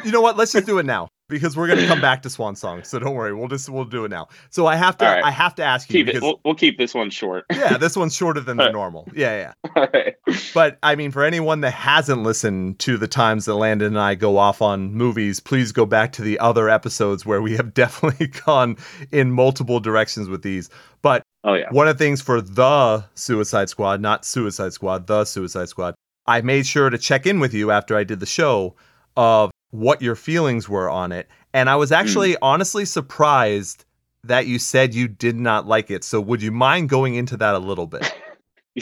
you 0.05 0.13
know 0.13 0.21
what? 0.21 0.37
Let's 0.37 0.53
just 0.53 0.67
do 0.67 0.79
it 0.79 0.87
now 0.87 1.09
because 1.29 1.57
we're 1.57 1.67
gonna 1.67 1.87
come 1.87 2.01
back 2.01 2.23
to 2.23 2.31
Swan 2.31 2.55
Song. 2.57 2.85
So 2.85 2.99
don't 2.99 3.15
worry, 3.15 3.33
we'll 3.33 3.49
just 3.49 3.69
we'll 3.71 3.87
do 3.87 4.05
it 4.05 4.11
now. 4.11 4.29
So 4.51 4.67
I 4.67 4.77
have 4.77 4.99
to 4.99 5.05
right. 5.07 5.25
I 5.25 5.31
have 5.31 5.55
to 5.57 5.65
ask 5.65 5.89
you 5.89 6.01
Keep 6.01 6.07
because. 6.07 6.23
We'll, 6.23 6.41
we'll 6.45 6.55
keep 6.55 6.77
this 6.77 6.95
one 6.95 7.09
short. 7.11 7.45
yeah, 7.53 7.79
this 7.79 7.97
one's 7.97 8.15
shorter 8.15 8.41
than 8.41 8.59
the 8.59 8.71
normal. 8.71 9.09
Yeah, 9.15 9.53
yeah. 9.65 9.71
All 9.77 9.89
right. 9.93 10.15
But 10.53 10.79
I 10.83 10.95
mean, 10.95 11.11
for 11.11 11.25
anyone 11.25 11.63
that 11.63 11.73
hasn't 11.73 12.23
listened 12.23 12.79
to 12.81 12.99
the 12.99 13.09
times 13.09 13.47
that 13.47 13.55
Landon 13.55 13.89
and 13.89 14.01
I 14.01 14.15
go 14.15 14.37
off 14.37 14.61
on 14.61 14.93
movies, 14.93 15.41
please 15.41 15.73
go 15.73 15.87
back 15.87 16.13
to 16.13 16.23
the 16.23 16.39
other 16.39 16.69
episodes 16.69 17.25
where 17.25 17.41
we 17.41 17.57
have 17.57 17.73
definitely 17.75 18.27
gone 18.47 18.77
in 19.11 19.31
multiple 19.31 19.81
directions 19.81 20.29
with 20.29 20.43
these. 20.43 20.69
But 21.01 21.23
Oh 21.45 21.55
yeah. 21.55 21.69
one 21.71 21.87
of 21.89 21.99
the 21.99 22.05
things 22.05 22.21
for 22.23 22.41
the 22.41 23.05
Suicide 23.15 23.69
Squad, 23.69 24.01
not 24.01 24.25
Suicide 24.25 24.73
Squad, 24.73 25.07
the 25.07 25.25
Suicide 25.25 25.69
Squad, 25.69 25.95
I 26.27 26.41
made 26.41 26.67
sure 26.67 26.89
to 26.91 26.97
check 26.99 27.27
in 27.27 27.39
with 27.39 27.53
you 27.53 27.71
after 27.71 27.97
I 27.97 28.05
did 28.05 28.21
the 28.21 28.27
show 28.27 28.75
of 29.17 29.51
what 29.71 30.01
your 30.01 30.15
feelings 30.17 30.69
were 30.69 30.89
on 30.89 31.13
it. 31.13 31.29
And 31.53 31.69
I 31.69 31.77
was 31.77 31.93
actually 31.93 32.37
honestly 32.41 32.85
surprised 32.85 33.85
that 34.25 34.47
you 34.47 34.59
said 34.59 34.95
you 34.95 35.07
did 35.07 35.37
not 35.37 35.67
like 35.67 35.91
it. 35.91 36.03
So 36.03 36.21
would 36.21 36.43
you 36.43 36.51
mind 36.51 36.89
going 36.89 37.15
into 37.15 37.37
that 37.37 37.55
a 37.55 37.59
little 37.59 37.87
bit? 37.87 38.11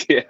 Yeah. 0.09 0.23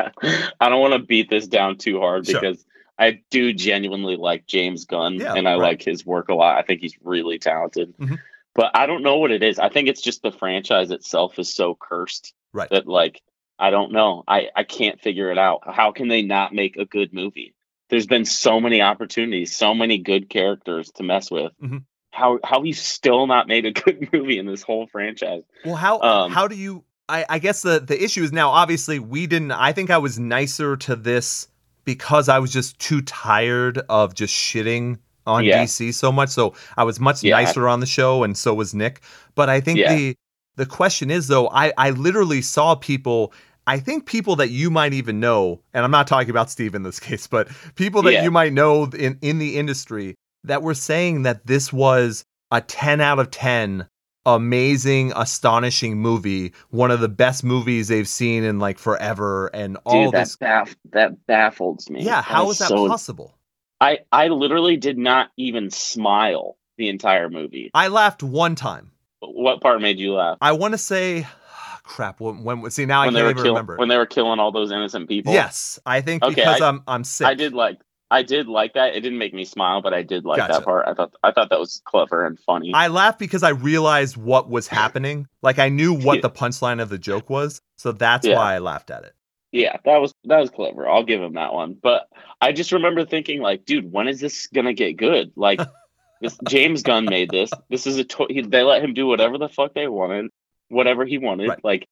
I 0.60 0.68
don't 0.68 0.80
want 0.80 0.94
to 0.94 0.98
beat 0.98 1.30
this 1.30 1.46
down 1.46 1.78
too 1.78 2.00
hard 2.00 2.26
Sure. 2.26 2.40
because 2.40 2.64
I 2.98 3.20
do 3.30 3.52
genuinely 3.52 4.16
like 4.16 4.44
James 4.48 4.84
Gunn 4.84 5.14
Yeah, 5.14 5.34
and 5.34 5.46
I 5.48 5.52
right. 5.52 5.60
like 5.60 5.82
his 5.82 6.04
work 6.04 6.28
a 6.30 6.34
lot. 6.34 6.58
I 6.58 6.62
think 6.62 6.80
he's 6.80 6.96
really 7.04 7.38
talented. 7.38 7.96
Mhm. 7.98 8.18
But 8.54 8.70
I 8.74 8.86
don't 8.86 9.02
know 9.02 9.16
what 9.16 9.30
it 9.30 9.42
is. 9.42 9.58
I 9.58 9.68
think 9.70 9.88
it's 9.88 10.02
just 10.02 10.22
the 10.22 10.30
franchise 10.32 10.90
itself 10.90 11.38
is 11.38 11.52
so 11.54 11.76
cursed 11.80 12.34
Right. 12.52 12.68
that 12.70 12.86
like 12.86 13.22
I 13.58 13.70
don't 13.70 13.92
know. 13.92 14.24
I 14.28 14.48
I 14.54 14.64
can't 14.64 15.00
figure 15.00 15.30
it 15.30 15.38
out. 15.38 15.60
How 15.66 15.92
can 15.92 16.08
they 16.08 16.22
not 16.22 16.52
make 16.52 16.76
a 16.76 16.84
good 16.84 17.12
movie? 17.14 17.54
There's 17.88 18.06
been 18.06 18.24
so 18.24 18.60
many 18.60 18.80
opportunities, 18.82 19.54
so 19.56 19.74
many 19.74 19.98
good 19.98 20.28
characters 20.28 20.90
to 20.96 21.02
mess 21.02 21.30
with. 21.30 21.52
Mhm. 21.62 21.84
How 22.10 22.38
how 22.44 22.62
he's 22.62 22.80
still 22.80 23.26
not 23.26 23.48
made 23.48 23.64
a 23.64 23.70
good 23.82 24.08
movie 24.12 24.38
in 24.38 24.46
this 24.46 24.62
whole 24.62 24.86
franchise? 24.86 25.44
Well, 25.64 25.76
how 25.76 26.00
Um, 26.00 26.30
how 26.30 26.46
do 26.48 26.56
you? 26.56 26.84
I, 27.08 27.24
I 27.28 27.38
guess 27.38 27.62
the 27.62 27.80
the 27.80 28.02
issue 28.02 28.22
is 28.22 28.32
now. 28.32 28.50
Obviously, 28.50 28.98
we 28.98 29.26
didn't. 29.26 29.52
I 29.52 29.72
think 29.72 29.90
I 29.90 29.98
was 29.98 30.18
nicer 30.18 30.76
to 30.76 30.94
this 30.96 31.48
because 31.84 32.28
I 32.28 32.38
was 32.38 32.52
just 32.52 32.78
too 32.78 33.00
tired 33.02 33.78
of 33.88 34.14
just 34.14 34.34
shitting 34.34 34.98
on 35.26 35.44
Yeah. 35.44 35.62
DC 35.64 35.92
so 35.94 36.10
much. 36.12 36.30
So 36.30 36.54
I 36.76 36.84
was 36.84 36.98
much 37.00 37.22
Yeah. 37.22 37.36
nicer 37.36 37.68
on 37.68 37.80
the 37.80 37.86
show, 37.86 38.22
and 38.22 38.36
so 38.36 38.54
was 38.54 38.74
Nick. 38.74 39.02
But 39.34 39.48
I 39.48 39.60
think 39.60 39.78
Yeah. 39.78 39.94
the 39.94 40.16
the 40.56 40.66
question 40.66 41.10
is 41.10 41.28
though. 41.28 41.48
I 41.50 41.72
I 41.78 41.90
literally 41.90 42.42
saw 42.42 42.74
people. 42.74 43.32
I 43.66 43.78
think 43.78 44.06
people 44.06 44.34
that 44.36 44.50
you 44.50 44.70
might 44.70 44.92
even 44.92 45.20
know, 45.20 45.60
and 45.72 45.84
I'm 45.84 45.90
not 45.92 46.08
talking 46.08 46.30
about 46.30 46.50
Steve 46.50 46.74
in 46.74 46.82
this 46.82 46.98
case, 47.08 47.26
but 47.26 47.48
people 47.76 48.02
that 48.02 48.22
you 48.24 48.30
might 48.30 48.52
know 48.52 48.84
in 48.86 49.18
in 49.22 49.38
the 49.38 49.56
industry 49.56 50.14
that 50.44 50.62
were 50.62 50.74
saying 50.74 51.22
that 51.22 51.46
this 51.46 51.72
was 51.72 52.24
a 52.50 52.60
10 52.60 53.00
out 53.00 53.18
of 53.20 53.30
10 53.30 53.86
amazing 54.26 55.12
astonishing 55.16 55.98
movie 55.98 56.52
one 56.70 56.90
of 56.92 57.00
the 57.00 57.08
best 57.08 57.42
movies 57.42 57.88
they've 57.88 58.06
seen 58.08 58.44
in 58.44 58.58
like 58.60 58.78
forever 58.78 59.48
and 59.48 59.76
all 59.84 60.04
Dude, 60.04 60.14
that 60.14 60.18
this 60.24 60.36
baff- 60.36 60.76
that 60.92 61.26
baffles 61.26 61.90
me. 61.90 62.02
yeah 62.04 62.22
how 62.22 62.46
was 62.46 62.56
is 62.56 62.58
that 62.60 62.68
so 62.68 62.86
possible 62.88 63.34
I 63.82 63.98
I 64.12 64.28
literally 64.28 64.76
did 64.76 64.96
not 64.98 65.30
even 65.36 65.70
smile 65.70 66.56
the 66.78 66.88
entire 66.88 67.28
movie. 67.28 67.70
i 67.74 67.88
laughed 67.88 68.22
one 68.22 68.54
time 68.54 68.92
What 69.20 69.60
part 69.60 69.80
made 69.82 69.98
you 69.98 70.14
laugh? 70.14 70.38
i 70.40 70.52
want 70.52 70.72
to 70.72 70.78
say 70.78 71.26
crap 71.82 72.20
when, 72.20 72.44
when 72.44 72.70
see 72.70 72.86
now 72.86 73.02
i 73.02 73.06
can't 73.06 73.16
they 73.16 73.22
were 73.22 73.30
even 73.30 73.42
killing 73.42 73.54
remember 73.54 73.76
when 73.76 73.88
they 73.88 73.96
were 73.98 74.06
killing 74.06 74.38
all 74.38 74.52
those 74.52 74.70
innocent 74.72 75.08
people. 75.08 75.32
yes 75.32 75.78
i 75.84 76.00
think 76.00 76.22
Okay, 76.22 76.34
because 76.34 76.60
I- 76.60 76.68
am 76.68 76.82
i'm 76.86 77.04
sick 77.04 77.26
I 77.26 77.34
did 77.34 77.52
like 77.52 77.78
I 78.10 78.22
did 78.22 78.46
like 78.46 78.74
that. 78.74 78.94
It 78.94 79.00
didn't 79.00 79.16
make 79.16 79.32
me 79.32 79.46
smile, 79.46 79.80
but 79.80 79.94
I 79.94 80.02
did 80.02 80.26
like 80.26 80.36
Gotcha. 80.36 80.52
that 80.52 80.64
part. 80.66 80.86
I 80.86 80.92
thought 80.92 81.14
I 81.24 81.32
thought 81.32 81.48
that 81.48 81.58
was 81.58 81.80
clever 81.86 82.26
and 82.26 82.38
funny. 82.38 82.70
I 82.74 82.88
laughed 82.88 83.18
because 83.18 83.42
I 83.42 83.48
realized 83.70 84.18
what 84.18 84.50
was 84.50 84.68
happening. 84.68 85.28
Like 85.40 85.58
I 85.58 85.70
knew 85.70 85.94
what 85.94 86.20
the 86.26 86.28
punchline 86.28 86.82
of 86.82 86.90
the 86.90 86.98
joke 86.98 87.30
was, 87.30 87.62
so 87.78 87.90
that's 87.92 88.26
Yeah. 88.26 88.36
why 88.36 88.54
I 88.54 88.58
laughed 88.58 88.90
at 88.90 89.04
it. 89.04 89.14
Yeah, 89.52 89.76
that 89.84 89.98
was 89.98 90.14
that 90.24 90.40
was 90.40 90.50
clever. 90.50 90.88
I'll 90.88 91.04
give 91.04 91.22
him 91.22 91.34
that 91.34 91.52
one. 91.52 91.76
But 91.80 92.08
I 92.40 92.52
just 92.52 92.72
remember 92.72 93.04
thinking 93.04 93.40
like, 93.40 93.64
dude, 93.64 93.92
when 93.92 94.08
is 94.08 94.18
this 94.20 94.48
gonna 94.48 94.72
get 94.72 94.96
good? 94.96 95.32
Like 95.36 95.60
this 96.20 96.38
James 96.48 96.82
Gunn 96.82 97.04
made 97.04 97.30
this. 97.30 97.50
This 97.70 97.86
is 97.86 97.98
a 97.98 98.04
to- 98.04 98.26
he, 98.28 98.40
they 98.42 98.62
let 98.62 98.82
him 98.82 98.94
do 98.94 99.06
whatever 99.06 99.38
the 99.38 99.48
fuck 99.48 99.74
they 99.74 99.86
wanted, 99.86 100.30
whatever 100.68 101.04
he 101.04 101.18
wanted. 101.18 101.48
Right. 101.50 101.64
Like 101.64 101.88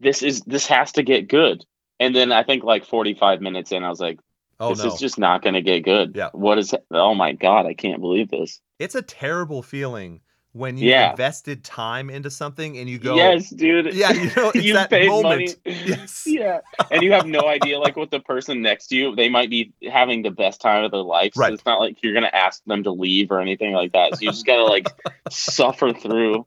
this 0.00 0.22
is 0.22 0.40
this 0.40 0.66
has 0.66 0.92
to 0.92 1.02
get 1.02 1.28
good. 1.28 1.64
And 2.00 2.16
then 2.16 2.32
I 2.32 2.42
think 2.42 2.64
like 2.64 2.84
45 2.84 3.40
minutes 3.40 3.70
in, 3.70 3.84
I 3.84 3.88
was 3.88 4.00
like, 4.00 4.18
Oh 4.58 4.70
this 4.70 4.82
no, 4.84 4.92
is 4.92 4.98
just 4.98 5.18
not 5.18 5.42
going 5.42 5.54
to 5.54 5.62
get 5.62 5.84
good. 5.84 6.12
Yeah. 6.16 6.30
What 6.32 6.58
is? 6.58 6.74
Oh 6.90 7.14
my 7.14 7.32
god, 7.32 7.66
I 7.66 7.74
can't 7.74 8.00
believe 8.00 8.30
this. 8.30 8.60
it's 8.78 8.94
a 8.94 9.02
terrible 9.02 9.62
feeling 9.62 10.20
when 10.52 10.76
you 10.76 10.90
Yeah. 10.90 11.10
invested 11.10 11.64
time 11.64 12.10
into 12.10 12.30
something 12.30 12.76
and 12.78 12.88
you 12.88 12.98
go, 12.98 13.14
yes, 13.16 13.48
dude. 13.50 13.94
yeah, 13.94 14.12
you 14.12 14.30
know, 14.36 14.52
you 14.54 14.72
that 14.74 14.90
paid 14.90 15.08
moment. 15.08 15.56
money. 15.64 15.78
Yes. 15.86 16.24
Yeah. 16.26 16.60
And 16.90 17.02
you 17.02 17.12
have 17.12 17.26
no 17.26 17.46
idea 17.46 17.78
like 17.78 17.96
what 17.96 18.10
the 18.10 18.20
person 18.20 18.62
next 18.62 18.88
to 18.88 18.96
you, 18.96 19.14
they 19.16 19.28
might 19.28 19.50
be 19.50 19.72
having 19.90 20.22
the 20.22 20.30
best 20.30 20.60
time 20.60 20.84
of 20.84 20.90
their 20.90 21.00
life. 21.02 21.32
So 21.34 21.40
Right. 21.42 21.52
it's 21.52 21.64
not 21.66 21.80
like 21.80 22.02
you're 22.02 22.14
gonna 22.14 22.30
ask 22.32 22.62
them 22.64 22.82
to 22.84 22.90
leave 22.90 23.30
or 23.30 23.40
anything 23.40 23.72
like 23.72 23.92
that. 23.92 24.14
So 24.14 24.20
you 24.22 24.30
just 24.30 24.46
gotta 24.46 24.64
like 24.64 24.86
suffer 25.30 25.92
through. 25.92 26.46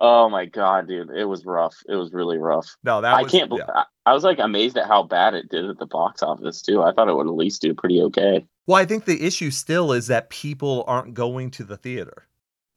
Oh 0.00 0.28
my 0.28 0.44
god, 0.46 0.88
dude. 0.88 1.10
It 1.10 1.24
was 1.24 1.44
rough. 1.44 1.76
It 1.88 1.94
was 1.94 2.12
really 2.12 2.38
rough. 2.38 2.76
No, 2.84 3.00
that 3.00 3.14
I 3.14 3.22
was, 3.22 3.32
can't 3.32 3.48
believe 3.48 3.64
yeah. 3.68 3.82
I, 4.06 4.10
I 4.10 4.14
was 4.14 4.24
like 4.24 4.38
amazed 4.38 4.76
at 4.78 4.86
how 4.86 5.02
bad 5.02 5.34
it 5.34 5.48
did 5.50 5.64
at 5.68 5.78
the 5.78 5.86
box 5.86 6.22
office 6.22 6.62
too. 6.62 6.82
I 6.82 6.92
thought 6.92 7.08
it 7.08 7.14
would 7.16 7.26
at 7.26 7.34
least 7.34 7.62
do 7.62 7.74
pretty 7.74 8.00
okay. 8.02 8.46
Well, 8.66 8.76
I 8.76 8.84
think 8.84 9.04
the 9.04 9.22
issue 9.24 9.50
still 9.50 9.92
is 9.92 10.06
that 10.08 10.30
people 10.30 10.84
aren't 10.86 11.14
going 11.14 11.50
to 11.52 11.64
the 11.64 11.76
theater. 11.76 12.26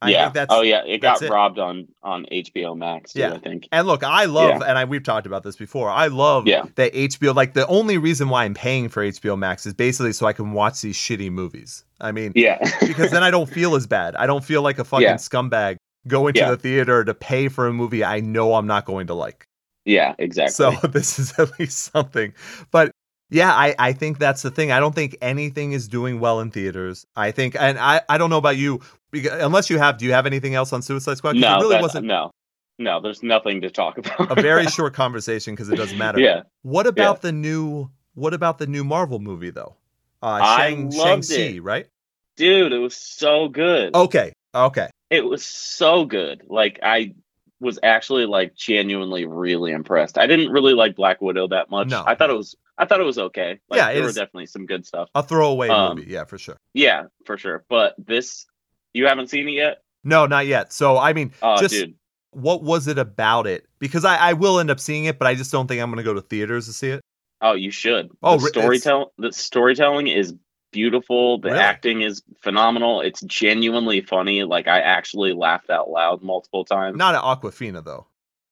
I 0.03 0.09
yeah. 0.09 0.23
think 0.25 0.33
that's 0.35 0.53
oh 0.53 0.61
yeah. 0.61 0.83
It 0.85 0.99
got 0.99 1.21
it. 1.21 1.29
robbed 1.29 1.59
on 1.59 1.87
on 2.03 2.25
HBO 2.31 2.77
Max 2.77 3.13
too, 3.13 3.19
Yeah. 3.21 3.33
I 3.33 3.39
think. 3.39 3.67
And 3.71 3.87
look, 3.87 4.03
I 4.03 4.25
love, 4.25 4.59
Yeah. 4.61 4.67
and 4.67 4.77
I, 4.77 4.85
we've 4.85 5.03
talked 5.03 5.25
about 5.27 5.43
this 5.43 5.55
before. 5.55 5.89
I 5.89 6.07
love 6.07 6.47
Yeah. 6.47 6.63
that 6.75 6.93
HBO. 6.93 7.33
Like 7.35 7.53
the 7.53 7.65
only 7.67 7.97
reason 7.97 8.29
why 8.29 8.43
I'm 8.45 8.53
paying 8.53 8.89
for 8.89 9.03
HBO 9.03 9.37
Max 9.37 9.65
is 9.65 9.73
basically 9.73 10.13
so 10.13 10.25
I 10.25 10.33
can 10.33 10.51
watch 10.53 10.81
these 10.81 10.97
shitty 10.97 11.31
movies. 11.31 11.83
I 12.01 12.11
mean, 12.11 12.33
Yeah. 12.35 12.59
because 12.81 13.11
then 13.11 13.23
I 13.23 13.31
don't 13.31 13.49
feel 13.49 13.75
as 13.75 13.87
bad. 13.87 14.15
I 14.15 14.27
don't 14.27 14.43
feel 14.43 14.61
like 14.61 14.79
a 14.79 14.83
fucking 14.83 15.03
Yeah. 15.03 15.15
scumbag 15.15 15.77
going 16.07 16.33
to 16.33 16.45
the 16.45 16.57
theater 16.57 17.05
to 17.05 17.13
pay 17.13 17.47
for 17.47 17.67
a 17.67 17.73
movie 17.73 18.03
I 18.03 18.19
know 18.19 18.55
I'm 18.55 18.67
not 18.67 18.85
going 18.85 19.07
to 19.07 19.13
like. 19.13 19.47
yeah, 19.85 20.15
exactly. 20.19 20.51
So 20.53 20.71
this 20.87 21.19
is 21.19 21.37
at 21.39 21.57
least 21.59 21.91
something. 21.93 22.33
But 22.71 22.91
yeah, 23.33 23.51
I, 23.53 23.75
I 23.79 23.93
think 23.93 24.19
that's 24.19 24.41
the 24.43 24.51
thing. 24.51 24.71
I 24.71 24.79
don't 24.79 24.95
think 24.95 25.17
anything 25.21 25.73
is 25.73 25.87
doing 25.87 26.19
well 26.19 26.39
in 26.39 26.51
theaters. 26.51 27.05
I 27.15 27.31
think, 27.31 27.55
and 27.59 27.77
I, 27.79 28.01
I 28.07 28.17
don't 28.17 28.29
know 28.29 28.37
about 28.37 28.57
you, 28.57 28.79
unless 29.13 29.69
you 29.69 29.77
have, 29.79 29.97
do 29.97 30.05
you 30.05 30.13
have 30.13 30.25
anything 30.25 30.55
else 30.55 30.71
on 30.71 30.81
Suicide 30.81 31.17
Squad? 31.17 31.35
no, 31.35 31.57
really 31.57 31.75
that- 31.75 31.81
wasn't 31.81 32.05
no. 32.05 32.31
No, 32.79 32.99
there's 32.99 33.21
nothing 33.21 33.61
to 33.61 33.69
talk 33.69 33.97
about. 33.99 34.35
a 34.35 34.41
very 34.41 34.65
short 34.65 34.93
conversation 34.95 35.53
because 35.53 35.69
it 35.69 35.75
doesn't 35.75 35.97
matter. 35.97 36.19
yeah. 36.19 36.41
What 36.63 36.87
about 36.87 37.21
the 37.21 37.31
new, 37.31 37.89
what 38.15 38.33
about 38.33 38.57
the 38.57 38.65
new 38.65 38.83
Marvel 38.83 39.19
movie 39.19 39.51
though? 39.51 39.75
Uh, 40.23 40.39
I 40.41 40.69
Shang, 40.69 40.89
loved 40.89 41.25
Shang-Chi, 41.25 41.57
it. 41.57 41.63
right? 41.63 41.87
Dude, 42.35 42.73
it 42.73 42.79
was 42.79 42.95
so 42.95 43.47
good. 43.47 43.93
Okay. 43.95 44.33
Okay. 44.55 44.89
It 45.11 45.23
was 45.23 45.45
so 45.45 46.05
good. 46.05 46.43
Like 46.47 46.79
I 46.81 47.13
was 47.63 47.79
actually 47.81 48.25
like 48.25 48.53
genuinely 48.55 49.25
really 49.25 49.71
impressed. 49.71 50.17
I 50.17 50.27
didn't 50.27 50.51
really 50.51 50.73
like 50.73 50.95
Black 50.95 51.21
Widow 51.21 51.47
that 51.47 51.69
much. 51.69 51.87
No. 51.87 52.03
I 52.05 52.13
thought 52.15 52.29
it 52.29 52.35
was 52.37 52.55
I 52.77 52.85
thought 52.85 52.99
it 52.99 53.03
was 53.05 53.17
okay. 53.17 53.59
Like, 53.69 53.77
Yeah, 53.79 53.93
there 53.93 54.03
were 54.03 54.09
definitely 54.11 54.47
some 54.47 54.65
good 54.65 54.85
stuff. 54.85 55.09
A 55.15 55.23
throwaway 55.23 55.69
Um, 55.69 55.97
movie. 55.97 56.11
Yeah, 56.11 56.25
for 56.25 56.37
sure. 56.37 56.57
Yeah, 56.73 57.03
for 57.25 57.37
sure. 57.37 57.65
But 57.69 57.95
this 57.97 58.45
you 58.93 59.07
haven't 59.07 59.29
seen 59.29 59.47
it 59.47 59.53
yet? 59.53 59.81
No, 60.03 60.25
not 60.25 60.45
yet. 60.45 60.73
So, 60.73 60.97
I 60.97 61.13
mean, 61.13 61.31
Oh, 61.41 61.57
just 61.59 61.73
dude. 61.73 61.95
what 62.31 62.61
was 62.61 62.87
it 62.87 62.97
about 62.99 63.47
it? 63.47 63.65
Because 63.79 64.05
I, 64.05 64.17
I 64.17 64.33
will 64.33 64.59
end 64.59 64.69
up 64.69 64.79
seeing 64.79 65.05
it, 65.05 65.17
but 65.17 65.27
I 65.27 65.33
just 65.35 65.51
don't 65.51 65.65
think 65.67 65.81
I'm 65.81 65.89
going 65.89 65.97
to 65.97 66.03
go 66.03 66.13
to 66.13 66.21
theaters 66.21 66.67
to 66.67 66.73
see 66.73 66.89
it. 66.89 67.01
Oh, 67.41 67.53
you 67.53 67.71
should. 67.71 68.09
Oh, 68.21 68.37
the 68.37 68.47
storytelling 68.47 69.07
the 69.17 69.31
storytelling 69.31 70.07
is 70.07 70.33
beautiful. 70.73 71.37
The 71.39 71.49
Really? 71.49 71.59
acting 71.61 72.01
is 72.01 72.21
phenomenal. 72.41 72.99
It's 72.99 73.21
genuinely 73.21 74.01
funny. 74.01 74.43
Like 74.43 74.67
I 74.67 74.81
actually 74.81 75.31
laughed 75.33 75.69
out 75.69 75.89
loud 75.89 76.21
multiple 76.21 76.65
times. 76.65 76.97
Not 76.97 77.15
at 77.15 77.21
Awkwafina 77.21 77.83
though. 77.85 78.07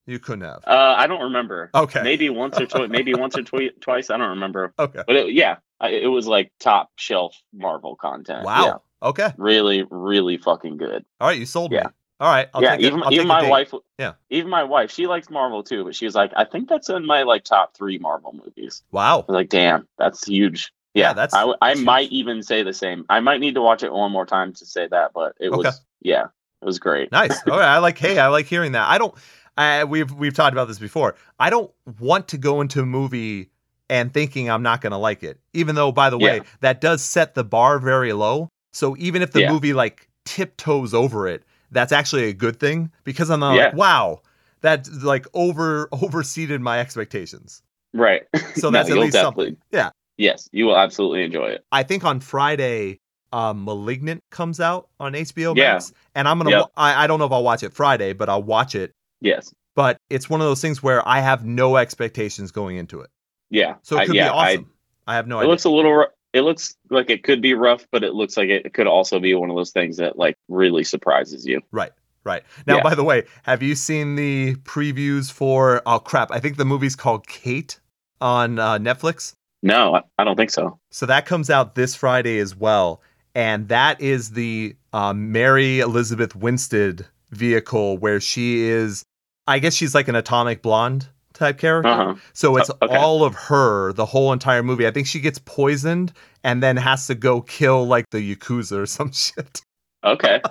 You 0.08 0.18
couldn't 0.20 0.46
have. 0.46 0.64
Uh, 0.66 0.96
I 0.98 1.08
don't 1.08 1.22
remember. 1.24 1.70
Okay. 1.76 2.02
Maybe 2.02 2.30
once 2.30 2.60
or 2.60 2.66
twice. 2.66 2.90
Maybe 2.90 3.14
once 3.14 3.38
or 3.38 3.44
twi- 3.44 3.72
twice. 3.82 4.10
I 4.10 4.18
don't 4.18 4.30
remember. 4.30 4.74
Okay. 4.80 5.04
But 5.06 5.16
it, 5.16 5.34
yeah, 5.34 5.58
I, 5.80 5.90
it 5.90 6.08
was 6.08 6.26
like 6.28 6.52
top 6.60 6.90
shelf 6.96 7.36
Marvel 7.54 7.96
content. 7.96 8.44
Wow. 8.46 8.66
Yeah, 8.66 9.08
Okay. 9.10 9.30
really, 9.38 9.86
really 9.90 10.38
fucking 10.38 10.78
good. 10.78 11.06
All 11.20 11.28
right. 11.28 11.38
You 11.40 11.46
sold 11.46 11.72
Yeah. 11.72 11.84
me. 11.84 11.90
All 12.20 12.32
right. 12.32 12.48
I'll 12.54 12.62
yeah, 12.62 12.76
take 12.78 12.86
even 12.86 13.02
even 13.12 13.28
my 13.28 13.42
date. 13.42 13.50
wife. 13.50 13.74
Yeah. 13.98 14.14
Even 14.30 14.50
my 14.52 14.64
wife, 14.64 14.92
she 14.92 15.08
likes 15.08 15.30
Marvel 15.32 15.64
too, 15.64 15.84
but 15.86 15.96
she 15.96 16.06
was 16.06 16.14
like, 16.16 16.32
I 16.36 16.46
think 16.46 16.70
that's 16.70 16.90
in 16.90 17.06
my 17.06 17.24
like 17.24 17.44
top 17.44 17.76
three 17.76 17.98
Marvel 17.98 18.34
movies. 18.34 18.84
Wow. 18.92 19.14
I 19.22 19.26
was 19.28 19.34
like, 19.36 19.50
damn, 19.50 19.88
that's 19.98 20.28
huge. 20.28 20.72
Yeah, 20.94 21.10
Yeah, 21.10 21.14
that's- 21.14 21.34
I, 21.34 21.54
that's 21.74 21.80
might 21.82 22.12
even 22.12 22.44
say 22.44 22.64
the 22.64 22.74
same. 22.74 23.06
I 23.10 23.20
might 23.20 23.40
need 23.40 23.56
to 23.56 23.62
watch 23.62 23.84
it 23.84 23.92
one 23.94 24.12
more 24.12 24.26
time 24.26 24.54
to 24.54 24.66
say 24.66 24.88
that, 24.88 25.12
but 25.14 25.34
it 25.40 25.50
Okay. 25.50 25.58
was 25.58 25.82
yeah, 26.02 26.26
it 26.62 26.66
was 26.66 26.80
great. 26.80 27.12
Nice. 27.12 27.40
All 27.48 27.58
right. 27.60 27.68
I 27.68 27.78
like. 27.78 27.98
Hey, 27.98 28.18
I 28.20 28.28
like 28.28 28.46
hearing 28.48 28.72
that. 28.74 28.88
I 28.90 28.98
don't. 28.98 29.14
I, 29.58 29.84
we've 29.84 30.12
we've 30.14 30.34
talked 30.34 30.54
about 30.54 30.68
this 30.68 30.80
before. 30.80 31.16
I 31.40 31.50
don't 31.50 31.72
want 32.00 32.28
to 32.30 32.38
go 32.38 32.62
into 32.62 32.82
a 32.82 32.86
movie 32.86 33.50
and 33.90 34.14
thinking 34.14 34.50
I'm 34.50 34.64
not 34.64 34.80
going 34.82 34.92
to 34.92 34.98
like 34.98 35.22
it, 35.24 35.40
even 35.54 35.76
though, 35.76 35.92
by 35.92 36.10
the 36.10 36.18
way, 36.18 36.38
Yeah. 36.38 36.44
that 36.62 36.82
does 36.82 37.04
set 37.04 37.36
the 37.36 37.44
bar 37.44 37.78
very 37.78 38.14
low. 38.14 38.48
So 38.74 38.96
even 38.98 39.22
if 39.22 39.32
the 39.34 39.42
Yeah. 39.42 39.52
movie 39.52 39.74
like 39.74 40.08
tiptoes 40.26 40.94
over 40.94 41.28
it, 41.28 41.44
that's 41.72 41.92
actually 41.92 42.24
a 42.30 42.34
good 42.34 42.60
thing 42.60 42.90
because 43.04 43.30
I'm 43.30 43.42
not 43.42 43.56
Yeah. 43.56 43.66
like, 43.66 43.76
wow, 43.76 44.22
that 44.62 44.88
like 45.04 45.28
over 45.34 45.88
overseeded 45.92 46.62
my 46.62 46.80
expectations. 46.80 47.62
Right. 47.94 48.24
So 48.56 48.70
No, 48.70 48.78
that's 48.80 48.90
at 48.90 48.98
least 48.98 49.14
something. 49.14 49.58
Yeah. 49.72 49.90
Yes, 50.22 50.48
you 50.52 50.66
will 50.66 50.78
absolutely 50.78 51.24
enjoy 51.24 51.48
it. 51.48 51.66
I 51.72 51.84
think 51.84 52.04
on 52.04 52.20
Friday, 52.20 53.00
um, 53.34 53.66
*Malignant* 53.66 54.22
comes 54.30 54.60
out 54.60 54.88
on 55.00 55.14
HBO 55.14 55.56
Yeah. 55.58 55.74
Max, 55.74 55.94
and 56.14 56.28
I'm 56.28 56.38
gonna. 56.38 56.52
Yep. 56.52 56.66
I, 56.78 57.04
I 57.04 57.08
don't 57.08 57.18
know 57.20 57.26
if 57.26 57.32
I'll 57.32 57.44
watch 57.44 57.64
it 57.64 57.74
Friday, 57.74 58.14
but 58.14 58.30
I'll 58.30 58.44
watch 58.44 58.76
it. 58.76 58.92
Yes. 59.22 59.54
But 59.76 59.98
it's 60.10 60.30
one 60.30 60.42
of 60.42 60.46
those 60.48 60.62
things 60.62 60.84
where 60.84 61.06
I 61.08 61.22
have 61.22 61.46
no 61.46 61.78
expectations 61.78 62.52
going 62.52 62.78
into 62.78 63.00
it, 63.02 63.10
Yeah. 63.50 63.76
so 63.84 63.96
it 63.98 64.02
I- 64.02 64.06
could 64.06 64.16
yeah, 64.16 64.26
be 64.26 64.30
awesome. 64.30 64.72
I, 65.08 65.16
have 65.16 65.28
no 65.28 65.38
it 65.38 65.42
idea. 65.42 65.50
looks 65.50 65.64
a 65.64 65.70
little. 65.70 66.06
It 66.34 66.42
looks 66.42 66.76
like 66.90 67.10
it 67.10 67.24
could 67.24 67.42
be 67.42 67.54
rough, 67.56 67.88
but 67.92 68.04
it 68.04 68.14
looks 68.14 68.38
like 68.38 68.50
it, 68.50 68.66
it 68.68 68.74
could 68.74 68.88
also 68.88 69.20
be 69.20 69.34
one 69.34 69.50
of 69.50 69.56
those 69.56 69.72
things 69.72 69.98
that 69.98 70.18
like 70.20 70.36
really 70.50 70.84
surprises 70.84 71.46
you. 71.48 71.62
Right. 71.72 71.92
Right. 72.24 72.44
Now, 72.68 72.78
Yeah. 72.78 72.84
by 72.84 72.94
the 72.96 73.04
way, 73.04 73.24
have 73.44 73.64
you 73.64 73.74
seen 73.76 74.16
the 74.16 74.56
previews 74.58 75.32
for 75.32 75.82
oh 75.88 76.00
crap, 76.00 76.32
I 76.32 76.40
think 76.40 76.58
the 76.58 76.66
movie's 76.66 76.96
called 76.96 77.26
Kate 77.28 77.80
on 78.22 78.60
uh, 78.60 78.78
Netflix. 78.78 79.34
No, 79.64 80.02
I, 80.18 80.24
don't 80.24 80.36
think 80.36 80.50
so. 80.50 80.80
So 80.90 81.06
that 81.06 81.26
comes 81.26 81.50
out 81.50 81.76
this 81.76 81.96
Friday 81.96 82.40
as 82.40 82.56
well. 82.56 83.02
And 83.36 83.68
that 83.70 84.02
is 84.02 84.32
the 84.32 84.76
um, 84.92 85.32
Mary 85.32 85.80
Elizabeth 85.80 86.36
Winstead 86.36 87.06
vehicle 87.30 87.98
where 87.98 88.20
she 88.20 88.62
is, 88.64 89.04
I 89.48 89.60
guess 89.60 89.74
she's 89.74 89.94
like 89.96 90.08
an 90.08 90.16
atomic 90.16 90.62
blonde 90.62 91.08
type 91.34 91.58
character. 91.60 91.90
Uh-huh. 91.90 92.16
So 92.34 92.58
it's 92.58 92.70
Oh, 92.70 92.78
okay. 92.82 92.98
all 92.98 93.24
of 93.24 93.36
her, 93.36 93.94
the 93.94 94.06
whole 94.06 94.34
entire 94.34 94.64
movie. 94.64 94.86
I 94.88 94.92
think 94.92 95.08
she 95.08 95.20
gets 95.20 95.40
poisoned 95.40 96.12
and 96.44 96.62
then 96.62 96.76
has 96.78 97.08
to 97.08 97.16
go 97.16 97.42
kill 97.42 97.86
like 97.88 98.06
the 98.12 98.36
Yakuza 98.36 98.78
or 98.80 98.86
some 98.88 99.12
shit. 99.12 99.62
Okay. 100.04 100.42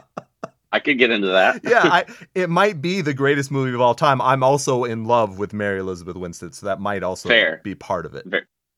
I 0.73 0.79
could 0.79 0.99
get 0.99 1.11
into 1.11 1.27
that. 1.27 1.63
yeah, 1.69 1.83
I, 1.83 2.05
it 2.35 2.49
might 2.49 2.81
be 2.81 3.01
the 3.01 3.13
greatest 3.13 3.51
movie 3.51 3.75
of 3.75 3.81
all 3.81 3.95
time. 3.97 4.21
I'm 4.23 4.43
also 4.45 4.85
in 4.85 5.05
love 5.05 5.39
with 5.39 5.53
Mary 5.53 5.81
Elizabeth 5.81 6.15
Winstead, 6.17 6.55
so 6.55 6.67
that 6.67 6.81
might 6.81 7.03
also 7.03 7.29
Fair. 7.29 7.61
be 7.65 7.75
part 7.75 8.07
of 8.07 8.15
it. 8.15 8.25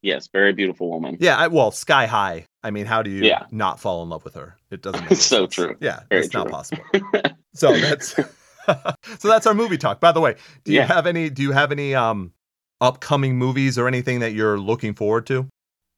Yes, 0.03 0.29
very 0.33 0.53
beautiful 0.53 0.91
woman. 0.91 1.17
Yeah, 1.21 1.37
I, 1.37 1.47
well, 1.47 1.71
Sky 1.71 2.07
High. 2.07 2.47
I 2.65 2.71
mean, 2.71 2.87
how 2.87 3.03
do 3.03 3.11
you 3.11 3.23
Yeah. 3.25 3.47
not 3.51 3.81
fall 3.81 4.03
in 4.03 4.09
love 4.09 4.25
with 4.25 4.35
her? 4.35 4.57
It 4.71 4.83
doesn't. 4.83 5.01
Make 5.03 5.15
So 5.19 5.43
sense. 5.45 5.55
true. 5.55 5.77
Yeah, 5.81 6.01
Very 6.11 6.25
it's 6.25 6.35
not 6.35 6.49
possible. 6.51 6.83
So 7.55 7.77
that's 7.77 8.15
so 9.19 9.29
that's 9.29 9.47
our 9.47 9.53
movie 9.55 9.77
talk. 9.77 10.01
By 10.01 10.11
the 10.13 10.21
way, 10.21 10.37
do 10.65 10.73
you 10.73 10.79
Yeah. 10.79 10.87
have 10.87 11.07
any? 11.07 11.29
Do 11.29 11.43
you 11.43 11.53
have 11.53 11.71
any 11.71 11.95
um 11.95 12.33
upcoming 12.81 13.37
movies 13.37 13.79
or 13.79 13.87
anything 13.89 14.21
that 14.21 14.33
you're 14.33 14.59
looking 14.59 14.95
forward 14.95 15.27
to? 15.27 15.47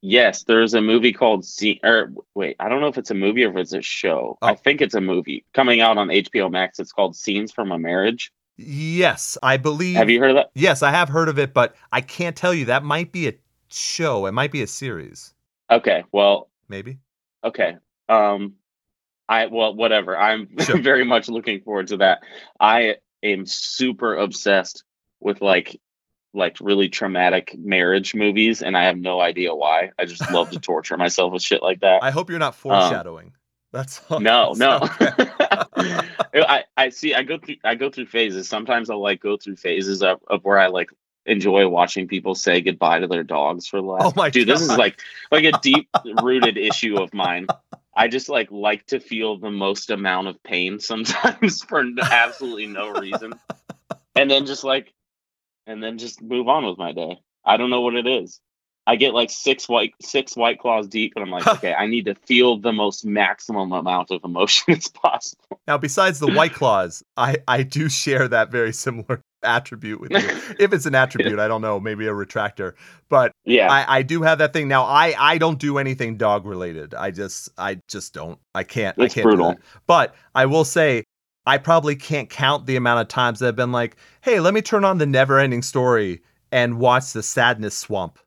Yes, 0.03 0.43
there's 0.43 0.75
a 0.75 0.83
movie 0.83 1.13
called 1.13 1.45
Scene. 1.45 1.79
Or 1.85 2.13
wait, 2.35 2.57
I 2.61 2.69
don't 2.69 2.81
know 2.81 2.89
if 2.89 2.99
it's 2.99 3.11
a 3.13 3.15
movie 3.15 3.45
or 3.45 3.51
if 3.51 3.57
it's 3.57 3.73
a 3.73 3.81
show. 3.83 4.37
Oh. 4.43 4.47
I 4.49 4.55
think 4.57 4.81
it's 4.83 4.95
a 4.95 5.01
movie 5.01 5.45
coming 5.55 5.81
out 5.81 5.97
on 5.97 6.09
HBO 6.09 6.51
Max. 6.51 6.79
It's 6.81 6.93
called 6.93 7.15
Scenes 7.17 7.53
from 7.53 7.71
a 7.71 7.79
Marriage. 7.79 8.33
Yes, 8.57 9.39
I 9.43 9.57
believe. 9.57 9.97
Have 9.97 10.11
you 10.11 10.19
heard 10.21 10.31
of 10.31 10.37
that? 10.37 10.51
Yes, 10.55 10.83
I 10.83 10.91
have 10.91 11.09
heard 11.09 11.29
of 11.29 11.39
it, 11.39 11.55
but 11.55 11.75
I 11.93 12.01
can't 12.01 12.37
tell 12.37 12.53
you. 12.53 12.65
That 12.67 12.85
might 12.85 13.13
be 13.13 13.29
a 13.29 13.33
show. 13.75 14.27
It 14.27 14.33
might 14.33 14.53
be 14.53 14.63
a 14.63 14.67
series. 14.67 15.35
Okay, 15.71 16.05
well, 16.13 16.51
Maybe. 16.69 16.99
okay. 17.43 17.77
Um, 18.09 18.55
I 19.29 19.47
well, 19.47 19.75
whatever. 19.75 20.17
I'm 20.19 20.49
Sure. 20.61 20.81
very 20.81 21.05
much 21.05 21.29
looking 21.29 21.61
forward 21.63 21.87
to 21.89 21.97
that. 21.99 22.23
I 22.61 22.97
am 23.23 23.47
super 23.47 24.15
obsessed 24.17 24.85
with 25.21 25.41
like 25.41 25.81
like 26.35 26.57
really 26.61 26.89
traumatic 26.89 27.55
marriage 27.59 28.15
movies, 28.15 28.61
and 28.61 28.77
I 28.77 28.85
have 28.85 28.99
no 28.99 29.21
idea 29.21 29.55
why. 29.55 29.91
I 29.99 30.05
just 30.05 30.29
love 30.33 30.51
to 30.51 30.59
torture 30.61 30.97
myself 30.97 31.33
with 31.33 31.43
shit 31.43 31.63
like 31.63 31.81
that. 31.81 32.03
I 32.03 32.11
hope 32.11 32.29
you're 32.29 32.39
not 32.39 32.55
foreshadowing. 32.57 33.33
That's 33.73 34.01
all. 34.11 34.19
Um, 34.19 34.23
No, 34.25 34.53
no. 34.57 34.81
Okay. 35.01 36.01
I, 36.35 36.65
I 36.77 36.89
see. 36.91 37.15
I 37.15 37.23
go 37.23 37.39
through. 37.39 37.57
I 37.65 37.75
go 37.75 37.91
through 37.91 38.07
phases. 38.07 38.49
Sometimes 38.49 38.91
I'll 38.91 39.01
like 39.03 39.21
go 39.21 39.37
through 39.37 39.57
phases 39.57 40.03
of, 40.03 40.21
of 40.29 40.45
where 40.45 40.59
I 40.59 40.67
like 40.69 40.91
enjoy 41.27 41.69
watching 41.69 42.09
people 42.09 42.35
say 42.35 42.61
goodbye 42.61 43.01
to 43.01 43.07
their 43.07 43.25
dogs 43.25 43.67
for 43.67 43.81
last. 43.81 44.05
Oh 44.05 44.13
my 44.17 44.31
dude, 44.31 44.49
this 44.49 44.61
is 44.61 44.77
like 44.77 45.01
like 45.31 45.45
a 45.45 45.53
deep 45.63 45.89
rooted 46.23 46.57
issue 46.57 46.97
of 46.97 47.13
mine. 47.15 47.47
I 47.97 48.09
just 48.09 48.29
like 48.29 48.49
like 48.51 48.87
to 48.87 49.01
feel 49.01 49.39
the 49.39 49.51
most 49.51 49.91
amount 49.91 50.29
of 50.29 50.43
pain 50.43 50.81
sometimes 50.81 51.63
for 51.69 51.85
absolutely 52.03 52.67
no 52.67 52.91
reason, 52.93 53.35
and 54.15 54.31
then 54.31 54.47
just 54.47 54.65
like, 54.65 54.93
and 55.67 55.83
then 55.83 55.99
just 55.99 56.21
move 56.23 56.49
on 56.49 56.67
with 56.67 56.79
my 56.79 56.93
day. 56.93 57.21
I 57.45 57.57
don't 57.57 57.71
know 57.71 57.83
what 57.83 57.95
it 57.95 58.07
is. 58.07 58.41
I 58.87 58.97
get 58.97 59.15
like 59.15 59.31
six 59.31 59.69
white 59.69 59.95
six 60.03 60.37
white 60.37 60.59
claws 60.59 60.89
deep, 60.89 61.13
and 61.17 61.25
I'm 61.25 61.31
like, 61.31 61.47
okay, 61.57 61.73
I 61.73 61.87
need 61.87 62.05
to 62.07 62.15
feel 62.15 62.59
the 62.59 62.73
most 62.73 63.05
maximum 63.05 63.73
amount 63.73 64.11
of 64.11 64.21
emotion 64.25 64.75
as 64.75 64.89
possible. 64.89 65.61
Now, 65.67 65.79
besides 65.79 66.19
the 66.19 66.31
white 66.33 66.53
claws, 66.53 67.03
I 67.17 67.37
I 67.49 67.63
do 67.63 67.89
share 67.89 68.29
that 68.29 68.51
very 68.51 68.73
similar 68.73 69.23
attribute 69.45 70.01
with 70.01 70.11
you. 70.13 70.19
if 70.59 70.73
it's 70.73 70.87
an 70.87 70.95
attribute, 70.95 71.39
I 71.39 71.49
don't 71.49 71.63
know, 71.63 71.79
maybe 71.79 72.07
a 72.07 72.13
retractor, 72.13 72.75
but 73.09 73.33
yeah, 73.45 73.71
I 73.71 73.99
I 73.99 74.03
do 74.03 74.23
have 74.23 74.39
that 74.39 74.53
thing. 74.53 74.69
Now, 74.69 74.85
I 74.85 75.15
I 75.19 75.39
don't 75.39 75.59
do 75.59 75.79
anything 75.79 76.17
dog 76.17 76.47
related. 76.47 76.95
I 76.95 77.11
just 77.11 77.49
I 77.59 77.81
just 77.89 78.15
don't. 78.15 78.39
I 78.55 78.65
can't. 78.65 78.97
It's 78.99 79.13
I 79.13 79.15
can't 79.15 79.31
do 79.31 79.37
brutal. 79.37 79.55
But 79.87 80.15
I 80.35 80.47
will 80.47 80.65
say. 80.65 81.05
I 81.47 81.59
probably 81.59 81.95
can't 81.95 82.31
count 82.31 82.65
the 82.65 82.77
amount 82.77 83.03
of 83.03 83.09
times 83.09 83.41
that 83.41 83.49
I've 83.49 83.57
been 83.57 83.71
like, 83.71 83.97
"Hey, 84.23 84.41
let 84.41 84.55
me 84.55 84.63
turn 84.63 84.83
on 84.83 84.97
the 84.97 85.05
Never-Ending 85.05 85.61
Story 85.61 86.23
and 86.51 86.79
watch 86.79 87.13
the 87.13 87.23
Sadness 87.23 87.77
Swamp." 87.77 88.19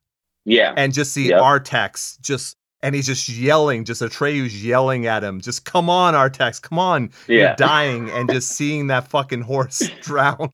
yeah, 0.48 0.74
and 0.78 0.94
just 0.94 1.14
see 1.14 1.30
Yep. 1.30 1.42
Artax 1.42 2.20
just 2.22 2.56
and 2.82 2.96
he's 2.96 3.06
just 3.06 3.28
yelling, 3.28 3.84
just 3.86 4.02
Atreyu's 4.02 4.64
yelling 4.64 5.08
at 5.08 5.24
him, 5.24 5.42
just 5.42 5.66
come 5.66 5.90
on, 5.90 6.14
Artax, 6.14 6.62
come 6.62 6.80
on, 6.80 7.10
you're 7.28 7.40
yeah, 7.40 7.56
dying, 7.56 8.10
and 8.12 8.30
just 8.30 8.50
seeing 8.50 8.88
that 8.88 9.08
fucking 9.10 9.42
horse 9.42 9.90
drown. 10.02 10.52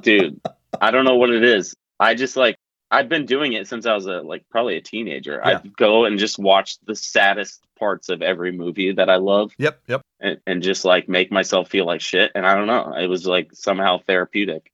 Dude. 0.00 0.40
I 0.80 0.90
don't 0.90 1.04
know 1.04 1.16
what 1.16 1.30
it 1.30 1.44
is. 1.44 1.74
I 1.98 2.14
just 2.14 2.36
like 2.36 2.56
I've 2.90 3.08
been 3.08 3.26
doing 3.26 3.52
it 3.54 3.66
since 3.66 3.86
I 3.86 3.94
was 3.94 4.06
a 4.06 4.20
like 4.22 4.44
probably 4.50 4.76
a 4.76 4.80
teenager. 4.80 5.40
Yeah. 5.44 5.60
I 5.64 5.68
go 5.76 6.04
and 6.04 6.18
just 6.18 6.38
watch 6.38 6.78
the 6.86 6.94
saddest 6.94 7.62
parts 7.78 8.08
of 8.08 8.22
every 8.22 8.52
movie 8.52 8.92
that 8.92 9.10
I 9.10 9.16
love, 9.16 9.52
Yep, 9.58 9.80
yep. 9.86 10.02
and, 10.20 10.38
and 10.46 10.62
just 10.62 10.84
like 10.84 11.08
make 11.08 11.30
myself 11.30 11.68
feel 11.68 11.84
like 11.84 12.00
shit. 12.00 12.32
And 12.34 12.46
I 12.46 12.54
don't 12.54 12.66
know, 12.66 12.94
it 12.96 13.06
was 13.06 13.26
like 13.26 13.50
somehow 13.52 13.98
therapeutic. 13.98 14.70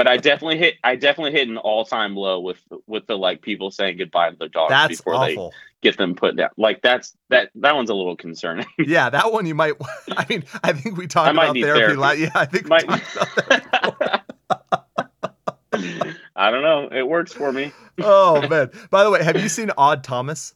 But 0.00 0.08
I 0.08 0.16
definitely 0.16 0.56
hit 0.56 0.76
I 0.82 0.96
definitely 0.96 1.32
hit 1.32 1.46
an 1.46 1.58
all 1.58 1.84
time 1.84 2.16
low 2.16 2.40
with 2.40 2.58
with 2.86 3.06
the 3.06 3.18
like 3.18 3.42
people 3.42 3.70
saying 3.70 3.98
goodbye 3.98 4.30
to 4.30 4.36
their 4.36 4.48
dogs 4.48 4.70
That's 4.70 4.96
before 4.96 5.16
awful. 5.16 5.50
they 5.50 5.56
get 5.82 5.98
them 5.98 6.14
put 6.14 6.36
down. 6.36 6.48
Like 6.56 6.80
that's 6.80 7.14
that 7.28 7.50
that 7.56 7.74
one's 7.74 7.90
a 7.90 7.94
little 7.94 8.16
concerning. 8.16 8.64
yeah, 8.78 9.10
that 9.10 9.30
one 9.30 9.44
you 9.44 9.54
might. 9.54 9.74
I 10.16 10.24
mean, 10.26 10.44
I 10.64 10.72
think 10.72 10.96
we 10.96 11.06
talked 11.06 11.32
about 11.32 11.54
therapy. 11.54 11.96
therapy. 11.96 12.20
yeah, 12.22 12.30
I 12.34 12.46
think 12.46 12.66
Might-. 12.66 12.88
I 16.34 16.50
don't 16.50 16.62
know. 16.62 16.88
It 16.90 17.06
works 17.06 17.34
for 17.34 17.52
me. 17.52 17.70
oh 17.98 18.48
man! 18.48 18.70
By 18.88 19.04
the 19.04 19.10
way, 19.10 19.22
have 19.22 19.38
you 19.38 19.50
seen 19.50 19.70
Odd 19.76 20.02
Thomas? 20.02 20.54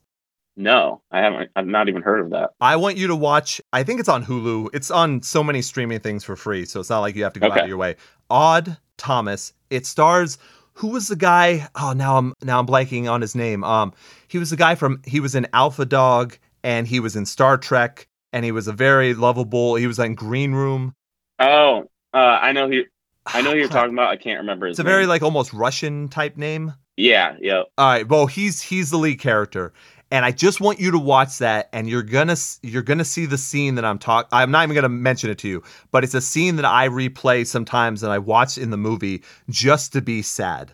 No, 0.56 1.02
I 1.10 1.18
haven't. 1.18 1.50
I've 1.54 1.66
not 1.66 1.90
even 1.90 2.00
heard 2.00 2.20
of 2.20 2.30
that. 2.30 2.52
I 2.62 2.76
want 2.76 2.96
you 2.96 3.08
to 3.08 3.16
watch. 3.16 3.60
I 3.74 3.82
think 3.82 4.00
it's 4.00 4.08
on 4.08 4.24
Hulu. 4.24 4.70
It's 4.72 4.90
on 4.90 5.20
so 5.20 5.44
many 5.44 5.60
streaming 5.60 6.00
things 6.00 6.24
for 6.24 6.34
free, 6.34 6.64
so 6.64 6.80
it's 6.80 6.88
not 6.88 7.00
like 7.00 7.14
you 7.14 7.24
have 7.24 7.34
to 7.34 7.40
go 7.40 7.52
out 7.52 7.60
of 7.60 7.68
your 7.68 7.76
way. 7.76 7.96
Odd 8.30 8.78
Thomas. 8.96 9.52
It 9.70 9.86
stars. 9.86 10.38
Who 10.74 10.88
was 10.88 11.08
the 11.08 11.16
guy? 11.16 11.68
Oh, 11.76 11.92
now 11.92 12.16
I'm 12.18 12.34
now 12.42 12.58
I'm 12.58 12.66
blanking 12.66 13.10
on 13.10 13.20
his 13.20 13.34
name. 13.34 13.62
Um, 13.64 13.92
he 14.28 14.38
was 14.38 14.50
the 14.50 14.56
guy 14.56 14.74
from. 14.74 15.00
He 15.06 15.20
was 15.20 15.34
in 15.34 15.46
Alpha 15.52 15.84
Dog, 15.84 16.36
and 16.64 16.86
he 16.88 16.98
was 17.00 17.14
in 17.16 17.26
Star 17.26 17.56
Trek, 17.56 18.08
and 18.32 18.44
he 18.44 18.52
was 18.52 18.66
a 18.66 18.72
very 18.72 19.14
lovable. 19.14 19.76
He 19.76 19.86
was 19.86 19.98
in 19.98 20.14
Green 20.16 20.52
Room. 20.52 20.94
Oh, 21.38 21.84
uh, 22.12 22.16
I 22.16 22.52
know 22.52 22.68
he. 22.68 22.84
I 23.32 23.40
know 23.42 23.52
who 23.52 23.58
you're 23.58 23.68
talking 23.80 23.92
about. 23.94 24.08
I 24.10 24.16
can't 24.16 24.40
remember 24.40 24.66
his 24.66 24.74
It's 24.74 24.80
a 24.80 24.84
very 24.84 25.06
like 25.06 25.22
almost 25.22 25.52
Russian 25.52 26.08
type 26.08 26.36
name. 26.36 26.74
yeah, 26.96 27.36
yeah. 27.40 27.62
All 27.78 27.86
right, 27.86 28.08
well, 28.08 28.26
he's 28.26 28.60
he's 28.60 28.90
the 28.90 28.98
lead 28.98 29.20
character, 29.20 29.72
and 30.10 30.24
I 30.24 30.30
just 30.30 30.60
want 30.60 30.78
you 30.80 30.90
to 30.90 30.98
watch 30.98 31.38
that, 31.38 31.68
and 31.72 31.88
you're 31.88 32.02
gonna 32.02 32.36
you're 32.62 32.82
gonna 32.82 33.04
see 33.04 33.26
the 33.26 33.38
scene 33.38 33.74
that 33.76 33.84
I'm 33.84 33.98
talking. 33.98 34.28
I'm 34.32 34.50
not 34.50 34.64
even 34.64 34.74
gonna 34.74 34.88
mention 34.88 35.30
it 35.30 35.38
to 35.38 35.48
you, 35.48 35.62
but 35.90 36.04
it's 36.04 36.14
a 36.14 36.20
scene 36.20 36.56
that 36.56 36.64
I 36.64 36.88
replay 36.88 37.46
sometimes 37.46 38.02
and 38.02 38.12
I 38.12 38.18
watch 38.18 38.58
in 38.58 38.70
the 38.70 38.76
movie 38.76 39.22
just 39.50 39.92
to 39.94 40.02
be 40.02 40.22
sad, 40.22 40.72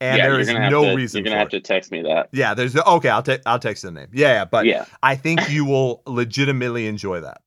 and 0.00 0.18
yeah, 0.18 0.28
there 0.28 0.40
is 0.40 0.48
no 0.48 0.84
to, 0.84 0.94
reason. 0.94 1.18
You're 1.18 1.30
gonna 1.30 1.38
have 1.38 1.48
it. 1.48 1.50
to 1.50 1.60
text 1.60 1.90
me 1.90 2.02
that. 2.02 2.28
Yeah, 2.32 2.54
there's 2.54 2.76
okay. 2.76 3.08
I'll 3.08 3.22
take 3.22 3.40
I'll 3.46 3.58
text 3.58 3.82
the 3.82 3.90
name. 3.90 4.08
Yeah, 4.12 4.32
yeah, 4.32 4.44
but 4.44 4.66
yeah. 4.66 4.84
I 5.02 5.16
think 5.16 5.50
you 5.50 5.64
will 5.64 6.02
legitimately 6.06 6.86
enjoy 6.86 7.20
that. 7.20 7.40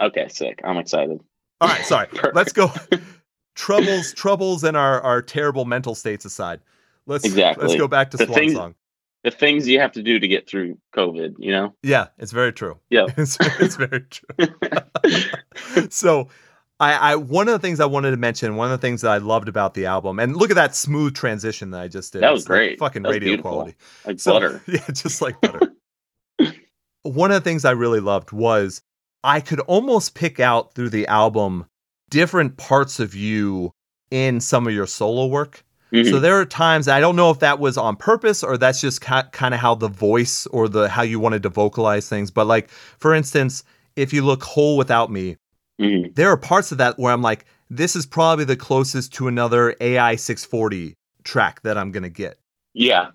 Okay, 0.00 0.28
sick. 0.28 0.60
I'm 0.64 0.76
excited. 0.78 1.20
All 1.60 1.68
right, 1.68 1.84
sorry. 1.84 2.08
Let's 2.34 2.52
go. 2.52 2.70
troubles, 3.54 4.12
troubles, 4.12 4.62
and 4.62 4.76
our 4.76 5.00
our 5.00 5.22
terrible 5.22 5.64
mental 5.64 5.94
states 5.94 6.24
aside. 6.24 6.60
Let's 7.06 7.24
exactly. 7.24 7.66
let's 7.66 7.78
go 7.78 7.88
back 7.88 8.10
to 8.12 8.16
The 8.16 8.26
Swan 8.26 8.38
thing- 8.38 8.54
Song. 8.54 8.74
The 9.26 9.32
things 9.32 9.66
you 9.66 9.80
have 9.80 9.90
to 9.92 10.04
do 10.04 10.20
to 10.20 10.28
get 10.28 10.48
through 10.48 10.78
COVID. 10.94 11.34
You 11.40 11.50
know. 11.50 11.74
Yeah, 11.82 12.06
it's 12.16 12.30
very 12.30 12.52
true. 12.52 12.78
Yeah. 12.90 13.06
it's, 13.16 13.36
it's 13.58 13.74
very 13.74 14.02
true. 14.08 14.46
so 15.90 16.28
I, 16.78 16.92
I 17.12 17.16
one 17.16 17.48
of 17.48 17.52
the 17.52 17.58
things 17.58 17.80
I 17.80 17.86
wanted 17.86 18.12
to 18.12 18.18
mention, 18.18 18.54
one 18.54 18.70
of 18.70 18.78
the 18.80 18.86
things 18.86 19.00
that 19.00 19.10
I 19.10 19.18
loved 19.18 19.48
about 19.48 19.74
the 19.74 19.86
album, 19.86 20.20
and 20.20 20.36
look 20.36 20.50
at 20.50 20.54
that 20.56 20.76
smooth 20.76 21.14
transition 21.16 21.70
that 21.72 21.80
I 21.80 21.88
just 21.88 22.12
did. 22.12 22.22
That 22.22 22.30
was 22.32 22.42
It's 22.42 22.48
like 22.50 22.56
great. 22.58 22.78
fucking 22.78 23.02
was 23.02 23.14
radio 23.14 23.28
beautiful. 23.30 23.50
quality. 23.50 23.74
like 24.06 24.20
So- 24.20 24.32
butter. 24.34 24.62
Yeah, 24.68 24.86
just 24.92 25.20
like 25.20 25.40
butter. 25.40 25.72
one 27.02 27.32
of 27.32 27.34
the 27.42 27.48
things 27.48 27.64
I 27.64 27.72
really 27.72 28.00
loved 28.00 28.30
was 28.30 28.80
I 29.24 29.40
could 29.40 29.58
almost 29.60 30.14
pick 30.14 30.38
out 30.38 30.74
through 30.74 30.90
the 30.90 31.08
album 31.08 31.66
different 32.10 32.58
parts 32.58 33.00
of 33.00 33.12
you 33.16 33.72
in 34.12 34.38
some 34.40 34.68
of 34.68 34.72
your 34.72 34.86
solo 34.86 35.26
work. 35.26 35.64
Mhm. 35.96 36.10
So 36.10 36.20
there 36.20 36.38
are 36.40 36.44
times 36.44 36.88
I 36.88 37.00
don't 37.00 37.16
know 37.16 37.30
if 37.30 37.38
that 37.40 37.58
was 37.58 37.76
on 37.78 37.96
purpose 37.96 38.42
or 38.42 38.56
that's 38.58 38.80
just 38.80 39.00
ki- 39.00 39.28
kind 39.32 39.54
of 39.54 39.60
how 39.60 39.74
the 39.74 39.88
voice 39.88 40.46
or 40.48 40.68
the 40.68 40.88
how 40.88 41.02
you 41.02 41.18
wanted 41.20 41.42
to 41.44 41.48
vocalize 41.48 42.08
things. 42.08 42.30
But 42.30 42.46
like 42.46 42.68
for 42.98 43.14
instance, 43.14 43.64
if 43.96 44.12
you 44.12 44.22
look 44.24 44.42
whole 44.42 44.76
without 44.76 45.10
me, 45.10 45.36
Mhm. 45.80 46.14
there 46.14 46.28
are 46.30 46.36
parts 46.36 46.72
of 46.72 46.78
that 46.78 46.98
where 46.98 47.12
I'm 47.12 47.22
like, 47.22 47.46
this 47.70 47.96
is 47.96 48.06
probably 48.06 48.44
the 48.44 48.56
closest 48.56 49.12
to 49.14 49.26
another 49.28 49.74
AI 49.80 50.16
640 50.16 50.94
track 51.24 51.62
that 51.62 51.76
I'm 51.78 51.90
gonna 51.92 52.08
get, 52.10 52.38
yeah, 52.74 53.08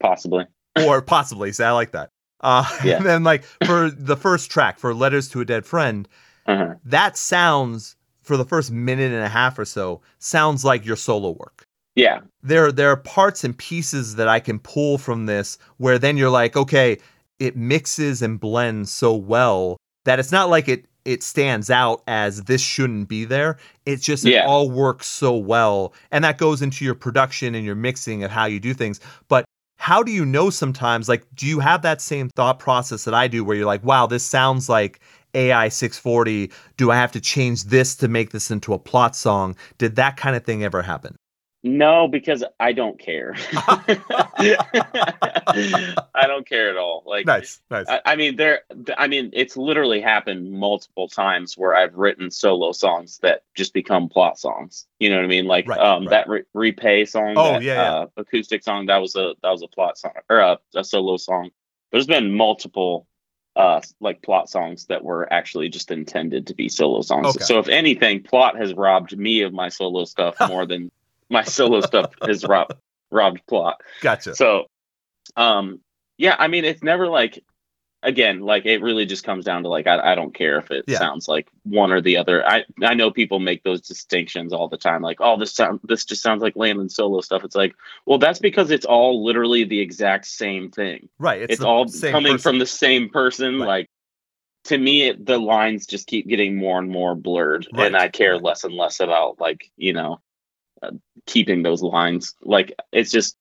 possibly. 0.00 0.44
or 0.86 1.02
possibly. 1.02 1.52
So 1.52 1.64
I 1.64 1.70
like 1.72 1.92
that. 1.92 2.10
Uh, 2.40 2.64
Yeah. 2.84 2.96
And 2.98 3.06
then 3.06 3.24
like 3.24 3.44
for 3.64 3.90
the 3.90 4.16
first 4.16 4.50
track 4.50 4.78
for 4.78 4.94
"Letters 4.94 5.28
to 5.30 5.40
a 5.40 5.44
Dead 5.44 5.64
Friend," 5.66 6.08
Uh-huh. 6.46 6.74
that 6.84 7.16
sounds 7.16 7.96
for 8.22 8.36
the 8.36 8.44
first 8.44 8.70
minute 8.70 9.12
and 9.12 9.22
a 9.24 9.28
half 9.28 9.58
or 9.58 9.64
so 9.64 10.00
sounds 10.18 10.64
like 10.64 10.84
your 10.84 10.96
solo 10.96 11.30
work. 11.30 11.65
Yeah, 11.96 12.20
there 12.42 12.70
there 12.70 12.90
are 12.90 12.96
parts 12.96 13.42
and 13.42 13.56
pieces 13.56 14.16
that 14.16 14.28
I 14.28 14.38
can 14.38 14.58
pull 14.60 14.98
from 14.98 15.26
this 15.26 15.58
where 15.78 15.98
then 15.98 16.16
you're 16.16 16.30
like, 16.30 16.56
okay, 16.56 16.98
it 17.38 17.56
mixes 17.56 18.22
and 18.22 18.38
blends 18.38 18.92
so 18.92 19.14
well 19.14 19.78
that 20.04 20.18
it's 20.18 20.32
not 20.32 20.48
like 20.48 20.68
it 20.68 20.86
it 21.06 21.22
stands 21.22 21.70
out 21.70 22.02
as 22.08 22.42
this 22.44 22.60
shouldn't 22.60 23.08
be 23.08 23.24
there. 23.24 23.58
It's 23.86 24.04
just 24.04 24.24
it 24.26 24.44
all 24.44 24.70
works 24.70 25.06
so 25.06 25.36
well. 25.36 25.94
And 26.10 26.24
that 26.24 26.36
goes 26.38 26.62
into 26.62 26.84
your 26.84 26.96
production 26.96 27.54
and 27.54 27.64
your 27.64 27.76
mixing 27.76 28.22
and 28.22 28.32
how 28.32 28.46
you 28.46 28.60
do 28.60 28.74
things. 28.74 29.00
But 29.28 29.44
how 29.78 30.02
do 30.02 30.10
you 30.10 30.24
know 30.26 30.50
sometimes 30.50 31.08
like 31.08 31.24
do 31.34 31.46
you 31.46 31.60
have 31.60 31.82
that 31.82 32.00
same 32.00 32.28
thought 32.30 32.58
process 32.58 33.04
that 33.04 33.14
I 33.14 33.28
do 33.28 33.44
where 33.44 33.56
you're 33.56 33.66
like, 33.66 33.84
wow, 33.84 34.06
this 34.06 34.24
sounds 34.24 34.68
like 34.68 35.00
AI 35.34 35.68
640. 35.68 36.50
Do 36.76 36.90
I 36.90 36.96
have 36.96 37.12
to 37.12 37.20
change 37.20 37.64
this 37.64 37.94
to 37.96 38.08
make 38.08 38.30
this 38.30 38.50
into 38.50 38.74
a 38.74 38.78
plot 38.78 39.14
song? 39.14 39.54
Did 39.78 39.96
that 39.96 40.16
kind 40.16 40.34
of 40.34 40.44
thing 40.44 40.64
ever 40.64 40.82
happen? 40.82 41.16
No, 41.66 42.08
because 42.08 42.44
I 42.60 42.72
don't 42.72 42.98
care. 42.98 43.34
I 46.14 46.26
don't 46.26 46.46
care 46.48 46.70
at 46.70 46.76
all. 46.76 47.02
Like, 47.06 47.26
Nice, 47.26 47.60
nice. 47.70 47.86
I, 47.88 48.00
I 48.04 48.16
mean, 48.16 48.36
there. 48.36 48.62
I 48.96 49.08
mean, 49.08 49.30
it's 49.32 49.56
literally 49.56 50.00
happened 50.00 50.52
multiple 50.52 51.08
times 51.08 51.58
where 51.58 51.74
I've 51.74 51.94
written 51.94 52.30
solo 52.30 52.72
songs 52.72 53.18
that 53.18 53.42
just 53.54 53.74
become 53.74 54.08
plot 54.08 54.38
songs. 54.38 54.86
You 54.98 55.10
know 55.10 55.16
what 55.16 55.24
I 55.24 55.28
mean? 55.28 55.46
Like 55.46 55.68
Right, 55.68 55.80
um, 55.80 56.02
right. 56.02 56.10
that 56.10 56.28
re- 56.28 56.44
repay 56.54 57.04
song. 57.04 57.34
Oh, 57.36 57.54
that, 57.54 57.62
yeah, 57.62 57.74
yeah. 57.74 57.94
Uh, 57.94 58.06
acoustic 58.16 58.62
song. 58.62 58.86
That 58.86 58.98
was 58.98 59.16
a 59.16 59.34
that 59.42 59.50
was 59.50 59.62
a 59.62 59.68
plot 59.68 59.98
song 59.98 60.12
or 60.30 60.38
a, 60.38 60.58
a 60.74 60.84
solo 60.84 61.16
song. 61.16 61.50
There's 61.92 62.06
been 62.06 62.34
multiple 62.34 63.06
uh 63.56 63.80
like 64.00 64.20
plot 64.20 64.50
songs 64.50 64.84
that 64.86 65.02
were 65.02 65.32
actually 65.32 65.68
just 65.70 65.90
intended 65.90 66.46
to 66.46 66.54
be 66.54 66.68
solo 66.68 67.00
songs. 67.00 67.28
Okay. 67.28 67.44
So 67.44 67.58
if 67.58 67.68
anything, 67.68 68.22
plot 68.22 68.56
has 68.56 68.74
robbed 68.74 69.16
me 69.16 69.42
of 69.42 69.52
my 69.52 69.70
solo 69.70 70.04
stuff 70.04 70.36
more 70.48 70.66
than 70.66 70.90
my 71.30 71.42
solo 71.44 71.80
stuff 71.80 72.12
is 72.28 72.44
robbed 72.44 72.74
robbed 73.10 73.40
plot. 73.46 73.80
Gotcha. 74.00 74.34
So, 74.34 74.66
um, 75.36 75.80
yeah, 76.18 76.36
I 76.38 76.48
mean, 76.48 76.64
it's 76.64 76.82
never 76.82 77.08
like, 77.08 77.42
again, 78.02 78.40
like 78.40 78.66
it 78.66 78.82
really 78.82 79.06
just 79.06 79.24
comes 79.24 79.44
down 79.44 79.62
to 79.62 79.68
like, 79.68 79.86
I, 79.86 80.12
I 80.12 80.14
don't 80.14 80.34
care 80.34 80.58
if 80.58 80.70
it 80.70 80.84
Yeah. 80.88 80.98
sounds 80.98 81.28
like 81.28 81.48
one 81.64 81.92
or 81.92 82.00
the 82.00 82.16
other. 82.16 82.46
I, 82.46 82.64
I 82.82 82.94
know 82.94 83.10
people 83.10 83.38
make 83.38 83.62
those 83.62 83.80
distinctions 83.80 84.52
all 84.52 84.68
the 84.68 84.76
time. 84.76 85.02
Like, 85.02 85.18
oh, 85.20 85.38
this 85.38 85.54
sound, 85.54 85.80
this 85.84 86.04
just 86.04 86.22
sounds 86.22 86.42
like 86.42 86.56
Landon 86.56 86.88
solo 86.88 87.20
stuff. 87.20 87.44
It's 87.44 87.56
like, 87.56 87.74
well, 88.06 88.18
that's 88.18 88.38
because 88.38 88.70
it's 88.70 88.86
all 88.86 89.24
literally 89.24 89.64
the 89.64 89.80
exact 89.80 90.26
same 90.26 90.70
thing. 90.70 91.08
right. 91.18 91.42
It's, 91.42 91.54
It's, 91.54 91.62
all 91.62 91.86
coming 92.10 92.34
person. 92.34 92.38
from 92.38 92.58
the 92.58 92.66
same 92.66 93.08
person. 93.08 93.58
Right. 93.60 93.66
Like, 93.66 93.90
to 94.64 94.78
me, 94.78 95.02
it, 95.08 95.24
the 95.24 95.38
lines 95.38 95.86
just 95.86 96.08
keep 96.08 96.26
getting 96.26 96.56
more 96.56 96.78
and 96.80 96.90
more 96.90 97.14
blurred, 97.14 97.68
Right, 97.72 97.86
and 97.86 97.96
I 97.96 98.08
care 98.08 98.36
less 98.36 98.64
and 98.64 98.74
less 98.74 98.98
about 98.98 99.40
like 99.40 99.70
you 99.76 99.92
know 99.92 100.20
uh, 100.82 100.90
keeping 101.26 101.62
those 101.62 101.82
lines. 101.82 102.34
Like 102.42 102.72
it's 102.92 103.10
just 103.10 103.36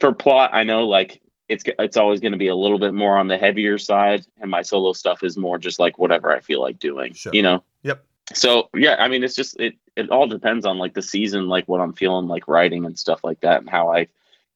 for 0.00 0.12
plot. 0.12 0.50
I 0.52 0.64
know 0.64 0.86
like 0.86 1.20
it's 1.48 1.64
it's 1.78 1.96
always 1.96 2.20
going 2.20 2.32
to 2.32 2.38
be 2.38 2.48
a 2.48 2.56
little 2.56 2.78
bit 2.78 2.94
more 2.94 3.16
on 3.16 3.28
the 3.28 3.38
heavier 3.38 3.78
side, 3.78 4.26
and 4.40 4.50
my 4.50 4.62
solo 4.62 4.92
stuff 4.92 5.22
is 5.22 5.36
more 5.36 5.58
just 5.58 5.78
like 5.78 5.98
whatever 5.98 6.34
I 6.34 6.40
feel 6.40 6.60
like 6.60 6.78
doing. 6.78 7.14
Sure. 7.14 7.32
You 7.34 7.42
know. 7.42 7.64
Yep. 7.82 8.04
So 8.34 8.68
yeah, 8.74 8.96
I 8.98 9.08
mean, 9.08 9.24
it's 9.24 9.34
just 9.34 9.58
it. 9.58 9.74
It 9.96 10.10
all 10.10 10.26
depends 10.26 10.66
on 10.66 10.78
like 10.78 10.94
the 10.94 11.02
season, 11.02 11.48
like 11.48 11.66
what 11.66 11.80
I'm 11.80 11.94
feeling 11.94 12.28
like 12.28 12.46
writing 12.46 12.84
and 12.84 12.98
stuff 12.98 13.24
like 13.24 13.40
that, 13.40 13.60
and 13.60 13.70
how 13.70 13.92
I 13.92 14.08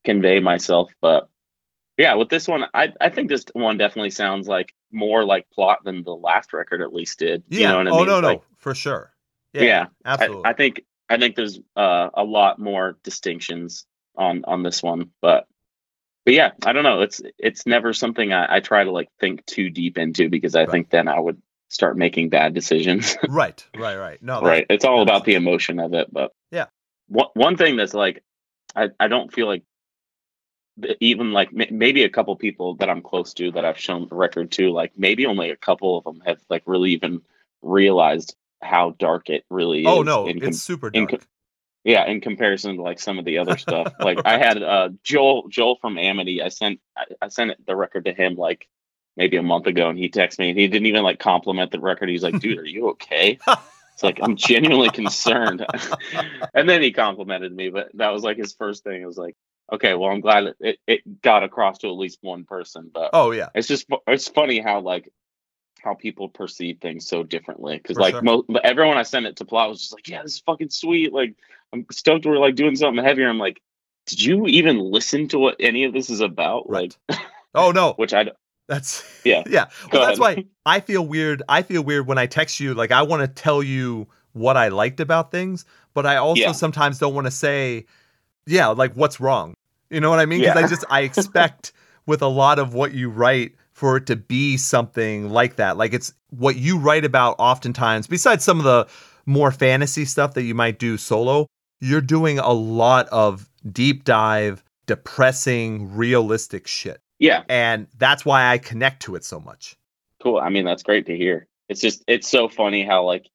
convey 0.05 0.41
myself. 0.41 0.93
But 1.01 1.29
yeah, 1.97 2.15
with 2.15 2.29
this 2.29 2.47
one, 2.47 2.65
I 2.75 2.93
I 3.01 3.09
think 3.09 3.29
this 3.29 3.47
one 3.55 3.79
definitely 3.79 4.11
sounds 4.11 4.47
like 4.47 4.75
more 4.91 5.25
like 5.25 5.51
plot 5.51 5.79
than 5.85 6.03
the 6.05 6.15
last 6.15 6.53
record 6.53 6.83
at 6.83 6.93
least 6.93 7.19
did. 7.19 7.43
Yeah. 7.49 7.79
You 7.79 7.85
know 7.85 7.91
I 7.91 7.95
oh 7.95 7.99
mean? 7.99 8.07
no, 8.07 8.21
no, 8.21 8.29
Like, 8.29 8.43
for 8.59 8.75
sure. 8.75 9.13
Yeah. 9.55 9.63
yeah, 9.63 9.87
I, 10.05 10.13
absolutely. 10.13 10.43
I 10.47 10.53
think 10.53 10.85
I 11.13 11.19
think 11.19 11.37
there's 11.37 11.61
uh, 11.77 12.09
a 12.15 12.25
lot 12.25 12.59
more 12.59 12.97
distinctions 13.03 13.87
on 14.17 14.45
on 14.47 14.63
this 14.63 14.83
one, 14.83 15.11
but 15.21 15.47
but 16.25 16.35
yeah, 16.35 16.53
I 16.65 16.73
don't 16.73 16.85
know. 16.85 17.03
It's 17.03 17.21
it's 17.39 17.67
never 17.67 17.93
something 17.93 18.33
I, 18.33 18.57
I 18.57 18.61
try 18.61 18.85
to 18.85 18.91
like 18.91 19.09
think 19.21 19.45
too 19.45 19.69
deep 19.69 19.99
into 19.99 20.31
because 20.31 20.55
I 20.55 20.61
Right. 20.61 20.71
think 20.71 20.91
then 20.91 21.09
I 21.09 21.21
would 21.21 21.41
start 21.69 21.99
making 21.99 22.31
bad 22.31 22.55
decisions. 22.55 23.17
right. 23.29 23.63
Right. 23.77 23.97
Right. 23.97 24.23
No. 24.23 24.41
right. 24.41 24.67
It's 24.71 24.85
all 24.87 25.03
about 25.03 25.25
the 25.25 25.35
emotion 25.35 25.79
of 25.81 25.93
it. 25.93 26.09
But 26.11 26.33
Yeah. 26.51 26.67
one 27.09 27.29
one 27.35 27.57
thing 27.57 27.77
that's 27.77 27.95
like 27.95 28.23
I 28.75 28.89
I 28.99 29.09
don't 29.09 29.33
feel 29.33 29.47
like 29.47 29.65
even 31.01 31.33
like 31.33 31.53
maybe 31.53 32.05
a 32.05 32.09
couple 32.09 32.35
people 32.37 32.77
that 32.77 32.89
I'm 32.89 33.03
close 33.03 33.35
to 33.35 33.51
that 33.53 33.65
I've 33.67 33.79
shown 33.79 34.09
the 34.09 34.15
record 34.15 34.51
to, 34.53 34.71
like 34.71 34.93
maybe 34.97 35.27
only 35.27 35.51
a 35.51 35.57
couple 35.57 35.99
of 35.99 36.05
them 36.05 36.23
have 36.25 36.41
like 36.49 36.63
really 36.65 36.93
even 36.93 37.21
realized 37.61 38.35
how 38.63 38.95
dark 38.99 39.29
it 39.29 39.45
really 39.51 39.81
is. 39.81 39.87
Oh 39.87 40.03
no, 40.03 40.27
in 40.27 40.41
com- 40.41 40.49
it's 40.49 40.63
super 40.63 40.91
dark. 40.91 41.27
yeah, 41.85 42.07
in 42.07 42.21
comparison 42.21 42.77
to 42.77 42.83
like 42.83 43.01
some 43.01 43.19
of 43.19 43.25
the 43.25 43.39
other 43.39 43.57
stuff. 43.57 43.93
Like 44.01 44.21
I 44.25 44.39
had 44.39 44.63
uh 44.63 44.91
Joel 45.03 45.49
Joel 45.49 45.77
from 45.77 45.99
Amity. 45.99 46.43
I 46.43 46.49
sent 46.49 46.81
I, 46.97 47.05
I 47.23 47.29
sent 47.29 47.65
the 47.67 47.77
record 47.77 48.07
to 48.07 48.13
him 48.13 48.37
like 48.37 48.69
maybe 49.17 49.37
a 49.37 49.43
month 49.43 49.67
ago, 49.67 49.89
and 49.89 49.99
he 49.99 50.09
texted 50.09 50.39
me 50.39 50.51
and 50.51 50.59
he 50.59 50.69
didn't 50.69 50.87
even 50.87 51.03
like 51.03 51.19
compliment 51.19 51.71
the 51.71 51.81
record. 51.81 52.09
He's 52.09 52.23
like, 52.23 52.41
"Dude, 52.41 52.59
are 52.59 52.65
you 52.65 52.91
okay?" 52.91 53.39
It's 53.95 54.03
like 54.03 54.21
I'm 54.23 54.37
genuinely 54.37 54.91
concerned. 54.91 55.67
and 56.55 56.69
then 56.69 56.83
he 56.83 56.93
complimented 56.93 57.55
me, 57.55 57.69
but 57.69 57.91
that 57.95 58.13
was 58.13 58.23
like 58.23 58.39
his 58.39 58.55
first 58.55 58.85
thing. 58.85 59.03
It 59.03 59.07
was 59.07 59.19
like, 59.19 59.37
okay, 59.73 59.95
well, 59.95 60.11
I'm 60.11 60.21
glad 60.21 60.55
it, 60.61 60.79
it 60.87 61.23
got 61.23 61.45
across 61.45 61.79
to 61.79 61.89
at 61.89 61.97
least 61.97 62.19
one 62.23 62.45
person. 62.45 62.91
But 62.93 63.11
oh 63.13 63.33
yeah. 63.33 63.49
it's 63.55 63.69
just 63.69 63.87
it's 64.07 64.29
funny 64.29 64.61
how 64.61 64.81
like 64.81 65.11
how 65.81 65.95
people 65.95 66.29
perceive 66.29 66.79
things 66.81 67.07
so 67.07 67.23
differently 67.23 67.77
because 67.77 67.97
like 67.97 68.15
sure. 68.15 68.23
mo- 68.23 68.45
everyone 68.63 68.97
I 68.99 69.03
sent 69.03 69.27
it 69.27 69.37
to 69.37 69.45
plot 69.45 69.69
was 69.69 69.81
just 69.81 69.93
like, 69.93 70.09
yeah, 70.09 70.23
this 70.23 70.35
is 70.35 70.41
fucking 70.41 70.71
sweet. 70.71 71.13
Like 71.13 71.35
I'm 71.73 71.87
stoked 71.91 72.25
we're 72.27 72.39
like 72.39 72.55
doing 72.55 72.77
something 72.77 73.05
heavier. 73.05 73.29
I'm 73.29 73.39
like, 73.39 73.61
did 74.07 74.23
you 74.23 74.47
even 74.47 74.79
listen 74.79 75.29
to 75.29 75.39
what 75.39 75.57
any 75.61 75.85
of 75.85 75.93
this 75.93 76.11
is 76.11 76.21
about? 76.21 76.69
Right. 76.69 76.97
Like, 77.09 77.19
Oh 77.55 77.71
no. 77.73 77.95
which 77.95 78.15
I 78.15 78.31
That's 78.69 79.05
Yeah. 79.25 79.43
yeah. 79.49 79.67
Well, 79.93 80.07
that's 80.07 80.21
why 80.21 80.45
I 80.65 80.81
feel 80.81 81.07
weird. 81.07 81.43
I 81.49 81.63
feel 81.63 81.83
weird 81.83 82.07
when 82.07 82.19
I 82.19 82.27
text 82.27 82.61
you. 82.61 82.75
Like 82.75 82.93
I 82.93 83.03
want 83.03 83.23
to 83.23 83.29
tell 83.29 83.63
you 83.63 84.09
what 84.33 84.57
I 84.57 84.69
liked 84.69 85.01
about 85.01 85.31
things, 85.31 85.65
but 85.95 86.07
I 86.07 86.17
also 86.17 86.43
Yeah. 86.43 86.53
sometimes 86.53 86.99
don't 86.99 87.15
want 87.15 87.27
to 87.27 87.31
say, 87.31 87.87
yeah, 88.47 88.69
like 88.69 88.95
what's 88.95 89.21
wrong. 89.21 89.55
You 89.91 90.01
know 90.01 90.11
what 90.11 90.21
I 90.21 90.27
mean? 90.27 90.41
Because 90.41 90.55
Yeah. 90.57 90.65
I 90.65 90.69
just 90.69 90.85
I 90.89 91.01
expect 91.01 91.73
with 92.07 92.23
a 92.23 92.29
lot 92.29 92.59
of 92.59 92.73
what 92.73 92.93
you 92.95 93.11
write 93.11 93.55
for 93.83 93.97
it 93.97 94.07
to 94.07 94.15
be 94.15 94.57
something 94.57 95.31
like 95.31 95.57
that. 95.57 95.77
Like 95.77 95.93
it's 95.93 96.15
what 96.31 96.55
you 96.55 96.79
write 96.79 97.05
about 97.05 97.35
oftentimes. 97.41 98.07
Besides 98.07 98.45
some 98.45 98.59
of 98.61 98.65
the 98.65 98.87
more 99.27 99.51
fantasy 99.51 100.05
stuff 100.05 100.35
that 100.35 100.45
you 100.45 100.55
might 100.55 100.79
do 100.79 100.97
solo, 100.97 101.49
you're 101.81 102.01
doing 102.01 102.39
a 102.39 102.53
lot 102.53 103.09
of 103.09 103.51
deep 103.73 104.05
dive, 104.05 104.63
depressing, 104.87 105.97
realistic 105.97 106.69
shit. 106.69 107.01
yeah, 107.19 107.43
And 107.49 107.89
that's 107.99 108.25
why 108.25 108.53
I 108.53 108.59
connect 108.59 109.03
to 109.03 109.17
it 109.17 109.25
so 109.25 109.41
much. 109.41 109.77
cool. 110.23 110.39
I 110.39 110.49
mean, 110.49 110.65
that's 110.65 110.85
great 110.85 111.07
to 111.07 111.17
hear. 111.17 111.49
It's 111.69 111.81
just 111.81 112.05
it's 112.07 112.29
so 112.29 112.49
funny 112.49 112.85
how 112.85 113.03
like 113.05 113.27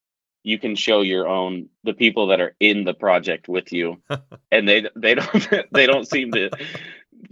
you 0.44 0.57
can 0.57 0.78
show 0.78 1.02
your 1.02 1.28
own 1.28 1.68
the 1.84 1.94
people 1.94 2.28
that 2.28 2.40
are 2.40 2.56
in 2.61 2.86
the 2.86 2.94
project 2.94 3.49
with 3.49 3.74
you 3.74 4.02
and 4.52 4.65
they 4.65 4.88
they 4.95 5.14
don't 5.14 5.49
they 5.74 5.86
don't 5.86 6.07
seem 6.07 6.32
to 6.32 6.49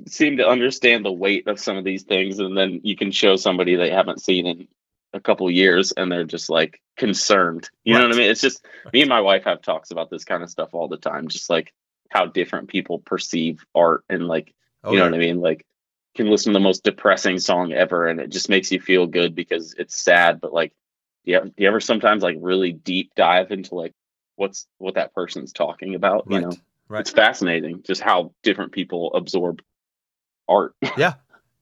seem 0.08 0.38
to 0.38 0.48
understand 0.48 1.04
the 1.04 1.12
weight 1.12 1.48
of 1.48 1.60
some 1.60 1.78
of 1.78 1.84
these 1.84 2.04
things 2.04 2.40
and 2.40 2.58
then 2.58 2.82
you 2.84 2.96
can 2.96 3.12
show 3.12 3.36
somebody 3.36 3.76
they 3.76 3.90
haven't 3.90 4.22
seen 4.22 4.46
in 4.46 4.68
a 5.14 5.20
couple 5.20 5.50
years 5.50 5.92
and 5.94 6.12
they're 6.12 6.24
just 6.24 6.50
like 6.50 6.82
concerned. 6.98 7.70
You 7.84 7.94
know 7.94 8.02
what 8.04 8.14
i 8.14 8.18
mean? 8.18 8.30
It's 8.30 8.42
just 8.42 8.66
me 8.94 9.02
and 9.02 9.10
my 9.10 9.22
wife 9.22 9.46
have 9.46 9.62
talks 9.62 9.92
about 9.92 10.10
this 10.10 10.26
kind 10.26 10.44
of 10.44 10.50
stuff 10.50 10.74
all 10.74 10.88
the 10.88 10.98
time 10.98 11.28
just 11.28 11.50
like 11.50 11.74
how 12.10 12.26
different 12.26 12.68
people 12.70 13.00
perceive 13.00 13.66
art 13.74 14.04
and 14.10 14.28
like 14.28 14.54
Oh, 14.84 14.92
you 14.92 15.00
know 15.00 15.06
yeah. 15.06 15.10
what 15.12 15.16
i 15.16 15.20
mean? 15.20 15.42
Like 15.42 15.66
can 16.16 16.30
listen 16.30 16.54
to 16.54 16.58
the 16.60 16.64
most 16.64 16.84
depressing 16.84 17.40
song 17.40 17.74
ever 17.74 18.08
and 18.08 18.20
it 18.20 18.30
just 18.30 18.50
makes 18.50 18.72
you 18.72 18.80
feel 18.80 19.06
good 19.08 19.36
because 19.36 19.74
it's 19.78 19.96
sad 19.96 20.40
but 20.40 20.54
like 20.54 20.72
do 21.26 21.32
you, 21.34 21.42
do 21.42 21.52
you 21.58 21.68
ever 21.68 21.80
sometimes 21.80 22.24
like 22.24 22.38
really 22.40 22.72
deep 22.72 23.12
dive 23.16 23.52
into 23.52 23.76
like 23.76 23.94
what's 24.36 24.68
what 24.78 24.96
that 24.96 25.14
person's 25.14 25.52
talking 25.52 25.96
about 25.96 26.26
you 26.30 26.40
know? 26.42 26.52
Right. 26.88 27.02
it's 27.02 27.10
fascinating 27.10 27.82
just 27.84 28.02
how 28.02 28.32
different 28.44 28.72
people 28.72 29.14
absorb 29.14 29.62
art 30.48 30.74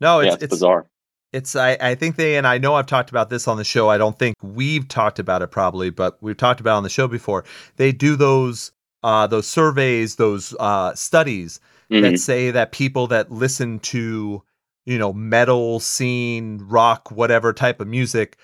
No, 0.01 0.19
yeah 0.19 0.27
it's, 0.27 0.35
it's, 0.35 0.43
it's 0.43 0.49
bizarre 0.51 0.85
It's 1.31 1.55
I, 1.55 1.77
I 1.79 1.95
think 1.95 2.15
they 2.15 2.37
and 2.37 2.45
I 2.45 2.57
know 2.57 2.75
I've 2.75 2.85
talked 2.87 3.09
about 3.09 3.29
this 3.29 3.47
on 3.47 3.57
the 3.57 3.63
show. 3.63 3.89
I 3.89 3.97
don't 3.97 4.17
think 4.19 4.35
we've 4.41 4.87
talked 4.87 5.19
about 5.19 5.41
it 5.41 5.47
probably, 5.47 5.89
but 5.89 6.17
we've 6.21 6.37
talked 6.37 6.59
about 6.59 6.75
it 6.75 6.77
on 6.77 6.83
the 6.83 6.89
show 6.89 7.07
before. 7.07 7.43
They 7.77 7.91
do 7.91 8.15
those 8.15 8.71
uh, 9.03 9.27
those 9.27 9.47
surveys, 9.47 10.15
those 10.15 10.55
uh, 10.59 10.93
studies 10.95 11.59
Mhm. 11.91 12.01
that 12.01 12.19
say 12.19 12.51
that 12.51 12.71
people 12.71 13.07
that 13.07 13.31
listen 13.31 13.79
to 13.79 14.41
you 14.85 14.97
know 14.97 15.13
metal 15.13 15.79
scene 15.79 16.59
rock 16.63 17.11
whatever 17.11 17.53
type 17.53 17.79
of 17.79 17.87
music 17.87 18.37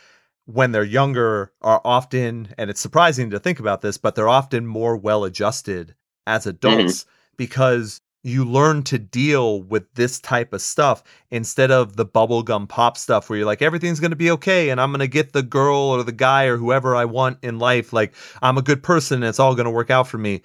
when 0.46 0.72
they're 0.72 0.84
younger 0.84 1.52
are 1.62 1.82
often 1.86 2.54
and 2.58 2.70
it's 2.70 2.82
surprising 2.82 3.30
to 3.30 3.40
think 3.40 3.60
about 3.60 3.82
this 3.82 3.98
but 3.98 4.16
they're 4.16 4.30
often 4.30 4.66
more 4.66 4.96
well 4.98 5.24
adjusted 5.24 5.96
as 6.28 6.46
adults 6.46 7.06
because 7.38 8.02
you 8.24 8.44
learn 8.44 8.84
to 8.84 9.00
deal 9.00 9.64
with 9.64 9.94
this 9.94 10.20
type 10.20 10.52
of 10.54 10.62
stuff 10.62 11.04
instead 11.32 11.72
of 11.72 11.96
the 11.96 12.06
bubblegum 12.06 12.68
pop 12.68 12.98
stuff 12.98 13.30
where 13.30 13.38
you're 13.38 13.46
like 13.46 13.62
everything's 13.62 14.00
going 14.00 14.12
to 14.12 14.18
be 14.18 14.32
okay 14.32 14.70
and 14.70 14.82
I'm 14.82 14.92
going 14.92 15.00
to 15.00 15.08
get 15.08 15.32
the 15.32 15.44
girl 15.44 15.78
or 15.78 16.04
the 16.04 16.12
guy 16.12 16.46
or 16.46 16.58
whoever 16.58 16.96
I 16.96 17.06
want 17.06 17.40
in 17.44 17.60
life. 17.60 17.94
Like 17.94 18.14
I'm 18.42 18.58
a 18.58 18.62
good 18.62 18.84
person 18.84 19.24
and 19.24 19.30
it's 19.30 19.40
all 19.40 19.56
going 19.56 19.66
to 19.66 19.72
work 19.72 19.90
out 19.90 20.08
for 20.08 20.18
me. 20.18 20.42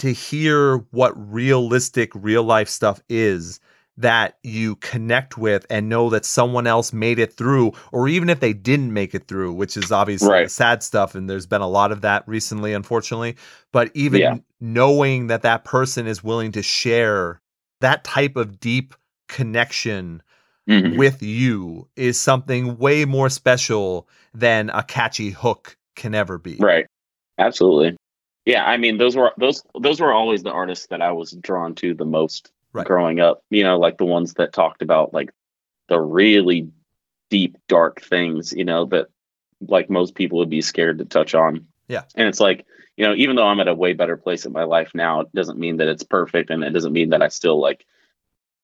To 0.00 0.12
hear 0.12 0.78
what 0.92 1.12
realistic 1.30 2.10
real 2.14 2.42
life 2.42 2.70
stuff 2.70 3.02
is 3.10 3.60
that 4.00 4.38
you 4.42 4.76
connect 4.76 5.38
with 5.38 5.66
and 5.70 5.88
know 5.88 6.10
that 6.10 6.24
someone 6.24 6.66
else 6.66 6.92
made 6.92 7.18
it 7.18 7.32
through 7.34 7.72
or 7.92 8.08
even 8.08 8.30
if 8.30 8.40
they 8.40 8.52
didn't 8.52 8.92
make 8.92 9.14
it 9.14 9.28
through 9.28 9.52
which 9.52 9.76
is 9.76 9.92
obviously 9.92 10.28
Right. 10.28 10.50
sad 10.50 10.82
stuff 10.82 11.14
and 11.14 11.28
there's 11.28 11.46
been 11.46 11.60
a 11.60 11.68
lot 11.68 11.92
of 11.92 12.00
that 12.02 12.26
recently 12.26 12.72
unfortunately 12.72 13.36
but 13.72 13.90
even 13.94 14.20
Yeah. 14.20 14.36
knowing 14.60 15.28
that 15.28 15.42
that 15.42 15.64
person 15.64 16.06
is 16.06 16.24
willing 16.24 16.52
to 16.52 16.62
share 16.62 17.40
that 17.80 18.04
type 18.04 18.36
of 18.36 18.60
deep 18.60 18.94
connection 19.28 20.22
Mhm. 20.68 20.96
with 20.96 21.22
you 21.22 21.88
is 21.96 22.18
something 22.20 22.78
way 22.78 23.04
more 23.04 23.28
special 23.30 24.08
than 24.34 24.70
a 24.70 24.82
catchy 24.82 25.30
hook 25.30 25.76
can 25.96 26.14
ever 26.14 26.38
be 26.38 26.56
Right. 26.58 26.86
Absolutely. 27.38 27.96
Yeah, 28.46 28.64
I 28.64 28.76
mean 28.78 28.98
those 28.98 29.16
were 29.16 29.32
those 29.38 29.62
those 29.80 30.00
were 30.00 30.12
always 30.12 30.42
the 30.42 30.52
artists 30.52 30.86
that 30.88 31.02
I 31.02 31.12
was 31.12 31.32
drawn 31.32 31.74
to 31.76 31.94
the 31.94 32.06
most 32.06 32.50
Right. 32.72 32.86
growing 32.86 33.20
up. 33.20 33.42
You 33.50 33.64
know, 33.64 33.78
like 33.78 33.98
the 33.98 34.04
ones 34.04 34.34
that 34.34 34.52
talked 34.52 34.82
about 34.82 35.12
like 35.12 35.30
the 35.88 36.00
really 36.00 36.68
deep 37.28 37.56
dark 37.68 38.00
things, 38.00 38.52
you 38.52 38.64
know, 38.64 38.84
that 38.86 39.08
like 39.60 39.90
most 39.90 40.14
people 40.14 40.38
would 40.38 40.50
be 40.50 40.62
scared 40.62 40.98
to 40.98 41.04
touch 41.04 41.34
on. 41.34 41.66
Yeah. 41.88 42.02
And 42.14 42.28
it's 42.28 42.40
like, 42.40 42.64
you 42.96 43.04
know, 43.06 43.14
even 43.14 43.36
though 43.36 43.46
I'm 43.46 43.60
at 43.60 43.68
a 43.68 43.74
way 43.74 43.92
better 43.92 44.16
place 44.16 44.46
in 44.46 44.52
my 44.52 44.64
life 44.64 44.92
now, 44.94 45.20
it 45.20 45.34
doesn't 45.34 45.58
mean 45.58 45.78
that 45.78 45.88
it's 45.88 46.02
perfect 46.04 46.50
and 46.50 46.62
it 46.62 46.70
doesn't 46.70 46.92
mean 46.92 47.10
that 47.10 47.22
I 47.22 47.28
still 47.28 47.60
like 47.60 47.84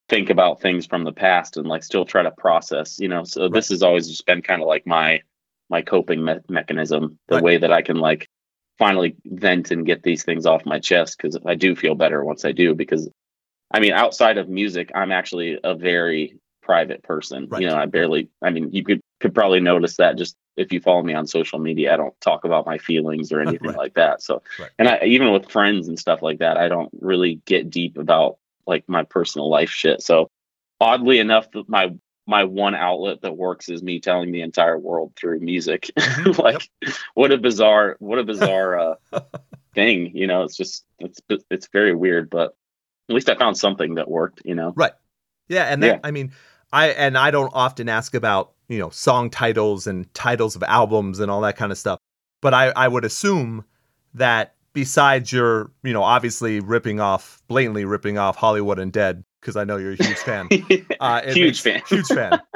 think 0.08 0.30
about 0.30 0.60
things 0.60 0.86
from 0.86 1.02
the 1.04 1.12
past 1.12 1.56
and 1.56 1.66
like 1.66 1.82
still 1.82 2.04
try 2.04 2.22
to 2.22 2.30
process, 2.30 2.98
you 3.00 3.08
know. 3.08 3.24
So 3.24 3.48
this 3.48 3.68
has 3.70 3.82
always 3.82 4.08
just 4.08 4.24
been 4.26 4.42
kind 4.42 4.62
of 4.62 4.68
like 4.68 4.86
my 4.86 5.22
my 5.68 5.82
coping 5.82 6.24
me- 6.24 6.34
mechanism, 6.48 7.18
the 7.26 7.36
Right. 7.36 7.44
way 7.44 7.56
that 7.58 7.72
I 7.72 7.82
can 7.82 7.96
like 7.96 8.28
finally 8.78 9.16
vent 9.24 9.72
and 9.72 9.84
get 9.84 10.02
these 10.04 10.22
things 10.22 10.46
off 10.46 10.64
my 10.64 10.78
chest 10.78 11.16
because 11.18 11.36
I 11.44 11.56
do 11.56 11.74
feel 11.74 11.96
better 11.96 12.22
once 12.24 12.44
I 12.44 12.52
do. 12.52 12.74
Because 12.74 13.08
I 13.70 13.80
mean, 13.80 13.92
outside 13.92 14.38
of 14.38 14.48
music, 14.48 14.90
I'm 14.94 15.12
actually 15.12 15.58
a 15.62 15.74
very 15.74 16.38
private 16.62 17.02
person. 17.02 17.46
Right. 17.48 17.62
You 17.62 17.68
know, 17.68 17.76
I 17.76 17.86
barely. 17.86 18.28
I 18.42 18.50
mean, 18.50 18.70
you 18.72 18.84
could 18.84 19.00
could 19.20 19.34
probably 19.34 19.60
notice 19.60 19.96
that 19.96 20.16
just 20.18 20.36
if 20.56 20.72
you 20.72 20.80
follow 20.80 21.02
me 21.02 21.14
on 21.14 21.26
social 21.26 21.58
media, 21.58 21.92
I 21.92 21.96
don't 21.96 22.18
talk 22.20 22.44
about 22.44 22.66
my 22.66 22.78
feelings 22.78 23.32
or 23.32 23.40
anything 23.46 23.68
Right. 23.68 23.76
like 23.76 23.94
that. 23.94 24.22
So, 24.22 24.42
Right. 24.58 24.70
and 24.78 24.88
I 24.88 25.00
even 25.04 25.32
with 25.32 25.50
friends 25.50 25.88
and 25.88 25.98
stuff 25.98 26.22
like 26.22 26.38
that, 26.38 26.56
I 26.56 26.68
don't 26.68 26.90
really 27.00 27.40
get 27.44 27.70
deep 27.70 27.98
about 27.98 28.38
like 28.66 28.84
my 28.88 29.04
personal 29.04 29.48
life 29.48 29.70
shit. 29.70 30.02
So, 30.02 30.28
oddly 30.80 31.18
enough, 31.18 31.48
my 31.68 31.92
my 32.28 32.42
one 32.42 32.74
outlet 32.74 33.20
that 33.22 33.36
works 33.36 33.68
is 33.68 33.82
me 33.84 34.00
telling 34.00 34.32
the 34.32 34.40
entire 34.42 34.78
world 34.78 35.12
through 35.16 35.40
music. 35.40 35.90
Mhm. 35.96 36.38
like, 36.42 36.68
what 37.14 37.30
a 37.32 37.38
bizarre, 37.38 37.96
what 38.00 38.18
a 38.18 38.24
bizarre 38.24 38.78
uh, 38.78 38.94
thing. 39.74 40.10
You 40.16 40.26
know, 40.26 40.42
it's 40.42 40.56
just 40.56 40.84
it's 40.98 41.20
it's 41.50 41.68
very 41.72 41.94
weird, 41.94 42.30
but 42.30 42.54
at 43.08 43.14
least 43.14 43.28
I 43.28 43.34
found 43.36 43.56
something 43.56 43.94
that 43.94 44.08
worked. 44.10 44.42
You 44.44 44.54
know, 44.54 44.72
Right. 44.76 44.92
Yeah, 45.48 45.64
and 45.64 45.82
that 45.82 45.86
Yeah. 45.86 46.00
I 46.02 46.10
mean, 46.10 46.32
I 46.72 46.88
and 46.88 47.16
I 47.16 47.30
don't 47.30 47.52
often 47.54 47.88
ask 47.88 48.14
about, 48.14 48.52
you 48.68 48.78
know, 48.78 48.90
song 48.90 49.30
titles 49.30 49.86
and 49.86 50.12
titles 50.14 50.56
of 50.56 50.62
albums 50.64 51.20
and 51.20 51.30
all 51.30 51.40
that 51.42 51.56
kind 51.56 51.70
of 51.72 51.78
stuff. 51.78 51.98
But 52.42 52.52
I 52.54 52.70
I 52.70 52.88
would 52.88 53.04
assume 53.04 53.64
that 54.14 54.54
besides 54.72 55.32
your, 55.32 55.70
you 55.82 55.92
know, 55.92 56.02
obviously 56.02 56.60
ripping 56.60 57.00
off 57.00 57.40
blatantly 57.48 57.84
ripping 57.84 58.18
off 58.18 58.36
Hollywood 58.36 58.78
Undead 58.78 59.22
because 59.40 59.56
I 59.56 59.64
know 59.64 59.76
you're 59.76 59.92
a 59.92 59.96
huge 60.04 60.18
fan. 60.18 60.48
Uh, 61.00 61.22
huge 61.22 61.36
makes- 61.38 61.60
fan. 61.60 61.82
huge 61.88 62.06
fan. 62.08 62.40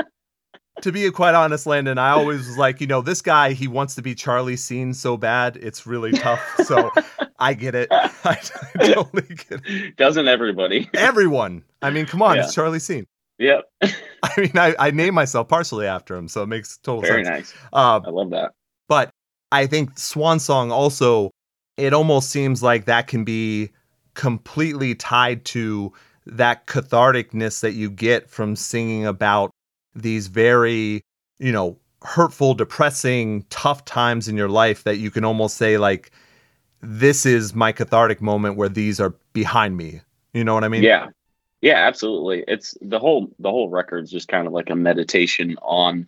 to 0.82 0.92
be 0.92 1.10
quite 1.10 1.34
honest, 1.34 1.66
Landon, 1.66 1.98
I 1.98 2.10
always 2.10 2.46
was 2.46 2.58
like, 2.58 2.80
you 2.80 2.86
know, 2.86 3.00
this 3.02 3.22
guy, 3.22 3.52
he 3.52 3.68
wants 3.68 3.94
to 3.96 4.02
be 4.02 4.14
Charlie 4.14 4.56
Scene 4.56 4.94
so 4.94 5.16
bad, 5.16 5.56
it's 5.56 5.86
really 5.86 6.12
tough. 6.12 6.40
So 6.64 6.90
I 7.38 7.54
get 7.54 7.74
it. 7.74 7.88
I, 7.90 8.10
I 8.24 8.34
totally 8.34 9.22
get 9.48 9.60
it. 9.66 9.96
Doesn't 9.96 10.28
everybody? 10.28 10.88
Everyone. 10.94 11.62
I 11.82 11.90
mean, 11.90 12.06
come 12.06 12.22
on, 12.22 12.36
Yeah. 12.36 12.44
it's 12.44 12.54
Charlie 12.54 12.78
Scene. 12.78 13.06
yep. 13.38 13.64
I 13.82 14.40
mean, 14.40 14.52
I, 14.56 14.74
I 14.78 14.90
named 14.90 15.14
myself 15.14 15.48
partially 15.48 15.86
after 15.86 16.14
him, 16.14 16.28
so 16.28 16.42
it 16.42 16.46
makes 16.46 16.76
total 16.78 17.00
Very 17.02 17.24
sense. 17.24 17.28
Very 17.28 17.38
nice. 17.40 17.54
Uh, 17.72 18.00
I 18.06 18.10
love 18.10 18.30
that. 18.30 18.52
but 18.88 19.10
I 19.52 19.66
think 19.66 19.98
Swan 19.98 20.38
Song 20.38 20.70
also, 20.70 21.30
it 21.76 21.92
almost 21.94 22.30
seems 22.30 22.62
like 22.62 22.84
that 22.84 23.06
can 23.08 23.24
be 23.24 23.70
completely 24.14 24.94
tied 24.94 25.44
to 25.46 25.92
that 26.26 26.66
catharticness 26.66 27.60
that 27.60 27.72
you 27.72 27.90
get 27.90 28.28
from 28.28 28.54
singing 28.54 29.06
about 29.06 29.50
these 29.94 30.26
very, 30.28 31.02
you 31.38 31.52
know, 31.52 31.78
hurtful, 32.02 32.54
depressing, 32.54 33.44
tough 33.50 33.84
times 33.84 34.28
in 34.28 34.36
your 34.36 34.48
life 34.48 34.84
that 34.84 34.98
you 34.98 35.10
can 35.10 35.24
almost 35.24 35.56
say, 35.56 35.78
like, 35.78 36.10
this 36.80 37.26
is 37.26 37.54
my 37.54 37.72
cathartic 37.72 38.22
moment 38.22 38.56
where 38.56 38.68
these 38.68 39.00
are 39.00 39.14
behind 39.32 39.76
me. 39.76 40.00
You 40.32 40.44
know 40.44 40.54
what 40.54 40.64
I 40.64 40.68
mean? 40.68 40.82
yeah. 40.82 41.08
Yeah, 41.62 41.76
absolutely. 41.86 42.42
It's 42.48 42.74
the 42.80 42.98
whole 42.98 43.28
the 43.38 43.50
whole 43.50 43.68
record's 43.68 44.10
just 44.10 44.28
kind 44.28 44.46
of 44.46 44.52
like 44.54 44.70
a 44.70 44.74
meditation 44.74 45.56
on 45.60 46.06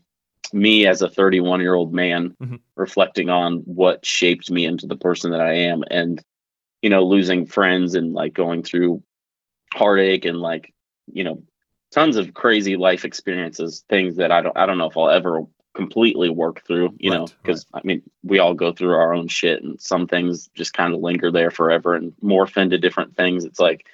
me 0.55 0.87
as 0.87 1.03
a 1.03 1.11
31 1.11 1.61
year 1.61 1.75
old 1.75 1.93
man 1.93 2.35
Mhm. 2.43 2.61
reflecting 2.77 3.29
on 3.29 3.59
what 3.67 4.05
shaped 4.05 4.51
me 4.51 4.65
into 4.65 4.87
the 4.87 4.97
person 4.97 5.31
that 5.33 5.43
I 5.43 5.53
am 5.53 5.85
and 5.91 6.23
you 6.81 6.89
know 6.89 7.05
losing 7.05 7.45
friends 7.47 7.95
and 7.95 8.15
like 8.15 8.33
going 8.33 8.63
through 8.63 9.03
heartache 9.75 10.25
and 10.25 10.39
like 10.41 10.73
you 11.13 11.25
know 11.25 11.43
tons 11.93 12.17
of 12.17 12.35
crazy 12.35 12.77
life 12.77 13.05
experiences 13.05 13.85
things 13.89 14.17
that 14.17 14.33
I 14.33 14.41
don't 14.41 14.57
I 14.57 14.67
don't 14.67 14.79
know 14.79 14.91
if 14.91 14.97
I'll 14.97 15.11
ever 15.11 15.43
completely 15.75 16.29
work 16.29 16.67
through 16.67 16.95
you 16.99 17.11
know 17.11 17.21
Right, 17.21 17.35
because 17.43 17.67
I 17.73 17.81
mean 17.85 18.03
we 18.23 18.39
all 18.41 18.55
go 18.55 18.73
through 18.73 18.95
our 18.95 19.15
own 19.15 19.29
shit 19.29 19.63
and 19.63 19.81
some 19.81 20.07
things 20.07 20.49
just 20.55 20.75
kind 20.75 20.93
of 20.93 21.01
linger 21.01 21.31
there 21.31 21.51
forever 21.51 21.95
and 21.95 22.13
morph 22.23 22.57
into 22.57 22.77
different 22.77 23.17
things 23.17 23.45
it's 23.45 23.61
like 23.61 23.87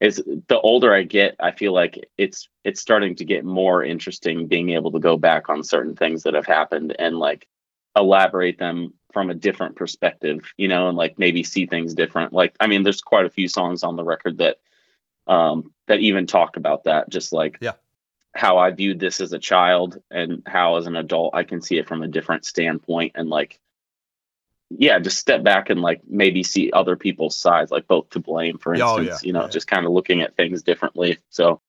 it's 0.00 0.20
the 0.48 0.60
older 0.60 0.94
I 0.94 1.02
get, 1.02 1.36
I 1.40 1.52
feel 1.52 1.72
like 1.72 2.08
it's 2.18 2.48
it's 2.64 2.80
starting 2.80 3.14
to 3.16 3.24
get 3.24 3.44
more 3.44 3.82
interesting 3.82 4.46
being 4.46 4.70
able 4.70 4.92
to 4.92 4.98
go 4.98 5.16
back 5.16 5.48
on 5.48 5.62
certain 5.62 5.96
things 5.96 6.22
that 6.24 6.34
have 6.34 6.46
happened 6.46 6.94
and 6.98 7.18
like 7.18 7.46
elaborate 7.96 8.58
them 8.58 8.92
from 9.12 9.30
a 9.30 9.34
different 9.34 9.76
perspective, 9.76 10.52
you 10.58 10.68
know, 10.68 10.88
and 10.88 10.98
like 10.98 11.18
maybe 11.18 11.42
see 11.42 11.64
things 11.66 11.94
different. 11.94 12.34
Like 12.34 12.54
I 12.60 12.66
mean, 12.66 12.82
there's 12.82 13.00
quite 13.00 13.24
a 13.24 13.30
few 13.30 13.48
songs 13.48 13.82
on 13.82 13.96
the 13.96 14.04
record 14.04 14.38
that 14.38 14.58
um 15.26 15.72
that 15.88 16.00
even 16.00 16.26
talk 16.26 16.56
about 16.56 16.84
that, 16.84 17.08
just 17.08 17.32
like 17.32 17.58
Yeah. 17.60 17.72
how 18.34 18.58
I 18.58 18.70
viewed 18.72 18.98
this 19.00 19.20
as 19.20 19.32
a 19.32 19.38
child 19.38 20.00
and 20.10 20.42
how 20.46 20.76
as 20.76 20.86
an 20.86 20.96
adult 20.96 21.34
I 21.34 21.44
can 21.44 21.60
see 21.62 21.78
it 21.78 21.88
from 21.88 22.02
a 22.02 22.08
different 22.08 22.44
standpoint 22.44 23.12
and 23.14 23.28
like 23.28 23.60
yeah, 24.70 24.98
just 24.98 25.18
step 25.18 25.44
back 25.44 25.70
and 25.70 25.80
like 25.80 26.00
maybe 26.08 26.42
see 26.42 26.72
other 26.72 26.96
people's 26.96 27.36
sides, 27.36 27.70
like 27.70 27.86
both 27.86 28.10
to 28.10 28.18
blame, 28.18 28.58
for 28.58 28.74
Oh, 28.74 28.98
instance, 28.98 29.22
yeah, 29.22 29.26
you 29.26 29.32
know, 29.32 29.42
yeah. 29.42 29.48
just 29.48 29.68
kind 29.68 29.86
of 29.86 29.92
looking 29.92 30.22
at 30.22 30.34
things 30.34 30.62
differently. 30.64 31.18
So, 31.30 31.60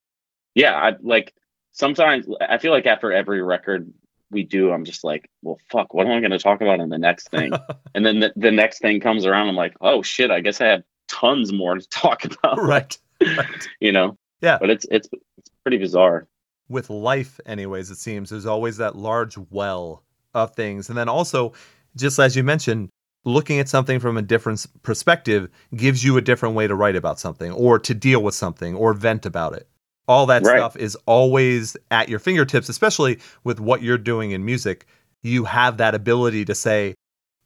yeah, 0.55 0.73
I 0.75 0.95
like 1.01 1.33
sometimes 1.73 2.25
I 2.41 2.57
feel 2.57 2.71
like 2.71 2.87
after 2.87 3.11
every 3.13 3.43
record 3.43 3.93
we 4.31 4.43
do, 4.43 4.71
I'm 4.71 4.83
just 4.83 5.03
like, 5.03 5.29
well, 5.43 5.59
fuck, 5.69 5.93
what 5.93 6.07
am 6.07 6.13
I 6.13 6.19
going 6.21 6.31
to 6.31 6.39
talk 6.39 6.61
about 6.61 6.79
in 6.79 6.89
the 6.89 6.97
next 6.97 7.29
thing? 7.29 7.51
and 7.95 8.03
then 8.03 8.19
the, 8.19 8.33
the 8.35 8.51
next 8.51 8.79
thing 8.79 8.99
comes 8.99 9.27
around, 9.27 9.47
I'm 9.47 9.55
like, 9.55 9.75
oh 9.79 10.01
shit, 10.01 10.31
I 10.31 10.39
guess 10.41 10.59
I 10.59 10.65
have 10.65 10.83
tons 11.07 11.53
more 11.53 11.75
to 11.75 11.87
talk 11.89 12.25
about, 12.25 12.57
right. 12.63 12.97
Right. 13.37 13.67
you 13.79 13.91
know? 13.91 14.15
Yeah. 14.41 14.57
But 14.59 14.69
it's 14.69 14.85
it's 14.91 15.09
it's 15.37 15.49
pretty 15.63 15.77
bizarre. 15.77 16.27
with 16.69 16.89
life 16.89 17.39
anyways 17.45 17.89
it 17.89 17.97
seems 17.97 18.29
there's 18.29 18.45
always 18.45 18.77
that 18.77 18.95
large 18.95 19.37
well 19.49 20.03
of 20.33 20.53
things 20.55 20.89
and 20.89 20.97
then 20.97 21.07
also 21.09 21.53
just 21.95 22.19
as 22.19 22.35
you 22.35 22.43
mentioned 22.43 22.89
looking 23.25 23.59
at 23.59 23.67
something 23.69 23.99
from 23.99 24.17
a 24.17 24.21
different 24.21 24.65
perspective 24.83 25.49
gives 25.75 26.03
you 26.03 26.17
a 26.17 26.21
different 26.21 26.55
way 26.55 26.67
to 26.67 26.75
write 26.75 26.95
about 26.95 27.19
something 27.19 27.51
or 27.53 27.79
to 27.79 27.93
deal 27.93 28.21
with 28.21 28.35
something 28.35 28.75
or 28.75 28.93
vent 28.93 29.25
about 29.25 29.53
it 29.53 29.67
all 30.09 30.25
that 30.25 30.43
Right. 30.43 30.57
stuff 30.57 30.75
is 30.77 30.95
always 31.05 31.75
at 31.89 32.09
your 32.09 32.19
fingertips 32.19 32.69
especially 32.69 33.19
with 33.43 33.59
what 33.59 33.81
you're 33.81 33.97
doing 33.97 34.31
in 34.31 34.43
music 34.45 34.85
you 35.23 35.45
have 35.45 35.77
that 35.77 35.95
ability 35.95 36.43
to 36.45 36.53
say 36.55 36.93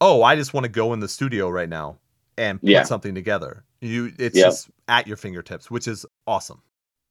oh 0.02 0.24
i 0.24 0.36
just 0.36 0.54
want 0.54 0.66
to 0.66 0.72
go 0.72 0.94
in 0.94 1.00
the 1.00 1.08
studio 1.08 1.48
right 1.50 1.70
now 1.70 1.98
and 2.38 2.60
put 2.60 2.70
Yeah. 2.70 2.84
something 2.84 3.14
together 3.16 3.64
you 3.82 4.12
it's 4.20 4.38
Yep. 4.38 4.46
just 4.48 4.70
at 4.88 5.08
your 5.08 5.18
fingertips 5.18 5.70
which 5.72 5.88
is 5.88 6.06
awesome 6.28 6.62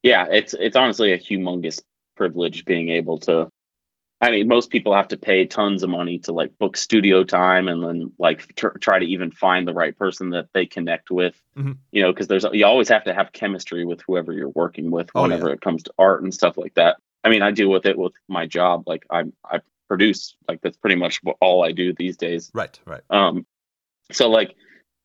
Yeah, 0.03 0.25
it's 0.31 0.53
it's 0.53 0.75
honestly 0.75 1.11
a 1.13 1.19
humongous 1.19 1.81
privilege 2.15 2.65
being 2.65 2.89
able 2.89 3.19
to 3.19 3.49
I 4.23 4.29
mean, 4.29 4.47
most 4.47 4.69
people 4.69 4.93
have 4.93 5.07
to 5.07 5.17
pay 5.17 5.47
tons 5.47 5.81
of 5.81 5.89
money 5.89 6.19
to 6.19 6.31
like 6.31 6.55
book 6.59 6.77
studio 6.77 7.23
time 7.23 7.67
and 7.67 7.83
then 7.83 8.11
like 8.19 8.53
tr- 8.55 8.77
try 8.79 8.99
to 8.99 9.05
even 9.05 9.31
find 9.31 9.67
the 9.67 9.73
right 9.73 9.97
person 9.97 10.29
that 10.29 10.45
they 10.53 10.67
connect 10.67 11.09
with. 11.09 11.33
Mhm. 11.57 11.77
You 11.91 12.03
know, 12.03 12.13
because 12.13 12.27
there's 12.27 12.45
you 12.53 12.63
always 12.67 12.87
have 12.89 13.05
to 13.05 13.15
have 13.15 13.31
chemistry 13.31 13.83
with 13.83 13.99
whoever 14.05 14.31
you're 14.31 14.49
working 14.49 14.91
with 14.91 15.09
Oh, 15.15 15.23
whenever 15.23 15.49
it 15.49 15.61
comes 15.61 15.81
to 15.83 15.93
art 15.97 16.21
and 16.21 16.31
stuff 16.31 16.55
like 16.55 16.75
that. 16.75 16.97
I 17.23 17.29
mean, 17.29 17.41
I 17.41 17.49
deal 17.49 17.69
with 17.71 17.87
it 17.87 17.97
with 17.97 18.13
my 18.27 18.45
job. 18.45 18.83
Like 18.85 19.07
I 19.09 19.23
I 19.43 19.61
produce. 19.87 20.35
Like 20.47 20.61
that's 20.61 20.77
pretty 20.77 20.97
much 20.97 21.19
all 21.41 21.63
I 21.63 21.71
do 21.71 21.91
these 21.91 22.15
days. 22.15 22.51
Right, 22.53 22.79
right. 22.85 23.01
Um, 23.09 23.47
so 24.11 24.29
like 24.29 24.55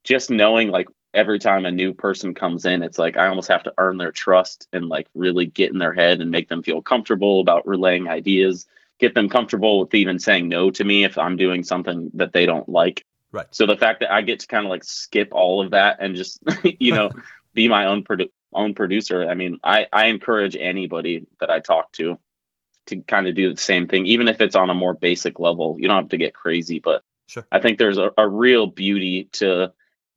just 0.05 0.29
knowing 0.29 0.69
like 0.69 0.89
every 1.17 1.39
time 1.39 1.65
a 1.65 1.71
new 1.71 1.95
person 1.95 2.35
comes 2.35 2.65
in, 2.65 2.83
it's 2.83 2.99
like 2.99 3.17
I 3.17 3.27
almost 3.27 3.49
have 3.49 3.65
to 3.65 3.75
earn 3.79 3.97
their 3.97 4.13
trust 4.13 4.69
and 4.73 4.89
like 4.89 5.09
really 5.15 5.47
get 5.47 5.73
in 5.73 5.79
their 5.79 5.93
head 5.93 6.21
and 6.21 6.31
make 6.31 6.49
them 6.49 6.63
feel 6.63 6.83
comfortable 6.83 7.41
about 7.41 7.67
relaying 7.67 8.09
ideas, 8.09 8.67
get 9.01 9.15
them 9.15 9.29
comfortable 9.29 9.81
with 9.81 9.95
even 9.95 10.19
saying 10.19 10.49
no 10.49 10.71
to 10.71 10.85
me 10.85 11.05
if 11.05 11.19
I'm 11.19 11.37
doing 11.37 11.65
something 11.65 12.11
that 12.15 12.33
they 12.33 12.47
don't 12.47 12.69
like. 12.69 13.05
Right. 13.33 13.47
So 13.51 13.67
the 13.67 13.77
fact 13.77 14.01
that 14.01 14.13
I 14.13 14.23
get 14.23 14.41
to 14.41 14.47
kind 14.47 14.65
of 14.65 14.71
like 14.71 14.85
skip 14.85 15.31
all 15.33 15.61
of 15.61 15.73
that 15.73 15.97
and 16.01 16.15
just 16.15 16.39
you 16.79 16.95
know 16.95 17.11
be 17.55 17.69
my 17.69 17.87
own 17.87 18.05
produ- 18.05 18.31
own 18.53 18.75
producer. 18.75 19.29
I 19.29 19.35
mean, 19.35 19.59
I 19.65 19.87
I 19.93 20.07
encourage 20.07 20.57
anybody 20.57 21.27
that 21.41 21.51
I 21.51 21.61
talk 21.61 21.93
to 21.93 22.19
to 22.87 23.01
kind 23.03 23.27
of 23.27 23.35
do 23.35 23.53
the 23.53 23.61
same 23.61 23.89
thing, 23.89 24.07
even 24.07 24.29
if 24.29 24.41
it's 24.41 24.55
on 24.55 24.71
a 24.71 24.75
more 24.75 24.95
basic 24.95 25.41
level. 25.41 25.77
You 25.79 25.89
don't 25.89 26.03
have 26.03 26.11
to 26.11 26.19
get 26.19 26.35
crazy, 26.35 26.79
but 26.79 27.03
Sure. 27.27 27.47
I 27.51 27.59
think 27.61 27.79
there's 27.79 27.99
a, 27.99 28.13
a 28.17 28.29
real 28.29 28.67
beauty 28.67 29.29
to 29.33 29.73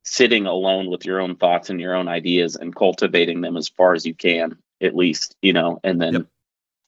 sitting 0.09 0.47
alone 0.47 0.89
with 0.89 1.05
your 1.05 1.21
own 1.21 1.35
thoughts 1.35 1.69
and 1.69 1.79
your 1.79 1.95
own 1.95 2.07
ideas 2.07 2.55
and 2.55 2.75
cultivating 2.75 3.41
them 3.41 3.55
as 3.55 3.69
far 3.69 3.93
as 3.93 4.07
you 4.07 4.15
can, 4.15 4.57
at 4.81 4.95
least, 4.95 5.35
you 5.41 5.53
know, 5.53 5.79
and 5.83 6.01
then 6.01 6.13
Yep. 6.13 6.25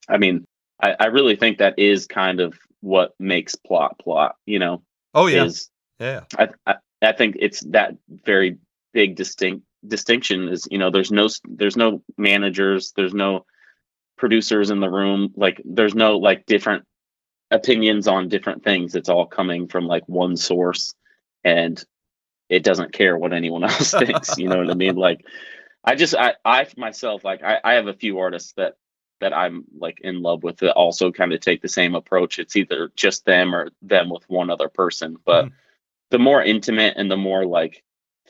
I 0.08 0.18
mean, 0.18 0.44
I, 0.82 0.96
I 0.98 1.06
really 1.06 1.36
think 1.36 1.58
that 1.58 1.78
is 1.78 2.06
kind 2.06 2.40
of 2.40 2.58
what 2.80 3.14
makes 3.20 3.54
plot 3.54 3.96
plot, 4.00 4.34
you 4.44 4.58
know, 4.58 4.82
Oh 5.14 5.26
yeah. 5.26 5.44
is 5.44 5.70
Yeah. 6.00 6.24
I, 6.36 6.48
I 6.66 6.74
I 7.00 7.12
think 7.12 7.36
it's 7.38 7.60
that 7.70 7.94
very 8.08 8.58
big 8.92 9.14
distinct 9.14 9.64
distinction 9.86 10.48
is 10.48 10.66
you 10.70 10.78
know 10.78 10.90
there's 10.90 11.12
no 11.12 11.28
there's 11.44 11.76
no 11.76 12.02
managers 12.16 12.92
there's 12.96 13.14
no 13.14 13.44
producers 14.16 14.70
in 14.70 14.80
the 14.80 14.90
room 14.90 15.32
like 15.36 15.60
there's 15.64 15.94
no 15.94 16.18
like 16.18 16.46
different 16.46 16.84
opinions 17.50 18.06
on 18.06 18.28
different 18.28 18.62
things 18.62 18.94
it's 18.94 19.08
all 19.08 19.26
coming 19.26 19.66
from 19.66 19.86
like 19.86 20.08
one 20.08 20.36
source 20.36 20.94
and 21.44 21.84
it 22.52 22.62
doesn't 22.62 22.92
care 22.92 23.16
what 23.16 23.32
anyone 23.32 23.64
else 23.70 23.90
thinks 23.92 24.38
you 24.38 24.48
know 24.48 24.58
what 24.58 24.70
i 24.70 24.74
mean? 24.74 24.96
Like 24.96 25.24
i 25.84 25.94
just 25.96 26.14
i 26.14 26.34
i 26.44 26.66
myself 26.76 27.24
like 27.24 27.42
i, 27.42 27.58
I 27.64 27.72
have 27.74 27.88
a 27.88 27.94
few 27.94 28.18
artists 28.18 28.52
that 28.60 28.74
that 29.20 29.32
i'm 29.32 29.64
like 29.78 29.98
in 30.02 30.20
love 30.22 30.42
with 30.42 30.58
that 30.58 30.72
also 30.74 31.10
kind 31.12 31.32
of 31.32 31.40
take 31.40 31.62
the 31.62 31.68
same 31.68 31.94
approach. 31.94 32.38
It's 32.38 32.56
either 32.56 32.90
just 32.94 33.24
them 33.24 33.54
or 33.54 33.70
them 33.80 34.10
with 34.10 34.24
one 34.28 34.50
other 34.50 34.68
person. 34.68 35.16
But 35.24 35.46
Mhm. 35.46 35.52
the 36.10 36.18
more 36.18 36.42
intimate 36.42 36.94
and 36.98 37.10
the 37.10 37.16
more 37.16 37.46
like 37.46 37.82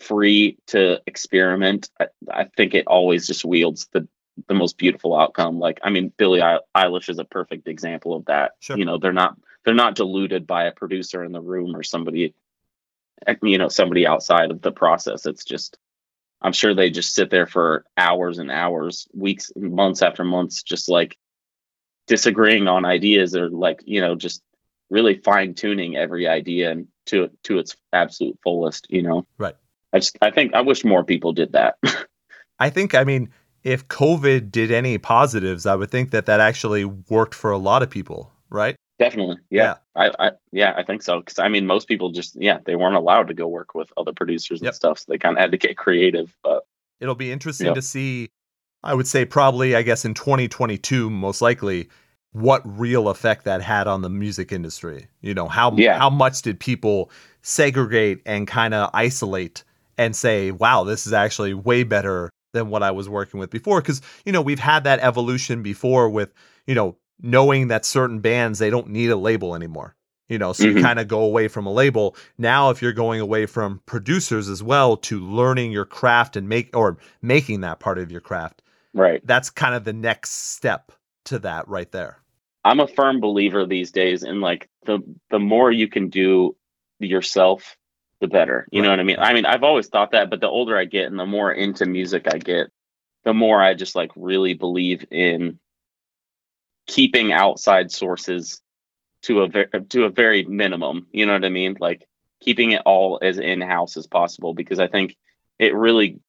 free 0.09 0.59
to 0.69 1.01
experiment 1.07 1.91
I, 2.01 2.07
I 2.31 2.45
think 2.57 2.75
it 2.75 2.87
always 2.87 3.27
just 3.27 3.45
wields 3.45 3.89
the 3.93 4.07
the 4.49 4.55
most 4.55 4.79
beautiful 4.79 5.13
outcome. 5.23 5.59
Like 5.59 5.81
i 5.83 5.91
mean 5.91 6.13
billie 6.17 6.43
eilish 6.77 7.09
is 7.11 7.19
a 7.19 7.25
perfect 7.39 7.69
example 7.69 8.15
of 8.15 8.25
that. 8.27 8.53
Sure. 8.61 8.79
you 8.79 8.85
know 8.87 8.99
they're 8.99 9.21
not 9.25 9.37
they're 9.65 9.75
not 9.85 9.95
diluted 9.95 10.47
by 10.47 10.65
a 10.65 10.73
producer 10.73 11.23
in 11.25 11.33
the 11.33 11.41
room 11.53 11.75
or 11.77 11.83
somebody 11.83 12.35
you 13.43 13.59
know 13.59 13.69
somebody 13.69 14.07
outside 14.07 14.51
of 14.51 14.63
the 14.63 14.73
process 14.73 15.27
it's 15.27 15.45
just 15.45 15.79
i'm 16.41 16.53
sure 16.53 16.75
they 16.75 16.91
just 16.91 17.15
sit 17.15 17.31
there 17.31 17.47
for 17.47 17.85
hours 17.97 18.39
and 18.39 18.51
hours 18.51 19.07
weeks 19.15 19.51
months 19.57 20.03
after 20.03 20.25
months 20.25 20.63
just 20.63 20.89
like 20.89 21.17
disagreeing 22.07 22.69
on 22.69 22.85
ideas 22.85 23.37
or 23.37 23.49
like 23.51 23.81
you 23.85 24.01
know 24.01 24.15
just 24.15 24.43
really 24.91 25.19
fine 25.19 25.55
tuning 25.55 25.97
every 25.97 26.27
idea 26.27 26.71
and 26.71 26.87
to 27.07 27.31
to 27.43 27.59
its 27.59 27.77
absolute 27.93 28.39
fullest 28.43 28.87
you 28.91 29.03
know 29.03 29.27
Right. 29.39 29.57
i 29.93 29.99
just 29.99 30.19
i 30.21 30.31
think 30.31 30.55
i 30.55 30.61
wish 30.61 30.85
more 30.85 31.05
people 31.05 31.33
did 31.33 31.53
that 31.53 31.77
I 32.63 32.71
think, 32.71 32.95
I 32.95 33.03
mean, 33.03 33.29
if 33.65 33.89
COVID 33.89 34.53
did 34.53 34.71
any 34.71 34.97
positives, 34.97 35.67
I 35.67 35.75
would 35.75 35.91
think 35.91 36.13
that 36.13 36.27
that 36.27 36.39
actually 36.39 36.85
worked 36.85 37.35
for 37.35 37.51
a 37.51 37.59
lot 37.59 37.83
of 37.83 37.91
people, 37.91 38.31
right? 38.51 38.77
Definitely 39.03 39.37
yeah, 39.51 39.75
I, 39.97 40.11
I 40.19 40.31
yeah 40.53 40.75
i 40.77 40.83
think 40.83 41.03
so 41.03 41.21
because 41.21 41.39
i 41.39 41.49
mean 41.49 41.67
most 41.67 41.89
people 41.89 42.11
just 42.11 42.37
yeah 42.41 42.59
they 42.65 42.77
weren't 42.77 42.97
allowed 42.97 43.29
to 43.29 43.35
go 43.35 43.47
work 43.49 43.75
with 43.75 43.93
other 43.97 44.13
producers 44.13 44.61
and 44.61 44.67
Yep. 44.67 44.75
stuff 44.75 44.99
so 45.01 45.05
they 45.09 45.19
kind 45.19 45.37
of 45.37 45.41
had 45.41 45.51
to 45.53 45.59
get 45.59 45.77
creative 45.77 46.35
but 46.43 46.65
It'll 47.01 47.17
be 47.17 47.33
interesting 47.33 47.67
Yeah. 47.67 47.75
to 47.75 47.83
see, 47.83 48.29
I 48.85 48.95
would 48.95 49.09
say, 49.09 49.25
probably, 49.25 49.75
I 49.75 49.83
guess, 49.83 50.05
in 50.05 50.15
2022, 50.15 51.11
most 51.11 51.43
likely, 51.43 51.89
what 52.31 52.63
real 52.65 53.09
effect 53.09 53.45
that 53.45 53.61
had 53.61 53.89
on 53.89 54.03
the 54.03 54.09
music 54.09 54.53
industry. 54.53 55.09
You 55.21 55.35
know, 55.35 55.49
how, 55.49 55.75
Yeah. 55.77 55.99
how 55.99 56.09
much 56.11 56.43
did 56.43 56.61
people 56.61 57.11
segregate 57.43 58.21
and 58.25 58.47
kind 58.47 58.73
of 58.73 58.89
isolate 58.95 59.65
and 59.99 60.15
say, 60.15 60.53
wow, 60.53 60.85
this 60.85 61.05
is 61.07 61.13
actually 61.13 61.55
way 61.55 61.83
better 61.83 62.31
than 62.53 62.71
what 62.71 62.85
I 62.85 62.93
was 62.93 63.09
working 63.09 63.41
with 63.41 63.51
before? 63.51 63.81
Because, 63.81 64.01
you 64.25 64.31
know, 64.31 64.41
we've 64.41 64.61
had 64.61 64.85
that 64.85 65.01
evolution 65.01 65.61
before 65.63 66.09
with, 66.09 66.33
you 66.69 66.75
know, 66.77 66.97
knowing 67.21 67.69
that 67.69 67.85
certain 67.85 68.21
bands, 68.21 68.59
they 68.59 68.71
don't 68.71 68.89
need 68.89 69.11
a 69.11 69.17
label 69.17 69.55
anymore. 69.55 69.95
You 70.29 70.39
know, 70.39 70.53
so 70.55 70.67
you 70.69 70.75
Mhm. 70.75 70.81
kind 70.81 70.99
of 70.99 71.09
go 71.09 71.21
away 71.21 71.49
from 71.49 71.67
a 71.67 71.73
label. 71.73 72.17
Now, 72.39 72.71
if 72.71 72.81
you're 72.81 72.93
going 72.95 73.21
away 73.21 73.45
from 73.47 73.81
producers 73.87 74.49
as 74.49 74.63
well 74.63 74.97
to 74.99 75.21
learning 75.21 75.73
your 75.73 75.85
craft 75.85 76.37
and 76.37 76.49
make 76.49 76.75
or 76.75 76.97
making 77.21 77.61
that 77.63 77.81
part 77.81 77.99
of 77.99 78.11
your 78.11 78.23
craft, 78.23 78.63
right 78.95 79.21
that's 79.27 79.51
kind 79.51 79.75
of 79.75 79.85
the 79.85 79.93
next 79.93 80.31
step 80.53 80.93
to 81.25 81.39
that 81.41 81.69
right 81.69 81.91
there. 81.93 82.19
i'm 82.65 82.81
a 82.81 82.87
firm 82.87 83.21
believer 83.21 83.67
these 83.67 83.91
days 83.91 84.23
in 84.23 84.41
like 84.41 84.69
the 84.87 85.01
the 85.31 85.39
more 85.39 85.71
you 85.71 85.89
can 85.89 86.09
do 86.09 86.57
yourself 86.99 87.77
the 88.21 88.29
better 88.29 88.67
you 88.71 88.83
know 88.83 88.91
what 88.91 89.01
i 89.01 89.03
mean 89.03 89.19
i 89.19 89.33
mean 89.33 89.47
i've 89.47 89.65
always 89.65 89.89
thought 89.89 90.13
that 90.13 90.31
but 90.31 90.41
the 90.41 90.49
older 90.49 90.77
i 90.77 90.85
get 90.85 91.07
and 91.07 91.19
the 91.19 91.27
more 91.27 91.53
into 91.53 91.87
music 91.87 92.27
i 92.33 92.39
get 92.39 92.69
the 93.25 93.35
more 93.35 93.61
i 93.63 93.75
just 93.75 93.95
like 93.97 94.11
really 94.17 94.55
believe 94.55 95.05
in 95.11 95.59
keeping 96.87 97.33
outside 97.33 97.91
sources 97.91 98.61
to 99.23 99.43
a 99.43 99.49
very 99.49 99.69
to 99.89 100.05
a 100.05 100.11
very 100.11 100.45
minimum 100.45 101.07
you 101.13 101.27
know 101.27 101.33
what 101.33 101.45
i 101.45 101.49
mean 101.49 101.77
like 101.81 102.07
keeping 102.41 102.73
it 102.73 102.83
all 102.85 103.19
as 103.23 103.39
in 103.39 103.61
house 103.61 103.97
as 103.97 104.07
possible 104.07 104.53
because 104.55 104.81
i 104.81 104.89
think 104.89 105.17
it 105.59 105.75
really 105.75 106.21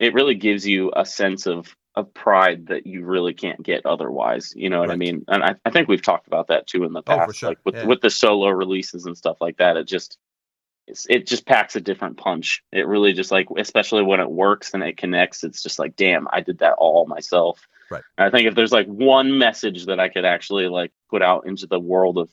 it 0.00 0.14
really 0.14 0.34
gives 0.34 0.66
you 0.66 0.90
a 0.94 1.06
sense 1.06 1.46
of 1.46 1.74
of 1.94 2.12
pride 2.14 2.66
that 2.68 2.86
you 2.86 3.04
really 3.04 3.34
can't 3.34 3.62
get 3.62 3.86
otherwise 3.86 4.52
you 4.56 4.70
know 4.70 4.80
what 4.80 4.90
i 4.90 4.96
mean 4.96 5.24
and 5.28 5.44
I, 5.44 5.54
I 5.64 5.70
think 5.70 5.88
we've 5.88 6.02
talked 6.02 6.26
about 6.26 6.48
that 6.48 6.66
too 6.66 6.84
in 6.84 6.92
the 6.92 7.02
Oh, 7.06 7.18
past 7.18 7.38
sure. 7.38 7.50
like 7.50 7.58
with 7.64 7.74
Yeah. 7.76 7.86
with 7.86 8.00
the 8.00 8.10
solo 8.10 8.48
releases 8.48 9.06
and 9.06 9.16
stuff 9.16 9.36
like 9.40 9.58
that 9.58 9.76
it 9.76 9.86
just 9.86 10.18
it 11.08 11.26
just 11.26 11.46
packs 11.46 11.76
a 11.76 11.80
different 11.80 12.16
punch 12.16 12.62
it 12.72 12.86
really 12.86 13.12
just 13.12 13.30
like 13.30 13.46
especially 13.56 14.02
when 14.02 14.20
it 14.20 14.30
works 14.30 14.74
and 14.74 14.82
it 14.82 14.96
connects 14.96 15.44
it's 15.44 15.62
just 15.62 15.78
like 15.78 15.96
damn 15.96 16.26
i 16.32 16.40
did 16.40 16.58
that 16.58 16.74
all 16.78 17.06
myself 17.06 17.60
Right. 17.90 18.02
and 18.18 18.26
i 18.26 18.30
think 18.30 18.48
if 18.48 18.54
there's 18.54 18.72
like 18.72 18.86
one 18.86 19.38
message 19.38 19.86
that 19.86 20.00
i 20.00 20.08
could 20.08 20.24
actually 20.24 20.68
like 20.68 20.92
put 21.10 21.22
out 21.22 21.46
into 21.46 21.66
the 21.66 21.80
world 21.80 22.18
of 22.18 22.30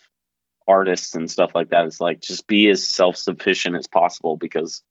artists 0.67 1.15
and 1.15 1.29
stuff 1.29 1.51
like 1.55 1.69
that 1.69 1.85
it's 1.85 2.01
like 2.01 2.21
just 2.21 2.47
be 2.47 2.69
as 2.69 2.87
self-sufficient 2.87 3.75
as 3.75 3.87
possible 3.87 4.37
because 4.37 4.83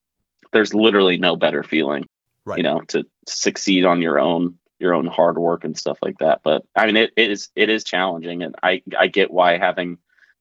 there's 0.52 0.74
literally 0.74 1.18
no 1.18 1.36
better 1.36 1.62
feeling 1.62 2.06
Right. 2.44 2.59
you 2.59 2.62
know 2.62 2.80
to 2.89 3.05
succeed 3.26 3.85
on 3.85 4.01
your 4.02 4.18
own 4.18 4.59
your 4.78 4.94
own 4.94 5.06
hard 5.06 5.36
work 5.36 5.64
and 5.64 5.76
stuff 5.76 5.98
like 6.01 6.18
that 6.18 6.40
but 6.43 6.64
i 6.76 6.86
mean 6.86 6.97
it, 6.97 7.10
it 7.16 7.30
is 7.30 7.48
it 7.56 7.68
is 7.68 7.85
challenging 7.85 8.43
and 8.43 8.55
i 8.62 8.82
i 8.98 9.06
get 9.09 9.30
why 9.30 9.59
having 9.59 9.98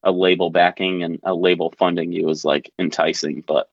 a 0.07 0.11
label 0.11 0.49
backing 0.49 1.03
and 1.03 1.19
a 1.23 1.33
label 1.35 1.73
funding 1.77 2.11
you 2.11 2.29
is 2.29 2.43
like 2.45 2.71
enticing 2.79 3.43
but 3.45 3.69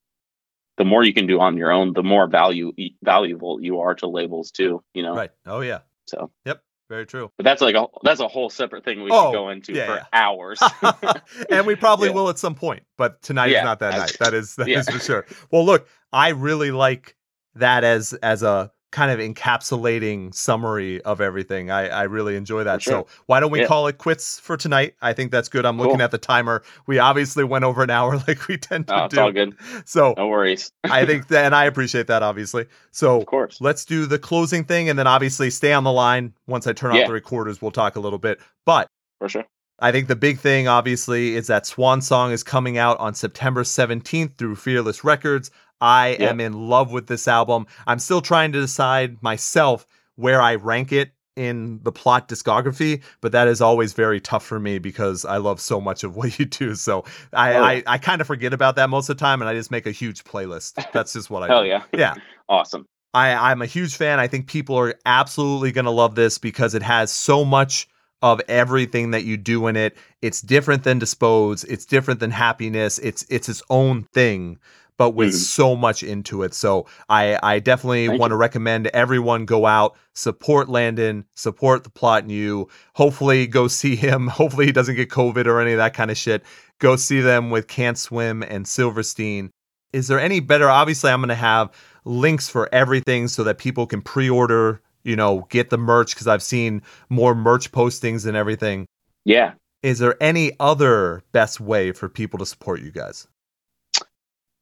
the 0.77 0.85
more 0.85 1.05
you 1.05 1.15
can 1.15 1.27
do 1.27 1.39
on 1.41 1.57
your 1.57 1.71
own 1.71 1.93
the 1.95 2.03
more 2.03 2.27
value 2.27 2.73
valuable 3.03 3.61
you 3.63 3.81
are 3.81 3.95
to 3.95 4.07
labels 4.09 4.51
too 4.51 4.83
you 4.95 5.03
know 5.03 5.15
Right. 5.15 5.31
Oh 5.47 5.61
yeah. 5.61 5.81
so 6.07 6.31
yep, 6.45 6.63
Very 6.91 7.07
true. 7.07 7.31
but 7.39 7.45
that's 7.45 7.63
like 7.63 7.77
a 7.77 7.87
that's 8.03 8.21
a 8.21 8.29
whole 8.29 8.51
separate 8.51 8.85
thing 8.85 9.03
we 9.03 9.11
Oh, 9.13 9.27
could 9.31 9.37
go 9.37 9.49
into 9.51 9.73
yeah, 9.73 9.87
for 9.87 9.95
yeah. 9.97 10.05
hours 10.13 10.61
and 11.51 11.67
we 11.67 11.77
probably 11.77 12.09
Yeah. 12.11 12.15
will 12.15 12.29
at 12.29 12.39
some 12.39 12.55
point, 12.57 12.83
but 12.99 13.23
tonight 13.23 13.53
is 13.53 13.63
not 13.63 13.79
that 13.81 13.97
night. 13.97 14.17
That 14.19 14.35
is 14.35 14.57
that 14.57 14.69
is 14.69 14.89
for 14.89 14.99
sure. 14.99 15.27
Well, 15.53 15.65
look, 15.65 15.89
I 16.13 16.31
really 16.31 16.73
like 16.73 17.17
that 17.55 17.85
as 17.85 18.13
as 18.15 18.43
a 18.43 18.73
kind 18.95 19.11
of 19.11 19.19
encapsulating 19.19 20.33
summary 20.33 21.03
of 21.03 21.21
everything. 21.21 21.69
I 21.69 21.89
I 21.89 22.03
really 22.05 22.37
enjoy 22.37 22.63
that. 22.63 22.81
Sure. 22.81 23.01
So 23.03 23.07
why 23.27 23.41
don't 23.41 23.51
we 23.51 23.61
Yeah. 23.61 23.67
call 23.67 23.89
it 23.89 23.99
quits 23.99 24.39
for 24.39 24.57
tonight? 24.57 24.95
I 25.03 25.13
think 25.13 25.33
that's 25.33 25.49
good. 25.49 25.67
I'm 25.67 25.79
looking 25.79 26.01
at 26.01 26.13
the 26.13 26.19
timer. 26.19 26.63
We 26.87 27.01
obviously 27.01 27.43
went 27.43 27.65
over 27.65 27.83
an 27.83 27.91
hour 27.91 28.17
like 28.29 28.47
we 28.47 28.57
tend 28.57 28.87
to 28.87 29.03
oh, 29.03 29.05
it's 29.07 29.15
do. 29.17 29.21
all 29.21 29.33
good 29.33 29.57
So 29.85 30.15
no 30.17 30.29
worries 30.29 30.71
I 30.85 31.05
think 31.05 31.27
that, 31.29 31.45
and 31.45 31.55
I 31.57 31.65
appreciate 31.65 32.07
that 32.07 32.23
obviously. 32.23 32.67
So 32.93 33.21
of 33.21 33.27
course 33.27 33.61
let's 33.61 33.85
do 33.85 34.07
the 34.07 34.19
closing 34.19 34.65
thing, 34.65 34.89
and 34.89 34.97
then 34.97 35.09
obviously 35.09 35.51
stay 35.51 35.73
on 35.73 35.83
the 35.83 35.93
line. 35.93 36.33
Once 36.47 36.67
I 36.69 36.73
turn 36.73 36.93
off 36.93 37.07
the 37.07 37.13
recorders, 37.13 37.61
we'll 37.61 37.73
talk 37.73 37.97
a 37.97 38.01
little 38.01 38.21
bit. 38.21 38.39
But 38.65 38.87
for 39.19 39.29
sure 39.29 39.45
I 39.81 39.91
think 39.91 40.07
the 40.07 40.17
big 40.17 40.39
thing, 40.39 40.69
obviously, 40.69 41.35
is 41.35 41.49
that 41.49 41.67
Swan 41.67 42.01
Song 42.01 42.31
is 42.31 42.45
coming 42.45 42.79
out 42.79 42.97
on 43.01 43.13
September 43.13 43.65
17th 43.65 44.39
through 44.39 44.55
Fearless 44.55 45.03
Records. 45.03 45.51
I 45.85 46.17
Yeah. 46.19 46.31
am 46.31 46.41
in 46.41 46.55
love 46.69 46.91
with 46.93 47.07
this 47.09 47.29
album. 47.29 47.67
I'm 47.87 47.99
still 47.99 48.23
trying 48.23 48.53
to 48.53 48.61
decide 48.61 49.23
myself 49.23 49.87
where 50.17 50.41
I 50.41 50.55
rank 50.55 50.93
it 50.93 51.11
in 51.37 51.81
the 51.83 51.91
plot 51.93 52.29
discography, 52.29 53.03
but 53.21 53.33
that 53.33 53.49
is 53.49 53.61
always 53.61 53.93
very 53.93 54.21
tough 54.21 54.47
for 54.47 54.61
me 54.61 54.79
because 54.79 55.25
I 55.25 55.37
love 55.39 55.61
so 55.61 55.81
much 55.81 56.05
of 56.05 56.17
what 56.19 56.39
you 56.39 56.45
do. 56.47 56.75
So 56.77 57.05
I, 57.33 57.55
Oh. 57.55 57.63
I, 57.65 57.83
I 57.87 57.99
kind 57.99 58.21
of 58.21 58.27
forget 58.27 58.53
about 58.55 58.77
that 58.77 58.89
most 58.89 59.09
of 59.11 59.17
the 59.17 59.21
time 59.21 59.43
and 59.43 59.49
I 59.49 59.55
just 59.55 59.71
make 59.71 59.87
a 59.87 59.91
huge 59.91 60.25
playlist. 60.25 60.75
That's 60.93 61.13
just 61.13 61.29
what 61.31 61.43
I 61.43 61.49
Hell 61.49 61.63
do. 61.65 61.69
yeah. 61.69 61.83
Yeah. 61.93 62.15
Awesome. 62.49 62.87
I, 63.15 63.51
I'm 63.51 63.63
a 63.63 63.67
huge 63.67 63.97
fan. 63.97 64.21
I 64.21 64.27
think 64.29 64.47
people 64.49 64.77
are 64.79 64.95
absolutely 65.07 65.73
going 65.73 65.85
to 65.87 65.91
love 65.91 66.15
this 66.15 66.37
because 66.39 66.75
it 66.75 66.83
has 66.83 67.11
so 67.13 67.45
much 67.45 67.89
of 68.23 68.41
everything 68.49 69.11
that 69.13 69.25
you 69.25 69.37
do 69.37 69.67
in 69.67 69.77
it. 69.77 69.97
It's 70.23 70.41
different 70.41 70.83
than 70.85 70.99
Dispose. 70.99 71.65
It's 71.65 71.85
different 71.85 72.21
than 72.21 72.31
Happiness. 72.31 72.99
It's 73.01 73.25
it's 73.29 73.49
its 73.49 73.63
own 73.71 74.05
thing, 74.15 74.59
but 74.99 75.11
with 75.11 75.31
Mhm. 75.31 75.39
so 75.39 75.77
much 75.77 76.03
into 76.03 76.43
it. 76.43 76.55
So 76.55 76.87
I 77.09 77.39
I 77.43 77.59
definitely 77.59 78.07
Thank 78.09 78.21
want 78.21 78.31
to 78.33 78.37
recommend 78.37 78.87
everyone 78.89 79.45
go 79.45 79.67
out, 79.67 79.97
support 80.15 80.69
Landon, 80.69 81.25
support 81.35 81.85
the 81.85 81.91
plot 81.91 82.29
you. 82.31 82.69
Hopefully 82.95 83.47
go 83.47 83.67
see 83.81 83.97
him. 83.97 84.29
Hopefully 84.29 84.67
he 84.67 84.73
doesn't 84.73 84.95
get 84.97 85.09
COVID 85.11 85.47
or 85.47 85.61
any 85.61 85.73
of 85.73 85.79
that 85.79 85.95
kind 85.95 86.11
of 86.11 86.17
shit. 86.17 86.43
Go 86.81 86.97
see 86.97 87.21
them 87.21 87.51
with 87.51 87.67
Can't 87.69 87.99
Swim 87.99 88.43
and 88.43 88.67
Silverstein. 88.67 89.51
Is 89.93 90.09
there 90.09 90.19
any 90.21 90.41
better? 90.41 90.69
Obviously, 90.69 91.11
I'm 91.11 91.21
going 91.21 91.29
to 91.29 91.35
have 91.37 91.71
links 92.05 92.49
for 92.49 92.69
everything 92.73 93.29
so 93.29 93.45
that 93.45 93.59
people 93.59 93.87
can 93.87 94.03
pre-order 94.03 94.81
you 95.05 95.15
know 95.17 95.47
get 95.51 95.69
the 95.71 95.77
merch 95.79 96.15
because 96.15 96.27
i've 96.27 96.43
seen 96.43 96.81
more 97.11 97.35
merch 97.35 97.71
postings 97.73 98.27
and 98.27 98.37
everything 98.37 98.87
Yeah. 99.27 99.53
is 99.83 99.99
there 99.99 100.17
any 100.23 100.53
other 100.61 101.23
best 101.33 101.61
way 101.61 101.93
for 101.93 102.09
people 102.09 102.39
to 102.39 102.47
support 102.47 102.81
you 102.81 102.91
guys 102.91 103.27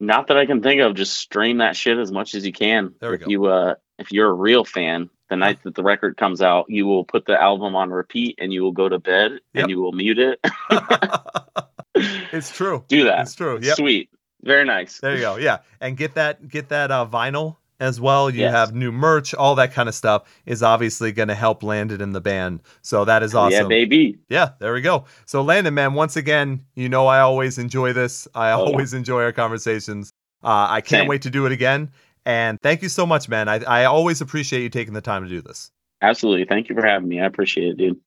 Not 0.02 0.26
that 0.26 0.36
I 0.36 0.46
can 0.46 0.60
think 0.62 0.80
of. 0.82 0.94
Just 0.94 1.16
stream 1.16 1.58
that 1.58 1.76
shit 1.76 1.96
as 1.96 2.10
much 2.10 2.34
as 2.34 2.44
you 2.44 2.52
can. 2.52 2.92
There 3.00 3.10
we 3.10 3.14
if 3.16 3.20
go. 3.22 3.30
you 3.30 3.46
uh 3.46 3.74
if 3.98 4.10
you're 4.10 4.28
a 4.28 4.34
real 4.34 4.64
fan, 4.64 5.08
the 5.30 5.36
night 5.36 5.62
that 5.62 5.76
the 5.76 5.82
record 5.84 6.16
comes 6.16 6.42
out, 6.42 6.66
you 6.68 6.86
will 6.86 7.04
put 7.04 7.24
the 7.24 7.40
album 7.40 7.76
on 7.76 7.90
repeat 7.90 8.36
and 8.42 8.52
you 8.52 8.62
will 8.62 8.72
go 8.72 8.88
to 8.88 8.98
bed 8.98 9.38
Yep. 9.54 9.62
and 9.62 9.70
you 9.70 9.80
will 9.80 9.92
mute 9.92 10.18
it. 10.18 10.40
it's 11.94 12.50
true 12.50 12.84
Do 12.88 13.04
that. 13.04 13.20
it's 13.20 13.34
true 13.34 13.58
yep 13.62 13.76
Sweet. 13.76 14.10
Very 14.42 14.64
nice. 14.64 14.98
there 14.98 15.14
you 15.14 15.20
go 15.20 15.36
yeah 15.36 15.58
and 15.80 15.96
get 15.96 16.14
that 16.14 16.48
get 16.48 16.68
that 16.70 16.90
uh, 16.90 17.06
vinyl 17.06 17.56
as 17.82 18.00
well 18.00 18.30
you 18.30 18.40
Yes. 18.40 18.52
have 18.54 18.74
new 18.74 18.92
merch 18.92 19.34
all 19.34 19.54
that 19.56 19.72
kind 19.72 19.88
of 19.88 19.94
stuff 19.94 20.22
is 20.46 20.62
obviously 20.62 21.12
going 21.12 21.28
to 21.28 21.34
help 21.34 21.62
landon 21.62 22.00
in 22.00 22.12
the 22.12 22.20
band 22.20 22.60
so 22.80 23.04
that 23.04 23.22
is 23.22 23.34
awesome 23.34 23.62
Yeah, 23.64 23.68
baby. 23.68 24.18
Yeah, 24.28 24.50
there 24.60 24.72
we 24.72 24.80
go. 24.80 25.04
So 25.26 25.42
Landon, 25.42 25.74
man, 25.74 25.94
once 25.94 26.16
again, 26.16 26.64
you 26.74 26.88
know 26.88 27.06
I 27.06 27.20
always 27.20 27.58
enjoy 27.58 27.92
this. 27.92 28.26
I 28.34 28.52
Oh, 28.52 28.64
yeah. 28.64 28.72
always 28.72 28.94
enjoy 28.94 29.22
our 29.22 29.32
conversations. 29.32 30.10
Uh, 30.42 30.66
I 30.70 30.80
can't 30.80 31.02
Same. 31.02 31.08
wait 31.08 31.22
to 31.22 31.30
do 31.30 31.44
it 31.46 31.52
again. 31.52 31.90
And 32.24 32.58
thank 32.62 32.82
you 32.82 32.88
so 32.88 33.04
much, 33.04 33.28
man. 33.28 33.48
I, 33.48 33.56
I 33.64 33.84
always 33.84 34.20
appreciate 34.20 34.62
you 34.62 34.68
taking 34.70 34.94
the 34.94 35.00
time 35.00 35.22
to 35.24 35.28
do 35.28 35.42
this. 35.42 35.70
Absolutely. 36.00 36.44
Thank 36.46 36.68
you 36.68 36.74
for 36.74 36.86
having 36.86 37.08
me. 37.08 37.20
I 37.20 37.26
appreciate 37.26 37.68
it, 37.68 37.76
dude. 37.78 38.00